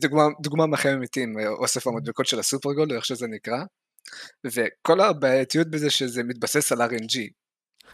דוגמה, 0.00 0.22
דוגמה 0.42 0.66
מהחיים 0.66 0.96
אמיתיים, 0.96 1.38
אה, 1.38 1.48
אוסף 1.48 1.86
המדבקות 1.86 2.26
של 2.26 2.38
הסופרגול, 2.38 2.90
או 2.90 2.96
איך 2.96 3.04
שזה 3.04 3.26
נקרא, 3.26 3.58
וכל 4.44 5.00
הבעייתיות 5.00 5.70
בזה 5.70 5.90
שזה 5.90 6.22
מתבסס 6.22 6.72
על 6.72 6.82
RNG, 6.82 7.41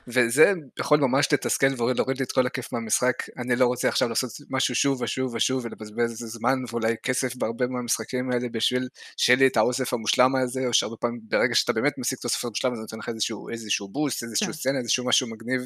וזה 0.06 0.52
יכול 0.78 1.00
ממש 1.00 1.32
לתסכל 1.32 1.66
ולהוריד 1.82 2.18
לי 2.18 2.24
את 2.24 2.32
כל 2.32 2.46
הכיף 2.46 2.72
מהמשחק. 2.72 3.14
אני 3.38 3.56
לא 3.56 3.66
רוצה 3.66 3.88
עכשיו 3.88 4.08
לעשות 4.08 4.30
משהו 4.50 4.74
שוב 4.74 5.02
ושוב 5.02 5.34
ושוב 5.34 5.64
ולבזבז 5.64 6.12
זמן 6.18 6.58
ואולי 6.68 6.94
כסף 7.02 7.36
בהרבה 7.36 7.66
מהמשחקים 7.66 8.30
האלה 8.30 8.48
בשביל 8.48 8.88
שיהיה 9.16 9.38
לי 9.38 9.46
את 9.46 9.56
האוסף 9.56 9.92
המושלם 9.92 10.36
הזה, 10.36 10.66
או 10.66 10.72
שהרבה 10.74 10.96
פעמים 10.96 11.20
ברגע 11.22 11.54
שאתה 11.54 11.72
באמת 11.72 11.98
משיג 11.98 12.18
את 12.18 12.24
האוסף 12.24 12.44
המושלם 12.44 12.74
זה 12.74 12.80
נותן 12.80 12.98
לך 12.98 13.08
איזשהו, 13.08 13.48
איזשהו 13.48 13.88
boost, 13.88 14.22
איזשהו 14.22 14.46
כן. 14.46 14.52
סצנה, 14.52 14.78
איזשהו 14.78 15.06
משהו 15.06 15.26
מגניב, 15.30 15.60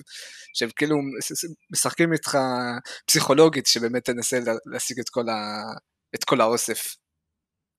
שהם 0.55 0.69
כאילו 0.77 0.97
משחקים 1.73 2.13
איתך 2.13 2.39
פסיכולוגית, 3.07 3.67
שבאמת 3.67 4.05
תנסה 4.05 4.41
לה- 4.41 4.53
להשיג 4.67 5.01
את 5.01 5.09
כל, 5.09 5.29
ה... 5.29 5.63
את 6.15 6.25
כל 6.25 6.41
האוסף. 6.41 6.97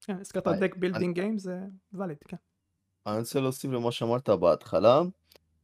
כן, 0.05 0.13
הזכרת 0.21 0.47
deck 0.59 0.75
building 0.75 1.15
game 1.15 1.37
זה 1.37 1.55
ואליד, 1.93 2.17
כן. 2.27 2.37
אני 3.07 3.19
רוצה 3.19 3.39
להוסיף 3.39 3.71
למה 3.71 3.91
שאמרת 3.91 4.29
בהתחלה, 4.29 5.01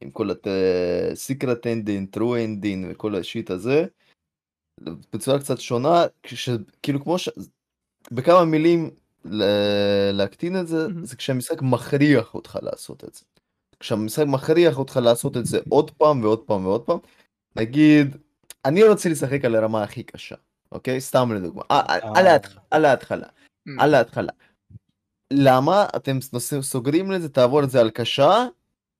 עם 0.00 0.10
כל 0.10 0.30
ה-secret 0.30 1.62
ending, 1.64 2.16
true 2.16 2.36
ending 2.46 2.86
וכל 2.90 3.14
השיט 3.14 3.50
הזה, 3.50 3.84
בצורה 5.12 5.38
קצת 5.38 5.60
שונה, 5.60 6.04
כאילו 6.82 7.02
כמו 7.04 7.18
ש... 7.18 7.28
בכמה 8.12 8.44
מילים 8.44 8.90
להקטין 10.12 10.60
את 10.60 10.68
זה, 10.68 10.88
מהמם. 10.88 11.04
זה 11.04 11.16
כשהמשחק 11.16 11.62
מכריח 11.62 12.34
אותך 12.34 12.58
לעשות 12.62 13.04
את 13.04 13.14
זה. 13.14 13.24
כשהמשחק 13.80 14.24
מכריח 14.26 14.78
אותך 14.78 14.96
לעשות 15.02 15.36
את 15.36 15.46
זה 15.46 15.58
עוד 15.68 15.90
פעם 15.90 16.22
ועוד 16.22 16.42
פעם 16.46 16.66
ועוד 16.66 16.82
פעם, 16.82 16.98
נגיד, 17.56 18.16
אני 18.64 18.84
רוצה 18.84 19.08
לשחק 19.08 19.44
על 19.44 19.54
הרמה 19.54 19.82
הכי 19.82 20.02
קשה, 20.02 20.34
אוקיי? 20.72 21.00
סתם 21.00 21.32
לדוגמה, 21.32 21.62
אה, 21.70 21.80
אה, 21.88 21.94
על 22.14 22.26
אה. 22.26 22.36
על 22.70 22.84
ההתחלה. 22.84 23.26
על 23.78 23.94
ההתחלה. 23.94 24.32
למה 25.32 25.86
אתם 25.96 26.18
סוגרים 26.60 27.10
לזה, 27.10 27.28
תעבור 27.28 27.64
את 27.64 27.70
זה 27.70 27.80
על 27.80 27.90
קשה, 27.90 28.46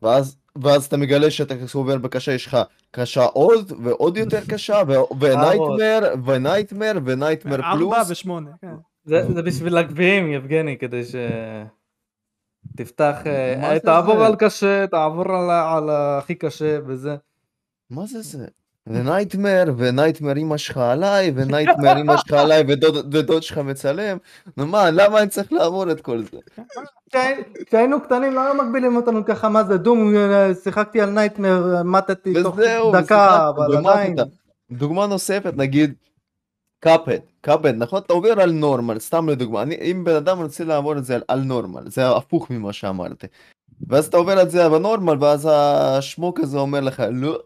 ואז, 0.03 0.37
ואז 0.63 0.87
אתה 0.87 0.97
מגלה 0.97 1.31
שאתה 1.31 1.55
עובר 1.75 1.99
בקשה, 1.99 2.33
יש 2.33 2.47
לך 2.47 2.57
קשה 2.91 3.25
עוד, 3.25 3.73
ועוד 3.85 4.17
יותר 4.17 4.41
קשה, 4.49 4.83
ו- 4.89 5.21
ונייטמר, 5.21 6.15
ונייטמר, 6.25 6.93
ונייטמר 7.05 7.55
ארבע 7.55 7.77
פלוס. 7.77 8.11
ושמונה, 8.11 8.51
כן. 8.61 8.75
זה 9.05 9.33
זה 9.35 9.43
בשביל 9.43 9.77
הגביעים, 9.77 10.33
יבגני, 10.33 10.79
כדי 10.79 11.05
ש... 11.05 11.15
תפתח, 12.77 13.17
אה, 13.27 13.79
תעבור 13.79 14.19
זה? 14.19 14.27
על 14.27 14.37
קשה, 14.37 14.87
תעבור 14.87 15.33
על 15.51 15.91
הכי 15.91 16.35
קשה 16.35 16.79
וזה. 16.87 17.17
מה 17.91 18.07
זה 18.07 18.23
זה? 18.23 18.47
ו-nightmare, 18.95 19.64
ו-nightmare 19.77 20.37
אמא 20.36 20.57
שלך 20.57 20.76
עליי, 20.76 21.32
ו-nightmare 21.35 22.01
אמא 22.01 22.16
שלך 22.16 22.32
עליי, 22.32 22.64
ודוד 22.68 23.14
ודוד 23.14 23.43
שלך 23.43 23.59
מצלם. 23.59 24.16
נו 24.57 24.66
מה, 24.66 24.91
למה 24.91 25.18
אני 25.20 25.28
צריך 25.28 25.53
לעבור 25.53 25.91
את 25.91 26.01
כל 26.01 26.22
זה? 26.22 26.38
כשהי- 27.11 27.43
כשהיינו 27.66 28.01
קטנים 28.01 28.34
לא 28.34 28.41
היו 28.41 28.55
מגבילים 28.55 28.97
אותנו 28.97 29.24
ככה, 29.24 29.49
מה 29.49 29.64
זה 29.64 29.76
Doom, 29.77 30.16
אה, 30.16 30.55
שיחקתי 30.55 31.01
על 31.01 31.11
nightmare, 31.11 31.83
מתתי 31.84 32.43
תוך 32.43 32.59
דקה, 32.93 33.49
אבל 33.49 33.76
עדיין. 33.76 34.16
דוגמה 34.70 35.07
נוספת, 35.07 35.53
נגיד, 35.57 35.95
Cuphead, 36.81 37.18
Cuphead, 37.41 37.75
נכון? 37.76 38.03
אתה 38.07 38.12
עובר 38.12 38.41
על 38.41 38.53
normal, 38.53 38.99
סתם 38.99 39.28
לדוגמה, 39.28 39.62
אני, 39.62 39.74
אם 39.74 40.05
בן 40.05 40.14
אדם 40.14 40.43
רוצה 40.43 40.64
לעבור 40.64 40.99
את 40.99 41.05
זה 41.05 41.14
על, 41.14 41.22
על 41.28 41.41
normal, 41.41 41.83
זה 41.91 42.11
הפוך 42.16 42.51
ממה 42.51 42.72
שאמרתי. 42.72 43.26
ואז 43.88 44.07
אתה 44.07 44.16
עובר 44.16 44.43
את 44.43 44.51
זה 44.51 44.68
ב-normal, 44.68 45.16
ואז 45.20 45.49
השמוק 45.53 46.41
הזה 46.41 46.59
אומר 46.59 46.80
לך, 46.80 47.03
לא, 47.12 47.38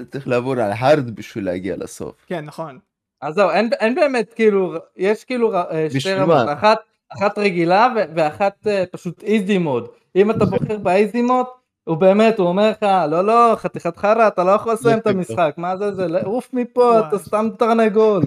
אתה 0.00 0.10
צריך 0.10 0.28
לעבור 0.28 0.52
על 0.52 0.60
הארד 0.60 1.10
בשביל 1.10 1.44
להגיע 1.44 1.76
לסוף. 1.78 2.14
כן, 2.26 2.44
נכון. 2.44 2.78
אז 3.22 3.34
זהו, 3.34 3.50
אין, 3.50 3.70
אין 3.80 3.94
באמת, 3.94 4.32
כאילו, 4.34 4.74
יש 4.96 5.24
כאילו 5.24 5.54
אה, 5.54 5.86
שתי 5.98 6.14
רמות? 6.14 6.48
אחת, 6.52 6.78
אחת 7.18 7.38
רגילה 7.38 7.88
ו- 7.96 8.04
ואחת 8.14 8.66
אה, 8.66 8.84
פשוט 8.92 9.22
איזי 9.22 9.58
מוד. 9.58 9.88
אם 10.16 10.30
אתה 10.30 10.44
בוחר 10.50 10.78
באיזי 10.78 11.22
מוד, 11.22 11.46
הוא 11.84 11.96
באמת, 11.96 12.38
הוא 12.38 12.48
אומר 12.48 12.70
לך, 12.70 12.82
לא, 13.10 13.24
לא, 13.24 13.52
חתיכת 13.56 13.96
חרא, 13.96 14.28
אתה 14.28 14.44
לא 14.44 14.50
יכול 14.50 14.72
לסיים 14.72 14.98
את. 14.98 15.06
המשחק, 15.06 15.54
מה 15.56 15.76
זה 15.76 15.92
זה, 15.92 16.06
עוף 16.24 16.48
מפה. 16.52 17.00
אתה 17.08 17.18
סתם 17.18 17.48
תרנגול. 17.58 18.22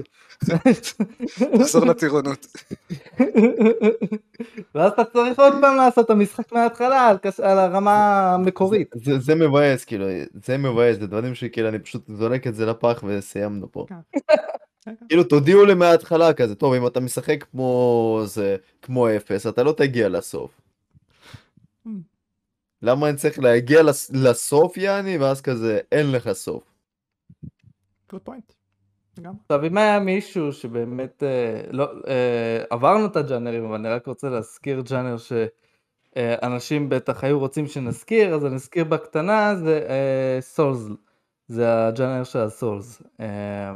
תחזור 1.59 1.85
לטירונות. 1.85 2.47
ואז 4.75 4.91
אתה 4.91 5.03
צריך 5.05 5.39
עוד 5.39 5.53
פעם 5.61 5.77
לעשות 5.77 6.05
את 6.05 6.09
המשחק 6.09 6.51
מההתחלה 6.51 7.07
על, 7.41 7.59
הרמה 7.59 8.33
המקורית. 8.33 8.91
זה, 8.95 9.19
זה 9.19 9.35
מבאס, 9.35 9.85
כאילו, 9.85 10.05
זה 10.45 10.57
מבאס, 10.57 10.97
זה 10.99 11.07
דברים 11.07 11.35
שכאילו 11.35 11.69
אני 11.69 11.79
פשוט 11.79 12.03
זורק 12.07 12.47
את 12.47 12.55
זה 12.55 12.65
לפח 12.65 13.03
וסיימנו 13.07 13.71
פה. 13.71 13.85
כן. 13.89 13.95
כאילו 15.09 15.23
תודיעו 15.23 15.65
לי 15.65 15.73
מההתחלה 15.73 16.33
כזה, 16.33 16.55
טוב 16.55 16.73
אם 16.73 16.87
אתה 16.87 16.99
משחק 16.99 17.45
כמו 17.51 18.21
זה, 18.25 18.55
כמו 18.81 19.09
אפס, 19.09 19.47
אתה 19.47 19.63
לא 19.63 19.71
תגיע 19.71 20.09
לסוף. 20.09 20.61
Hmm. 21.87 21.89
למה 22.81 23.09
אני 23.09 23.17
צריך 23.17 23.39
להגיע 23.39 23.83
לס, 23.83 24.11
לסוף 24.13 24.77
יעני, 24.77 25.17
ואז 25.17 25.41
כזה 25.41 25.79
אין 25.91 26.11
לך 26.11 26.31
סוף. 26.33 26.63
Good 28.09 28.21
point. 28.21 28.53
לגמרי. 29.17 29.37
עכשיו 29.41 29.65
אם 29.65 29.77
היה 29.77 29.99
מישהו 29.99 30.53
שבאמת 30.53 31.23
אה, 31.23 31.61
לא 31.71 31.83
אה, 32.07 32.63
עברנו 32.69 33.05
את 33.05 33.15
הג'אנרים 33.15 33.65
אבל 33.65 33.75
אני 33.75 33.89
רק 33.89 34.07
רוצה 34.07 34.29
להזכיר 34.29 34.81
ג'אנר 34.81 35.15
שאנשים 35.17 36.89
בטח 36.89 37.23
היו 37.23 37.39
רוצים 37.39 37.67
שנזכיר 37.67 38.35
אז 38.35 38.45
אני 38.45 38.55
אזכיר 38.55 38.83
בקטנה 38.83 39.55
זה 39.55 39.87
Souls 40.39 40.89
זה 41.47 41.87
הג'אנר 41.87 42.23
של 42.23 42.39
ה-Souls. 42.39 43.01
אה, 43.19 43.75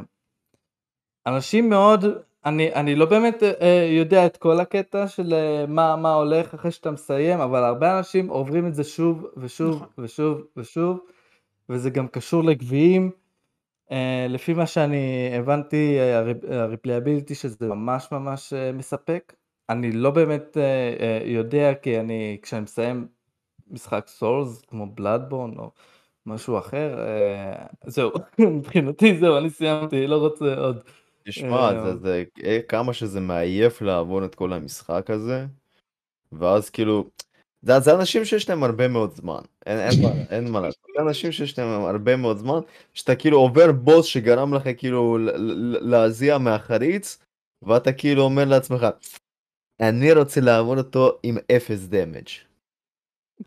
אנשים 1.26 1.68
מאוד 1.68 2.04
אני, 2.44 2.74
אני 2.74 2.94
לא 2.94 3.06
באמת 3.06 3.42
אה, 3.42 3.88
יודע 3.90 4.26
את 4.26 4.36
כל 4.36 4.60
הקטע 4.60 5.08
של 5.08 5.34
אה, 5.34 5.64
מה, 5.68 5.96
מה 5.96 6.14
הולך 6.14 6.54
אחרי 6.54 6.70
שאתה 6.70 6.90
מסיים 6.90 7.40
אבל 7.40 7.64
הרבה 7.64 7.98
אנשים 7.98 8.28
עוברים 8.28 8.66
את 8.66 8.74
זה 8.74 8.84
שוב 8.84 9.26
ושוב 9.36 9.74
נכון. 9.74 10.04
ושוב 10.04 10.42
ושוב 10.56 10.98
וזה 11.68 11.90
גם 11.90 12.08
קשור 12.08 12.44
לגביעים. 12.44 13.10
Uh, 13.90 13.92
לפי 14.28 14.54
מה 14.54 14.66
שאני 14.66 15.30
הבנתי, 15.38 15.98
ה-replayability 16.50 17.34
שזה 17.34 17.68
ממש 17.68 18.08
ממש 18.12 18.52
uh, 18.52 18.76
מספק. 18.76 19.34
אני 19.68 19.92
לא 19.92 20.10
באמת 20.10 20.56
uh, 20.56 21.26
יודע, 21.26 21.74
כי 21.74 22.00
אני, 22.00 22.38
כשאני 22.42 22.62
מסיים 22.62 23.08
משחק 23.70 24.08
סולס, 24.08 24.62
כמו 24.68 24.86
בלאדבורן 24.86 25.58
או 25.58 25.70
משהו 26.26 26.58
אחר, 26.58 26.98
זהו, 27.86 28.10
מבחינתי 28.38 29.18
זהו, 29.18 29.38
אני 29.38 29.50
סיימתי, 29.50 30.06
לא 30.06 30.16
רוצה 30.16 30.54
עוד. 30.54 30.82
תשמע, 31.28 31.56
אה, 31.56 31.82
זה, 31.84 31.96
זה, 31.96 32.24
אה, 32.44 32.58
כמה 32.68 32.92
שזה 32.92 33.20
מעייף 33.20 33.82
לעבור 33.82 34.24
את 34.24 34.34
כל 34.34 34.52
המשחק 34.52 35.10
הזה, 35.10 35.46
ואז 36.32 36.70
כאילו, 36.70 37.10
זה, 37.62 37.80
זה 37.80 37.94
אנשים 37.94 38.24
שיש 38.24 38.50
להם 38.50 38.62
הרבה 38.62 38.88
מאוד 38.88 39.14
זמן, 39.14 39.40
אין, 39.66 39.78
אין, 39.78 40.02
מה, 40.02 40.08
אין 40.30 40.50
מה 40.50 40.60
לעשות, 40.60 40.84
זה 40.96 41.02
אנשים 41.02 41.32
שיש 41.32 41.58
להם 41.58 41.84
הרבה 41.84 42.16
מאוד 42.16 42.38
זמן, 42.38 42.58
שאתה 42.94 43.14
כאילו 43.14 43.38
עובר 43.38 43.72
בוס 43.72 44.06
שגרם 44.06 44.54
לך 44.54 44.68
כאילו 44.76 45.18
להזיע 45.80 46.38
מהחריץ, 46.38 47.18
ואתה 47.62 47.92
כאילו 47.92 48.22
אומר 48.22 48.44
לעצמך, 48.44 48.86
אני 49.80 50.12
רוצה 50.12 50.40
לעבור 50.40 50.76
אותו 50.76 51.18
עם 51.22 51.36
אפס 51.56 51.86
דמג'. 51.86 52.28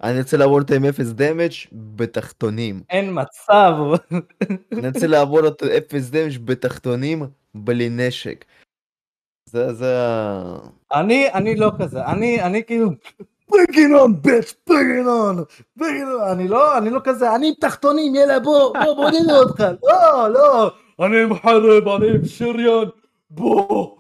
אני 0.04 0.20
רוצה 0.20 0.38
לעבור 0.38 0.60
אותו 0.60 0.74
עם 0.74 0.86
אפס 0.86 1.08
דמג' 1.08 1.52
בתחתונים. 1.96 2.84
אין 2.90 3.10
מצב, 3.14 3.74
אני 4.72 4.88
רוצה 4.88 5.08
לעבור 5.08 5.46
אותו 5.46 5.66
אפס 5.78 6.10
דמג' 6.10 6.38
בתחתונים 6.46 7.24
בלי 7.56 7.90
נשק. 7.90 8.46
זה, 9.50 9.74
זה. 9.74 9.96
אני, 10.94 11.34
אני 11.34 11.56
לא 11.56 11.72
כזה, 11.80 12.06
אני, 12.06 12.42
אני 12.42 12.64
כאילו, 12.64 12.90
bring 13.52 13.76
it 13.76 13.92
on 14.02 14.12
bitch, 14.26 14.54
bring 14.70 14.90
it 15.00 15.08
on, 15.08 15.36
bring 15.80 15.98
it 16.02 16.08
on, 16.20 16.32
אני 16.32 16.48
לא, 16.48 16.78
אני 16.78 16.90
לא 16.90 17.00
כזה, 17.04 17.36
אני 17.36 17.48
עם 17.48 17.54
תחתונים, 17.60 18.16
יאללה 18.16 18.40
בוא, 18.40 18.74
בוא, 18.86 18.94
בוא 18.96 19.10
נראה 19.10 19.40
אותך, 19.40 19.64
לא, 19.84 20.34
לא, 20.34 20.72
אני 21.06 21.24
עם 21.24 21.34
חרב, 21.34 21.88
אני 21.88 22.10
עם 22.10 22.26
שריון, 22.26 22.90
בוא. 23.30 23.98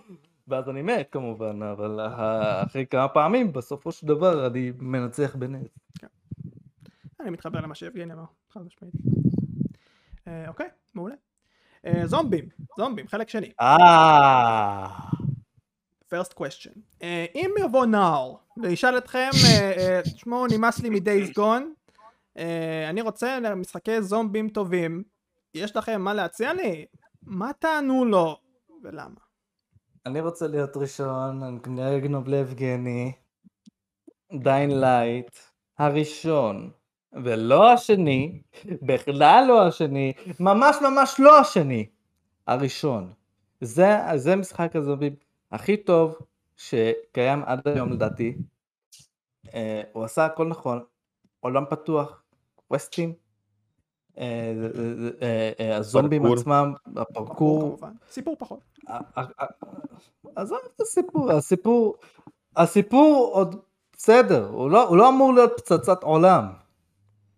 ואז 0.47 0.69
אני 0.69 0.81
מת 0.81 1.07
כמובן, 1.11 1.63
אבל 1.63 1.99
אה, 1.99 2.63
אחרי 2.63 2.85
כמה 2.85 3.07
פעמים, 3.07 3.53
בסופו 3.53 3.91
של 3.91 4.07
דבר 4.07 4.47
אני 4.47 4.71
מנצח 4.79 5.35
בנס. 5.35 5.67
אני 7.19 7.29
מתחבר 7.29 7.59
למה 7.59 7.75
שיבגני 7.75 8.13
אמר, 8.13 8.23
חד 8.53 8.61
משמעית. 8.65 8.93
אה, 10.27 10.47
אוקיי, 10.47 10.67
מעולה. 10.95 11.15
אה, 11.85 12.07
זומבים, 12.07 12.45
זומבים, 12.77 13.07
חלק 13.07 13.29
שני. 13.29 13.51
אה, 13.61 14.87
first 16.13 16.33
question. 16.33 16.79
אה, 17.01 17.25
אם 17.35 17.51
יבוא 17.59 17.85
נער 17.85 18.33
וישאל 18.57 18.97
אתכם, 18.97 19.29
אה, 19.45 19.73
אה, 19.77 20.01
תשמעו 20.01 20.47
נמאס 20.47 20.79
לי 20.79 20.89
מ-Days 20.89 21.37
Gone, 21.37 21.63
אני 22.89 23.01
רוצה 23.01 23.37
משחקי 23.55 24.01
זומבים 24.01 24.49
טובים, 24.49 25.03
יש 25.53 25.75
לכם 25.75 26.01
מה 26.01 26.13
להציע 26.13 26.53
לי? 26.53 26.85
מה 27.23 27.51
תענו 27.59 28.05
לו 28.05 28.37
ולמה? 28.83 29.19
אני 30.05 30.21
רוצה 30.21 30.47
להיות 30.47 30.77
ראשון, 30.77 31.43
אני 31.43 31.59
כנראה 31.59 31.97
אגנוב 31.97 32.27
ליבגני, 32.27 33.11
Dying 34.33 34.79
Light, 34.79 35.37
הראשון, 35.79 36.71
ולא 37.13 37.71
השני, 37.71 38.41
בכלל 38.81 39.45
לא 39.47 39.67
השני, 39.67 40.13
ממש 40.39 40.75
ממש 40.81 41.15
לא 41.19 41.39
השני, 41.39 41.85
הראשון. 42.47 43.13
זה, 43.61 43.97
זה 44.15 44.35
משחק 44.35 44.75
הזומבים 44.75 45.15
הכי 45.51 45.77
טוב 45.77 46.15
שקיים 46.55 47.43
עד 47.45 47.67
היום 47.67 47.91
לדעתי. 47.91 48.37
אה, 49.53 49.81
הוא 49.93 50.03
עשה 50.03 50.25
הכל 50.25 50.47
נכון, 50.47 50.83
עולם 51.39 51.63
פתוח, 51.69 52.23
קווסטים, 52.55 53.13
אה, 54.17 54.53
אה, 55.59 55.77
הזומבים 55.77 56.21
פרקור. 56.21 56.39
עצמם, 56.39 56.73
הפרקור. 56.95 57.79
סיפור 58.09 58.35
פחות. 58.39 58.59
עזוב 60.35 60.59
את 60.75 60.81
הסיפור, 60.81 61.31
הסיפור, 61.31 61.95
הסיפור 62.55 63.31
עוד 63.33 63.55
בסדר, 63.93 64.49
הוא 64.49 64.69
לא, 64.69 64.87
הוא 64.87 64.97
לא 64.97 65.09
אמור 65.09 65.33
להיות 65.33 65.51
פצצת 65.57 66.03
עולם. 66.03 66.45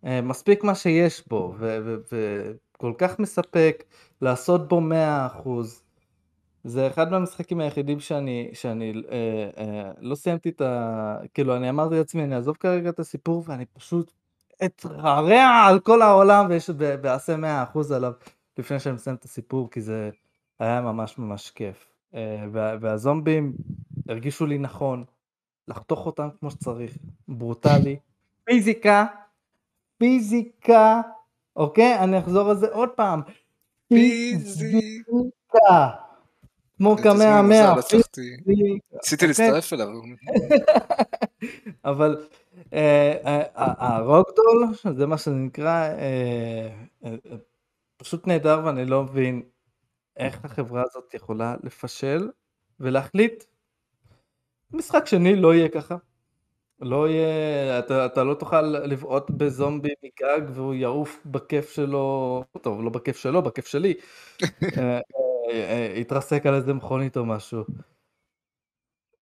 אה, 0.05 0.21
מספיק 0.21 0.63
מה 0.63 0.75
שיש 0.75 1.27
בו, 1.27 1.53
ו- 1.59 1.79
ו- 1.85 2.51
וכל 2.75 2.93
כך 2.97 3.19
מספק 3.19 3.83
לעשות 4.21 4.67
בו 4.67 4.81
100%. 4.81 5.82
זה 6.63 6.87
אחד 6.87 7.11
מהמשחקים 7.11 7.59
היחידים 7.59 7.99
שאני, 7.99 8.49
שאני 8.53 8.93
אה, 9.11 9.49
אה, 9.57 9.91
לא 9.99 10.15
סיימתי 10.15 10.49
את 10.49 10.61
ה... 10.61 11.17
כאילו, 11.33 11.55
אני 11.55 11.69
אמרתי 11.69 11.95
לעצמי, 11.95 12.23
אני 12.23 12.35
אעזוב 12.35 12.57
כרגע 12.59 12.89
את 12.89 12.99
הסיפור 12.99 13.43
ואני 13.47 13.65
פשוט 13.65 14.11
אתרעע 14.65 15.67
על 15.67 15.79
כל 15.79 16.01
העולם 16.01 16.45
ויש- 16.49 16.69
ו- 16.69 16.95
ואעשה 17.03 17.35
100% 17.73 17.93
עליו 17.95 18.11
לפני 18.57 18.79
שאני 18.79 18.95
מסיים 18.95 19.15
את 19.15 19.23
הסיפור, 19.23 19.69
כי 19.71 19.81
זה 19.81 20.09
היה 20.59 20.81
ממש 20.81 21.17
ממש 21.17 21.51
כיף. 21.51 21.89
אה, 22.15 22.45
וה- 22.51 22.75
והזומבים 22.81 23.53
הרגישו 24.09 24.45
לי 24.45 24.57
נכון, 24.57 25.03
לחתוך 25.67 26.05
אותם 26.05 26.27
כמו 26.39 26.51
שצריך, 26.51 26.97
ברוטלי, 27.27 27.97
פיזיקה, 28.45 29.05
פיזיקה, 29.97 31.01
אוקיי? 31.55 31.99
אני 31.99 32.19
אחזור 32.19 32.49
על 32.49 32.55
זה 32.57 32.67
עוד 32.71 32.89
פעם. 32.89 33.21
פיזי. 33.89 34.71
פיזיקה. 34.71 35.89
כמו 36.83 36.95
זה 36.97 37.01
תזמון 37.03 37.17
קמע 37.17 37.41
מוזר, 37.41 37.63
מאה, 37.63 37.79
הצלחתי. 37.79 38.21
פיזיקה. 38.45 38.85
ניסיתי 38.93 39.25
אוקיי? 39.25 39.45
להצטרף 39.47 39.73
אליו. 39.73 39.87
אבל 41.85 42.27
אה, 42.73 43.13
אה, 43.25 43.43
ה- 43.55 43.95
הרוקדול, 43.95 44.67
זה 44.97 45.05
מה 45.05 45.17
שזה 45.17 45.35
נקרא, 45.35 45.69
אה, 45.69 46.69
אה, 47.05 47.15
אה, 47.31 47.35
פשוט 47.97 48.27
נהדר 48.27 48.61
ואני 48.65 48.85
לא 48.85 49.03
מבין 49.03 49.41
איך 50.17 50.45
החברה 50.45 50.83
הזאת 50.89 51.13
יכולה 51.13 51.55
לפשל 51.63 52.29
ולהחליט 52.79 53.43
משחק 54.71 55.05
שני 55.05 55.35
לא 55.35 55.53
יהיה 55.55 55.69
ככה. 55.69 55.95
לא 56.81 57.09
יהיה, 57.09 57.79
אתה, 57.79 58.05
אתה 58.05 58.23
לא 58.23 58.33
תוכל 58.33 58.61
לבעוט 58.61 59.29
בזומבי 59.29 59.89
מגג 60.03 60.41
והוא 60.53 60.73
יעוף 60.73 61.19
בכיף 61.25 61.71
שלו, 61.71 62.43
טוב 62.61 62.83
לא 62.83 62.89
בכיף 62.89 63.17
שלו, 63.17 63.41
בכיף 63.41 63.67
שלי, 63.67 63.93
אה, 65.49 65.49
אה, 65.51 65.93
יתרסק 65.99 66.45
על 66.45 66.53
איזה 66.55 66.73
מכונית 66.73 67.17
או 67.17 67.25
משהו. 67.25 67.63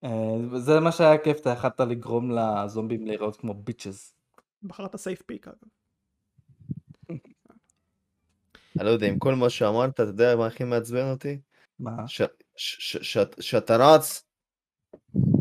אה, 0.03 0.59
זה 0.59 0.79
מה 0.79 0.91
שהיה 0.91 1.17
כיף, 1.17 1.39
אתה 1.41 1.49
יכלת 1.49 1.79
לגרום 1.79 2.31
לזומבים 2.31 3.05
להיראות 3.05 3.35
כמו 3.37 3.53
bitches. 3.53 4.13
בחרת 4.63 4.95
safe 4.95 5.21
pick 5.21 5.47
אגב. 5.47 5.57
אני 8.77 8.85
לא 8.85 8.89
יודע, 8.89 9.07
עם 9.07 9.19
כל 9.19 9.35
מה 9.35 9.49
שאמרת, 9.49 9.89
אתה 9.93 10.03
יודע 10.03 10.35
מה 10.35 10.47
הכי 10.47 10.63
מעצבן 10.63 11.11
אותי? 11.11 11.39
מה? 11.79 12.07
ש- 12.07 12.21
ש- 12.55 12.97
ש- 12.97 13.13
שאת- 13.13 13.41
שאתה 13.43 13.77
רץ, 13.77 14.23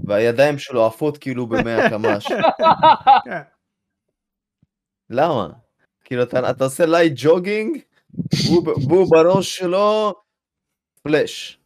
והידיים 0.05 0.59
שלו 0.59 0.87
עפות 0.87 1.19
כאילו 1.19 1.47
במאה 1.47 1.77
קמ"ש. 1.91 2.27
כן. 3.25 3.43
למה? 5.11 5.49
כאילו, 6.05 6.23
אתה 6.23 6.51
אתה 6.51 6.65
עושה 6.65 6.87
light 6.87 7.13
jogging, 7.17 7.79
והוא 8.89 9.07
בראש 9.11 9.57
שלו 9.57 10.15
פלאש. 11.03 11.59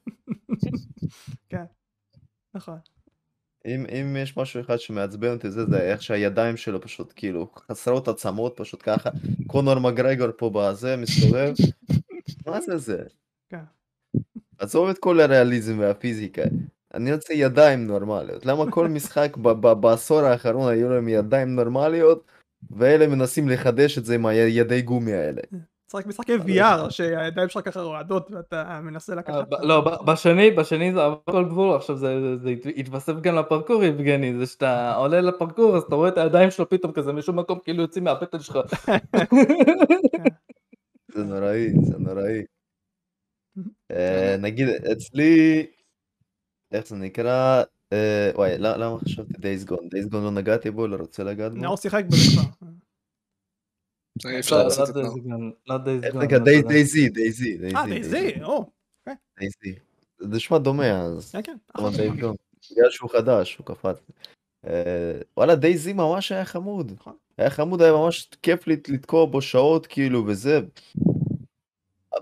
כן. 1.48 1.64
נכון. 2.54 2.78
אם, 3.66 3.86
אם 3.86 4.16
יש 4.16 4.36
משהו 4.36 4.60
אחד 4.60 4.76
שמעצבן 4.76 5.32
אותי 5.32 5.50
זה, 5.50 5.66
זה 5.66 5.80
איך 5.80 6.02
שהידיים 6.02 6.56
שלו 6.56 6.80
פשוט 6.80 7.12
כאילו 7.16 7.50
חסרות 7.52 8.08
עצמות 8.08 8.52
פשוט 8.56 8.80
ככה, 8.82 9.10
קונור 9.46 9.78
מגרגור 9.78 10.28
פה 10.36 10.50
בזה 10.54 10.96
מסתובב, 10.96 11.52
מה 12.46 12.60
זה 12.60 12.78
זה? 12.78 13.02
כן. 13.50 13.64
עזוב 14.58 14.88
את 14.88 14.98
כל 14.98 15.20
הריאליזם 15.20 15.78
והפיזיקה, 15.78 16.42
אני 16.94 17.12
רוצה 17.12 17.34
ידיים 17.34 17.86
נורמליות, 17.86 18.46
למה 18.46 18.70
כל 18.70 18.88
משחק 18.88 19.36
ב- 19.36 19.48
ב- 19.48 19.72
בעשור 19.72 20.20
האחרון 20.20 20.72
היו 20.72 20.90
להם 20.90 21.08
ידיים 21.08 21.54
נורמליות, 21.54 22.26
ואלה 22.70 23.06
מנסים 23.06 23.48
לחדש 23.48 23.98
את 23.98 24.04
זה 24.04 24.14
עם 24.14 24.26
הידי 24.26 24.82
גומי 24.82 25.12
האלה. 25.12 25.42
משחק 25.94 26.06
משחקי 26.06 26.32
VR 26.36 26.90
שהידיים 26.90 27.48
שלך 27.48 27.64
ככה 27.64 27.80
רועדות 27.80 28.30
ואתה 28.30 28.80
מנסה 28.82 29.12
אה, 29.12 29.18
לקחת. 29.18 29.48
ב- 29.48 29.54
לא, 29.62 29.80
בשני, 30.06 30.50
בשני 30.50 30.92
זה 30.92 31.04
עבר 31.04 31.16
כל 31.30 31.44
גבול, 31.44 31.76
עכשיו 31.76 31.96
זה 31.96 32.08
זה 32.42 32.50
הת- 32.50 32.66
התווסף 32.76 33.12
גם 33.20 33.36
לפרקור 33.36 33.84
יבגני, 33.84 34.38
זה 34.38 34.46
שאתה 34.46 34.94
עולה 34.94 35.20
לפרקור 35.20 35.76
אז 35.76 35.82
אתה 35.82 35.94
רואה 35.94 36.08
את 36.08 36.18
הידיים 36.18 36.50
שלו 36.50 36.68
פתאום 36.68 36.92
כזה 36.92 37.12
משום 37.12 37.38
מקום 37.38 37.58
כאילו 37.64 37.82
יוצאים 37.82 38.04
מהבטן 38.04 38.40
שלך. 38.40 38.56
זה 41.14 41.24
נוראי, 41.24 41.68
זה 41.82 41.98
נוראי. 41.98 42.42
אה, 43.90 44.36
נגיד 44.38 44.68
אצלי, 44.92 45.66
איך 46.72 46.86
זה 46.86 46.96
נקרא, 46.96 47.62
אה, 47.92 48.30
וואי, 48.34 48.58
ל- 48.58 48.82
למה 48.84 48.98
חשבתי 48.98 49.32
דייז 49.38 49.64
גון? 49.64 49.88
דייז 49.90 50.08
גון 50.08 50.24
לא 50.24 50.30
נגעתי 50.30 50.70
בו, 50.70 50.86
לא 50.86 50.96
רוצה 50.96 51.24
לגעת 51.24 51.52
בו. 51.54 51.60
נאור 51.60 51.76
שיחק 51.76 52.04
בזה 52.04 52.16
כבר. 52.32 52.63
אי 54.26 54.38
אפשר 54.40 54.62
לעשות 54.64 54.90
את 54.90 54.96
נקרא? 56.22 56.36
אבל- 56.38 56.44
Day- 56.44 56.62
DayZ, 56.62 57.08
DayZ, 57.08 57.58
אה, 57.76 57.86
DayZ, 57.86 58.30
או. 58.42 58.64
DayZ. 59.38 59.78
זה 60.18 60.36
נשמע 60.36 60.58
דומה 60.58 61.00
אז. 61.02 61.30
כן, 61.32 61.40
כן. 62.20 62.30
בגלל 62.72 62.90
שהוא 62.90 63.10
חדש, 63.10 63.56
הוא 63.56 63.66
קפץ. 63.66 63.96
אה, 64.66 64.72
וואלה, 65.36 65.54
DayZ 65.54 65.92
ממש 65.92 66.32
היה 66.32 66.44
חמוד. 66.44 66.92
נכון. 66.96 67.12
היה 67.38 67.50
חמוד, 67.50 67.82
היה 67.82 67.92
ממש 67.92 68.28
כיף 68.42 68.66
לת- 68.68 68.88
לתקוע 68.88 69.26
בו 69.26 69.42
שעות, 69.42 69.86
כאילו, 69.86 70.24
וזה. 70.26 70.60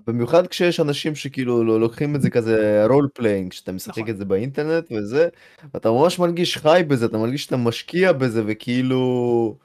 במיוחד 0.06 0.46
כשיש 0.46 0.80
אנשים 0.80 1.14
שכאילו 1.14 1.64
לא- 1.64 1.80
לוקחים 1.80 2.16
את 2.16 2.22
זה 2.22 2.30
כזה 2.30 2.84
role 2.88 3.08
playing, 3.14 3.52
שאתה 3.52 3.72
משחק 3.72 3.98
נכון. 3.98 4.10
את 4.10 4.16
זה 4.16 4.24
באינטרנט 4.24 4.92
וזה, 4.92 5.28
ואתה 5.74 5.90
ממש 5.90 6.18
מרגיש 6.18 6.56
חי 6.56 6.82
בזה, 6.88 7.06
אתה 7.06 7.18
מרגיש 7.18 7.44
שאתה 7.44 7.56
משקיע 7.56 8.12
בזה, 8.12 8.42
וכאילו... 8.46 9.56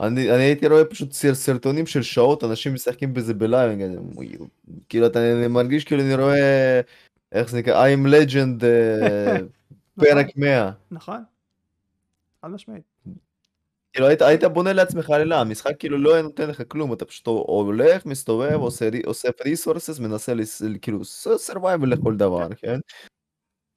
אני, 0.00 0.30
אני 0.30 0.42
הייתי 0.42 0.66
רואה 0.66 0.84
פשוט 0.84 1.12
סר- 1.12 1.34
סרטונים 1.34 1.86
של 1.86 2.02
שעות, 2.02 2.44
אנשים 2.44 2.74
משחקים 2.74 3.14
בזה 3.14 3.34
ב 3.34 3.41
live, 3.41 3.78
כאילו 4.88 5.06
אתה 5.06 5.32
אני 5.32 5.48
מרגיש 5.48 5.84
כאילו 5.84 6.02
אני 6.02 6.14
רואה, 6.14 6.80
איך 7.32 7.50
זה 7.50 7.58
נקרא, 7.58 7.86
I'm 7.86 8.06
Legend 8.06 8.64
אה, 8.64 9.36
פרק 10.00 10.26
100. 10.36 10.70
נכון. 10.90 11.22
חד 12.42 12.48
משמעית. 12.50 12.82
כאילו 13.92 14.06
היית, 14.06 14.22
היית 14.22 14.44
בונה 14.44 14.72
לעצמך 14.72 15.10
עלילה, 15.10 15.40
המשחק 15.40 15.72
כאילו 15.78 15.98
לא 15.98 16.14
היה 16.14 16.22
נותן 16.22 16.48
לך 16.48 16.62
כלום, 16.68 16.92
אתה 16.92 17.04
פשוט 17.04 17.26
הולך, 17.26 18.06
מסתובב, 18.06 18.60
אוסף 19.06 19.40
resources, 19.44 19.98
מנסה 19.98 20.34
לס, 20.34 20.62
כאילו 20.82 21.04
survival 21.38 21.88
לכל 21.88 22.16
דבר, 22.16 22.48
כן? 22.56 22.80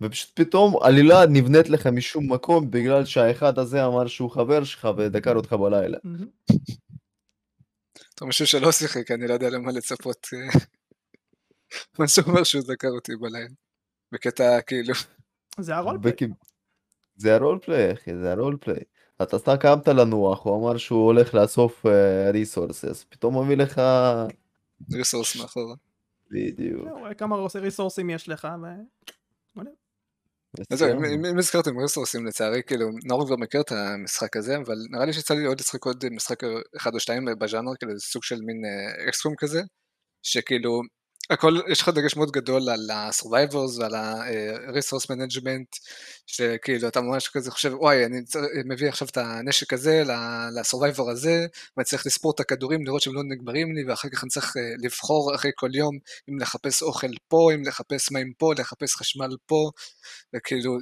ופשוט 0.03 0.31
פתאום 0.39 0.83
עלילה 0.83 1.25
נבנית 1.29 1.69
לך 1.69 1.87
משום 1.87 2.33
מקום 2.33 2.71
בגלל 2.71 3.05
שהאחד 3.05 3.59
הזה 3.59 3.85
אמר 3.85 4.07
שהוא 4.07 4.31
חבר 4.31 4.63
שלך 4.63 4.87
ודקר 4.97 5.35
אותך 5.35 5.53
בלילה. 5.53 5.97
אתה 8.15 8.25
מישהו 8.25 8.47
שלא 8.47 8.71
שיחק, 8.71 9.11
אני 9.11 9.27
לא 9.27 9.33
יודע 9.33 9.49
למה 9.49 9.71
לצפות. 9.71 10.27
אה, 10.33 10.59
מה 11.99 12.07
שאומר 12.07 12.43
שהוא 12.43 12.63
דקר 12.67 12.87
אותי 12.87 13.15
בלילה. 13.15 13.47
בקטע 14.11 14.61
כאילו, 14.61 14.93
זה 15.59 15.75
ה 15.75 15.79
roleplay. 15.79 16.13
זה 17.15 17.35
ה 17.35 17.41
roleplay, 17.41 17.93
אחי, 17.93 18.11
זה 18.21 18.31
ה 18.31 18.36
roleplay. 18.36 18.83
אתה 19.21 19.39
סתם 19.39 19.55
קמת 19.59 19.87
לנוח, 19.87 20.45
הוא 20.45 20.57
אמר 20.57 20.77
שהוא 20.77 21.05
הולך 21.05 21.33
לאסוף 21.33 21.85
resources, 22.33 23.05
פתאום 23.09 23.45
מביא 23.45 23.57
לך... 23.57 23.81
ריסורס 24.93 25.35
מאחורה. 25.35 25.75
בדיוק. 26.31 26.87
הוא 26.87 26.99
רואה 26.99 27.13
כמה 27.13 27.35
ריסורסים 27.55 28.09
יש 28.09 28.29
לך. 28.29 28.47
אז 30.71 30.83
אם- 30.83 31.25
אם 31.25 31.37
הזכרתם 31.37 31.79
ריסורסים 31.79 32.25
לצערי, 32.25 32.61
כאילו, 32.67 32.85
נאור 33.05 33.25
כבר 33.25 33.35
מכיר 33.35 33.61
את 33.61 33.71
המשחק 33.71 34.37
הזה, 34.37 34.57
אבל 34.57 34.75
נראה 34.91 35.05
לי 35.05 35.13
שיצא 35.13 35.33
לי 35.33 35.45
עוד 35.45 35.59
לשחק 35.59 35.85
עוד 35.85 36.05
משחק 36.11 36.39
אחד 36.77 36.91
או 36.93 36.99
שתיים 36.99 37.25
בז'אנר, 37.39 37.71
כאילו 37.79 37.99
סוג 37.99 38.23
של 38.23 38.35
מין 38.35 38.57
אקסקום 39.09 39.33
כזה, 39.37 39.61
שכאילו, 40.25 40.81
הכל, 41.29 41.59
יש 41.71 41.81
לך 41.81 41.89
דגש 41.89 42.15
מאוד 42.15 42.31
גדול 42.31 42.69
על 42.69 42.89
ה-survivors 42.89 43.79
ועל 43.79 43.95
ה-resource 43.95 45.05
management, 45.05 45.79
שכאילו 46.27 46.87
אתה 46.87 47.01
ממש 47.01 47.29
כזה 47.29 47.51
חושב, 47.51 47.73
וואי, 47.73 48.05
אני 48.05 48.21
מביא 48.65 48.89
עכשיו 48.89 49.07
את 49.07 49.17
הנשק 49.17 49.73
הזה 49.73 50.03
ל-survivor 50.03 51.11
הזה, 51.11 51.45
ואני 51.77 51.85
צריך 51.85 52.05
לספור 52.05 52.31
את 52.35 52.39
הכדורים, 52.39 52.85
לראות 52.85 53.01
שהם 53.01 53.13
לא 53.13 53.21
נגמרים 53.23 53.75
לי, 53.75 53.83
ואחר 53.85 54.09
כך 54.09 54.23
אני 54.23 54.29
צריך 54.29 54.57
אה, 54.57 54.61
לבחור 54.79 55.35
אחרי 55.35 55.51
כל 55.55 55.75
יום 55.75 55.97
אם 56.29 56.39
לחפש 56.39 56.81
אוכל 56.81 57.11
פה, 57.27 57.49
אם 57.55 57.63
לחפש 57.67 58.11
מים 58.11 58.33
פה, 58.37 58.53
לחפש 58.57 58.95
חשמל 58.95 59.35
פה, 59.45 59.71
וכאילו, 60.35 60.77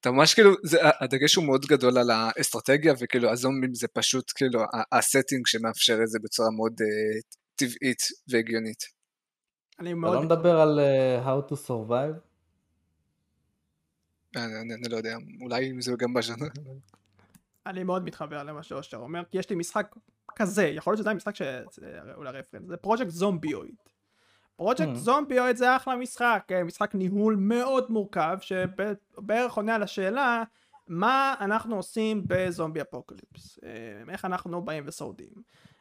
אתה 0.00 0.10
ממש 0.10 0.34
כאילו, 0.34 0.54
זה, 0.64 0.78
הדגש 1.00 1.34
הוא 1.34 1.44
מאוד 1.44 1.66
גדול 1.66 1.98
על 1.98 2.10
האסטרטגיה, 2.10 2.94
וכאילו 3.00 3.30
הזומבים 3.30 3.74
זה 3.74 3.86
פשוט 3.88 4.32
כאילו 4.34 4.60
הסטינג 4.92 5.46
שמאפשר 5.46 5.98
את 6.02 6.08
זה 6.08 6.18
בצורה 6.22 6.50
מאוד 6.50 6.72
uh, 6.72 7.36
טבעית 7.56 8.02
והגיונית. 8.28 8.95
אני 9.78 9.90
אתה 9.90 9.98
מאוד... 9.98 10.14
לא 10.14 10.22
מדבר 10.22 10.60
על 10.60 10.80
אה, 10.80 11.24
How 11.24 11.50
to 11.50 11.54
Survive? 11.54 12.18
אני, 14.36 14.74
אני, 14.74 14.88
לא 14.90 14.96
יודע, 14.96 15.16
אולי 15.40 15.70
אם 15.70 15.80
זה 15.80 15.92
גם 15.98 16.14
בז'אנר. 16.14 16.48
אני 17.66 17.84
מאוד 17.84 18.04
מתחבר 18.04 18.42
למה 18.42 18.62
שאושר 18.62 18.96
אומר, 18.96 19.22
כי 19.30 19.38
יש 19.38 19.50
לי 19.50 19.56
משחק 19.56 19.94
כזה, 20.36 20.66
יכול 20.66 20.90
להיות 20.90 20.98
שזה 20.98 21.08
היה 21.08 21.16
משחק 21.16 21.34
שאולי 21.34 22.30
reference, 22.30 22.68
זה 22.68 22.76
Project 22.76 23.08
Zomboid. 23.08 23.74
Project 24.56 24.80
Mm. 24.80 24.94
Zomboid 24.94 25.56
זה 25.56 25.76
אחלה 25.76 25.96
משחק, 25.96 26.48
אה, 26.50 26.64
משחק 26.64 26.94
ניהול 26.94 27.36
מאוד 27.36 27.90
מורכב, 27.90 28.38
שבערך 28.40 29.52
עונה 29.54 29.74
על 29.74 29.82
השאלה 29.82 30.42
מה 30.88 31.34
אנחנו 31.40 31.76
עושים 31.76 32.22
ב 32.26 32.34
zombie 32.34 32.80
apocalypse, 32.80 33.58
אה, 33.64 34.12
איך 34.12 34.24
אנחנו 34.24 34.62
באים 34.62 34.84
ושורדים. 34.86 35.32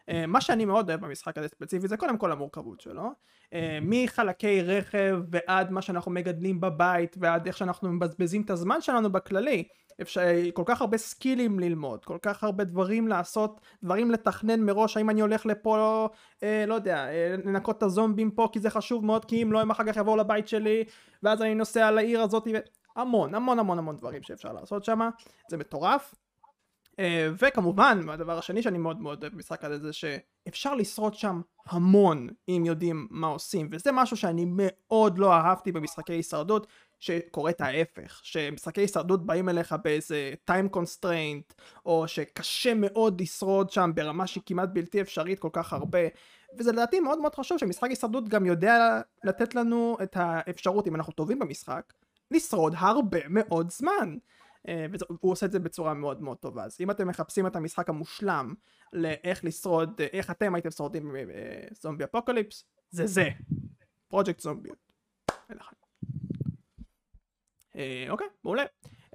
אה, 0.09 0.27
מה 0.27 0.41
שאני 0.41 0.65
מאוד 0.65 0.89
אוהב 0.89 1.05
במשחק 1.05 1.37
הזה 1.37 1.47
ספציפית 1.47 1.89
זה 1.89 1.97
קודם 1.97 2.17
כל 2.17 2.31
המורכבות 2.31 2.81
שלו, 2.81 3.11
אה, 3.53 3.79
מחלקי 3.81 4.61
רכב 4.61 5.17
ועד 5.31 5.71
מה 5.71 5.81
שאנחנו 5.81 6.11
מגדלים 6.11 6.61
בבית 6.61 7.15
ועד 7.19 7.47
איך 7.47 7.57
שאנחנו 7.57 7.91
מבזבזים 7.91 8.41
את 8.41 8.49
הזמן 8.49 8.81
שלנו 8.81 9.11
בכללי. 9.11 9.63
אפשר, 10.01 10.21
כל 10.53 10.63
כך 10.65 10.81
הרבה 10.81 10.97
סקילים 10.97 11.59
ללמוד, 11.59 12.05
כל 12.05 12.17
כך 12.21 12.43
הרבה 12.43 12.63
דברים 12.63 13.07
לעשות, 13.07 13.61
דברים 13.83 14.11
לתכנן 14.11 14.61
מראש, 14.61 14.97
האם 14.97 15.09
אני 15.09 15.21
הולך 15.21 15.45
לפה, 15.45 16.07
אה, 16.43 16.65
לא 16.67 16.73
יודע, 16.73 17.07
אה, 17.07 17.35
לנקות 17.45 17.77
את 17.77 17.83
הזומבים 17.83 18.31
פה 18.31 18.49
כי 18.51 18.59
זה 18.59 18.69
חשוב 18.69 19.05
מאוד, 19.05 19.25
כי 19.25 19.43
אם 19.43 19.51
לא 19.51 19.61
הם 19.61 19.71
אחר 19.71 19.83
כך 19.83 19.97
יבואו 19.97 20.17
לבית 20.17 20.47
שלי, 20.47 20.83
ואז 21.23 21.41
אני 21.41 21.55
נוסע 21.55 21.91
לעיר 21.91 22.21
הזאת, 22.21 22.47
ו... 22.53 22.57
המון, 22.95 23.35
המון 23.35 23.59
המון 23.59 23.79
המון 23.79 23.97
דברים 23.97 24.23
שאפשר 24.23 24.53
לעשות 24.53 24.83
שם, 24.83 24.99
זה 25.49 25.57
מטורף. 25.57 26.15
אה, 26.99 27.29
וכמובן, 27.37 28.09
הדבר 28.09 28.37
השני 28.37 28.61
שאני 28.61 28.77
מאוד 28.77 29.01
מאוד 29.01 29.23
אוהב 29.23 29.33
במשחק 29.33 29.63
הזה 29.63 29.77
זה 29.79 29.93
שאפשר 29.93 30.75
לשרוד 30.75 31.13
שם 31.13 31.41
המון 31.65 32.29
אם 32.49 32.63
יודעים 32.65 33.07
מה 33.11 33.27
עושים, 33.27 33.69
וזה 33.71 33.91
משהו 33.91 34.17
שאני 34.17 34.45
מאוד 34.47 35.17
לא 35.17 35.33
אהבתי 35.33 35.71
במשחקי 35.71 36.13
הישרדות, 36.13 36.67
שקורה 36.99 37.51
את 37.51 37.61
ההפך, 37.61 38.19
שמשחקי 38.23 38.81
הישרדות 38.81 39.25
באים 39.25 39.49
אליך 39.49 39.75
באיזה 39.83 40.33
time 40.51 40.75
constraint, 40.75 41.53
או 41.85 42.07
שקשה 42.07 42.73
מאוד 42.73 43.21
לשרוד 43.21 43.69
שם 43.69 43.91
ברמה 43.95 44.27
שהיא 44.27 44.43
כמעט 44.45 44.69
בלתי 44.73 45.01
אפשרית 45.01 45.39
כל 45.39 45.49
כך 45.53 45.73
הרבה, 45.73 45.99
וזה 46.57 46.71
לדעתי 46.71 46.99
מאוד 46.99 47.19
מאוד 47.19 47.35
חשוב 47.35 47.57
שמשחק 47.57 47.89
הישרדות 47.89 48.29
גם 48.29 48.45
יודע 48.45 49.01
לתת 49.23 49.55
לנו 49.55 49.97
את 50.03 50.17
האפשרות, 50.19 50.87
אם 50.87 50.95
אנחנו 50.95 51.13
טובים 51.13 51.39
במשחק, 51.39 51.93
לשרוד 52.31 52.73
הרבה 52.77 53.19
מאוד 53.29 53.69
זמן. 53.71 54.17
אה, 54.67 54.85
והוא 55.09 55.31
עושה 55.31 55.45
את 55.45 55.51
זה 55.51 55.59
בצורה 55.59 55.93
מאוד 55.93 56.21
מאוד 56.21 56.37
טובה. 56.37 56.63
אז 56.63 56.77
אם 56.79 56.91
אתם 56.91 57.07
מחפשים 57.07 57.47
את 57.47 57.55
המשחק 57.55 57.89
המושלם 57.89 58.53
לאיך 58.93 59.45
לשרוד, 59.45 60.01
אה, 60.01 60.07
איך 60.13 60.31
אתם 60.31 60.55
הייתם 60.55 60.71
שורדים 60.71 61.15
זומבי 61.81 62.03
אפוקליפס, 62.03 62.65
זה 62.89 63.07
זה. 63.07 63.29
פרויקט 64.07 64.39
זומביות. 64.39 64.77
אה, 67.75 68.05
אוקיי, 68.09 68.27
מעולה. 68.43 68.63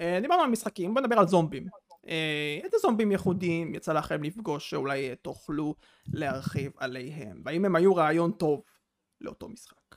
אה, 0.00 0.18
דיברנו 0.22 0.42
על 0.42 0.50
משחקים, 0.50 0.94
בוא 0.94 1.02
נדבר 1.02 1.18
על 1.18 1.28
זומבים. 1.28 1.66
אה, 2.08 2.58
איזה 2.64 2.76
זומבים 2.82 3.12
ייחודיים 3.12 3.74
יצא 3.74 3.92
לכם 3.92 4.22
לפגוש 4.22 4.70
שאולי 4.70 5.10
אה, 5.10 5.16
תוכלו 5.16 5.74
להרחיב 6.12 6.72
עליהם? 6.76 7.42
והאם 7.44 7.64
הם 7.64 7.76
היו 7.76 7.94
רעיון 7.94 8.32
טוב 8.32 8.62
לאותו 9.20 9.48
משחק? 9.48 9.96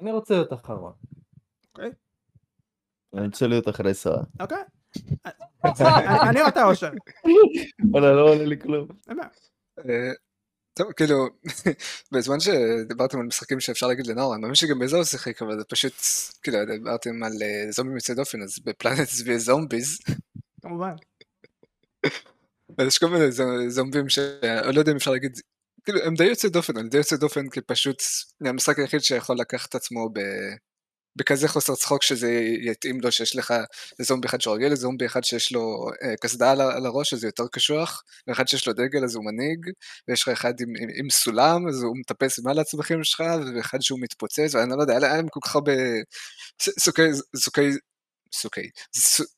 אני 0.00 0.12
רוצה 0.12 0.34
להיות 0.34 0.52
אחרון. 0.52 0.92
אוקיי? 1.68 1.90
אני 3.16 3.26
רוצה 3.26 3.46
להיות 3.46 3.68
אחרי 3.68 3.94
שרה. 3.94 4.22
אוקיי? 4.40 4.58
אני- 6.28 6.42
או 6.42 6.48
אתה 6.48 6.64
אושר. 6.64 6.90
וואלה, 7.90 8.12
לא 8.12 8.20
עולה 8.30 8.44
לי 8.44 8.60
כלום. 8.60 8.88
אה, 9.78 10.12
טוב, 10.74 10.92
כאילו, 10.92 11.26
בזמן 12.12 12.40
שדיברתם 12.40 13.18
על 13.20 13.26
משחקים 13.26 13.60
שאפשר 13.60 13.86
להגיד 13.86 14.06
לנוער, 14.06 14.32
אני 14.34 14.40
מאמין 14.40 14.54
שגם 14.54 14.78
בזה 14.78 14.96
הוא 14.96 15.04
שיחק, 15.04 15.42
אבל 15.42 15.58
זה 15.58 15.64
פשוט, 15.64 15.94
כאילו, 16.42 16.58
דיברתם 16.66 17.22
על 17.22 17.32
אה, 17.42 17.66
זומבים 17.72 17.96
יוצאי 17.96 18.14
דופן, 18.14 18.42
אז 18.42 18.58
בפלנט 18.64 19.08
צבי 19.08 19.38
זומביז, 19.38 19.98
כמובן. 20.62 20.94
אז 22.78 22.86
יש 22.86 22.98
כל 22.98 23.06
מיני 23.06 23.24
זומבים 23.68 24.08
שאני 24.08 24.74
לא 24.74 24.78
יודע 24.78 24.92
אם 24.92 24.96
אפשר 24.96 25.10
להגיד, 25.10 25.38
כאילו, 25.84 26.00
הם 26.00 26.14
די 26.14 26.24
יוצאי 26.24 26.50
דופן, 26.50 26.76
הם 26.76 26.88
די 26.88 26.96
יוצאי 26.98 27.18
דופן 27.18 27.48
כי 27.48 27.60
פשוט, 27.60 28.00
זה 28.40 28.48
המשחק 28.48 28.78
היחיד 28.78 29.00
שיכול 29.00 29.36
לקחת 29.38 29.68
את 29.68 29.74
עצמו 29.74 30.08
ב... 30.12 30.18
בכזה 31.16 31.48
חוסר 31.48 31.74
צחוק 31.74 32.02
שזה 32.02 32.32
יתאים 32.60 33.00
לו 33.00 33.12
שיש 33.12 33.36
לך 33.36 33.54
זומבי 34.00 34.28
אחד 34.28 34.40
שהוא 34.40 34.54
רגיל, 34.54 34.72
לזומבי 34.72 35.06
אחד 35.06 35.24
שיש 35.24 35.52
לו 35.52 35.88
אה, 36.02 36.16
קסדה 36.20 36.52
על, 36.52 36.60
על 36.60 36.86
הראש 36.86 37.12
אז 37.12 37.24
הוא 37.24 37.28
יותר 37.28 37.44
קשוח, 37.52 38.02
ואחד 38.26 38.48
שיש 38.48 38.66
לו 38.66 38.72
דגל 38.72 39.04
אז 39.04 39.14
הוא 39.14 39.24
מנהיג, 39.24 39.66
ויש 40.08 40.22
לך 40.22 40.28
אחד 40.28 40.60
עם, 40.60 40.68
עם, 40.80 40.88
עם 40.94 41.10
סולם 41.10 41.68
אז 41.68 41.82
הוא 41.82 41.96
מטפס 41.96 42.38
מעל 42.38 42.58
הצמחים 42.58 43.04
שלך, 43.04 43.22
ואחד 43.56 43.82
שהוא 43.82 43.98
מתפוצץ, 44.00 44.54
ואני 44.54 44.70
לא 44.76 44.82
יודע, 44.82 44.92
היה 44.92 45.00
להם 45.00 45.28
כל 45.28 45.40
כך 45.42 45.54
הרבה 45.54 45.72
סוגי, 47.36 47.72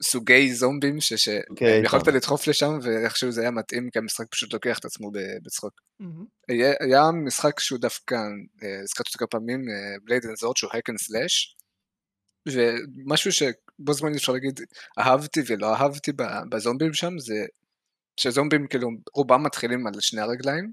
סוגי, 0.02 0.54
זומבים 0.54 1.00
ש- 1.00 1.28
אוקיי, 1.50 1.82
שיכולת 1.82 2.04
טוב. 2.04 2.14
לדחוף 2.14 2.46
לשם, 2.46 2.78
ואיכשהו 2.82 3.32
זה 3.32 3.40
היה 3.40 3.50
מתאים, 3.50 3.90
כי 3.92 3.98
המשחק 3.98 4.26
פשוט 4.30 4.52
לוקח 4.52 4.78
את 4.78 4.84
עצמו 4.84 5.10
ב- 5.10 5.38
בצחוק. 5.42 5.72
מהמם. 6.00 6.24
היה, 6.48 6.72
היה 6.80 7.10
משחק 7.26 7.60
שהוא 7.60 7.78
דווקא, 7.78 8.14
אה, 8.62 8.80
הזכרתי 8.82 9.08
אותו 9.08 9.18
כמה 9.18 9.26
פעמים, 9.26 9.64
Blade 10.04 10.24
and 10.24 10.36
Sword 10.36 10.56
שהוא 10.56 10.70
hack 10.70 10.92
and 10.92 11.02
slash, 11.02 11.56
ומשהו 12.46 13.32
שבו 13.32 13.92
זמן 13.92 14.14
אפשר 14.14 14.32
להגיד 14.32 14.60
אהבתי 14.98 15.40
ולא 15.46 15.74
אהבתי 15.74 16.12
בזומבים 16.50 16.94
שם, 16.94 17.18
זה 17.18 17.34
שזומבים 18.20 18.66
כאילו 18.66 18.88
רובם 19.14 19.42
מתחילים 19.42 19.86
על 19.86 20.00
שני 20.00 20.20
הרגליים, 20.20 20.72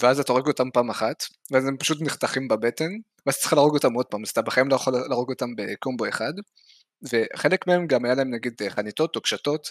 ואז 0.00 0.20
אתה 0.20 0.32
הורג 0.32 0.46
אותם 0.46 0.70
פעם 0.70 0.90
אחת, 0.90 1.24
ואז 1.50 1.66
הם 1.66 1.76
פשוט 1.76 1.98
נחתכים 2.02 2.48
בבטן, 2.48 2.90
ואז 3.26 3.38
צריך 3.38 3.52
להרוג 3.52 3.74
אותם 3.74 3.92
עוד 3.92 4.06
פעם, 4.06 4.22
אז 4.22 4.30
אתה 4.30 4.42
בחיים 4.42 4.68
לא 4.68 4.74
יכול 4.74 4.92
להרוג 5.08 5.30
אותם 5.30 5.56
בקומבו 5.56 6.08
אחד, 6.08 6.32
וחלק 7.02 7.66
מהם 7.66 7.86
גם 7.86 8.04
היה 8.04 8.14
להם 8.14 8.34
נגיד 8.34 8.54
חניתות 8.68 9.16
או 9.16 9.20
קשתות, 9.20 9.70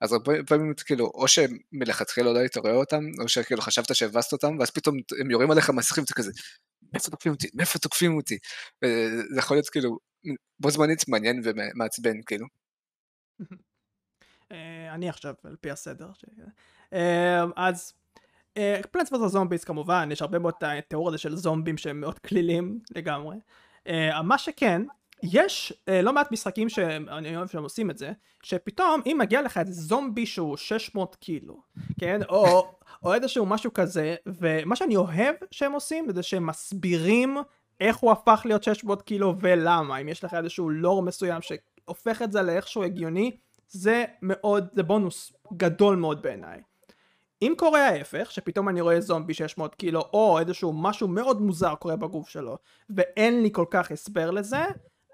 אז 0.00 0.12
הרבה 0.12 0.32
פעמים 0.46 0.72
כאילו, 0.86 1.06
או 1.14 1.28
שמלכתחילה 1.28 2.32
לא 2.32 2.38
היית 2.38 2.56
רואה 2.56 2.74
אותם, 2.74 3.04
או 3.22 3.28
שכאילו 3.28 3.62
חשבת 3.62 3.94
שהבסת 3.94 4.32
אותם, 4.32 4.58
ואז 4.58 4.70
פתאום 4.70 4.96
הם 5.20 5.30
יורים 5.30 5.50
עליך 5.50 5.70
מסכים, 5.70 6.04
אתה 6.04 6.14
כזה, 6.14 6.30
מאיפה 6.92 7.10
תוקפים 7.10 7.32
אותי? 7.32 7.48
מאיפה 7.54 7.78
תוקפים 7.78 8.16
אותי? 8.16 8.38
וזה 8.84 9.38
יכול 9.38 9.56
להיות 9.56 9.68
כאילו, 9.68 9.98
בו 10.60 10.70
זמנית 10.70 11.08
מעניין 11.08 11.40
ומעצבן 11.44 12.22
כאילו. 12.26 12.46
אה, 14.52 14.94
אני 14.94 15.08
עכשיו 15.08 15.34
על 15.44 15.56
פי 15.60 15.70
הסדר. 15.70 16.10
אה, 16.92 17.44
אז 17.56 17.92
פלנס 18.90 19.12
ורס 19.12 19.32
זומביס 19.32 19.64
כמובן 19.64 20.08
יש 20.12 20.22
הרבה 20.22 20.38
מאוד 20.38 20.54
את 20.58 20.62
התיאור 20.62 21.08
הזה 21.08 21.18
של 21.18 21.36
זומבים 21.36 21.78
שהם 21.78 22.00
מאוד 22.00 22.18
כלילים 22.18 22.80
לגמרי. 22.90 23.36
אה, 23.86 24.22
מה 24.22 24.38
שכן 24.38 24.82
יש 25.22 25.72
אה, 25.88 26.02
לא 26.02 26.12
מעט 26.12 26.32
משחקים 26.32 26.68
שאני 26.68 27.36
אוהב 27.36 27.48
שהם 27.48 27.62
עושים 27.62 27.90
את 27.90 27.98
זה 27.98 28.12
שפתאום 28.42 29.00
אם 29.06 29.16
מגיע 29.20 29.42
לך 29.42 29.58
איזה 29.58 29.72
זומבי 29.72 30.26
שהוא 30.26 30.56
600 30.56 31.16
קילו 31.16 31.62
כן 32.00 32.20
או, 32.28 32.72
או 33.04 33.14
איזשהו 33.14 33.46
משהו 33.46 33.74
כזה 33.74 34.14
ומה 34.26 34.76
שאני 34.76 34.96
אוהב 34.96 35.34
שהם 35.50 35.72
עושים 35.72 36.12
זה 36.12 36.22
שהם 36.22 36.46
מסבירים 36.46 37.36
איך 37.80 37.96
הוא 37.96 38.12
הפך 38.12 38.42
להיות 38.44 38.62
600 38.62 39.02
קילו 39.02 39.34
ולמה 39.40 39.98
אם 39.98 40.08
יש 40.08 40.24
לך 40.24 40.34
איזשהו 40.34 40.70
לור 40.70 41.02
מסוים 41.02 41.42
שהופך 41.42 42.22
את 42.22 42.32
זה 42.32 42.42
לאיכשהו 42.42 42.84
הגיוני 42.84 43.36
זה 43.68 44.04
מאוד, 44.22 44.68
זה 44.72 44.82
בונוס 44.82 45.32
גדול 45.56 45.96
מאוד 45.96 46.22
בעיניי. 46.22 46.60
אם 47.42 47.54
קורה 47.56 47.88
ההפך, 47.88 48.30
שפתאום 48.30 48.68
אני 48.68 48.80
רואה 48.80 49.00
זומבי 49.00 49.34
600 49.34 49.74
קילו, 49.74 50.00
או 50.12 50.38
איזשהו 50.38 50.72
משהו 50.72 51.08
מאוד 51.08 51.42
מוזר 51.42 51.74
קורה 51.74 51.96
בגוף 51.96 52.28
שלו, 52.28 52.58
ואין 52.90 53.42
לי 53.42 53.48
כל 53.52 53.64
כך 53.70 53.90
הסבר 53.90 54.30
לזה, 54.30 54.64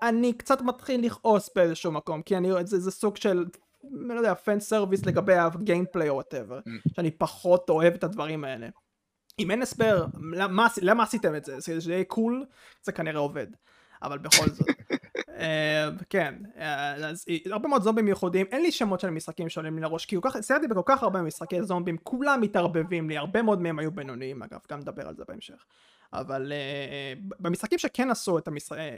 אני 0.09 0.33
קצת 0.33 0.63
מתחיל 0.63 1.07
לכעוס 1.07 1.51
באיזשהו 1.57 1.93
מקום, 1.93 2.23
כי 2.23 2.37
אני 2.37 2.49
זה, 2.65 2.81
זה 2.81 2.91
סוג 2.91 3.17
של, 3.17 3.45
אני 3.85 4.09
לא 4.09 4.15
יודע, 4.15 4.35
fan 4.35 4.61
service 4.61 5.07
לגבי 5.07 5.35
ה 5.35 5.43
gameplay 5.43 6.09
או 6.09 6.15
whatever, 6.14 6.61
שאני 6.97 7.11
פחות 7.11 7.71
אוהב 7.71 7.95
את 7.95 8.05
הדברים 8.05 8.45
האלה. 8.45 8.69
אם 9.39 9.51
אין 9.51 9.63
הסבר, 9.63 10.07
למה, 10.33 10.67
למה 10.83 11.03
עשיתם 11.03 11.35
את 11.35 11.45
זה? 11.45 11.61
זה 11.61 11.81
זה 11.81 11.93
יהיה 11.93 12.05
קול, 12.05 12.45
זה 12.83 12.93
כנראה 12.93 13.21
עובד. 13.21 13.47
אבל 14.03 14.19
בכל 14.19 14.49
זאת. 14.49 14.67
אה, 15.39 15.89
כן, 16.11 16.35
אה, 16.59 16.95
אז 16.95 17.25
הרבה 17.51 17.69
מאוד 17.69 17.83
זומבים 17.83 18.09
ייחודיים, 18.09 18.47
אין 18.53 18.63
לי 18.63 18.73
שמות 18.73 19.01
של 19.01 19.11
משחקים 19.11 19.49
שעולים 19.49 19.77
לי 19.77 19.83
לראש, 19.83 20.07
כי 20.07 20.17
כך- 20.23 20.41
סיירתי 20.41 20.69
בכל 20.69 20.83
כך 20.85 21.03
הרבה 21.03 21.23
משחקי 21.23 21.63
זומבים, 21.63 21.97
כולם 22.03 22.41
מתערבבים 22.41 23.09
לי, 23.09 23.17
הרבה 23.17 23.43
מאוד 23.43 23.61
מהם 23.61 23.79
היו 23.79 23.91
בינוניים 23.91 24.43
אגב, 24.43 24.59
גם 24.71 24.79
נדבר 24.79 25.09
על 25.09 25.17
זה 25.17 25.23
בהמשך. 25.29 25.65
אבל 26.21 26.53
uh, 26.53 27.35
במשחקים 27.41 27.79
שכן 27.79 28.11
עשו 28.11 28.39
את 28.39 28.49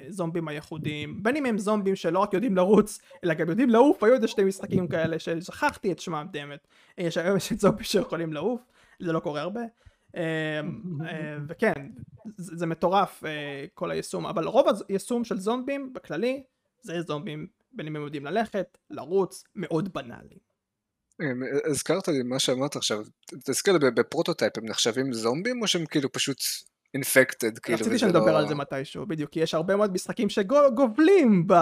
הזומבים 0.09 0.49
הייחודיים, 0.49 1.23
בין 1.23 1.37
אם 1.37 1.47
הם 1.47 1.59
זומבים 1.59 1.97
שלא 1.97 2.19
רק 2.19 2.35
יודעים 2.35 2.57
לרוץ, 2.57 2.99
אלא 3.25 3.35
גם 3.35 3.49
יודעים 3.49 3.71
לעוף, 3.71 4.03
היו 4.03 4.15
איזה 4.15 4.29
שני 4.29 4.45
משחקים 4.45 4.89
כאלה 4.89 5.19
ששכחתי 5.19 5.93
את 5.93 5.99
שמם 5.99 6.27
דמת, 6.33 6.67
שהיום 7.11 7.37
יש 7.37 7.53
את 7.53 7.61
זומבים 7.61 7.85
שיכולים 7.85 8.33
לעוף, 8.33 8.61
זה 9.01 9.13
לא 9.13 9.21
קורה 9.21 9.41
הרבה. 9.41 9.61
אה, 9.61 10.19
אה, 10.19 11.05
וכן, 11.49 11.89
זה, 12.37 12.57
זה 12.57 12.67
מטורף 12.67 13.23
אה, 13.23 13.27
כל 13.75 13.91
היישום, 13.91 14.27
אבל 14.27 14.45
רוב 14.45 14.67
היישום 14.89 15.25
של 15.25 15.39
זומבים 15.39 15.93
בכללי, 15.93 16.43
זה 16.83 17.03
זומבים 17.03 17.47
בין 17.73 17.87
אם 17.87 17.97
הם 17.97 18.03
יודעים 18.03 18.25
ללכת, 18.25 18.79
לרוץ, 18.91 19.45
מאוד 19.57 19.95
בנאלי. 19.95 20.39
הזכרת 21.71 22.09
לי 22.09 22.23
מה 22.23 22.39
שאמרת 22.39 22.77
עכשיו, 22.77 23.05
תזכיר 23.45 23.79
לי, 23.79 23.91
ב 23.91 23.98
Prototype 23.98 24.59
הם 24.59 24.65
נחשבים 24.65 25.13
זומבים 25.13 25.63
או 25.63 25.67
שהם 25.67 25.87
כאילו 25.87 26.13
פשוט 26.13 26.39
infected? 26.97 27.59
כאילו, 27.59 27.79
רציתי 27.79 27.99
שנדבר 27.99 28.33
לא- 28.33 28.39
על 28.39 28.49
זה 28.49 28.55
מתישהו, 28.55 29.07
בדיוק, 29.07 29.31
כי 29.31 29.41
יש 29.41 29.55
הרבה 29.55 29.77
מאוד 29.77 29.93
משחקים 29.93 30.29
שגובלים 30.29 31.47
ב... 31.47 31.53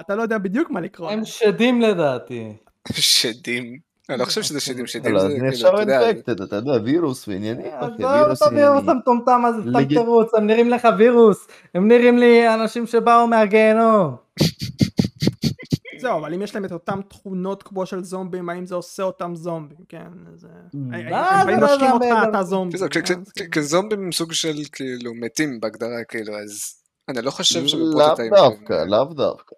אתה 0.00 0.14
לא 0.14 0.22
יודע 0.22 0.38
בדיוק 0.38 0.70
מה 0.70 0.80
לקרוא. 0.80 1.10
הם 1.10 1.24
שדים 1.24 1.80
לדעתי. 1.80 2.52
שדים. 2.92 3.78
אני 4.08 4.18
לא 4.18 4.24
חושב 4.24 4.42
שזה 4.42 4.60
שידים, 4.60 4.86
שידים 4.86 5.14
לא, 5.14 5.20
זה 5.20 5.36
כאילו, 5.50 5.68
אתה 5.68 5.80
יודע, 5.80 6.08
אינפקטד, 6.08 6.40
אתה 6.40 6.56
יודע, 6.56 6.72
וירוס 6.84 7.28
ועניינים, 7.28 7.66
אחי, 7.66 8.04
עזוב 8.04 8.30
את 8.30 8.42
הווירוס. 8.42 8.88
המטומטם 8.88 9.44
הזה, 9.44 9.70
סתם 9.70 9.84
תירוץ, 9.84 10.34
הם 10.34 10.46
נראים 10.46 10.70
לך 10.70 10.88
וירוס, 10.98 11.46
הם 11.74 11.88
נראים 11.88 12.18
לי 12.18 12.54
אנשים 12.54 12.86
שבאו 12.86 13.26
מהגיהנום. 13.26 14.16
זהו, 16.00 16.18
אבל 16.18 16.34
אם 16.34 16.42
יש 16.42 16.54
להם 16.54 16.64
את 16.64 16.72
אותם 16.72 17.00
תכונות 17.08 17.62
כמו 17.62 17.86
של 17.86 18.04
זומבים, 18.04 18.48
האם 18.48 18.66
זה 18.66 18.74
עושה 18.74 19.02
אותם 19.02 19.34
זומבים, 19.34 19.78
כן? 19.88 20.08
זה... 20.34 20.48
לא 21.46 21.56
נושקים 21.56 21.90
אותך. 21.92 22.28
אתה 22.30 22.42
זומבי. 22.42 22.78
כן? 22.90 23.22
כ- 23.38 23.48
כזומבים 23.52 24.02
הם 24.04 24.12
סוג 24.12 24.32
של 24.32 24.54
כאילו 24.72 25.14
מתים 25.14 25.60
בהגדרה 25.60 26.04
כאילו, 26.08 26.38
אז 26.38 26.82
אני 27.08 27.22
לא 27.22 27.30
חושב 27.30 27.60
לאו 27.60 27.68
שבפרוטוטיים 27.68 28.32
דווקא, 28.34 28.84
לאו 28.84 29.04
דווקא. 29.04 29.54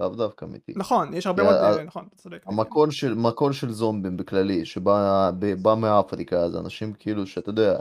לאו 0.00 0.08
דווקא 0.08 0.44
אמיתי. 0.44 0.72
נכון, 0.76 1.14
יש 1.14 1.26
הרבה 1.26 1.42
מאוד, 1.42 1.54
ה- 1.54 1.82
נכון, 1.84 2.04
אתה 2.08 2.16
צודק. 2.16 2.42
המקור 2.46 2.90
של, 2.90 3.14
מקור 3.14 3.52
של 3.52 3.72
זומבים 3.72 4.16
בכללי, 4.16 4.64
שבא 4.64 5.30
ב- 5.38 5.54
בא 5.62 5.74
מאפריקה, 5.74 6.50
זה 6.50 6.58
אנשים 6.58 6.92
כאילו 6.92 7.26
שאתה 7.26 7.50
יודע, 7.50 7.78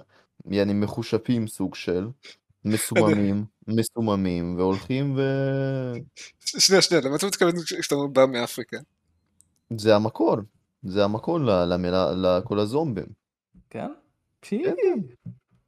יעני 0.50 0.74
מחושפים 0.74 1.48
סוג 1.48 1.76
של, 1.76 2.08
מסוממים, 2.66 3.46
מסוממים, 3.76 4.56
והולכים 4.58 5.16
ו... 5.18 5.22
שנייה, 6.46 6.82
שנייה, 6.82 7.04
למה 7.06 7.16
אתה 7.16 7.28
מתכוון 7.28 7.52
כשאתה 7.80 7.96
אומר 7.96 8.08
בא 8.08 8.26
מאפריקה? 8.26 8.78
זה 9.78 9.96
המקור, 9.96 10.36
זה 10.84 11.04
המקור 11.04 11.40
למילה, 11.40 12.12
לכל 12.12 12.60
הזומבים. 12.60 13.06
כן? 13.70 13.92
פי. 14.40 14.64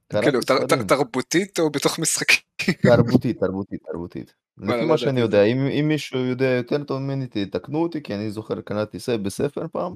קראתי 0.08 0.26
כאילו, 0.26 0.40
תרבותית 0.88 1.60
או 1.60 1.70
בתוך 1.70 2.00
משחקים? 2.00 2.40
תרבותית, 2.82 3.40
תרבותית, 3.40 3.84
תרבותית. 3.92 4.34
לפי 4.58 4.82
לא 4.82 4.88
מה 4.88 4.98
שאני 4.98 5.20
את 5.20 5.26
יודע, 5.26 5.44
אם, 5.44 5.58
אם 5.68 5.86
מישהו 5.88 6.20
יודע 6.20 6.46
יותר 6.46 6.84
טוב 6.84 7.00
ממני, 7.00 7.28
תתקנו 7.28 7.82
אותי, 7.84 8.04
כי 8.04 8.16
אני 8.16 8.32
זוכר, 8.32 8.62
קראתי 8.62 9.00
ספר 9.00 9.18
בספר 9.18 9.66
פעם, 9.72 9.94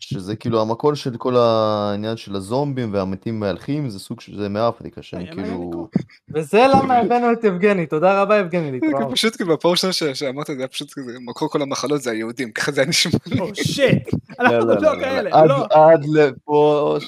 שזה 0.00 0.36
כאילו 0.36 0.60
המקור 0.60 0.94
של 0.94 1.16
כל 1.16 1.36
העניין 1.36 2.16
של 2.16 2.36
הזומבים 2.36 2.92
והמתים 2.94 3.40
מהלכים, 3.40 3.90
זה 3.90 3.98
סוג 3.98 4.20
של, 4.20 4.36
זה 4.36 4.48
מאפריקה, 4.48 5.02
שהם 5.02 5.20
יהיה 5.20 5.34
מעניין 5.34 5.54
כאילו... 5.56 5.88
וזה 6.34 6.66
למה 6.74 6.96
הבאנו 6.98 7.32
את 7.32 7.44
יבגני, 7.44 7.86
תודה 7.86 8.22
רבה 8.22 8.38
יבגני 8.38 8.66
זה 8.80 8.86
להתראות. 8.86 9.12
פשוט 9.12 9.36
כאילו 9.36 9.56
בפעם 9.56 9.68
הראשונה 9.68 9.92
ש- 9.92 10.02
שאמרת 10.04 10.46
זה 10.46 10.52
היה 10.58 10.68
פשוט 10.68 10.92
כזה, 10.92 11.12
מקור 11.26 11.48
כל 11.50 11.62
המחלות 11.62 12.02
זה 12.02 12.10
היהודים, 12.10 12.52
ככה 12.52 12.72
זה 12.72 12.80
היה 12.80 12.88
נשמע 12.90 13.12
לי. 13.26 13.40
או 13.40 13.54
שיט, 13.54 14.08
אנחנו 14.40 14.58
לא, 14.58 14.66
לא, 14.66 14.74
לא 14.74 14.94
לא, 14.94 15.00
כאלה, 15.00 15.30
עד- 15.32 15.48
לא. 15.48 15.66
עד 15.70 16.04
לפה. 16.04 16.98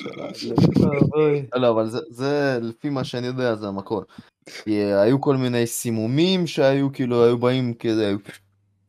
לא, 1.54 1.70
אבל 1.70 1.90
זה 2.10 2.58
לפי 2.62 2.88
מה 2.90 3.04
שאני 3.04 3.26
יודע 3.26 3.54
זה 3.54 3.66
המקור. 3.68 4.02
כי 4.46 4.70
היו 4.84 5.20
כל 5.20 5.36
מיני 5.36 5.66
סימומים 5.66 6.46
שהיו 6.46 6.92
כאילו, 6.92 7.24
היו 7.24 7.38
באים 7.38 7.74
כזה, 7.74 8.14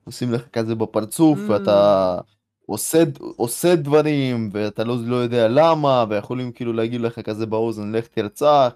עושים 0.03 0.31
לך 0.31 0.49
כזה 0.49 0.75
בפרצוף, 0.75 1.39
Mm. 1.39 1.51
ואתה 1.51 2.17
עושה, 2.65 3.03
עושה 3.19 3.75
דברים, 3.75 4.49
ואתה 4.53 4.83
לא, 4.83 4.95
לא 5.05 5.15
יודע 5.15 5.47
למה, 5.47 6.05
ויכולים 6.09 6.51
כאילו 6.51 6.73
להגיד 6.73 7.01
לך 7.01 7.19
כזה 7.19 7.45
באוזן, 7.45 7.91
לך 7.91 8.07
תרצח, 8.07 8.73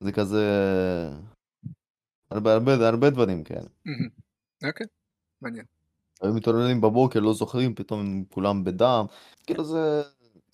זה 0.00 0.12
כזה... 0.12 0.44
הרבה, 2.30 2.52
הרבה, 2.54 2.88
הרבה 2.88 3.10
דברים 3.10 3.44
כאלה. 3.44 3.68
מהמם. 3.84 4.08
אוקיי, 4.66 4.86
מעניין. 5.42 5.64
היו 6.22 6.34
מתעוררים 6.34 6.80
בבוקר, 6.80 7.20
לא 7.20 7.34
זוכרים, 7.34 7.74
פתאום 7.74 8.24
כולם 8.28 8.64
בדם, 8.64 9.06
כאילו 9.46 9.64
זה... 9.64 10.02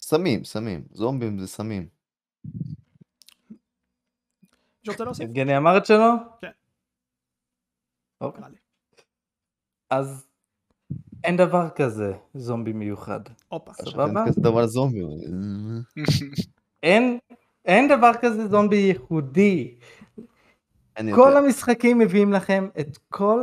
סמים, 0.01 0.45
סמים, 0.45 0.85
זומבים 0.93 1.39
זה 1.39 1.47
סמים. 1.47 1.89
מישהו 4.89 4.93
רוצה 4.93 5.05
להוסיף? 5.05 5.25
יבגני 5.25 5.57
אמר 5.57 5.77
את 5.77 5.87
שלו? 5.87 6.13
כן. 6.41 6.51
אוקיי. 8.21 8.45
אז 9.91 10.27
אין 11.25 11.37
דבר 11.37 11.69
כזה 11.71 12.13
זומבי 12.35 12.73
מיוחד. 12.73 13.21
הופה. 13.49 13.73
סבבה. 13.73 14.21
אין 14.21 14.29
כזה 14.29 14.41
דבר 14.41 14.67
זומבי. 14.67 15.01
אין, 16.83 17.19
אין 17.65 17.89
דבר 17.89 18.11
כזה 18.21 18.49
זומבי 18.49 18.77
ייחודי. 18.77 19.75
כל. 21.15 21.37
המשחקים 21.37 21.99
מביאים 21.99 22.33
לכם 22.33 22.69
את 22.81 22.99
כל 23.09 23.43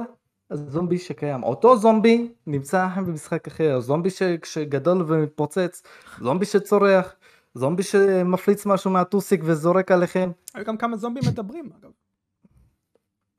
הזומבי 0.52 0.98
שקיים. 0.98 1.44
אותו 1.44 1.78
זומבי 1.78 2.32
נמצא 2.48 2.86
לכם 2.86 3.06
במשחק 3.06 3.48
אחר. 3.48 3.80
זומבי. 3.80 4.10
שגדול 4.44 5.04
ומתפוצץ, 5.08 5.84
זומבי 6.20 6.46
שצורח, 6.46 7.16
זומבי 7.54 7.84
שמפליץ 7.84 8.66
משהו 8.66 8.91
מהטוסיק 8.91 9.41
וזורק 9.43 9.91
עליכם. 9.91 10.32
היו 10.54 10.66
גם 10.66 10.78
כמה 10.78 10.97
זומבים 10.97 11.24
מדברים, 11.28 11.70
אגב. 11.80 11.91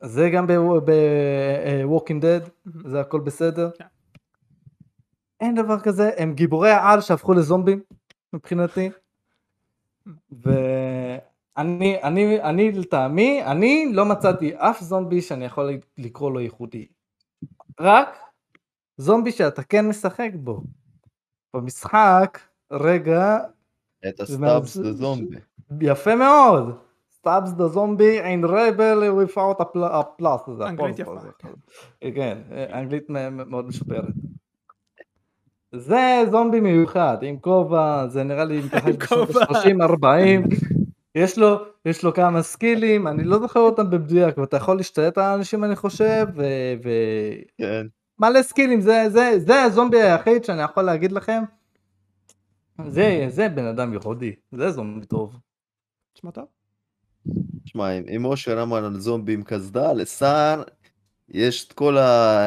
זה 0.03 0.31
גם 0.31 0.47
ב-Walking 0.47 2.21
Dead, 2.23 2.51
מהמם. 2.65 2.89
זה 2.89 3.01
הכל 3.01 3.21
בסדר. 3.21 3.71
כן. 3.79 3.85
אין 5.41 5.55
דבר 5.55 5.81
כזה, 5.81 6.11
הם 6.17 6.35
גיבורי 6.35 6.71
העל 6.71 7.01
שהפכו 7.01 7.35
לזומבים 7.35 7.81
מבחינתי. 8.33 8.91
ואני, 10.43 12.03
אני, 12.03 12.43
אני 12.43 12.73
לטעמי, 12.73 13.45
אני 13.45 13.93
לא 13.93 14.05
מצאתי 14.05 14.53
אף 14.57 14.81
זומבי 14.81 15.23
שאני 15.23 15.45
יכול 15.45 15.79
לקרוא 15.99 16.31
לו 16.31 16.41
ייחודי. 16.41 16.87
רק 17.81 18.19
זומבי 18.97 19.33
שאתה 19.33 19.63
כן 19.63 19.89
משחק 19.89 20.31
בו. 20.35 20.63
במשחק, 21.55 22.39
רגע, 22.73 23.39
את 24.09 24.21
ה 24.21 24.28
Stubbs 24.28 24.75
the 24.75 24.93
Zombie. 24.93 25.37
יפה 25.81 26.15
מאוד. 26.17 26.75
Stubbs 27.19 27.51
the 27.53 27.69
Zombie 27.69 28.19
in 28.21 28.45
Rebel 28.45 29.03
Without 29.25 29.61
a 29.61 29.65
pl- 29.65 29.93
a 29.93 30.23
Pulse. 30.23 30.53
זה 30.59 30.67
אנגלית 30.69 30.99
יפה, 30.99 31.19
זה 31.23 31.29
כן. 31.39 31.49
כן, 32.15 32.39
אנגלית 32.75 33.11
מ- 33.11 33.51
מאוד 33.51 33.67
משופרת. 33.67 34.05
זה 35.73 36.23
זומבי 36.31 36.61
מיוחד, 36.61 37.17
עם 37.23 37.37
כובע, 37.39 38.07
זה 38.09 38.23
נראה 38.25 38.45
לי 38.45 38.61
מתרחש 38.67 38.89
עם 38.89 38.97
כובע. 39.09 39.45
ב-30-40. 39.45 40.55
יש 41.15 41.39
לו, 41.39 41.57
יש 41.85 42.05
לו 42.05 42.15
כמה 42.15 42.43
סקילים, 42.43 43.07
אני 43.09 43.25
לא 43.25 43.39
זוכר 43.39 43.61
אותם 43.61 43.91
במדויק, 43.91 44.39
ואתה 44.39 44.57
יכול 44.57 44.77
להשתלט 44.77 45.19
על 45.19 45.25
האנשים 45.25 45.65
אני 45.65 45.77
חושב, 45.77 46.27
כן. 47.59 47.87
ומלא 48.21 48.43
סקילים, 48.43 48.81
זה, 48.81 49.05
זה, 49.09 49.33
זה 49.39 49.63
הזומבי 49.63 50.03
היחיד 50.03 50.45
שאני 50.45 50.63
יכול 50.63 50.83
להגיד 50.83 51.13
לכם. 51.13 51.43
זה, 52.89 53.27
זה 53.29 53.49
בן 53.49 53.65
אדם 53.67 53.93
ייחודי, 53.93 54.35
זה 54.53 54.71
זומבי 54.71 55.07
טוב. 55.07 55.39
תשמע 56.13 56.31
טוב. 56.31 56.45
תשמע, 57.65 57.91
אם- 57.93 58.25
אושר 58.25 58.63
אמר 58.63 58.85
על 58.85 59.01
זומבי 59.01 59.35
עם 59.35 59.43
קסדה, 59.43 59.93
לסער 59.93 60.63
יש 61.29 61.69
את 61.69 61.73
כל 61.73 61.99
ה... 61.99 62.39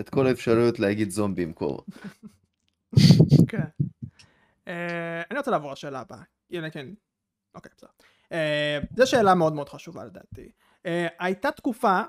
את 0.00 0.08
כל 0.10 0.26
האפשרויות 0.26 0.78
להגיד 0.78 1.10
זומבי 1.10 1.42
עם 1.42 1.52
כובע. 1.52 1.82
כן. 3.48 3.64
אני 5.30 5.38
רוצה 5.38 5.50
לעבור 5.50 5.72
לשאלה 5.72 6.00
הבאה. 6.00 6.22
הנה 6.50 6.70
כן. 6.70 6.86
אוקיי, 7.54 7.72
בסדר. 7.76 7.88
אה, 8.32 8.78
זו 8.96 9.06
שאלה 9.06 9.34
מאוד 9.34 9.52
מאוד 9.52 9.68
חשובה 9.68 10.04
לדעתי. 10.04 10.50
אה, 10.86 11.06
הייתה 11.18 11.50
תקופה, 11.50 12.00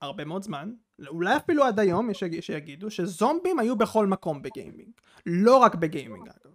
הרבה 0.00 0.24
מאוד 0.24 0.42
זמן, 0.42 0.72
אולי 1.08 1.36
אפילו 1.36 1.64
עד 1.64 1.78
היום, 1.78 2.10
יש 2.10 2.18
שיג- 2.20 2.40
שיגידו, 2.40 2.90
שזומבים 2.90 3.58
היו 3.58 3.76
בכל 3.76 4.06
מקום 4.06 4.42
בגיימינג. 4.42 4.90
לא 5.26 5.56
רק 5.56 5.74
בגיימינג 5.74 6.28
אגב. 6.28 6.52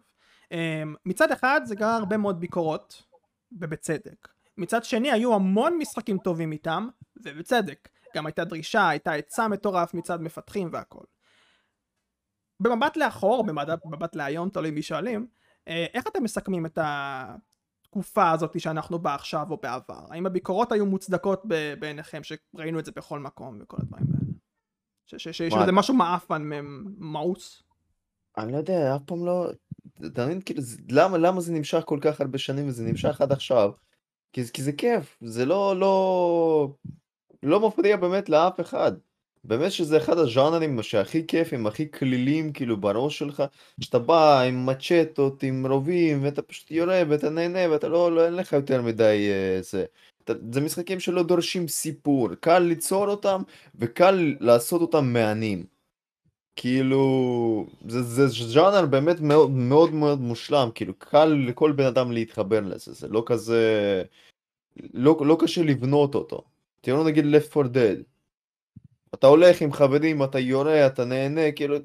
אה, 0.52 0.84
מצד 1.06 1.32
אחד 1.32 1.62
זה 1.64 1.76
גרר 1.76 1.90
הרבה 1.90 2.18
מאוד 2.18 2.40
ביקורות, 2.40 3.04
ובצדק. 3.52 4.28
מצד 4.58 4.84
שני 4.84 5.12
היו 5.12 5.36
המון 5.36 5.78
משחקים 5.78 6.18
טובים 6.18 6.52
איתם, 6.52 6.88
ובצדק. 7.16 7.90
גם 8.16 8.26
הייתה 8.26 8.44
דרישה, 8.44 8.90
הייתה 8.90 9.12
היצע 9.12 9.48
מטורף 9.48 9.94
מצד 9.94 10.22
מפתחים 10.22 10.70
והכל. 10.72 11.04
במבט 12.60 12.98
לאחור, 12.98 13.44
במבט, 13.44 14.16
להיום, 14.16 14.50
תלוי 14.50 14.72
מי 14.72 14.82
שואלים, 14.82 15.28
אה, 15.68 15.86
איך 15.94 16.08
אתם 16.08 16.24
מסכמים 16.24 16.66
את 16.66 16.80
התקופה 16.82 18.32
הזאת 18.32 18.60
שאנחנו 18.60 19.00
בה 19.00 19.16
עכשיו 19.16 19.48
או 19.50 19.58
בעבר? 19.58 20.06
האם 20.10 20.26
הביקורות 20.26 20.72
היו 20.72 20.86
מוצדקות 20.86 21.44
בעיניכם, 21.80 22.22
שראינו 22.24 22.80
את 22.80 22.86
זה 22.86 22.92
בכל 22.96 23.20
מקום 23.20 23.58
וכל 23.62 23.78
הדברים 23.80 24.06
האלה? 24.14 24.26
שיש? 25.18 25.54
לזה 25.54 25.72
משהו 25.72 25.94
מעפן, 25.94 26.50
מאוס? 26.98 27.64
אני 28.38 28.52
לא 28.52 28.58
יודע, 28.58 28.96
אף 28.96 29.02
פעם 29.06 29.26
לא... 29.26 29.48
מבין, 30.00 30.42
כאילו, 30.42 30.62
זה- 30.62 30.78
למה, 30.90 31.18
למה 31.18 31.42
זה 31.42 31.54
נמשך 31.54 31.82
כל 31.86 32.00
כך 32.02 32.22
הרבה 32.22 32.38
שנים 32.38 32.68
וזה 32.68 32.84
נמשך 32.84 33.22
עד 33.22 33.32
עכשיו? 33.32 33.72
כי, 34.34 34.42
כי 34.54 34.64
זה 34.64 34.72
כיף, 34.72 35.18
זה 35.22 35.46
לא, 35.46 35.80
לא, 35.80 36.70
לא 37.44 37.68
מפריע 37.68 37.98
באמת 37.98 38.30
לאף 38.30 38.60
אחד. 38.60 38.92
באמת 39.44 39.72
שזה 39.72 39.98
אחד 39.98 40.18
הז'אנרים 40.18 40.84
שהכי 40.84 41.28
כיפים, 41.28 41.68
הכי 41.68 41.92
כלילים 41.92 42.54
כאילו 42.54 42.78
בראש 42.78 43.20
שלך, 43.20 43.44
שאתה 43.82 44.00
בא 44.00 44.42
עם 44.42 44.66
מצ'טות, 44.66 45.44
עם 45.44 45.66
רובים, 45.68 46.24
ואתה 46.24 46.42
פשוט 46.42 46.72
יורה 46.72 47.02
ואתה 47.10 47.30
נהנה 47.30 47.72
ואתה 47.72 47.88
לא, 47.88 48.16
לא 48.16 48.26
אין 48.26 48.34
לך 48.34 48.54
יותר 48.54 48.82
מדי 48.82 49.30
אה, 49.32 49.62
זה. 49.62 49.86
אתה, 50.24 50.34
זה 50.52 50.62
משחקים 50.62 51.00
שלא 51.00 51.24
דורשים 51.24 51.68
סיפור, 51.68 52.36
קל 52.36 52.60
ליצור 52.60 53.08
אותם 53.08 53.42
וקל 53.76 54.36
לעשות 54.40 54.82
אותם 54.82 55.06
מהנים. 55.14 55.75
כאילו, 56.56 57.66
זה, 57.88 58.02
זה 58.04 58.28
ז'אנר 58.28 58.86
באמת 58.86 59.20
מאוד 59.20 59.52
מאוד 59.52 59.94
מאוד 59.94 60.22
מושלם, 60.22 60.70
כאילו 60.76 60.94
קל 60.98 61.26
לכל 61.26 61.72
בן 61.72 61.86
אדם 61.86 62.12
להתחבר 62.12 62.62
לזה, 62.62 62.94
זה 62.94 63.08
לא 63.08 63.24
כזה, 63.26 64.04
לא, 64.94 65.18
לא 65.26 65.38
קשה 65.40 65.64
לבנות 65.64 66.16
אותו. 66.16 66.42
תראו 66.82 67.04
נגיד 67.04 67.26
Left 67.26 67.58
4 67.58 67.70
Dead, 67.70 68.04
אתה 69.14 69.28
הולך 69.28 69.62
עם 69.62 69.74
חברים, 69.74 70.24
אתה 70.24 70.40
יורה, 70.40 70.88
אתה 70.88 71.06
נהנה, 71.06 71.52
כאילו, 71.52 71.76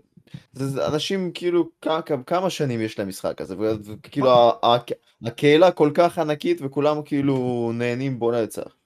זה, 0.52 0.66
זה 0.66 0.86
אנשים 0.86 1.32
כאילו 1.34 1.70
כמה, 1.80 2.00
כמה 2.26 2.50
שנים 2.50 2.80
יש 2.80 2.98
להם 2.98 3.08
משחק 3.08 3.40
הזה, 3.40 3.56
וכאילו 3.58 4.30
ה- 4.30 4.76
הקהילה 5.22 5.72
כל 5.72 5.90
כך 5.94 6.18
ענקית 6.18 6.58
וכולם 6.62 7.02
כאילו 7.02 7.70
נהנים 7.74 8.18
בו 8.18 8.32
נצח. 8.32 8.76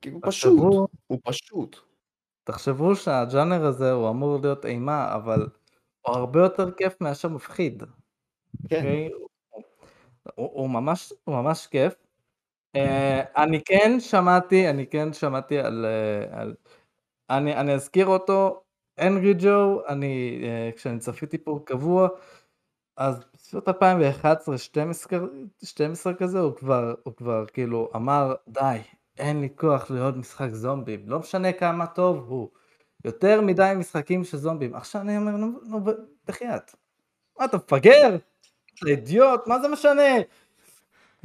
כאילו 0.00 0.20
פשוט, 0.20 0.60
הוא 1.06 1.18
פשוט. 1.24 1.76
תחשבו 2.44 2.96
שהג'אנר 2.96 3.66
הזה 3.66 3.92
הוא 3.92 4.10
אמור 4.10 4.38
להיות 4.42 4.66
אימה, 4.66 5.14
אבל 5.14 5.48
הוא 6.06 6.16
הרבה 6.16 6.40
יותר 6.40 6.70
כיף 6.70 7.00
מאשר 7.00 7.28
מפחיד. 7.28 7.82
כן, 8.68 8.76
אוקיי? 8.76 9.10
הוא, 10.34 10.50
הוא 10.52 10.70
ממש 10.70 11.12
הוא 11.24 11.34
ממש 11.34 11.66
כיף. 11.66 11.94
Uh, 12.76 12.80
אני 13.36 13.60
כן 13.64 14.00
שמעתי, 14.00 14.70
אני 14.70 14.86
כן 14.86 15.12
שמעתי 15.12 15.58
על... 15.58 15.86
Uh, 16.30 16.36
על 16.36 16.54
אני, 17.30 17.56
אני 17.56 17.74
אזכיר 17.74 18.06
אותו, 18.06 18.62
הנרי 18.98 19.34
ג'ו, 19.38 19.86
אני, 19.88 20.40
uh, 20.42 20.76
כשאני 20.76 20.98
צפיתי 20.98 21.38
פה 21.38 21.60
קבוע, 21.64 22.08
אז 22.96 23.24
בסביבות 23.34 23.68
2011-2012 23.68 23.72
כזה, 26.18 26.40
הוא 26.40 26.56
כבר, 26.56 26.94
הוא 27.02 27.14
כבר 27.14 27.44
כאילו 27.46 27.90
אמר, 27.96 28.34
די, 28.48 28.78
אין 29.18 29.40
לי 29.40 29.48
כוח 29.56 29.90
לעוד 29.90 30.18
משחק 30.18 30.48
זומבים, 30.52 31.00
לא 31.06 31.18
משנה 31.18 31.52
כמה 31.52 31.86
טוב 31.86 32.24
הוא. 32.28 32.48
יותר 33.04 33.40
מדי 33.40 33.72
משחקים 33.76 34.24
של 34.24 34.36
זומבים. 34.36 34.74
עכשיו 34.74 35.00
אני 35.00 35.16
אומר, 35.16 35.36
נו, 35.36 35.60
נו, 35.62 35.80
בחייאת. 36.28 36.74
מה, 37.38 37.44
אתה 37.44 37.56
מפגר? 37.56 38.16
אתה 38.78 38.86
אידיוט? 38.86 39.46
מה 39.46 39.60
זה 39.60 39.68
משנה? 39.68 40.02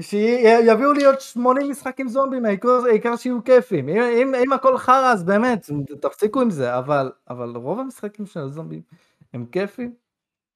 שיביאו 0.01 0.93
לי 0.93 1.05
עוד 1.05 1.19
80 1.19 1.69
משחקים 1.69 2.07
זומבים, 2.07 2.45
העיקר, 2.45 3.15
שיהיו 3.15 3.43
כיפים. 3.43 3.89
אם, 3.89 4.01
אם, 4.01 4.35
אם 4.35 4.53
הכל 4.53 4.77
חרא, 4.77 5.11
אז 5.11 5.23
באמת, 5.23 5.69
תפסיקו 6.01 6.41
עם 6.41 6.49
זה, 6.49 6.77
אבל, 6.77 7.11
אבל 7.29 7.49
רוב 7.49 7.79
המשחקים 7.79 8.25
של 8.25 8.39
הזומבים 8.39 8.81
הם 9.33 9.45
כיפים, 9.45 9.93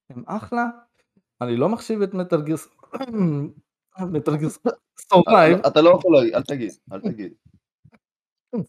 הם 0.09 0.23
אחלה. 0.27 0.65
אני 1.41 1.57
לא 1.57 1.69
מחשיב 1.69 2.01
את 2.01 2.13
Metal 2.13 2.41
Gears... 2.41 2.67
Metal 3.99 4.35
Gears... 4.35 4.59
Survive. 5.09 5.57
אתה 5.57 5.81
לא 5.81 5.89
יכול 5.89 6.15
להגיד, 6.15 6.33
אל 6.33 6.41
תגיד, 6.41 6.71
אל 6.93 7.01
תגיד. 7.01 7.33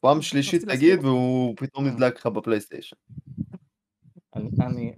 פעם 0.00 0.22
שלישית 0.22 0.64
תגיד 0.68 1.04
והוא 1.04 1.54
פתאום 1.56 1.86
נדלק 1.86 2.16
לך 2.16 2.26
בפלייסטיישן. 2.26 2.96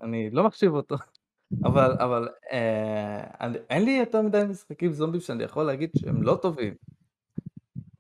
אני, 0.03 0.31
לא 0.31 0.45
מחשיב 0.45 0.75
אותו, 0.75 0.97
אבל, 1.67 1.93
אבל 1.99 2.29
אה, 2.53 3.53
אין 3.71 3.85
לי 3.85 3.91
יותר 3.91 4.23
מדי 4.23 4.43
משחקים 4.49 4.93
זומבים 4.93 5.21
שאני 5.21 5.45
יכול 5.45 5.65
להגיד 5.65 5.91
שהם 5.97 6.23
לא 6.23 6.39
טובים. 6.43 6.75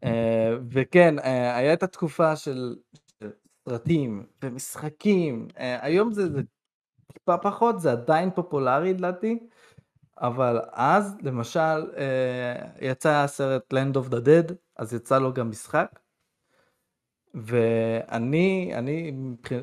אה, 0.04 0.56
וכן, 0.70 1.18
אה, 1.18 1.56
היה 1.56 1.72
את 1.72 1.82
התקופה 1.82 2.36
של, 2.36 2.74
סרטים 3.68 4.26
ומשחקים, 4.42 5.48
אה, 5.58 5.78
היום 5.86 6.12
זה, 6.12 6.32
זה 6.32 6.40
טיפה 7.12 7.38
פחות, 7.38 7.80
זה 7.80 7.92
עדיין 7.92 8.30
פופולרי 8.30 8.94
לדעתי, 8.94 9.38
אבל 10.18 10.60
אז 10.72 11.16
למשל 11.22 11.90
אה, 11.96 12.68
יצא 12.80 13.10
הסרט 13.10 13.74
Land 13.74 13.96
of 13.96 14.10
the 14.10 14.26
Dead, 14.26 14.52
אז 14.76 14.94
יצא 14.94 15.18
לו 15.18 15.32
גם 15.32 15.50
משחק. 15.50 15.98
ואני, 17.34 18.72
אני, 18.74 19.12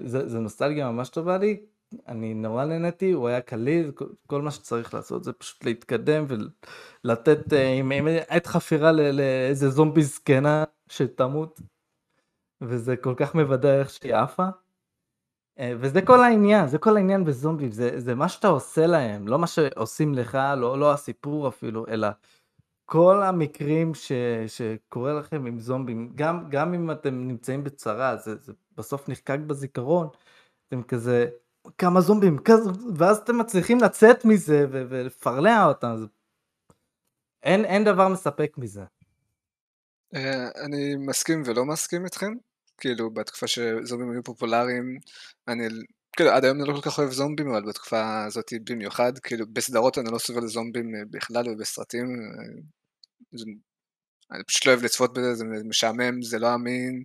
זה, 0.06 0.30
זה 0.30 0.40
נוסטלגיה 0.40 0.92
ממש 0.92 1.10
טובה 1.10 1.38
לי, 1.38 1.66
אני 2.08 2.34
נורא 2.34 2.66
נהניתי, 2.66 3.12
הוא 3.12 3.28
היה 3.28 3.42
קליל, 3.42 3.92
כל, 3.92 4.06
כל 4.28 4.42
מה 4.42 4.52
שצריך 4.52 4.94
לעשות 4.94 5.24
זה 5.24 5.34
פשוט 5.34 5.66
להתקדם 5.66 6.26
ולתת 6.28 7.54
אה, 7.54 7.74
עם, 7.74 7.92
עם 7.92 8.08
עת 8.28 8.48
חפירה 8.48 8.92
לאיזה 8.92 9.70
זומבי 9.70 10.04
זקנה 10.04 10.64
שתמות, 10.88 11.62
וזה 12.62 12.98
כל 12.98 13.14
כך 13.18 13.36
מוודא 13.36 13.80
איך 13.80 13.90
שהיא 13.90 14.16
עפה. 14.16 14.48
אה, 15.62 15.74
וזה 15.80 16.02
כל 16.02 16.24
העניין, 16.24 16.68
זה 16.68 16.78
כל 16.78 16.98
העניין 16.98 17.26
בזומבים, 17.26 17.72
זה, 17.72 18.00
זה 18.00 18.16
מה 18.16 18.30
שאתה 18.30 18.48
עושה 18.48 18.88
להם, 18.88 19.28
לא 19.28 19.40
מה 19.40 19.48
שעושים 19.48 20.14
לך, 20.14 20.38
לא, 20.58 20.80
לא 20.80 20.94
הסיפור 20.94 21.48
אפילו, 21.48 21.86
אלא 21.88 22.08
כל 22.86 23.24
המקרים 23.24 23.94
ש, 23.94 24.12
שקורה 24.48 25.14
לכם 25.14 25.46
עם 25.46 25.60
זומבים, 25.60 26.12
גם, 26.16 26.50
גם 26.50 26.74
אם 26.74 26.92
אתם 26.92 27.28
נמצאים 27.28 27.64
בצרה, 27.64 28.18
זה, 28.18 28.36
זה 28.36 28.54
בסוף 28.78 29.10
נחקק 29.10 29.40
בזיכרון, 29.48 30.08
אתם 30.68 30.84
כזה, 30.84 31.30
כמה 31.78 32.02
זומבים, 32.02 32.38
כזה, 32.38 32.70
ואז 32.96 33.18
אתם 33.18 33.38
מצליחים 33.38 33.78
לצאת 33.78 34.26
מזה 34.26 34.66
ו- 34.72 34.84
ולפרלע 34.90 35.66
אותם, 35.66 35.96
זה... 35.98 36.06
אין, 37.44 37.66
אין 37.66 37.84
דבר 37.84 38.08
מספק 38.08 38.58
מזה. 38.58 38.84
אה, 40.16 40.48
אני 40.66 40.96
מסכים 40.96 41.44
ולא 41.46 41.66
מסכים 41.66 42.06
איתכם. 42.06 42.34
כאילו, 42.82 43.14
בתקופה 43.14 43.48
שזומבים 43.48 44.12
היו 44.12 44.24
פופולריים, 44.24 44.98
אני 45.48 45.68
כאילו, 46.18 46.30
עד 46.32 46.46
היום 46.46 46.60
אני 46.60 46.68
לא 46.70 46.74
כל 46.74 46.82
כך 46.82 47.00
אוהב 47.00 47.12
זומבים, 47.12 47.50
אבל 47.50 47.70
בתקופה 47.70 48.24
הזאת 48.26 48.54
במיוחד, 48.64 49.20
כאילו, 49.20 49.46
בסדרות 49.54 49.98
אני 49.98 50.12
לא 50.12 50.18
סובל 50.18 50.48
זומבים 50.48 50.96
אה, 50.96 51.02
בכלל 51.10 51.50
ובסרטים. 51.50 52.06
אה, 52.06 52.62
זה, 53.34 53.46
אני 54.32 54.44
פשוט 54.48 54.66
לא 54.66 54.72
אוהב 54.72 54.84
לצפות 54.84 55.14
בזה, 55.14 55.36
זה 55.36 55.46
משעמם, 55.70 56.22
זה 56.22 56.40
לא 56.40 56.54
אמין. 56.56 57.04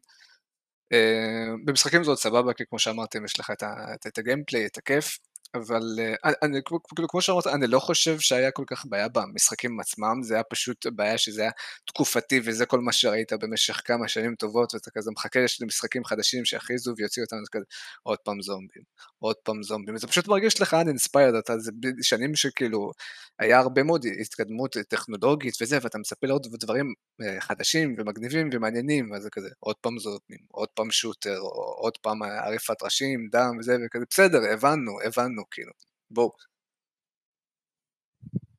אה, 0.92 1.46
במשחקים 1.64 2.04
זה 2.04 2.10
עוד 2.10 2.18
סבבה, 2.18 2.52
כי 2.52 2.64
כמו 2.68 2.78
שאמרתם, 2.78 3.24
יש 3.24 3.40
לך 3.40 3.50
את, 3.50 3.62
ה, 3.62 3.94
את, 3.94 4.06
את 4.06 4.18
הגיימפליי, 4.18 4.66
את 4.66 4.78
הכיף, 4.78 5.18
אבל 5.54 5.82
אה, 5.98 6.32
אני, 6.42 6.60
כאילו, 6.64 7.08
כמו 7.08 7.22
שאמרת, 7.22 7.46
אני 7.46 7.66
לא 7.66 7.80
חושב 7.80 8.18
שהיה 8.18 8.50
כל 8.50 8.64
כך 8.66 8.86
בעיה 8.86 9.08
במשחקים 9.08 9.80
עצמם, 9.80 10.22
זה 10.22 10.34
היה 10.34 10.42
פשוט 10.42 10.86
בעיה 10.86 11.18
שזה 11.18 11.42
היה 11.42 11.50
תקופתי, 11.86 12.40
וזה 12.44 12.66
כל 12.66 12.80
מה 12.80 12.92
שראית 12.92 13.32
במשך 13.32 13.82
כמה 13.84 14.08
שנים 14.08 14.34
טובות, 14.34 14.74
ואתה 14.74 14.90
כזה 14.90 15.10
מחכה 15.10 15.40
למשחקים 15.60 16.04
חדשים 16.04 16.44
שיכריזו 16.44 16.94
ויוציאו 16.96 17.24
אותנו 17.24 17.40
כזה, 17.52 17.64
עוד 18.02 18.18
פעם 18.18 18.42
זומבים, 18.42 18.82
עוד 19.18 19.36
פעם 19.36 19.62
זומבים, 19.62 19.94
וזה 19.94 20.06
פשוט 20.06 20.28
מרגיש 20.28 20.60
לך 20.60 20.74
uninspired, 20.74 21.38
אתה 21.38 21.58
זה 21.58 21.70
שנים 22.02 22.36
שכאילו, 22.36 22.90
היה 23.38 23.58
הרבה 23.58 23.82
מאוד 23.82 24.06
התקדמות 24.20 24.76
טכנולוגית 24.88 25.54
וזה, 25.62 25.78
ואתה 25.82 25.98
מצפה 25.98 26.26
לעוד 26.26 26.46
דברים 26.60 26.94
אה, 27.22 27.40
חדשים 27.40 27.94
ומגניבים 27.98 28.50
ומעניינים, 28.52 29.10
ואז 29.10 29.22
זה 29.22 29.30
כזה, 29.30 29.48
עוד 29.60 29.76
פעם 29.76 29.98
זומבים, 29.98 30.38
עוד 30.50 30.68
פעם 30.68 30.90
שוטר, 30.90 31.38
עוד 31.76 31.98
פעם 31.98 32.22
עריפת 32.22 32.82
ראשים, 32.82 33.28
דם 33.32 33.56
וזה, 33.60 33.76
וכזה, 33.86 34.04
בסדר, 34.10 34.38
הבנו, 34.52 34.92
הבנו, 35.04 35.35
כאילו, 35.50 35.72
בואו. 36.10 36.32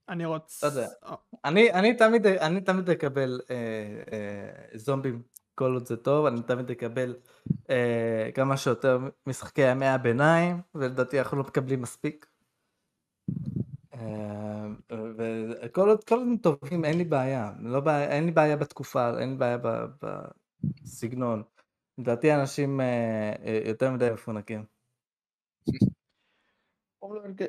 אני 0.09 0.25
רוצה... 0.25 0.67
אתה 0.67 0.75
יודע. 0.75 0.87
אני, 1.45 1.71
אני 1.71 1.97
תמיד, 1.97 2.27
אני 2.27 2.61
תמיד 2.61 2.89
אקבל 2.89 3.39
אה, 3.49 3.55
אה, 4.11 4.77
זומבים 4.77 5.21
כל 5.55 5.73
עוד 5.73 5.85
זה 5.85 5.97
טוב, 5.97 6.25
אני 6.25 6.41
תמיד 6.41 6.71
אקבל 6.71 7.15
אה, 7.69 8.29
כמה 8.33 8.57
שיותר 8.57 8.99
משחקי 9.27 9.71
ימי 9.71 9.85
הביניים, 9.85 10.61
ולדעתי 10.75 11.19
אנחנו 11.19 11.37
לא 11.37 11.43
מקבלים 11.43 11.81
מספיק. 11.81 12.27
אה, 13.93 14.67
וכל 15.17 15.89
עוד, 15.89 16.03
כל 16.03 16.15
עוד 16.15 16.27
הם 16.27 16.37
טובים, 16.37 16.85
אין 16.85 16.97
לי 16.97 17.03
בעיה. 17.03 17.51
לא 17.59 17.79
בעיה, 17.79 18.09
אין 18.09 18.25
לי 18.25 18.31
בעיה 18.31 18.57
בתקופה, 18.57 19.19
אין 19.19 19.29
לי 19.29 19.35
בעיה 19.35 19.57
ב, 19.57 19.67
בסגנון. 20.01 21.43
לדעתי 21.97 22.33
אנשים 22.33 22.81
אה, 22.81 23.33
אה, 23.45 23.61
יותר 23.65 23.91
מדי 23.91 24.09
מפונקים. 24.13 24.65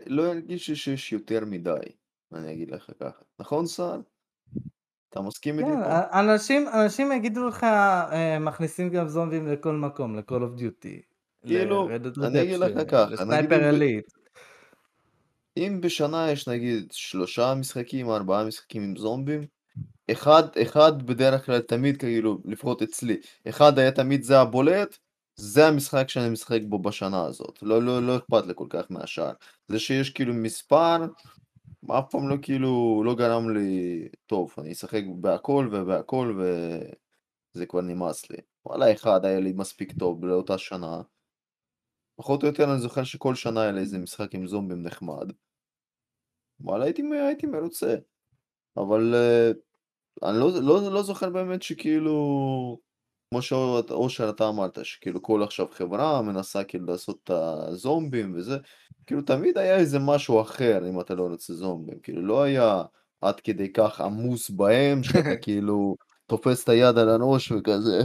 לא 0.06 0.34
לי 0.34 0.58
שיש 0.58 1.12
יותר 1.12 1.44
מדי, 1.44 1.72
אני 2.34 2.52
אגיד 2.52 2.70
לך 2.70 2.90
ככה. 3.00 3.22
נכון 3.38 3.66
סער? 3.66 4.00
אתה 5.10 5.20
מסכים 5.20 5.58
איתי 5.58 5.70
כן? 5.70 6.18
אנשים, 6.18 6.68
אנשים 6.68 7.12
יגידו 7.12 7.48
לך, 7.48 7.66
מכניסים 8.40 8.90
גם 8.90 9.08
זומבים 9.08 9.46
לכל 9.46 9.72
מקום, 9.72 10.16
ל-call 10.16 10.32
of 10.32 10.60
duty. 10.60 11.02
כאילו, 11.46 11.88
אני 12.22 12.42
אגיד 12.42 12.56
לך 12.56 12.90
ככה, 12.90 13.10
לסנייפר 13.10 13.64
עילית. 13.64 14.12
אם 15.56 15.80
בשנה 15.80 16.30
יש 16.30 16.48
נגיד 16.48 16.92
שלושה 16.92 17.54
משחקים, 17.54 18.10
ארבעה 18.10 18.44
משחקים 18.44 18.82
עם 18.82 18.96
זומבים, 18.96 19.40
אחד, 20.10 20.42
אחד 20.62 21.02
בדרך 21.02 21.46
כלל 21.46 21.60
תמיד 21.60 21.96
כאילו, 21.96 22.38
לפחות 22.44 22.82
אצלי, 22.82 23.16
אחד 23.48 23.78
היה 23.78 23.92
תמיד 23.92 24.22
זה 24.22 24.40
הבולט, 24.40 24.98
זה 25.40 25.66
המשחק 25.66 26.08
שאני 26.08 26.30
משחק 26.30 26.60
בו 26.68 26.78
בשנה 26.78 27.24
הזאת, 27.24 27.62
לא, 27.62 27.82
לא, 27.82 28.02
לא 28.02 28.16
אכפת 28.16 28.46
לי 28.46 28.52
כל 28.56 28.66
כך 28.70 28.90
מהשאר. 28.90 29.32
זה 29.68 29.78
שיש 29.78 30.10
כאילו 30.10 30.34
מספר, 30.34 30.96
אף 31.90 32.10
פעם 32.10 32.28
לא 32.28 32.36
כאילו, 32.42 33.02
לא 33.04 33.14
גרם 33.14 33.50
לי, 33.50 34.08
טוב, 34.26 34.54
אני 34.58 34.72
אשחק 34.72 35.02
בהכל 35.20 35.68
ובהכל 35.72 36.40
וזה 37.54 37.66
כבר 37.66 37.80
נמאס 37.80 38.30
לי. 38.30 38.36
וואלה, 38.66 38.92
אחד 38.92 39.24
היה 39.24 39.40
לי 39.40 39.52
מספיק 39.52 39.92
טוב 39.98 40.24
לאותה 40.24 40.58
שנה. 40.58 41.02
פחות 42.16 42.42
או 42.42 42.48
יותר 42.48 42.72
אני 42.72 42.80
זוכר 42.80 43.04
שכל 43.04 43.34
שנה 43.34 43.62
היה 43.62 43.72
לי 43.72 43.80
איזה 43.80 43.98
משחק 43.98 44.34
עם 44.34 44.46
זומבים 44.46 44.82
נחמד. 44.82 45.32
וואלה, 46.60 46.84
הייתי, 46.84 47.02
הייתי 47.26 47.46
מרוצה. 47.46 47.96
אבל 48.76 49.14
uh, 49.14 50.28
אני 50.28 50.38
לא, 50.38 50.50
לא, 50.62 50.92
לא 50.92 51.02
זוכר 51.02 51.30
באמת 51.30 51.62
שכאילו, 51.62 52.78
כמו 53.30 53.42
שאושר 53.42 54.30
אתה 54.30 54.48
אמרת, 54.48 54.78
שכאילו 54.82 55.22
כל 55.22 55.42
עכשיו 55.42 55.66
חברה 55.72 56.22
מנסה 56.22 56.64
כאילו 56.64 56.86
לעשות 56.86 57.18
את 57.24 57.30
הזומבים 57.30 58.34
וזה, 58.36 58.56
כאילו 59.06 59.22
תמיד 59.22 59.58
היה 59.58 59.76
איזה 59.76 59.98
משהו 59.98 60.40
אחר 60.40 60.88
אם 60.88 61.00
אתה 61.00 61.14
לא 61.14 61.22
רוצה 61.22 61.54
זומבים, 61.54 61.98
כאילו 62.02 62.22
לא 62.22 62.42
היה 62.42 62.82
עד 63.20 63.40
כדי 63.40 63.72
כך 63.72 64.00
עמוס 64.00 64.50
בהם, 64.50 65.02
שאתה 65.02 65.36
כאילו 65.42 65.96
תופס 66.26 66.64
את 66.64 66.68
היד 66.68 66.98
על 66.98 67.08
הראש 67.08 67.52
וכזה. 67.52 68.02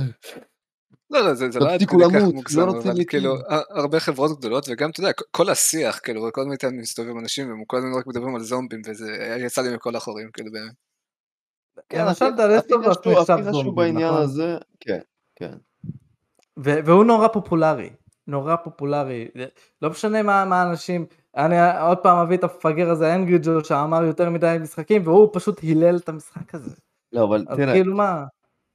לא, 1.10 1.20
לא, 1.20 1.34
זה 1.34 1.52
זה 1.52 1.60
לא 1.60 1.70
עד 1.70 1.78
תפסיקו 1.78 1.98
כדי 1.98 2.20
כך 2.20 2.24
מוגזם, 2.34 2.66
לא 2.66 2.72
אבל. 2.72 3.04
כאילו, 3.08 3.36
הרבה 3.70 4.00
חברות 4.00 4.40
גדולות, 4.40 4.66
וגם, 4.70 4.90
אתה 4.90 5.00
יודע, 5.00 5.12
כל 5.32 5.50
השיח, 5.50 6.00
כאילו, 6.04 6.32
כל 6.34 6.42
הזמן 6.42 6.78
מסתובבים 6.78 7.20
אנשים, 7.20 7.50
והם 7.50 7.66
כל 7.68 7.78
הזמן 7.78 7.94
רק 8.00 8.08
מדברים 8.08 8.36
על 8.36 8.42
זומבים, 8.44 8.82
וזה 8.88 9.38
יצא 9.40 9.62
לי 9.62 9.76
מכל 9.76 9.96
החורים, 9.96 10.30
כאילו, 10.34 10.52
באמת. 10.52 10.74
כן, 11.90 12.06
נחשב 12.06 12.32
הכי 12.40 12.74
חשוב 13.42 13.52
זומבים, 13.52 13.76
בעניין 13.76 14.08
נכון? 14.08 14.22
הזה, 14.22 14.58
כן, 14.80 15.00
כן. 15.36 15.54
ו- 16.58 16.80
והוא 16.86 17.06
נורא 17.06 17.28
פופולרי, 17.28 17.90
נורא 18.28 18.56
פופולרי, 18.56 19.28
לא 19.82 19.90
משנה 19.90 20.24
מה, 20.24 20.46
מה 20.46 20.64
אנשים, 20.64 21.06
אני 21.38 21.56
עוד 21.82 21.98
פעם 21.98 22.18
אביא 22.18 22.38
את 22.38 22.44
המפגר 22.44 22.90
הזה, 22.90 23.16
אנגרי 23.16 23.40
ג'ו, 23.44 23.64
שאמר 23.64 24.04
יותר 24.04 24.30
מדי 24.30 24.58
משחקים, 24.62 25.02
והוא 25.06 25.30
פשוט 25.34 25.60
הילל 25.60 25.98
את 25.98 26.10
המשחק 26.10 26.56
הזה. 26.56 26.76
לא, 27.14 27.24
אבל 27.24 27.46
אז 27.48 27.58
תראה, 27.58 27.74
כאילו 27.74 27.96
מה, 27.96 28.26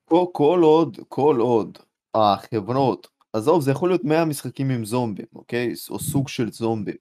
כל, 0.09 0.25
כל 0.33 0.61
עוד, 0.63 0.97
כל 1.09 1.37
עוד 1.41 1.79
החברות, 2.15 3.09
עזוב, 3.33 3.63
זה 3.63 3.71
יכול 3.71 3.89
להיות 3.89 4.05
100 4.05 4.25
משחקים 4.25 4.71
עם 4.71 4.85
זומבים, 4.85 5.27
אוקיי? 5.35 5.73
או 5.91 5.99
סוג 5.99 6.29
של 6.29 6.53
זומבים. 6.53 6.97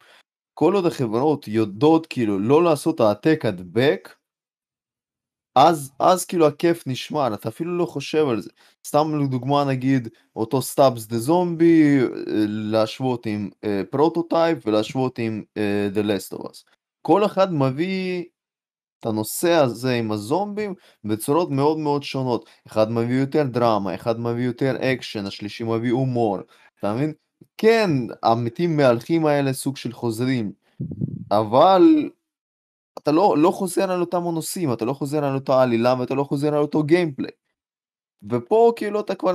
כל 0.53 0.73
עוד 0.73 0.85
החברות 0.85 1.47
יודעות 1.47 2.05
כאילו 2.05 2.39
לא 2.39 2.63
לעשות 2.63 2.99
העתק 2.99 3.45
הדבק, 3.45 4.15
אז, 5.57 5.91
אז 5.99 6.25
כאילו 6.25 6.47
הכיף 6.47 6.87
נשמר, 6.87 7.33
אתה 7.33 7.49
אפילו 7.49 7.77
לא 7.77 7.85
חושב 7.85 8.27
על 8.27 8.41
זה. 8.41 8.49
סתם 8.87 9.19
לדוגמה 9.23 9.63
נגיד 9.63 10.07
אותו 10.35 10.61
Stubbs 10.61 11.05
the 11.05 11.17
Zombie, 11.17 11.99
להשוות 12.47 13.25
עם 13.25 13.49
Prototype 13.91 14.67
ולהשוות 14.67 15.19
עם 15.19 15.43
אה, 15.57 15.89
The 15.93 16.05
Last 16.05 16.37
of. 16.37 16.63
כל 17.01 17.25
אחד 17.25 17.53
מביא 17.53 18.23
את 18.99 19.05
הנושא 19.05 19.51
הזה 19.51 19.93
עם 19.93 20.11
הזומבים 20.11 20.73
בצורות 21.03 21.51
מאוד 21.51 21.77
מאוד 21.77 22.03
שונות. 22.03 22.49
אחד 22.67 22.91
מביא 22.91 23.19
יותר 23.19 23.43
דרמה, 23.43 23.95
אחד 23.95 24.19
מביא 24.19 24.45
יותר 24.45 24.75
אקשן, 24.79 25.25
השלישי 25.25 25.63
מביא 25.63 25.91
הומור, 25.91 26.37
אתה 26.79 26.93
מבין? 26.93 27.13
כן, 27.57 27.89
המתים 28.23 28.77
מהלכים 28.77 29.25
האלה 29.25 29.53
סוג 29.53 29.77
של 29.77 29.91
חוזרים, 29.93 30.51
אבל 31.31 32.09
אתה 32.97 33.11
לא, 33.11 33.35
לא 33.37 33.51
חוזר 33.51 33.91
על 33.91 34.01
אותם 34.01 34.27
הנושאים, 34.27 34.73
אתה 34.73 34.85
לא 34.85 34.93
חוזר 34.93 35.25
על 35.25 35.35
אותה 35.35 35.61
עלילה 35.61 35.95
ואתה 35.99 36.13
לא 36.15 36.23
חוזר 36.23 36.47
על 36.47 36.61
אותו 36.61 36.83
גיימפליי. 36.83 37.31
ופה 38.31 38.73
כאילו 38.75 38.99
אתה 38.99 39.15
כבר, 39.15 39.33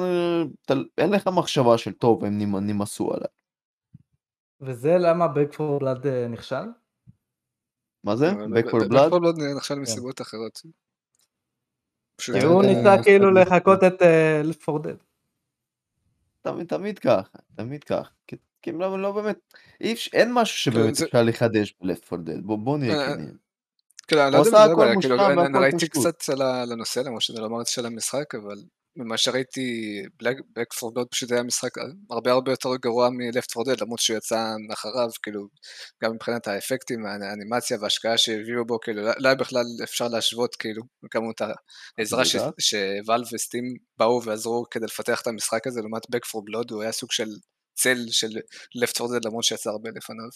אתה, 0.67 0.75
אין 0.99 1.11
לך 1.11 1.27
מחשבה 1.27 1.79
של 1.79 1.93
טוב, 1.93 2.25
הם 2.25 2.39
נמ- 2.39 2.61
נמאסו 2.61 3.15
עליי. 3.15 3.29
וזה 4.61 4.97
למה 4.99 5.27
Back 5.27 5.55
for 5.55 5.83
Blood 5.83 6.07
אה, 6.07 6.29
נכשל? 6.29 6.65
מה 8.05 8.17
זה? 8.17 8.31
אבל 8.31 8.45
Back 8.59 8.67
ב- 8.67 8.69
for 8.69 8.85
Blood? 8.85 9.11
Back 9.11 9.13
for 9.13 9.21
Blood 9.21 9.57
נכשל 9.57 9.75
מסיבות 9.75 10.21
אחרות. 10.21 10.63
הוא 12.45 12.63
ניסה 12.63 12.95
אה, 12.97 13.03
כאילו 13.03 13.29
אה, 13.39 13.43
לחקות 13.43 13.79
את 13.85 14.03
Left 14.51 14.65
4 14.73 14.91
Dead. 14.91 14.97
תמיד, 16.43 16.67
תמיד 16.67 16.99
ככה, 16.99 17.39
תמיד 17.55 17.85
ככה. 17.85 18.11
כי, 18.63 18.73
לא, 18.73 18.99
לא 19.03 19.13
באמת, 19.13 19.39
אי 19.81 19.95
אין 20.13 20.31
משהו 20.35 20.59
שבאמת 20.59 20.95
זה- 20.95 21.05
אפשר 21.05 21.23
לחדש 21.23 21.75
ב-Left 21.81 22.07
4 22.13 22.33
Dead, 22.33 22.41
בוא, 22.43 22.59
בוא 22.59 22.79
נהיה 22.79 23.01
אה, 23.01 23.15
כנים. 23.15 23.37
כאילו, 24.09 24.23
אני 24.23 24.33
לא 24.33 24.39
יודע 24.47 24.59
אם 24.65 24.67
זה 24.69 24.75
כאילו, 25.01 25.17
אני- 25.27 25.59
ראיתי. 25.61 25.77
קצת 26.11 26.29
על 26.33 26.73
הנושא, 26.73 27.01
למרות 27.01 27.23
שאני 27.23 27.41
לא 27.41 27.47
אמרתי 27.47 27.71
של 27.71 27.87
המשחק, 27.87 28.35
אבל 28.35 28.57
ממה 28.97 29.17
שראיתי, 29.17 30.01
Back 30.23 30.77
for 30.79 30.89
Blood 30.97 31.09
פשוט 31.11 31.33
היה 31.33 31.43
משחק 31.43 31.71
הרבה 32.11 32.33
הרבה 32.33 32.53
יותר 32.53 32.69
גרוע 32.77 33.11
מ-Left 33.11 33.59
4 33.59 33.73
Dead, 33.73 33.77
למרות 33.83 33.99
שהוא 34.01 34.17
יצא 34.17 34.37
אחריו, 34.73 35.09
כאילו, 35.23 35.47
גם 36.05 36.13
מבחינת 36.15 36.47
האפקטים, 36.49 37.07
האנ- 37.07 37.23
האנימציה 37.25 37.77
וההשקעה 37.81 38.19
שהביאו 38.19 38.65
בו, 38.67 38.81
כאילו, 38.81 39.03
לא 39.03 39.11
לא 39.19 39.29
היה 39.29 39.35
בכלל 39.35 39.65
אפשר 39.85 40.09
להשוות, 40.09 40.55
כאילו, 40.57 40.83
כמות 41.11 41.41
העזרה? 41.99 42.25
שוואלב 42.61 43.27
וסטים 43.35 43.65
באו 43.99 44.23
ועזרו 44.25 44.65
כדי 44.71 44.85
לפתח 44.85 45.21
את 45.23 45.27
המשחק 45.27 45.67
הזה, 45.67 45.81
לעומת 45.81 46.03
Back 46.17 46.27
for 46.29 46.41
Blood, 46.41 46.73
הוא 46.73 46.83
היה 46.83 46.93
סוג 46.93 47.13
של 47.13 47.29
צל 47.79 47.99
של 48.11 48.29
Left 48.85 49.01
4 49.01 49.17
Dead, 49.17 49.21
למרות 49.25 49.45
שיצא 49.45 49.71
הרבה 49.71 49.91
לפניו. 49.97 50.29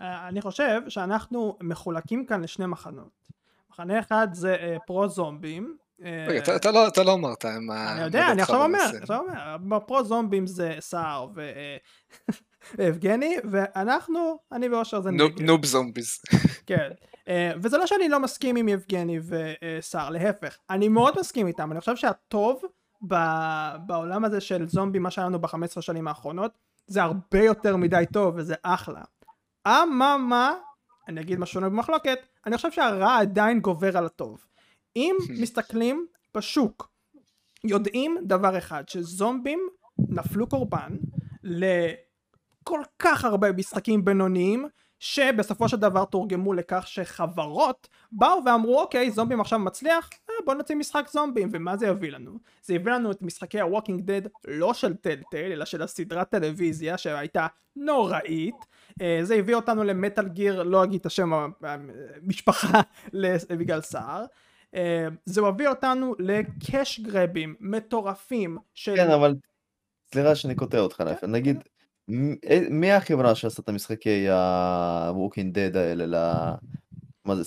אה, 0.00 0.28
אני 0.28 0.40
חושב 0.40 0.80
שאנחנו 0.88 1.56
מחולקים 1.62 2.26
כאן 2.26 2.42
לשני 2.42 2.66
מחנות. 2.66 3.08
מחנה 3.70 4.00
אחד 4.00 4.28
זה 4.32 4.54
אה, 4.54 4.76
פרו 4.86 5.08
זומבים. 5.08 5.76
אה, 6.04 6.26
רגע, 6.28 6.38
אתה- 6.42 6.56
אתה 6.56 6.70
לא- 6.70 6.88
אתה 6.88 7.02
לא 7.02 7.12
אמרת 7.14 7.44
מה... 7.60 7.92
אני 7.92 8.00
יודע, 8.00 8.32
אני 8.32 8.42
עכשיו 8.42 8.62
אומר. 8.64 8.78
עכשיו 9.02 9.20
אומר, 9.20 9.56
בפרו 9.76 10.04
זומבים 10.04 10.46
זה 10.46 10.76
סער 10.80 11.26
ו- 11.34 11.50
ויבגני, 12.78 13.36
ואנחנו, 13.50 14.38
אני 14.52 14.68
ואושר 14.68 15.00
זה 15.00 15.10
נגד. 15.10 15.42
נוב 15.42 15.64
זומביז. 15.66 16.18
כן. 16.66 16.88
וזה 17.62 17.78
לא 17.78 17.86
שאני 17.86 18.08
לא 18.08 18.20
מסכים 18.20 18.56
עם 18.56 18.68
יבגני 18.68 19.18
וסער, 19.22 20.10
להפך. 20.10 20.56
אני 20.70 20.88
מאוד 20.88 21.14
מסכים 21.20 21.46
איתם, 21.46 21.72
אני 21.72 21.80
חושב 21.80 21.96
שהטוב 21.96 22.62
בעולם 23.86 24.24
הזה 24.24 24.40
של 24.40 24.68
זומבי, 24.68 24.98
מה 24.98 25.10
שהיה 25.10 25.26
לנו 25.26 25.38
ב-15 25.38 25.80
שנים 25.80 26.08
האחרונות, 26.08 26.52
זה 26.86 27.02
הרבה 27.02 27.42
יותר 27.42 27.76
מדי 27.76 28.04
טוב 28.12 28.34
וזה 28.36 28.54
אחלה. 28.62 29.00
אממה, 29.68 30.54
אני 31.08 31.20
אגיד 31.20 31.38
משהו 31.38 31.60
שנוי 31.60 31.70
במחלוקת, 31.70 32.18
אני 32.46 32.56
חושב 32.56 32.72
שהרע 32.72 33.18
עדיין 33.18 33.60
גובר 33.60 33.98
על 33.98 34.06
הטוב. 34.06 34.44
אם 34.96 35.16
מסתכלים 35.42 36.06
בשוק, 36.34 36.90
יודעים 37.64 38.16
דבר 38.22 38.58
אחד, 38.58 38.88
שזומבים 38.88 39.60
נפלו 39.98 40.48
קורבן 40.48 40.96
לכל 41.42 42.80
כך 42.98 43.24
הרבה 43.24 43.52
משחקים 43.52 44.04
בינוניים, 44.04 44.66
שבסופו 44.98 45.68
של 45.68 45.76
דבר 45.76 46.04
תורגמו 46.04 46.52
לכך 46.52 46.86
שחברות 46.86 47.88
באו 48.12 48.44
ואמרו 48.46 48.80
אוקיי 48.80 49.10
זומבים 49.10 49.40
עכשיו 49.40 49.58
מצליח 49.58 50.10
אה, 50.30 50.34
בוא 50.46 50.54
נוציא 50.54 50.76
משחק 50.76 51.08
זומבים. 51.12 51.48
ומה 51.52 51.76
זה 51.76 51.86
יביא 51.86 52.10
לנו? 52.10 52.38
זה 52.62 52.74
יביא 52.74 52.92
לנו 52.92 53.10
את 53.10 53.22
משחקי 53.22 53.60
ה 53.60 53.65
Walking 53.65 54.00
Dead 54.00 54.22
לא 54.48 54.74
של 54.74 54.94
Telltale 54.94 55.52
אלא 55.52 55.64
של 55.64 55.82
הסדרת 55.82 56.30
טלוויזיה 56.30 56.98
שהייתה 56.98 57.46
נוראית. 57.76 58.54
אה, 59.02 59.20
זה 59.22 59.34
הביא 59.34 59.54
אותנו 59.54 59.84
ל 59.84 59.91
Metal 59.91 60.28
Gear 60.28 60.62
לא 60.62 60.84
אגיד 60.84 61.00
את 61.00 61.06
השם 61.06 61.30
המשפחה 61.62 62.80
בגלל 63.58 63.80
סער. 63.80 64.24
אה, 64.74 65.08
זה 65.24 65.42
מביא 65.42 65.68
אותנו 65.68 66.14
ל 66.18 66.34
cash 66.34 67.00
grab 67.00 67.36
ים 67.36 67.54
מטורפים 67.60 68.58
של 68.74 68.96
כן, 68.96 69.10
אבל 69.10 69.34
סליחה 70.12 70.34
שאני 70.34 70.54
קוטע 70.54 70.78
אותך, 70.78 71.00
רפי. 71.00 71.26
נגיד, 71.26 71.62
מ- 72.08 72.36
אה, 72.48 72.60
מי 72.70 72.92
החברה 72.92 73.34
שעשתה 73.34 73.62
את 73.62 73.68
המשחקי 73.68 74.28
ה-Walking 74.28 75.54
Dead 75.54 75.78
האלה, 75.78 76.06
ל... 76.06 76.42
מה 77.24 77.36
זה, 77.36 77.44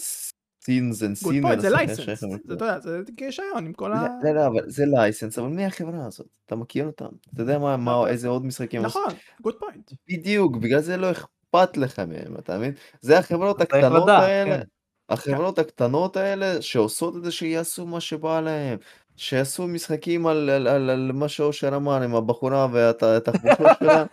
סינס 0.64 1.03
אנד? 1.03 1.18
פוינט 1.18 1.59
זה 1.59 1.70
לייסנס 1.70 2.20
זה 2.20 2.28
אתה 2.45 2.53
יודע 2.53 2.80
זה 2.80 2.99
רישיון 3.22 3.66
עם 3.66 3.74
כל 3.74 3.93
ה... 3.93 4.07
לא, 4.24 4.32
לא, 4.32 4.47
אבל 4.47 4.70
זה 4.70 4.86
לייסנס, 4.86 5.39
אבל 5.39 5.47
מי 5.47 5.66
החברה 5.66 6.05
הזאת? 6.05 6.28
אתה 6.45 6.55
מכיר 6.55 6.86
אותם? 6.86 7.09
אתה 7.34 7.41
יודע 7.41 7.59
מה, 7.59 7.78
מה, 7.78 8.07
איזה 8.07 8.28
עוד 8.28 8.45
משחקים? 8.45 8.82
נכון 8.82 9.14
גוד 9.41 9.55
פוינט 9.59 9.91
בדיוק, 10.09 10.57
בגלל 10.57 10.80
זה 10.82 10.97
לא 10.97 11.12
אכפת 11.12 11.78
לך 11.78 11.99
מהם, 11.99 12.36
אתה 12.39 12.57
מבין? 12.57 12.74
זה 13.01 13.20
החברות 13.20 13.62
הקטנות 13.62 14.09
האלה, 14.09 14.57
כן. 14.57 14.64
החברות 15.09 15.59
הקטנות 15.59 16.18
האלה 16.18 16.62
שעושות 16.62 17.18
את 17.18 17.24
זה 17.24 17.32
שיעשו 17.32 17.86
מה 17.86 18.01
שבא 18.01 18.41
להם, 18.41 18.78
שיעשו 19.18 19.68
משחקים 19.68 20.28
על, 20.28 20.49
על, 20.49 20.68
על, 20.68 20.89
על 20.89 21.12
מה 21.14 21.30
שאושר 21.30 21.76
אמר 21.76 22.01
עם 22.01 22.16
הבחורה 22.16 22.68
והתחבושות 22.72 23.68
שלה, 23.80 24.05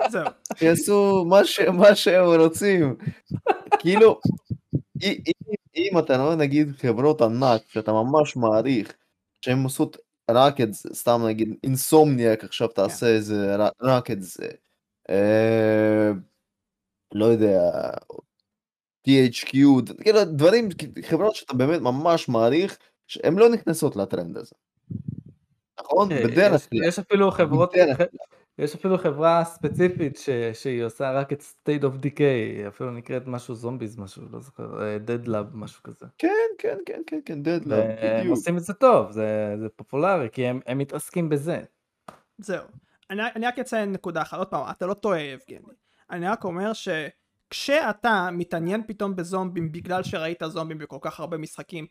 שיעשו 0.57 1.25
מה, 1.29 1.45
ש, 1.45 1.61
מה 1.61 1.95
שהם 1.95 2.41
רוצים. 2.41 2.97
כאילו, 3.79 4.21
אם, 5.03 5.15
אם, 5.77 5.99
אתה 5.99 6.17
רואה 6.23 6.37
נגיד 6.37 6.69
חברות 6.79 7.23
ענק 7.23 7.63
שאתה 7.69 7.93
ממש 7.93 8.37
מעריך, 8.37 8.93
שהן 9.45 9.63
עושות 9.63 9.97
רק 10.31 10.61
את 10.61 10.75
זה, 10.75 10.89
סתם 10.95 11.21
נגיד 11.29 11.55
אינסומניאק 11.65 12.45
עכשיו 12.45 12.69
תעשה 12.69 13.07
איזה 13.07 13.57
רק- 13.57 13.73
רק 13.83 14.11
את 14.11 14.23
זה. 14.23 14.49
אה, 15.11 16.11
לא 17.15 17.25
יודע, 17.25 17.61
THQ, 19.09 19.53
כאילו 20.03 20.25
דברים, 20.25 20.69
חברות 21.05 21.35
שאתה 21.35 21.55
באמת 21.55 21.81
ממש 21.81 22.29
מעריך, 22.29 22.79
שהן 23.07 23.35
לא 23.39 23.49
נכנסות 23.49 23.97
לטרנד 23.97 24.37
הזה. 24.37 24.55
נכון? 25.89 26.13
אה, 26.13 26.23
בדרך 26.25 26.55
יש- 26.55 26.67
כלל. 26.67 26.85
יש 26.85 26.99
אפילו 26.99 27.31
חברות. 27.31 27.75
יש 28.59 28.75
אפילו 28.75 28.99
חברה 28.99 29.45
ספציפית 29.45 30.17
ש- 30.17 30.31
שהיא 30.53 30.83
עושה 30.85 31.13
רק 31.13 31.33
את 31.33 31.41
state 31.41 31.83
of 31.83 32.05
decay, 32.05 32.69
אפילו 32.69 32.91
נקראת 32.91 33.27
משהו 33.27 33.55
zombies 33.55 33.99
משהו, 33.99 34.23
לא 34.33 34.41
זוכר, 34.41 34.83
אה, 34.83 34.97
dead 35.07 35.27
lab 35.27 35.47
משהו 35.57 35.83
כזה. 35.83 36.07
כן, 36.19 36.29
כן, 36.59 36.77
כן, 36.87 37.01
כן, 37.07 37.21
כן, 37.25 37.43
Dead 37.43 37.61
Lab, 37.61 37.79
והם 37.79 38.19
בדיוק. 38.21 38.37
עושים 38.37 38.57
את 38.57 38.63
זה 38.63 38.75
טוב, 38.75 39.11
זה 39.11 39.55
זה 39.61 39.69
פופולרי, 39.77 40.29
כי 40.33 40.47
הם 40.47 40.61
הם 40.67 40.79
מתעסקים 40.79 41.29
בזה. 41.29 41.61
זהו. 42.39 42.65
אני, 43.11 43.23
אני 43.37 43.47
רק 43.47 43.59
אציין 43.59 43.93
נקודה 43.93 44.23
אחת, 44.23 44.39
עוד 44.39 44.47
פעם, 44.49 44.71
אתה 44.71 44.87
לא 44.87 44.95
טועה 44.95 45.21
יבגני. 45.21 45.73
אני 46.11 46.29
רק 46.29 46.45
אומר 46.45 46.73
שכשאתה 47.51 48.29
מתעניין 48.33 48.83
פתאום 48.87 49.17
בזומבים 49.17 49.73
בגלל 49.73 50.03
שראית 50.03 50.43
זומבים 50.47 50.79
בכל 50.79 50.99
כך 51.01 51.21
הרבה 51.21 51.39
משחקים, 51.39 51.87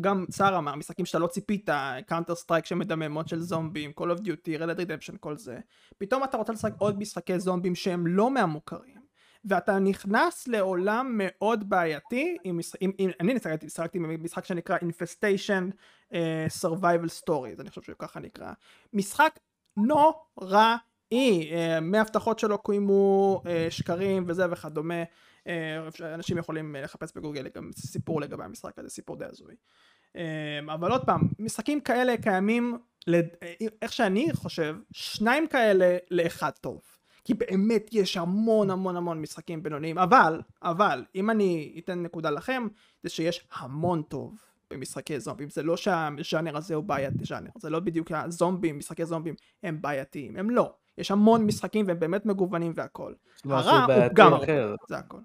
גם 0.00 0.24
צאר 0.30 0.58
אמר, 0.58 0.74
משחקים 0.74 1.06
שאתה 1.06 1.18
לא 1.18 1.26
ציפית, 1.26 1.68
Counter 2.06 2.34
Strike 2.34 2.64
שם 2.64 2.91
מפות 2.91 3.28
של 3.28 3.40
זומבים, 3.40 3.92
Call 4.00 4.18
of 4.18 4.20
Duty, 4.20 4.60
Red 4.60 4.78
Redemption, 4.78 5.18
כל 5.20 5.36
זה, 5.36 5.58
פתאום 5.98 6.24
אתה 6.24 6.36
רוצה 6.36 6.52
לשחק 6.52 6.72
עוד 6.78 6.98
משחקי 6.98 7.38
זומבים 7.38 7.74
שהם 7.74 8.06
לא 8.06 8.30
מהמוכרים. 8.30 8.98
ואתה 9.44 9.78
נכנס 9.78 10.48
לעולם 10.48 11.14
מאוד 11.18 11.68
בעייתי, 11.68 12.36
עם, 12.44 12.58
עם, 12.80 12.90
עם, 12.98 13.10
אני 13.20 13.32
שיחקתי, 13.32 13.70
שיחקתי 13.70 13.98
במשחק 13.98 14.44
שנקרא 14.44 14.76
Infestation, 14.78 15.72
אה, 16.14 16.46
survival 16.60 17.24
stories, 17.24 17.60
אני 17.60 17.68
חושב 17.68 17.82
שככה 17.82 18.20
נקרא. 18.20 18.52
משחק 18.92 19.38
נוראי, 19.76 20.74
אה, 21.12 21.80
מהבטחות 21.80 22.38
שלא 22.38 22.56
קוימו, 22.56 23.42
אה, 23.46 23.66
שקרים 23.70 24.24
וזה 24.26 24.52
וכדומה. 24.52 25.02
אה, 25.46 25.88
אנשים 26.14 26.38
יכולים 26.38 26.76
לחפש 26.78 27.12
בגוגל 27.16 27.48
גם 27.54 27.70
סיפור 27.76 28.20
לגבי 28.20 28.44
המשחק 28.44 28.78
הזה, 28.78 28.88
סיפור 28.88 29.16
די 29.16 29.24
הזוי. 29.24 29.54
אבל 30.74 30.90
עוד 30.90 31.04
פעם, 31.04 31.20
משחקים 31.38 31.80
כאלה 31.80 32.16
קיימים, 32.16 32.78
איך 33.82 33.92
שאני 33.92 34.28
חושב, 34.34 34.76
שניים 34.92 35.46
כאלה 35.46 35.96
לאחד 36.10 36.50
טוב. 36.60 36.80
כי 37.24 37.34
באמת 37.34 37.88
יש 37.92 38.16
המון 38.16 38.70
המון 38.70 38.96
המון 38.96 39.20
משחקים 39.20 39.62
בינוניים, 39.62 39.98
אבל, 39.98 40.40
אבל, 40.62 41.04
אם 41.14 41.30
אני 41.30 41.80
אתן 41.84 42.02
נקודה 42.02 42.30
לכם, 42.30 42.66
זה 43.02 43.08
שיש 43.08 43.46
המון 43.52 44.02
טוב 44.02 44.34
במשחקי 44.70 45.20
זומבים, 45.20 45.50
זה 45.50 45.62
לא 45.62 45.76
שהז'אנר 45.76 46.56
הזה 46.56 46.74
הוא 46.74 46.84
בעייתי 46.84 47.24
ז'אנר, 47.24 47.50
זה 47.58 47.70
לא 47.70 47.80
בדיוק 47.80 48.12
הזומבים, 48.12 48.78
משחקי 48.78 49.04
זומבים 49.06 49.34
הם 49.62 49.82
בעייתיים, 49.82 50.36
הם 50.36 50.50
לא. 50.50 50.74
יש 50.98 51.10
המון 51.10 51.46
משחקים 51.46 51.86
והם 51.88 52.00
באמת 52.00 52.26
מגוונים 52.26 52.72
והכל. 52.74 53.12
הרע 53.44 53.84
הוא 53.94 54.04
גם 54.14 54.34
אחר. 54.34 54.74
זה 54.88 54.96
הכל. 54.96 55.18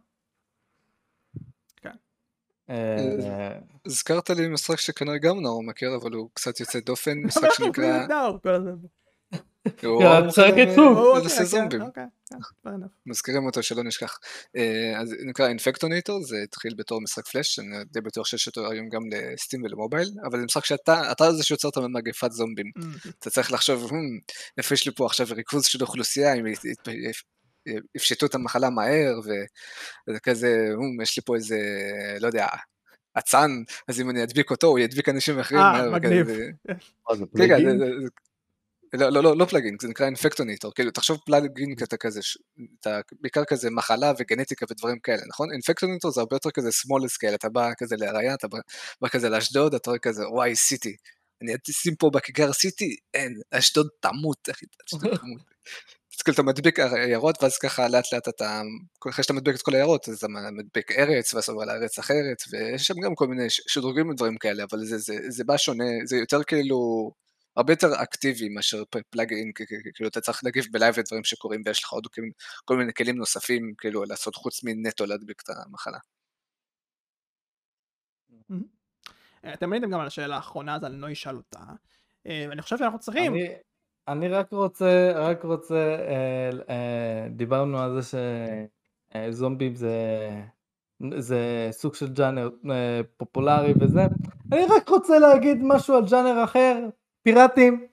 אה, 2.70 3.60
הזכרת 3.86 4.30
לי 4.30 4.48
משחק 4.48 4.80
שכנראה 4.80 5.18
גם 5.18 5.42
נאור 5.42 5.64
מכיר, 5.64 5.96
אבל 6.02 6.12
הוא 6.12 6.30
קצת 6.34 6.60
יוצא 6.60 6.80
דופן, 6.80 7.18
משחק 7.18 7.50
שנקרא... 7.54 8.08
הוא 9.84 10.04
אה, 10.04 10.18
עצוב. 10.18 10.46
אוקיי, 10.50 10.66
לנושא 11.20 11.38
כן, 11.38 11.44
זומבים. 11.46 11.82
אוקיי. 11.82 12.04
מזכירים 13.06 13.46
אותו 13.46 13.64
שלא 13.64 13.84
נשכח. 13.84 14.18
אה, 14.58 15.00
אז 15.02 15.16
נקרא 15.26 15.48
אינפקטוניטור, 15.48 16.24
זה 16.24 16.38
התחיל 16.44 16.74
בתור 16.78 17.02
משחק 17.02 17.28
פלאש, 17.28 17.60
אני 17.60 17.68
די 17.92 18.02
בטוח 18.02 18.28
שיש 18.28 18.48
אותו 18.48 18.72
היום 18.72 18.90
גם 18.90 19.02
לסטים 19.12 19.64
ולמובייל, 19.64 20.10
אבל 20.24 20.40
זה 20.40 20.46
משחק 20.46 20.66
שאתה, 20.66 21.12
אתה 21.12 21.32
זה 21.32 21.44
שיוצר 21.44 21.70
את 21.70 21.78
מגפת 21.78 22.32
זומבים. 22.32 22.66
Mm. 22.78 23.10
אתה 23.20 23.30
צריך 23.30 23.52
לחשוב, 23.52 23.94
"הם, 23.94 24.20
איפה 24.58 24.74
יש 24.74 24.86
לי 24.86 24.92
פה 24.96 25.06
עכשיו 25.06 25.28
ריכוז 25.32 25.66
של 25.66 25.82
אוכלוסייה, 25.82 26.34
אם 26.34 26.48
ית- 26.48 26.66
ית- 26.66 27.24
יפשטו 27.96 28.26
את 28.26 28.36
המחלה 28.36 28.70
מהר, 28.70 29.20
וזה 29.20 30.20
כזה, 30.20 30.68
"הם, 30.74 31.02
יש 31.02 31.18
לי 31.18 31.24
פה 31.26 31.36
איזה, 31.36 31.58
לא 32.20 32.28
יודע, 32.28 32.48
אצן, 33.20 33.52
אז 33.88 34.02
אם 34.02 34.10
אני 34.10 34.24
אדביק 34.24 34.52
אותו, 34.52 34.68
הוא 34.68 34.80
ידביק 34.80 35.10
אנשים 35.10 35.40
אחרים. 35.40 35.62
אה, 35.62 35.72
מהר", 35.72 35.92
מגניב. 35.92 36.28
לא, 38.94 39.10
לא, 39.10 39.24
לא, 39.24 39.38
לא 39.38 39.46
פלאגין, 39.46 39.76
זה 39.82 39.88
נקרא 39.88 40.06
אינפקטוניטור, 40.06 40.72
כאילו, 40.76 40.92
תחשוב 40.92 41.18
פלאגין 41.26 41.76
אתה 41.84 41.98
כזה, 41.98 42.22
ש- 42.22 42.38
אתה 42.80 43.00
בעיקר 43.22 43.46
כזה 43.46 43.70
מחלה 43.72 44.14
וגנטיקה 44.20 44.66
ודברים 44.70 45.00
כאלה, 45.00 45.22
נכון? 45.30 45.52
אינפקטוניטור 45.52 46.12
זה 46.12 46.22
הרבה 46.22 46.36
יותר 46.36 46.52
כזה 46.52 46.70
small 46.70 47.06
scale, 47.06 47.36
אתה 47.36 47.50
בא 47.50 47.70
כזה 47.78 47.96
להרעיה, 47.96 48.34
אתה 48.34 48.48
בא, 48.48 48.58
בא 49.02 49.08
כזה 49.08 49.30
לאשדוד, 49.30 49.76
אתה 49.76 49.90
רואה 49.90 50.00
כזה, 50.00 50.30
וואי, 50.30 50.56
סיטי. 50.56 50.96
אני 51.42 51.54
אשים 51.70 51.96
פה 51.96 52.10
בכיכר 52.14 52.54
סיטי, 52.54 52.96
אין, 53.14 53.34
אשדוד 53.52 53.88
תמות, 54.00 54.50
אחי, 54.52 54.66
אשדוד 54.88 55.02
תמות. 55.22 55.42
אז 56.18 56.22
כאילו 56.22 56.34
אתה 56.34 56.44
מדביק 56.44 56.80
עיירות, 56.80 57.44
ואז 57.44 57.58
ככה 57.58 57.88
לאט 57.88 58.14
לאט 58.14 58.28
אתה, 58.30 58.62
אחרי 59.10 59.24
שאתה 59.24 59.34
מדביק 59.34 59.56
את 59.56 59.62
כל 59.62 59.74
העיירות, 59.74 60.10
אז 60.10 60.18
אתה 60.18 60.28
מדביק 60.28 60.92
ארץ, 60.92 61.34
ואז 61.34 61.50
עובר 61.50 61.66
לארץ 61.66 62.00
אחרת, 62.00 62.38
ויש 62.52 62.84
שם 62.84 63.00
גם 63.04 63.16
כל 63.16 63.28
מיני 63.28 63.46
שדרוגים 63.50 64.10
ודברים 64.10 64.38
כאלה, 64.38 64.64
אבל 64.64 64.86
זה, 64.86 64.98
זה, 64.98 65.16
זה 65.30 65.44
בא 65.44 65.58
שונה, 65.58 65.86
זה 66.06 66.18
יותר 66.18 66.44
כאילו, 66.44 67.12
הרבה 67.56 67.74
יותר 67.74 67.88
אקטיבי 68.04 68.50
מאשר 68.50 68.84
פלאגין, 69.10 69.52
כאילו 69.94 70.10
אתה 70.10 70.22
צריך 70.22 70.44
להגיב 70.44 70.66
בלייב 70.72 71.00
לדברים 71.00 71.24
שקורים, 71.24 71.62
ויש 71.66 71.84
לך 71.84 71.90
עוד 71.90 72.08
כל- 72.66 72.78
מיני 72.78 72.94
כלים 72.94 73.16
נוספים, 73.18 73.74
כאילו 73.78 74.04
לעשות 74.04 74.36
חוץ 74.36 74.64
מנטו 74.64 75.06
להדביק 75.06 75.42
את 75.42 75.50
המחלה. 75.68 75.98
אה, 79.46 79.54
אתם 79.54 79.74
עניתם 79.74 79.92
גם 79.92 80.00
על 80.00 80.08
השאלה 80.08 80.36
האחרונה, 80.36 80.76
אז 80.76 80.84
אני 80.84 80.98
לא 80.98 81.12
אשאל 81.12 81.36
אותה. 81.36 81.60
אה, 82.28 82.46
אני 82.52 82.62
חושב 82.62 82.78
שאנחנו 82.78 83.00
צריכים... 83.00 83.34
אני- 84.08 84.30
רק 84.30 84.52
רוצה, 84.52 85.12
רק 85.16 85.44
רוצה, 85.44 85.98
אה, 86.70 87.28
דיברנו 87.30 87.80
על 87.80 88.02
זה 88.02 88.18
שזומבים 89.32 89.76
זה, 89.76 89.96
זה 91.18 91.68
סוג 91.72 91.96
של 91.96 92.14
ג'אנר 92.14 92.50
אה, 92.72 93.02
פופולרי 93.18 93.74
וזה. 93.82 94.02
אני 94.52 94.62
רק 94.70 94.90
רוצה 94.90 95.20
להגיד 95.20 95.58
משהו 95.62 95.96
על 95.96 96.04
ג'אנר 96.10 96.44
אחר, 96.44 96.90
פיראטים. 97.24 97.88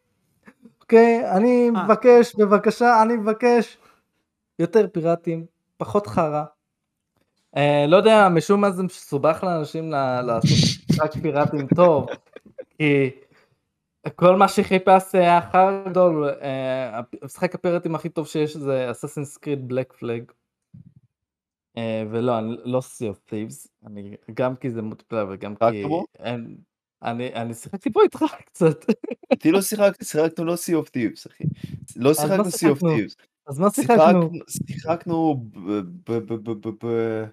אוקיי, 0.80 1.30
אני 1.36 1.70
אה. 1.76 1.84
מבקש, 1.84 2.36
בבקשה, 2.36 3.02
אני 3.02 3.16
מבקש 3.16 3.78
יותר 4.58 4.86
פיראטים, 4.92 5.46
פחות 5.76 6.06
חרא. 6.06 6.44
אה, 7.56 7.84
לא 7.88 7.96
יודע, 7.96 8.28
משום 8.28 8.60
מה 8.60 8.70
זה 8.70 8.82
מסובך 8.82 9.44
לאנשים 9.44 9.90
לעשות 9.90 10.50
משחק 10.90 11.12
פיראטים 11.22 11.66
טוב, 11.76 12.06
כי 12.78 13.10
כל 14.14 14.36
מה 14.36 14.48
שחיפשתי 14.48 15.18
היה 15.18 15.40
חר 15.40 15.82
גדול, 15.88 16.28
אה, 16.42 17.00
המשחק 17.22 17.54
הפיראטים 17.54 17.94
הכי 17.94 18.08
טוב 18.08 18.26
שיש 18.26 18.56
זה 18.56 18.90
אססינס 18.90 19.36
קריד 19.36 19.68
בלק 19.68 19.92
פלג. 19.92 20.22
ולא, 22.10 22.38
אני 22.38 22.56
לא 22.64 22.80
סי 22.80 23.08
אוף 23.08 23.18
טיבס, 23.18 23.68
אני 23.86 24.16
גם 24.34 24.56
כי 24.56 24.70
זה 24.70 24.82
מוטפלר 24.82 25.26
וגם 25.30 25.54
כי... 25.56 25.84
אין- 26.18 26.56
אני 27.02 27.34
אני 27.34 27.54
שיחקתי 27.54 27.92
פה 27.92 28.02
איתך 28.02 28.24
קצת, 28.46 28.84
איתי 29.30 29.52
לא 29.52 29.62
שיחקתי, 29.62 30.04
שיחקנו 30.04 30.44
לא 30.44 30.54
Sea 30.54 30.84
of 30.84 30.88
Thieves, 30.88 31.26
אחי. 31.30 31.44
לא 31.96 32.14
שיחקנו 32.14 32.44
of 32.44 32.58
שיחקנו? 32.58 32.96
Thieves. 32.96 33.14
אז 33.48 33.58
מה 33.58 33.70
שיחקנו? 33.70 34.30
שיחקנו 34.48 35.44
ב... 35.52 35.58
ב... 35.60 36.12
ב... 36.12 36.32
ב... 36.32 36.50
ב... 36.50 36.68
ב... 36.84 37.24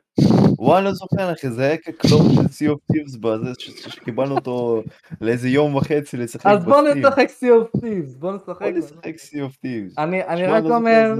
וואי, 0.60 0.84
לא 0.84 0.94
זוכר, 0.94 1.34
אחי, 1.34 1.50
זה 1.50 1.64
היה 1.64 1.78
כקלון 1.78 2.22
של 2.36 2.42
Sea 2.42 2.72
of 2.72 2.94
Thieves 2.94 3.20
בזה, 3.20 3.52
שקיבלנו 3.60 4.36
אותו 4.36 4.84
לאיזה 5.22 5.50
יום 5.50 5.76
וחצי 5.76 6.18
לשחק 6.18 6.46
אז 6.46 6.64
בוא. 6.66 6.82
נשחק 6.82 7.28
סי 7.30 7.52
אוף 7.52 7.70
טיבס, 7.82 8.16
בוא 8.16 8.32
נשחק. 8.32 8.62
בוא 8.62 8.70
נשחק 8.70 9.16
Sea 9.16 9.38
of 9.38 9.66
Thieves. 9.66 9.94
אני 9.98 10.46
רק 10.46 10.64
לא 10.64 10.76
אומר. 10.76 11.14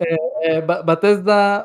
אה, 0.00 0.60
ב- 0.60 0.86
Bethesda, 0.92 1.60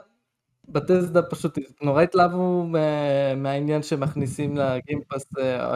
Bethesda 0.69 1.21
פשוט 1.21 1.57
נורא 1.81 2.01
התלהבו 2.01 2.63
מה- 2.63 3.35
מהעניין 3.35 3.83
שמכניסים 3.83 4.57
ל 4.57 4.65
Game 4.65 4.95
Pass 4.95 5.25
אה, 5.39 5.73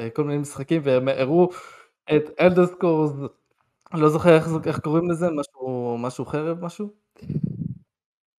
אה, 0.00 0.10
כל 0.10 0.24
מיני 0.24 0.38
משחקים 0.38 0.80
והם 0.84 1.08
הראו 1.08 1.48
את 2.16 2.22
Elder 2.40 2.66
Scrolls, 2.66 3.12
לא 3.94 4.08
זוכר 4.08 4.36
איך, 4.66 4.80
קוראים 4.80 5.10
לזה, 5.10 5.26
משהו, 5.98 6.24
חרב 6.24 6.64
משהו? 6.64 6.90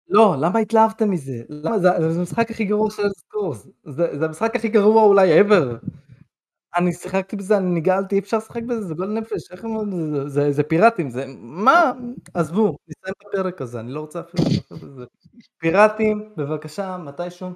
לא, 0.09 0.37
למה 0.41 0.59
התלהבתם 0.59 1.11
מזה? 1.11 1.43
זה, 1.77 1.97
המשחק 1.97 2.51
הכי 2.51 2.65
גרוע 2.65 2.91
של 2.91 3.03
Elder 3.03 3.15
Scrolls, 3.15 3.67
זה 3.85 4.25
המשחק 4.27 4.57
הכי 4.57 4.69
גרוע 4.69 5.03
אולי 5.03 5.41
ever. 5.41 5.87
אני 6.77 6.93
שיחקתי 6.93 7.37
בזה, 7.37 7.57
אני 7.57 7.71
נגעלתי, 7.71 8.15
אי 8.15 8.21
אפשר 8.21 8.37
לשחק 8.37 8.63
בזה, 8.63 8.83
זה 8.83 8.95
גועל 8.95 9.07
נפש, 9.07 9.51
איך 9.53 9.65
הם... 9.65 9.71
זה, 10.29 10.53
זה, 10.53 10.63
פיראטים, 10.63 11.11
זה... 11.11 11.25
מה? 11.39 11.93
עזבו, 12.35 12.77
נסיים 12.89 13.15
את 13.19 13.27
הפרק 13.27 13.61
הזה, 13.61 13.81
אני 13.81 13.93
לא 13.93 14.01
רוצה 14.01 14.21
אפילו 14.21 14.45
לדבר 14.45 14.87
בזה. 14.87 15.05
פיראטים, 15.59 16.31
בבקשה, 16.37 16.97
מתישהו. 16.97 17.51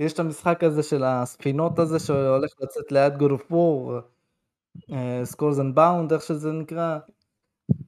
יש 0.00 0.12
את 0.12 0.18
המשחק 0.18 0.64
הזה 0.64 0.82
של 0.82 1.04
הספינות 1.04 1.78
הזה 1.78 1.98
שהולך 1.98 2.50
לצאת 2.60 2.92
ליד 2.92 3.14
God 3.14 3.30
of 3.30 3.52
War, 3.52 4.02
Skull 5.24 5.58
and 5.58 5.74
Bones, 5.74 6.12
איך 6.12 6.22
שזה 6.22 6.52
נקרא. 6.52 6.98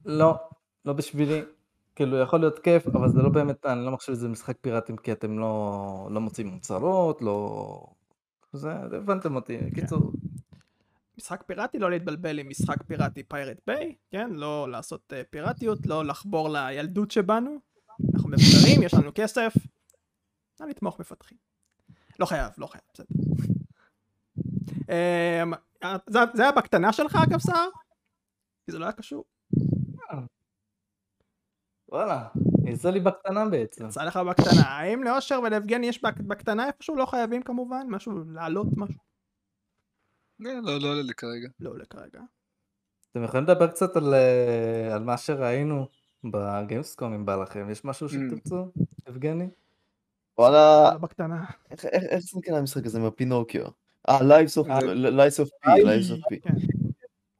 לא, 0.05 0.35
לא 0.85 0.93
בשבילי. 0.93 1.41
כאילו, 1.95 2.17
יכול 2.17 2.39
להיות 2.39 2.59
כיף, 2.59 2.87
אבל 2.87 3.09
זה 3.09 3.21
לא 3.21 3.29
באמת, 3.29 3.65
אני 3.65 3.85
לא 3.85 3.91
מחשיב 3.91 4.13
שזה 4.13 4.29
משחק 4.29 4.57
פיראטים 4.61 4.97
כי 4.97 5.11
אתם 5.11 5.39
לא, 5.39 6.07
לא 6.11 6.21
מוצאים 6.21 6.47
אוצרות, 6.47 7.21
לא... 7.21 7.87
זה, 8.53 8.71
הבנתם 8.71 9.35
אותי, 9.35 9.57
קיצור. 9.75 10.11
משחק 11.17 11.43
פיראטי, 11.43 11.79
לא 11.79 11.91
להתבלבל 11.91 12.39
עם 12.39 12.49
משחק 12.49 12.83
פיראטי 12.83 13.23
פיירט 13.23 13.57
ביי, 13.67 13.95
כן? 14.09 14.29
לא 14.29 14.71
לעשות 14.71 15.13
uh, 15.13 15.15
פיראטיות, 15.29 15.85
לא 15.85 16.05
לחבור 16.05 16.49
לילדות 16.49 17.11
שבנו. 17.11 17.59
אנחנו 18.13 18.29
מבוגרים, 18.29 18.83
יש 18.83 18.93
לנו 18.93 19.11
כסף. 19.15 19.53
נא 20.59 20.65
לתמוך 20.65 20.99
מפתחים. 20.99 21.37
לא 22.19 22.25
חייב, 22.25 22.51
לא 22.57 22.67
חייב, 22.67 22.81
בסדר. 22.93 23.05
Um, 24.81 25.55
זה, 26.09 26.19
זה 26.33 26.41
היה 26.43 26.51
בקטנה 26.51 26.93
שלך 26.93 27.17
אגב 27.23 27.39
סער? 27.39 27.69
כי 28.65 28.71
זה 28.71 28.79
לא 28.79 28.85
היה 28.85 28.91
קשור. 28.91 29.25
וואלה, 31.89 32.27
יצא 32.65 32.89
לי 32.89 32.99
בקטנה 32.99 33.45
בעצם. 33.49 33.87
יצא 33.87 34.03
לך 34.03 34.17
בקטנה. 34.17 34.61
האם 34.67 35.03
לאושר 35.03 35.39
וליבגני 35.43 35.87
יש 35.87 36.03
בק- 36.03 36.19
בקטנה 36.19 36.67
איפשהו? 36.67 36.95
לא 36.95 37.05
חייבים 37.05 37.43
כמובן? 37.43 37.87
משהו, 37.89 38.23
להעלות 38.33 38.67
משהו? 38.77 39.06
לא, 40.39 40.51
לא, 40.63 40.79
לא 40.81 40.87
עולה 40.87 41.01
לי 41.01 41.13
כרגע. 41.13 41.47
לא 41.59 41.69
עולה 41.69 41.85
כרגע. 41.85 42.19
אתם 43.11 43.23
יכולים 43.23 43.43
לדבר 43.45 43.67
קצת 43.67 43.95
על, 43.95 44.13
אה, 44.13 44.95
על 44.95 45.03
מה 45.03 45.17
שראינו 45.17 45.87
בגיימסקום 46.23 47.13
אם 47.13 47.25
בא 47.25 47.35
לכם, 47.35 47.69
יש 47.71 47.85
משהו 47.85 48.09
שתרצו, 48.09 48.71
יבגני? 49.09 49.47
וואלה, 50.37 50.97
בקטנה. 50.97 51.45
איך- 51.71 51.85
איך 51.85 52.03
איך 52.03 52.19
זה 52.23 52.39
נקרא 52.39 52.57
המשחק 52.57 52.85
הזה 52.85 52.99
מהפינוקיו? 52.99 53.65
אה, 54.09 54.19
of 54.19 54.21
אה. 54.69 54.79
Lives 55.09 55.43
of 55.45 55.49
P, 55.65 55.67
Lives 55.67 56.11
of 56.11 56.33
P. 56.33 56.39
כן. 56.41 56.53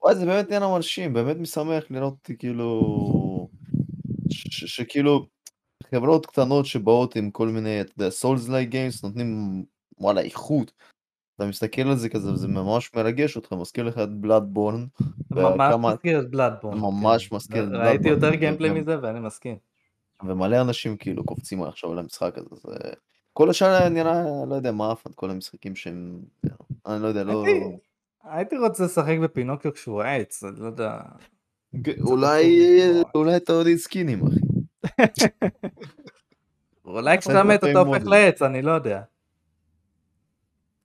וואי, 0.01 0.15
זה 0.15 0.25
באמת 0.25 0.45
עניין 0.45 0.63
המרשים, 0.63 1.13
באמת 1.13 1.37
משמח 1.37 1.83
לראות 1.89 2.13
אותי 2.13 2.37
כאילו... 2.37 3.49
שכאילו 4.49 5.25
חברות 5.91 6.25
קטנות 6.25 6.65
שבאות 6.65 7.15
עם 7.15 7.31
כל 7.31 7.47
מיני, 7.47 7.81
אתה 7.81 7.91
יודע, 7.97 8.09
סולס 8.09 8.49
לייק 8.49 8.69
גיימס 8.69 9.03
נותנים 9.03 9.63
וואלה 9.97 10.21
איכות. 10.21 10.71
אתה 11.37 11.45
מסתכל 11.45 11.81
על 11.81 11.95
זה 11.95 12.09
כזה, 12.09 12.33
וזה 12.33 12.47
ממש 12.47 12.91
מרגש 12.95 13.35
אותך, 13.35 13.53
מזכיר 13.53 13.83
לך 13.83 13.97
את 13.97 14.09
בלאדבורן. 14.11 14.85
ממש 15.31 15.73
מזכיר 15.79 16.19
את 16.19 16.29
בלאדבורן. 16.31 16.77
ממש 16.77 17.31
מזכיר 17.31 17.63
את 17.63 17.69
ראיתי 17.69 17.79
בלאדבורן, 18.03 18.15
יותר 18.15 18.35
גיימפליי 18.35 18.71
וגם- 18.71 18.79
מזה 18.81 18.97
ואני 19.01 19.19
מסכים. 19.19 19.55
ומלא 20.27 20.61
אנשים 20.61 20.97
כאילו 20.97 21.23
קופצים 21.23 21.63
עכשיו 21.63 21.91
על 21.91 21.99
המשחק 21.99 22.37
הזה, 22.37 22.55
זה... 22.55 22.75
כל 23.33 23.49
השאר 23.49 23.89
נראה, 23.89 24.23
לא 24.47 24.55
יודע 24.55 24.71
מה 24.71 24.91
אף 24.91 25.01
אחד, 25.03 25.11
כל 25.15 25.29
המשחקים 25.29 25.75
שהם, 25.75 26.19
אני 26.87 27.01
לא 27.03 27.07
יודע, 27.07 27.23
לא... 27.23 27.43
הייתי- 28.23 28.57
רוצה 28.57 28.83
לשחק 28.83 29.17
בפינוקיו 29.23 29.73
כשהוא 29.73 30.01
עץ, 30.01 30.43
אני 30.43 30.59
לא 30.59 30.65
יודע. 30.65 30.99
אולי, 32.01 32.59
אולי 33.15 33.37
אתה 33.37 33.53
עוד 33.53 33.67
סקינים, 33.75 34.21
אחי. 34.27 34.39
אולי 36.85 37.17
כשאתה 37.17 37.33
זה 37.33 37.43
מת 37.43 37.63
אתה 37.63 37.79
הופך. 37.79 38.07
לעץ, 38.07 38.41
אני 38.41 38.61
לא 38.61 38.71
יודע. 38.71 39.01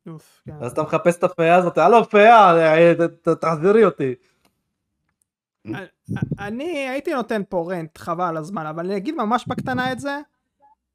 כן. 0.04 0.52
אז 0.60 0.72
אתה 0.72 0.82
מחפש 0.82 1.16
את 1.16 1.24
הפאה 1.24 1.54
הזאת, 1.54 1.78
הלו 1.78 2.04
פאה, 2.04 2.74
אה, 2.74 2.94
תחזירי 3.40 3.84
אותי. 3.84 4.14
אני 6.38 6.88
הייתי 6.88 7.14
נותן 7.14 7.42
פה 7.48 7.66
רנט 7.70 7.98
חבל 7.98 8.24
על 8.24 8.36
הזמן 8.36 8.66
אבל 8.66 8.86
אני 8.86 8.96
אגיד 8.96 9.14
ממש 9.14 9.44
בקטנה 9.48 9.92
את 9.92 10.00
זה 10.00 10.20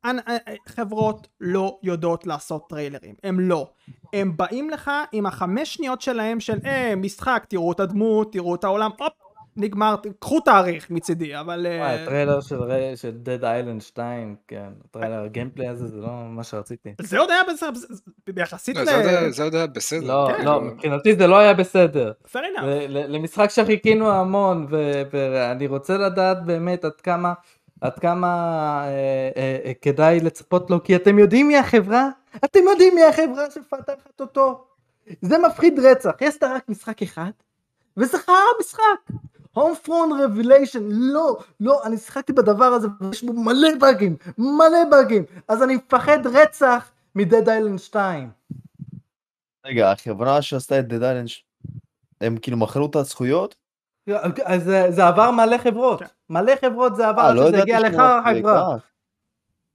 אה, 0.05 0.11
אה, 0.27 0.55
חברות 0.67 1.27
לא 1.41 1.79
יודעות 1.84 2.27
לעשות 2.27 2.69
טריילרים 2.69 3.15
הם 3.23 3.39
לא 3.39 3.69
הם 4.13 4.38
באים 4.38 4.69
לך 4.69 4.91
עם 5.11 5.25
החמש 5.25 5.73
שניות 5.73 6.01
שלהם 6.01 6.39
של 6.39 6.59
אה 6.65 6.95
משחק 6.95 7.45
תראו 7.49 7.71
את 7.71 7.79
הדמות 7.79 8.34
תראו 8.34 8.55
את 8.55 8.63
העולם 8.63 8.91
הופ 8.99 9.13
נגמר 9.57 9.95
קחו 10.19 10.39
תאריך 10.39 10.89
מצידי 10.91 11.39
אבל 11.39 11.65
אה, 11.65 11.77
וואי, 11.77 12.01
הטריילר 12.03 12.41
של 12.95 13.11
Dead 13.25 13.41
Island 13.43 13.79
2, 13.79 14.35
כן, 14.47 14.69
הטריילר, 14.89 15.23
הגיימפליי 15.23 15.67
הזה 15.67 15.88
זה 15.88 15.97
לא 15.97 16.09
מה 16.29 16.43
שרציתי. 16.43 16.93
זה 17.01 17.19
עוד 17.19 17.29
היה 17.31 17.41
בסדר 17.53 17.71
יחסית 18.38 18.75
לא, 18.75 18.81
ל... 18.81 18.85
זה 18.85 18.95
עוד 18.95 19.05
היה- 19.05 19.31
זה 19.31 19.43
עוד 19.43 19.55
היה 19.55 19.67
בסדר. 19.67 20.07
לא, 20.07 20.29
כן. 20.38 20.45
לא, 20.45 20.61
מבחינתי 20.61 21.15
זה 21.15 21.27
לא 21.27 21.38
היה 21.38 21.53
בסדר. 21.53 22.11
fair 22.34 22.38
enough. 22.38 22.61
למשחק 22.89 23.49
שחיכינו 23.49 24.11
המון, 24.11 24.67
ואני 25.11 25.67
רוצה 25.67 25.97
לדעת 25.97 26.45
באמת 26.45 26.85
עד 26.85 27.01
כמה, 27.03 27.34
עד 27.81 27.99
כמה 27.99 28.27
אה, 28.85 28.89
אה, 29.38 29.57
אה, 29.65 29.71
כדאי 29.81 30.19
לצפות 30.19 30.71
לו, 30.71 30.84
כי 30.84 30.95
אתם 30.95 31.19
יודעים 31.19 31.47
מי 31.47 31.57
החברה? 31.57 32.09
אתם 32.45 32.59
יודעים 32.71 32.95
מי 32.95 33.03
החברה 33.03 33.51
שמפתחת 33.51 34.21
אותו? 34.21 34.63
זה 35.21 35.38
מפחיד 35.38 35.79
רצח, 35.79 36.11
יש 36.21 36.43
לה 36.43 36.53
רק 36.55 36.69
משחק 36.69 37.01
אחד, 37.03 37.31
וזה 37.97 38.17
חרא 38.17 38.35
משחק. 38.59 38.81
הום 39.59 39.75
פרון 39.75 40.21
רביליישן, 40.21 40.84
לא, 40.91 41.38
לא, 41.59 41.81
אני 41.85 41.97
שיחקתי 41.97 42.34
בדבר 42.34 42.65
הזה 42.65 42.88
ויש 43.01 43.23
בו 43.23 43.34
מלא 43.34 43.69
באגים, 43.79 44.15
מלא 44.38 44.84
באגים, 44.91 45.23
אז 45.47 45.63
אני 45.63 45.75
מפחד 45.75 46.27
רצח 46.27 46.91
מדד 47.15 47.49
איילנד 47.49 47.79
2. 47.79 48.29
רגע, 49.65 49.91
החברה 49.91 50.41
שעשתה 50.41 50.79
את 50.79 50.85
Dead 50.85 51.01
Island, 51.01 51.69
הם 52.21 52.38
כאילו 52.38 52.57
מכרו 52.57 52.85
את 52.85 52.95
הזכויות? 52.95 53.55
אז 54.45 54.63
זה, 54.63 54.85
זה 54.89 55.07
עבר 55.07 55.31
מלא 55.31 55.57
חברות, 55.57 55.99
כן. 55.99 56.05
מלא 56.29 56.53
חברות 56.61 56.95
זה 56.95 57.07
עבר, 57.07 57.21
אה, 57.21 57.29
עד 57.29 57.35
לא 57.35 57.47
שזה 57.47 57.61
הגיע 57.61 57.79
לך 57.79 57.95
החברה. 57.99 58.77
כך. 58.77 58.85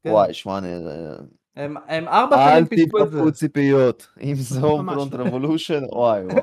וואי, 0.06 0.34
שמע, 0.34 0.58
אני... 0.58 0.68
הם, 1.56 1.76
הם 1.86 2.08
ארבע 2.08 2.36
אל 2.36 2.54
שנים 2.54 2.66
פיתחו 2.66 2.98
את 2.98 3.10
זה. 3.10 3.16
תתקפו 3.16 3.32
ציפיות. 3.32 4.06
אם 4.22 4.34
זה 4.34 4.60
Home 4.60 4.86
ממש 4.86 4.94
front 4.94 5.14
לא. 5.14 5.24
Revolution, 5.24 5.82
וואי 5.84 6.24
וואי. 6.24 6.40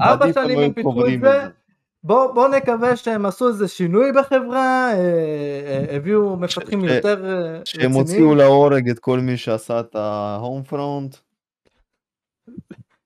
ארבע 0.02 0.32
שנים 0.32 0.58
היו 0.58 0.66
הם 0.66 0.72
פיתחו 0.72 1.06
את 1.06 1.20
זה. 1.20 1.48
בוא, 2.04 2.32
בוא 2.34 2.48
נקווה 2.48 2.96
שהם 2.96 3.26
עשו 3.26 3.48
איזה 3.48 3.68
שינוי 3.68 4.12
בחברה, 4.12 4.92
אה, 4.92 4.96
אה, 5.88 5.96
הביאו 5.96 6.36
מפתחים 6.36 6.80
ש- 6.88 6.90
יותר 6.92 7.24
אה, 7.24 7.60
שהם 7.64 7.92
הוציאו 7.92 8.02
רציניים. 8.30 8.38
להורג 8.38 8.88
את 8.90 8.98
כל 8.98 9.20
מי 9.20 9.36
שעשה 9.36 9.80
את 9.80 9.94
ה 9.94 10.62
Homefront. 10.62 11.16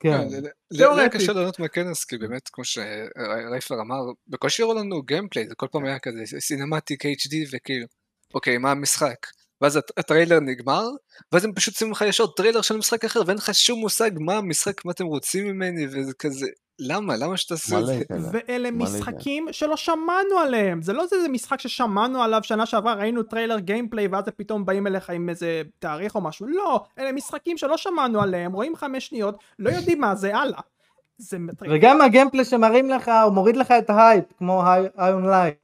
כן. 0.00 0.18
כן, 0.18 0.28
ל- 0.28 0.36
ל- 0.36 0.48
לי 0.70 0.78
תיאורטית. 0.78 1.12
קשה 1.12 1.32
ליהנות 1.32 1.58
מהכנס, 1.58 2.04
כי 2.04 2.18
באמת, 2.18 2.48
כמו 2.52 2.64
שרייפלר 2.64 3.80
אמר, 3.80 3.96
בקושי 4.28 4.62
הראו 4.62 4.74
לנו 4.74 5.02
gameplay, 5.02 5.48
זה 5.48 5.54
כל 5.54 5.66
פעם 5.72 5.84
היה 5.84 5.98
כזה 5.98 6.18
cinematic 6.38 7.06
HD 7.06 7.34
וכאילו, 7.52 7.86
אוקיי, 8.34 8.58
מה 8.58 8.70
המשחק? 8.70 9.26
ואז 9.60 9.76
הט- 9.76 9.98
הטריילר 9.98 10.40
נגמר, 10.40 10.84
ואז 11.32 11.44
הם 11.44 11.52
פשוט 11.54 11.74
שמים 11.74 11.92
לך 11.92 12.04
ישר 12.08 12.26
טריילר 12.26 12.62
של 12.62 12.76
משחק 12.76 13.04
אחר, 13.04 13.20
ואין 13.26 13.38
לך 13.38 13.54
שום 13.54 13.80
מושג 13.80 14.10
מה 14.20 14.34
המשחק, 14.36 14.84
מה 14.84 14.92
אתם 14.92 15.04
רוצים 15.04 15.46
ממני, 15.46 15.86
וזה 15.86 16.12
כזה, 16.18 16.46
למה? 16.78 17.16
למה 17.16 17.36
שתעשו 17.36 17.78
את 17.78 17.86
זה? 18.20 18.28
ואלה 18.32 18.70
מלא 18.70 18.84
משחקים 18.84 19.46
שלא 19.52 19.76
שמענו 19.76 20.38
עליהם 20.44 20.82
זה 20.82 20.92
לא 20.92 21.02
איזה 21.02 21.28
משחק 21.28 21.60
ששמענו 21.60 22.22
עליו 22.22 22.40
שנה 22.42 22.66
שעברה 22.66 22.94
ראינו 22.94 23.22
טריילר 23.22 23.58
gameplay 23.58 24.06
ואז 24.06 24.24
פתאום 24.36 24.64
באים 24.66 24.86
אליך 24.86 25.10
עם 25.10 25.28
איזה 25.28 25.62
תאריך 25.78 26.14
או 26.14 26.20
משהו 26.20 26.46
לא 26.46 26.84
אלה 26.98 27.12
משחקים 27.12 27.56
שלא 27.58 27.76
שמענו 27.76 28.20
עליהם 28.22 28.52
רואים 28.52 28.76
חמש 28.76 29.06
שניות 29.06 29.38
לא 29.58 29.70
יודעים 29.70 30.00
מה 30.00 30.14
זה 30.14 30.36
הלאה. 30.36 30.60
זה 31.18 31.38
מטריף. 31.38 31.72
וגם 31.74 32.00
ה 32.00 32.05
gameplay 32.05 32.44
שמראים 32.44 32.90
לך, 32.90 33.10
הוא 33.24 33.32
מוריד 33.32 33.56
לך 33.56 33.70
את 33.70 33.90
ההייפ, 33.90 34.24
כמו 34.38 34.62
High 34.98 35.17
on 35.17 35.26
Life. 35.30 35.56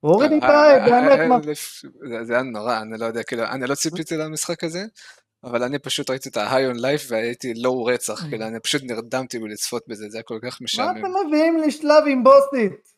הוא 0.00 0.12
הוריד 0.12 0.30
לי 0.30 0.38
את 0.38 0.42
אה, 0.42 0.48
ההייפ, 0.60 0.82
אה, 0.82 1.00
באמת, 1.00 1.18
אה, 1.18 1.28
מה... 1.28 1.36
אלף- 1.36 1.82
זה- 2.08 2.24
זה 2.24 2.32
היה 2.32 2.42
נורא, 2.42 2.80
אני 2.80 2.98
לא 2.98 3.04
יודע, 3.06 3.22
כאילו, 3.22 3.42
אני 3.44 3.66
לא 3.66 3.74
ציפיתי 3.74 4.16
למשחק 4.16 4.64
הזה, 4.64 4.84
אבל 5.44 5.62
אני 5.62 5.78
פשוט 5.78 6.10
ראיתי 6.10 6.28
את 6.28 6.36
ה-high 6.36 6.74
on 6.74 6.78
life 6.78 7.06
והייתי 7.08 7.54
low 7.54 7.84
רצח, 7.84 8.22
כאילו, 8.28 8.46
אני 8.46 8.60
פשוט 8.60 8.82
נרדמתי 8.84 9.38
בלצפות 9.38 9.82
בזה, 9.88 10.08
זה 10.08 10.16
היה 10.16 10.22
כל 10.22 10.38
כך 10.42 10.58
מה 10.60 10.64
משעמם. 10.64 10.96
אתם 10.98 11.26
מביאים 11.26 11.58
לי 11.58 11.70
שלב 11.70 12.04
עם 12.06 12.24
boss 12.24 12.51
fight? 12.51 12.92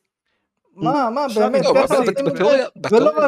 מה, 0.76 1.10
מה, 1.10 1.26
באמת, 1.34 1.62
ככה 1.62 1.96
עושים 1.96 2.10
את 2.10 2.16
זה? 2.18 2.22
בתיאוריה 2.22 2.66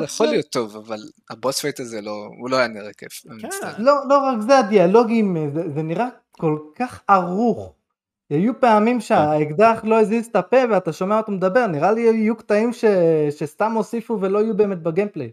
יכול 0.04 0.26
להיות 0.26 0.46
טוב, 0.46 0.76
אבל 0.76 0.98
ה 1.30 1.36
boss 1.36 1.60
fight 1.60 1.80
הזה 1.80 2.00
לא, 2.00 2.28
הוא 2.38 2.50
לא 2.50 2.56
היה 2.56 2.68
נראה 2.68 2.92
כיף, 2.92 3.22
כן. 3.40 3.48
לא, 3.78 3.94
לא 4.08 4.18
רק 4.18 4.40
זה, 4.40 4.58
הדיאלוגים, 4.58 5.36
זה, 5.54 5.62
זה 5.74 5.82
נראה 5.82 6.08
כל 6.30 6.58
כך 6.74 7.00
ערוך. 7.08 7.72
היו 8.30 8.60
פעמים 8.60 9.00
שהאקדח 9.00 9.80
לא 9.84 10.00
הזיז 10.00 10.26
את 10.26 10.36
הפה 10.36 10.56
ואתה 10.70 10.92
שומע 10.92 11.16
אותו 11.16 11.32
מדבר, 11.32 11.66
נראה 11.66 11.92
לי 11.92 12.00
יהיו 12.00 12.36
קטעים 12.36 12.72
ש... 12.72 12.84
שסתם 13.30 13.72
הוסיפו 13.72 14.18
ולא 14.20 14.38
יהיו 14.38 14.56
באמת 14.56 14.82
בגיימפליי. 14.82 15.30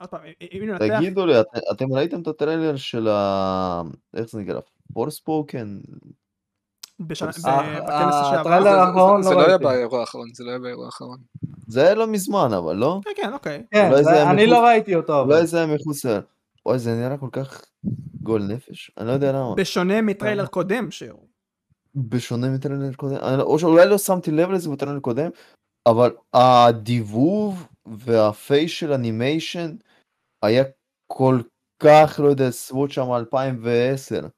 עוד 0.00 0.08
פעם, 0.08 0.20
אם 0.52 0.62
ננתח 0.68 0.84
תגידו 0.98 1.26
לי, 1.26 1.40
את- 1.40 1.46
אתם 1.72 1.92
ראיתם 1.92 2.20
את 2.20 2.26
הטריילר 2.28 2.76
של 2.76 3.08
ה... 3.08 3.82
איך 4.16 4.30
זה 4.30 4.40
נקרא? 4.40 4.60
פורספוקן? 4.92 5.78
אה, 7.00 7.06
בכנס 7.06 7.46
אה. 7.46 8.40
הטריילר 8.40 8.68
האחרון 8.68 9.22
זה 9.22 9.30
לא 9.30 9.36
לא 9.36 9.40
היה 9.40 9.48
ראיתי. 9.50 9.64
באירוע 9.64 10.00
האחרון, 10.00 10.28
זה 10.34 10.44
לא 10.44 10.50
היה 10.50 10.58
באירוע 10.58 10.86
האחרון. 10.86 11.18
זה 11.68 11.82
היה 11.86 11.94
לא 11.94 12.06
מזמן, 12.06 12.52
אבל 12.52 12.76
לא? 12.76 13.00
כן 13.04 13.10
כן 13.16 13.32
אוקיי. 13.32 13.62
כן, 13.70 13.86
אולי 13.90 14.04
זה- 14.04 14.10
זה 14.10 14.16
היה 14.16 14.30
אני 14.30 14.46
לא 14.46 14.64
ראיתי 14.64 14.94
אותו. 14.94 15.20
אבל. 15.22 15.32
אולי 15.32 15.46
זה 15.46 15.56
היה 15.62 15.74
מחוץ 15.74 16.04
ל... 16.04 16.18
אוי, 16.66 16.78
זה 16.78 16.94
נראה 16.94 17.16
כל 17.18 17.28
כך 17.32 17.62
גועל 18.22 18.42
נפש. 18.42 18.90
אני 18.98 19.06
לא 19.06 19.12
יודע 19.12 19.32
למה. 19.32 19.54
בשונה 19.54 20.02
מטריילר 20.02 20.46
קודם 20.46 20.90
שהוא. 20.90 21.26
בשונה 21.94 22.48
מטריילר 22.50 22.92
קודם, 22.92 23.16
אני 23.16 23.38
לא- 23.38 23.42
או 23.42 23.58
שאולי 23.58 23.86
לא 23.88 23.98
שמתי 23.98 24.30
לב 24.30 24.50
לזה 24.50 24.70
בטריילר 24.70 25.00
קודם, 25.00 25.30
אבל 25.86 26.10
הדיבוב 26.34 27.66
וה 27.86 28.12
facial 28.12 28.92
animation 28.92 29.76
היה 30.42 30.64
כל 31.06 31.40
כך, 31.78 32.20
לא 32.22 32.28
יודע, 32.28 32.50
סביבות 32.50 32.90
שם 32.90 33.12
2010. 33.12 34.28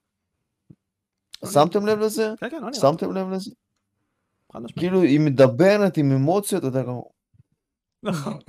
שמתם 1.45 1.87
לב 1.87 1.99
לזה? 1.99 2.33
כן 2.41 2.51
כן 2.51 2.61
לא 2.61 2.71
נראה. 2.71 2.81
שמתם 2.81 3.13
לב 3.13 3.31
לזה? 3.31 3.51
כאילו 4.77 5.03
היא 5.03 5.21
מדברת 5.21 5.97
עם 5.97 6.13
אמוציות, 6.13 6.65
אתה 6.65 6.83
גם... 6.83 7.01
נכון. 8.03 8.39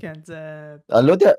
כן 0.00 0.12
זה. 0.24 0.38
אני 0.98 1.06
לא 1.06 1.12
יודע, 1.12 1.30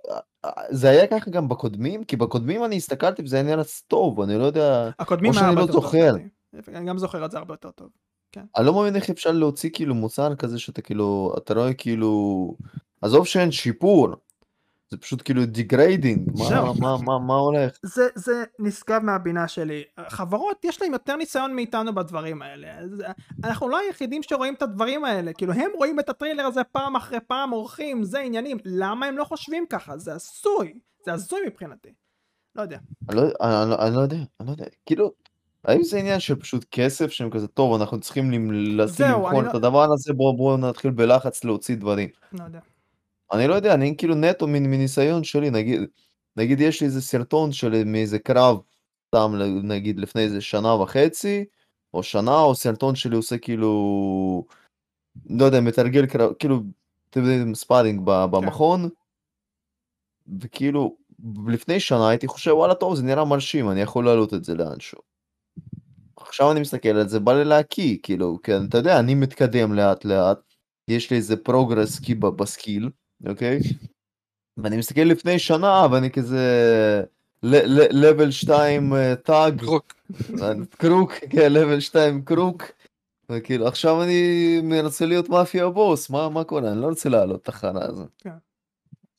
זה 0.69 0.89
היה 0.89 1.07
ככה 1.07 1.31
גם 1.31 1.49
בקודמים? 1.49 2.03
כי 2.03 2.15
בקודמים 2.15 2.65
אני 2.65 2.75
הסתכלתי 2.75 3.21
וזה 3.21 3.35
היה 3.35 3.45
נראה 3.45 3.63
טוב, 3.87 4.21
אני 4.21 4.37
לא 4.37 4.43
יודע, 4.43 4.89
הקודמים 4.99 5.33
שאני 5.33 5.45
היה 5.45 5.51
לא 5.55 5.59
הרבה 5.59 5.71
יותר 5.71 5.73
טוב. 5.73 5.83
זוכר. 5.83 6.11
לדעתי. 6.53 6.71
אני 6.75 6.89
גם 6.89 6.97
זוכר 6.97 7.25
את 7.25 7.31
זה 7.31 7.37
הרבה 7.37 7.53
יותר 7.53 7.71
טוב. 7.71 7.89
אני 8.37 8.65
לא 8.65 8.81
מבין 8.81 8.95
איך 8.95 9.09
אפשר 9.09 9.31
להוציא 9.31 9.69
כאילו 9.73 9.95
מוצר 9.95 10.35
כזה 10.35 10.59
שאתה 10.59 10.81
כאילו, 10.81 11.33
אתה 11.37 11.53
רואה 11.53 11.73
כאילו, 11.73 12.55
עזוב 13.01 13.27
שאין 13.27 13.51
שיפור, 13.51 14.15
זה 14.89 14.97
פשוט 14.97 15.21
כאילו 15.25 15.45
degrading, 15.45 16.31
מה. 16.37 16.73
מה, 16.79 16.97
מה, 17.05 17.19
מה 17.19 17.35
הולך? 17.35 17.77
זה, 17.83 18.07
זה 18.15 18.43
נשגב 18.59 19.03
מהבינה 19.03 19.47
שלי. 19.47 19.83
חברות, 20.09 20.65
יש 20.65 20.81
להם 20.81 20.93
יותר 20.93 21.15
ניסיון 21.15 21.55
מאיתנו 21.55 21.95
בדברים 21.95 22.41
האלה. 22.41 22.67
אנחנו 23.43 23.69
לא 23.69 23.77
היחידים 23.77 24.23
שרואים 24.23 24.53
את 24.53 24.61
הדברים 24.61 25.05
האלה. 25.05 25.33
כאילו, 25.33 25.53
הם 25.53 25.71
רואים 25.75 25.99
את 25.99 26.09
הטריילר 26.09 26.45
הזה 26.45 26.63
פעם 26.63 26.95
אחרי 26.95 27.19
פעם, 27.27 27.49
עורכים, 27.49 28.03
זה 28.03 28.19
עניינים. 28.19 28.57
למה 28.65 29.05
הם 29.05 29.17
לא 29.17 29.23
חושבים 29.23 29.65
ככה? 29.69 29.97
זה 29.97 30.13
הזוי. 30.13 30.79
זה 31.05 31.13
הזוי 31.13 31.39
מבחינתי. 31.47 31.89
לא 32.55 32.61
יודע. 32.61 32.77
אני 33.09 33.17
לא, 33.17 33.21
אני, 33.41 33.87
אני 33.87 33.95
לא 33.95 34.01
יודע, 34.01 34.17
אני 34.39 34.47
לא 34.47 34.51
יודע, 34.51 34.65
כאילו, 34.85 35.11
האם 35.65 35.83
זה 35.83 35.97
עניין 35.99 36.19
של 36.19 36.35
פשוט 36.35 36.65
כסף 36.71 37.11
שהם 37.11 37.29
כזה, 37.29 37.47
טוב, 37.47 37.81
אנחנו 37.81 37.99
צריכים 37.99 38.51
לשים 38.51 38.87
זהו, 38.87 39.19
לבחון 39.25 39.47
את 39.47 39.53
לא- 39.53 39.57
הדבר 39.57 39.83
הזה, 39.93 40.13
בואו 40.13 40.37
בוא 40.37 40.57
נתחיל 40.57 40.91
בלחץ 40.91 41.43
להוציא 41.43 41.75
דברים. 41.75 42.09
לא 42.31 42.43
יודע. 42.43 42.59
אני 43.31 43.47
לא 43.47 43.53
יודע, 43.53 43.73
אני 43.73 43.95
כאילו 43.97 44.15
נטו 44.15 44.47
מניסיון 44.47 45.23
שלי, 45.23 45.49
נגיד, 45.49 45.81
נגיד 46.37 46.61
יש 46.61 46.81
לי 46.81 46.87
איזה 46.87 47.01
סרטון 47.01 47.51
של 47.51 47.83
מאיזה 47.83 48.19
קרב, 48.19 48.57
סתם 49.07 49.31
נגיד 49.63 49.99
לפני 49.99 50.21
איזה 50.21 50.41
שנה 50.41 50.73
וחצי, 50.73 51.45
או 51.93 52.03
שנה, 52.03 52.39
או 52.39 52.55
סרטון 52.55 52.95
שלי 52.95 53.15
עושה 53.15 53.37
כאילו, 53.37 54.45
לא 55.29 55.45
יודע, 55.45 55.61
מתרגל 55.61 56.05
קרב, 56.05 56.33
כאילו, 56.33 56.63
אתם 57.09 57.19
יודעים, 57.19 57.55
ספארינג 57.55 58.01
ב- 58.03 58.25
במכון, 58.25 58.89
וכאילו, 60.41 60.95
לפני 61.47 61.79
שנה 61.79 62.09
הייתי 62.09 62.27
חושב 62.27 62.51
וואלה 62.51 62.75
טוב 62.75 62.95
זה 62.95 63.03
נראה 63.03 63.25
מרשים 63.25 63.69
אני 63.69 63.81
יכול 63.81 64.05
להעלות 64.05 64.33
את 64.33 64.43
זה 64.43 64.55
לאנשהו. 64.55 65.08
עכשיו 66.29 66.51
אני 66.51 66.59
מסתכל 66.59 66.89
על 66.89 67.07
זה 67.07 67.19
בא 67.19 67.33
לי 67.33 67.45
להקיא 67.45 67.97
כאילו 68.03 68.39
כן 68.43 68.65
אתה 68.69 68.77
יודע 68.77 68.99
אני 68.99 69.15
מתקדם 69.15 69.73
לאט 69.73 70.05
לאט 70.05 70.39
יש 70.87 71.11
לי 71.11 71.17
איזה 71.17 71.37
פרוגרס 71.37 71.99
כי 71.99 72.15
בסקיל 72.15 72.89
אוקיי 73.27 73.59
ואני 74.57 74.77
מסתכל 74.77 75.01
לפני 75.01 75.39
שנה 75.39 75.87
ואני 75.91 76.11
כזה 76.11 76.45
לבל 77.43 78.31
2 78.31 78.93
טאג 79.23 79.59
קרוק. 79.59 79.93
קרוק 80.77 81.13
כן 81.29 81.53
לבל 81.53 81.79
2 81.79 82.21
קרוק. 82.21 82.63
וכאילו 83.29 83.67
עכשיו 83.67 84.03
אני 84.03 84.59
מנסה 84.63 85.05
להיות 85.05 85.29
מאפיה 85.29 85.69
בוס 85.69 86.09
מה 86.09 86.29
מה 86.29 86.43
קורה 86.43 86.71
אני 86.71 86.81
לא 86.81 86.87
רוצה 86.87 87.09
לעלות 87.09 87.43
תחנה 87.43 87.79
הזאת. 87.83 88.23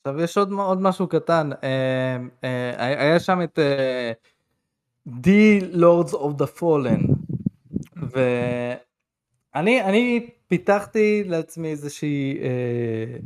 עכשיו 0.03 0.21
יש 0.21 0.37
עוד, 0.37 0.51
עוד 0.51 0.81
משהו 0.81 1.07
קטן, 1.07 1.49
אה, 1.63 2.17
אה, 2.43 3.03
היה 3.03 3.19
שם 3.19 3.41
את 3.43 3.59
אה, 3.59 4.11
The 5.07 5.61
Lords 5.73 6.13
of 6.13 6.37
the 6.37 6.59
Fallen, 6.59 7.13
ואני 7.95 9.83
אני 9.83 10.29
פיתחתי 10.47 11.23
לעצמי 11.23 11.67
איזושהי 11.67 12.37
אה, 12.41 13.17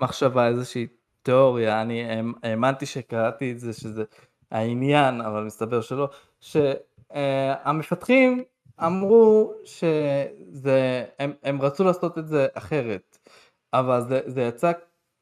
מחשבה, 0.00 0.48
איזושהי 0.48 0.86
תיאוריה, 1.22 1.82
אני 1.82 2.02
האמנתי 2.42 2.86
שקראתי 2.86 3.52
את 3.52 3.60
זה 3.60 3.72
שזה 3.72 4.04
העניין, 4.50 5.20
אבל 5.20 5.44
מסתבר 5.44 5.80
שלא, 5.80 6.08
שהמפתחים 6.40 8.44
אמרו 8.84 9.52
שזה, 9.64 11.04
הם, 11.18 11.32
הם 11.42 11.62
רצו 11.62 11.84
לעשות 11.84 12.18
את 12.18 12.28
זה 12.28 12.46
אחרת, 12.54 13.18
אבל 13.72 14.00
זה, 14.08 14.20
זה 14.26 14.42
יצא 14.42 14.72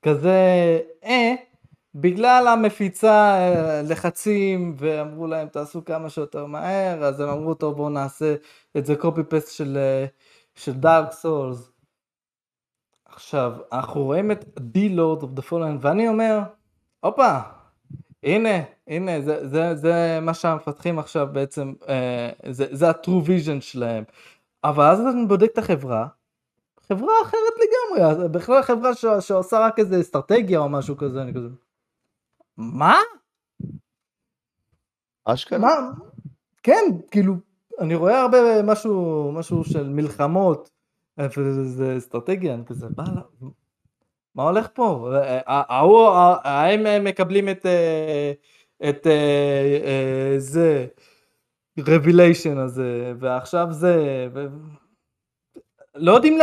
כזה 0.02 0.80
אה, 1.04 1.34
בגלל 1.94 2.48
המפיצה 2.48 3.36
אה, 3.38 3.82
לחצים 3.82 4.74
ואמרו 4.78 5.26
להם 5.26 5.48
תעשו 5.48 5.84
כמה 5.84 6.10
שיותר 6.10 6.46
מהר 6.46 7.04
אז 7.04 7.20
הם 7.20 7.28
אמרו 7.28 7.54
טוב 7.54 7.76
בואו 7.76 7.88
נעשה 7.88 8.34
את 8.76 8.86
זה 8.86 8.96
קופי 8.96 9.22
פסט 9.22 9.52
של, 9.52 9.76
אה, 9.76 10.06
של 10.54 10.72
דארק 10.72 11.12
סולס. 11.12 11.70
עכשיו 13.04 13.52
אנחנו 13.72 14.04
רואים 14.04 14.30
את 14.30 14.44
The 14.58 14.90
Lord 14.96 15.22
of 15.22 15.38
the 15.38 15.50
Fallen 15.50 15.78
ואני 15.80 16.08
אומר 16.08 16.40
הופה 17.00 17.38
הנה 18.22 18.62
הנה 18.88 19.20
זה, 19.20 19.48
זה, 19.48 19.74
זה 19.74 20.18
מה 20.22 20.34
שהמפתחים 20.34 20.98
עכשיו 20.98 21.28
בעצם 21.32 21.72
אה, 21.88 22.30
זה, 22.50 22.66
זה 22.70 22.88
ה-true 22.88 23.26
vision 23.26 23.60
שלהם 23.60 24.04
אבל 24.64 24.84
אז 24.84 25.00
אני 25.00 25.26
בודק 25.26 25.50
את 25.52 25.58
החברה 25.58 26.06
חברה 26.88 27.14
אחרת 27.22 27.52
לגמרי, 27.56 28.28
בכלל 28.28 28.62
חברה 28.62 28.94
ש... 28.94 29.04
שעושה 29.20 29.58
רק 29.58 29.78
איזה 29.78 30.00
אסטרטגיה 30.00 30.58
או 30.58 30.68
משהו 30.68 30.96
כזה, 30.96 31.22
אני 31.22 31.34
כזה... 31.34 31.48
מה? 32.56 32.96
אשכרה? 35.24 35.58
מה? 35.58 35.90
כן, 36.62 36.84
כאילו, 37.10 37.34
אני 37.80 37.94
רואה 37.94 38.20
הרבה 38.20 38.62
משהו, 38.62 39.32
משהו 39.32 39.64
של 39.64 39.88
מלחמות, 39.88 40.70
וזה 41.18 41.98
אסטרטגיה, 41.98 42.54
אני 42.54 42.64
כזה, 42.66 42.86
מה, 42.96 43.04
מה 44.34 44.42
הולך 44.42 44.68
פה? 44.74 45.10
ההוא, 45.46 46.08
האם 46.44 46.86
הם 46.86 47.04
מקבלים 47.04 47.48
את, 47.48 47.66
את 48.88 49.06
זה, 50.38 50.86
רביליישן 51.78 52.58
הזה, 52.58 53.12
ועכשיו 53.18 53.66
זה, 53.70 54.28
לא 55.94 56.12
יודעים 56.12 56.38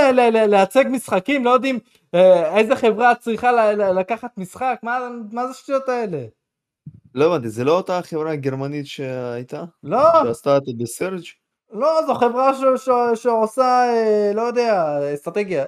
לייצג 0.47 0.85
משחקים, 0.89 1.45
לא 1.45 1.49
יודעים 1.49 1.79
אה, 2.13 2.57
איזה 2.57 2.75
חברה 2.75 3.15
צריכה 3.15 3.73
לקחת 3.73 4.37
משחק, 4.37 4.79
מה, 4.83 4.99
זה 5.31 5.49
השטויות 5.49 5.89
האלה? 5.89 6.25
לא 7.15 7.25
הבנתי, 7.25 7.49
זה 7.49 7.63
לא 7.63 7.77
אותה 7.77 8.01
חברה 8.01 8.35
גרמנית 8.35 8.87
שהייתה? 8.87 9.63
לא. 9.83 10.03
שעשתה 10.23 10.57
את 10.57 10.63
בסרג'? 10.77 11.23
לא, 11.71 12.01
זו 12.07 12.15
חברה 12.15 12.53
ש, 12.53 12.85
ש, 12.85 12.89
שעושה, 13.23 13.63
אה, 13.63 14.31
לא 14.35 14.41
יודע, 14.41 14.97
אסטרטגיה. 15.13 15.65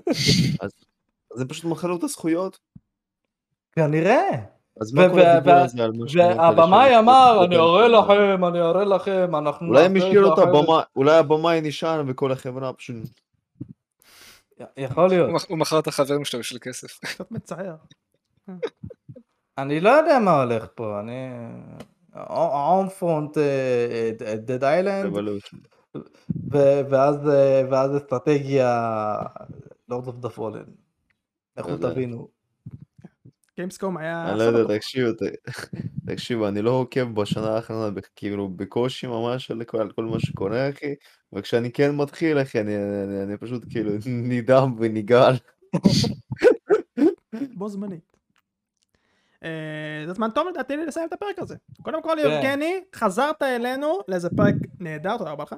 אז 0.62 0.70
זה 1.34 1.44
פשוט 1.44 1.64
מכרו 1.64 1.96
את 1.96 2.02
הזכויות? 2.02 2.58
כנראה. 3.72 4.55
אז 4.80 4.92
מה 4.92 5.08
כל 5.08 5.20
הדיבור 5.20 5.52
הזה 5.52 5.84
על 5.84 5.92
מה 5.92 6.08
שקורה? 6.08 6.36
והבמאי 6.36 6.98
אמר, 6.98 7.44
אני 7.44 7.56
אראה 7.56 7.88
לכם, 7.88 8.44
אני 8.44 8.60
אראה 8.60 8.84
לכם, 8.84 9.36
אנחנו... 9.36 9.68
אולי 9.68 9.84
הם 9.84 9.96
השאירו 9.96 10.34
את 10.34 10.38
הבמאי, 10.38 10.82
אולי 10.96 11.16
הבמאי 11.16 11.60
נשאר 11.60 12.02
וכל 12.06 12.32
החברה 12.32 12.72
פשוט... 12.72 12.96
יכול 14.76 15.08
להיות. 15.08 15.30
הוא 15.48 15.58
מכר 15.58 15.78
את 15.78 15.86
החברים 15.86 16.24
שלו 16.24 16.40
בשביל 16.40 16.58
כסף. 16.62 16.98
קצת 17.04 17.30
מצער. 17.30 17.76
אני 19.58 19.80
לא 19.80 19.90
יודע 19.90 20.18
מה 20.18 20.42
הולך 20.42 20.66
פה, 20.74 21.00
אני... 21.00 21.28
Homefront 22.30 23.38
Dead 24.18 24.64
Island, 24.64 25.12
ואז 27.70 27.96
אסטרטגיה 27.96 29.12
Lords 29.88 30.06
of 30.06 30.16
the 30.16 30.28
Fallen. 30.28 30.64
לכו 31.56 31.76
תבינו. 31.76 32.35
Gamescom 33.56 33.96
היה... 33.96 34.30
אני 34.30 34.38
לא 34.38 34.42
יודע, 34.42 34.76
תקשיבו, 34.76 35.10
תקשיבו, 36.06 36.48
אני 36.48 36.62
לא 36.62 36.70
עוקב 36.70 37.14
בשנה 37.14 37.48
האחרונה, 37.48 38.00
כאילו 38.16 38.48
בקושי 38.48 39.06
ממש 39.06 39.50
על 39.50 39.92
כל 39.94 40.04
מה 40.04 40.20
שקורה, 40.20 40.70
אחי, 40.70 40.94
וכשאני 41.32 41.72
כן 41.72 41.96
מתחיל, 41.96 42.42
אחי, 42.42 42.60
אני 42.60 43.36
פשוט 43.40 43.64
כאילו 43.70 43.90
נדהם 44.30 44.74
ונגעל. 44.78 45.34
בו 47.58 47.68
זמנית. 47.68 48.16
אה, 49.44 50.02
זה 50.06 50.12
זמן 50.12 50.30
טוב 50.30 50.48
לדעתי 50.48 50.76
לסיים 50.76 51.08
את 51.08 51.12
הפרק 51.12 51.38
הזה. 51.38 51.56
קודם 51.82 52.02
כל, 52.02 52.16
כן. 52.22 52.30
יבגני, 52.30 52.80
חזרת 52.94 53.42
אלינו 53.42 53.98
לאיזה 54.08 54.28
פרק 54.36 54.54
נהדר, 54.80 55.18
תודה 55.18 55.30
רבה 55.30 55.42
לך. 55.42 55.54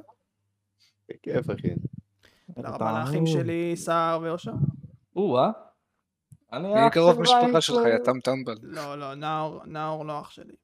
בכיף, 1.08 1.50
אחי. 1.50 1.68
תודה 2.54 2.68
רבה 2.68 2.98
לאחים 2.98 3.26
שלי, 3.26 3.72
סער 3.76 4.18
ואושר. 4.22 4.52
או-אה. 5.16 5.67
אני 6.52 6.86
אח 6.86 6.92
קרוב 6.92 7.20
משפחה 7.20 7.60
שלך, 7.60 7.82
טם 8.04 8.20
טמבל. 8.20 8.54
לא, 8.62 8.98
לא, 8.98 9.14
נאור, 9.14 9.60
נאור 9.66 10.06
לא 10.06 10.20
אח 10.20 10.30
שלי. 10.30 10.54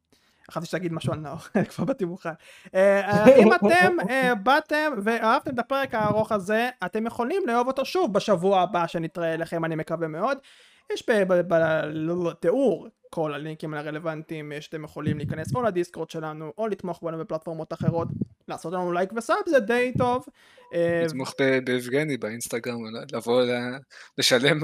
חשבתי 0.50 0.66
שתגיד 0.66 0.92
משהו 0.92 1.12
על 1.12 1.18
נאור, 1.18 1.38
כבר 1.68 1.84
באתי 1.84 2.04
מוכן. 2.04 2.30
אה, 2.74 3.00
אה, 3.00 3.36
אם 3.36 3.52
אתם 3.54 3.96
אה, 4.10 4.34
באתם 4.34 4.92
ואהבתם 5.02 5.54
את 5.54 5.58
הפרק 5.58 5.94
הארוך 5.94 6.32
הזה, 6.32 6.68
אתם 6.86 7.06
יכולים 7.06 7.42
לאהוב 7.46 7.66
אותו 7.66 7.84
שוב 7.84 8.12
בשבוע 8.12 8.60
הבא 8.60 8.86
שנתראה 8.86 9.36
לכם, 9.36 9.64
אני 9.64 9.74
מקווה 9.74 10.08
מאוד. 10.08 10.38
יש 10.92 11.08
בתיאור 12.24 12.88
כל 13.10 13.34
הלינקים 13.34 13.74
הרלוונטיים 13.74 14.52
שאתם 14.60 14.84
יכולים 14.84 15.18
להיכנס 15.18 15.54
או 15.54 15.62
לדיסקורד 15.62 16.10
שלנו 16.10 16.52
או 16.58 16.66
לתמוך 16.68 17.02
בנו 17.02 17.18
בפלטפורמות 17.18 17.72
אחרות 17.72 18.08
לעשות 18.48 18.72
לנו 18.72 18.92
לייק 18.92 19.10
ו 19.16 19.21
sub 19.21 19.36
זה 19.46 19.60
די 19.60 19.92
טוב. 19.98 20.26
אה, 20.74 21.02
לתמוך 21.06 21.34
ב- 21.40 21.58
ביבגני 21.64 22.16
באינסטגרם, 22.16 22.80
לבוא 23.12 23.42
לשלם 24.18 24.60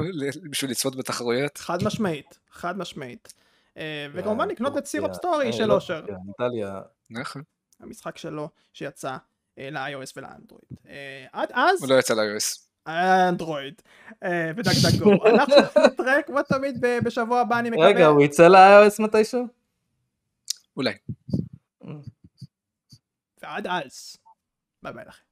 בשביל 0.50 0.70
לצפות 0.70 0.96
בתחרויות. 0.96 1.58
חד 1.58 1.78
משמעית, 1.84 2.38
חד 2.50 2.78
משמעית. 2.78 3.34
אה, 3.76 4.06
וכמובן 4.12 4.40
אה, 4.40 4.52
לקנות 4.52 4.78
את 4.78 4.86
סירופ. 4.86 5.12
סטורי 5.12 5.46
אה, 5.46 5.52
של 5.52 5.66
לא 5.66 5.74
אושר, 5.74 6.04
איטליה. 6.28 6.80
נכון. 7.10 7.42
המשחק 7.80 8.18
שלו 8.18 8.48
שיצא 8.72 9.16
אה, 9.58 9.70
ל-iOS 9.70 10.12
ולאנדרואיד. 10.16 10.64
אה, 10.88 11.26
עד 11.32 11.48
אז, 11.52 11.82
הוא 11.82 11.88
לא 11.88 11.98
יצא 11.98 12.14
ל-iOS. 12.14 12.69
אנדרואיד 13.28 13.82
אה, 14.24 14.50
ודגדגו. 14.56 15.10
אנחנו 15.34 15.54
נתראה 15.86 16.22
כמו 16.22 16.42
תמיד 16.42 16.84
בשבוע 17.04 17.40
הבא 17.40 17.58
אני 17.58 17.70
מקווה. 17.70 17.86
רגע, 17.86 18.06
הוא 18.06 18.22
יצא 18.22 18.48
ל-iOS 18.48 19.02
מתישהו? 19.02 19.46
אולי. 20.76 20.92
ועד 23.42 23.66
אז. 23.66 24.16
ביי 24.82 24.92
ביי 24.92 25.04
לכם. 25.08 25.29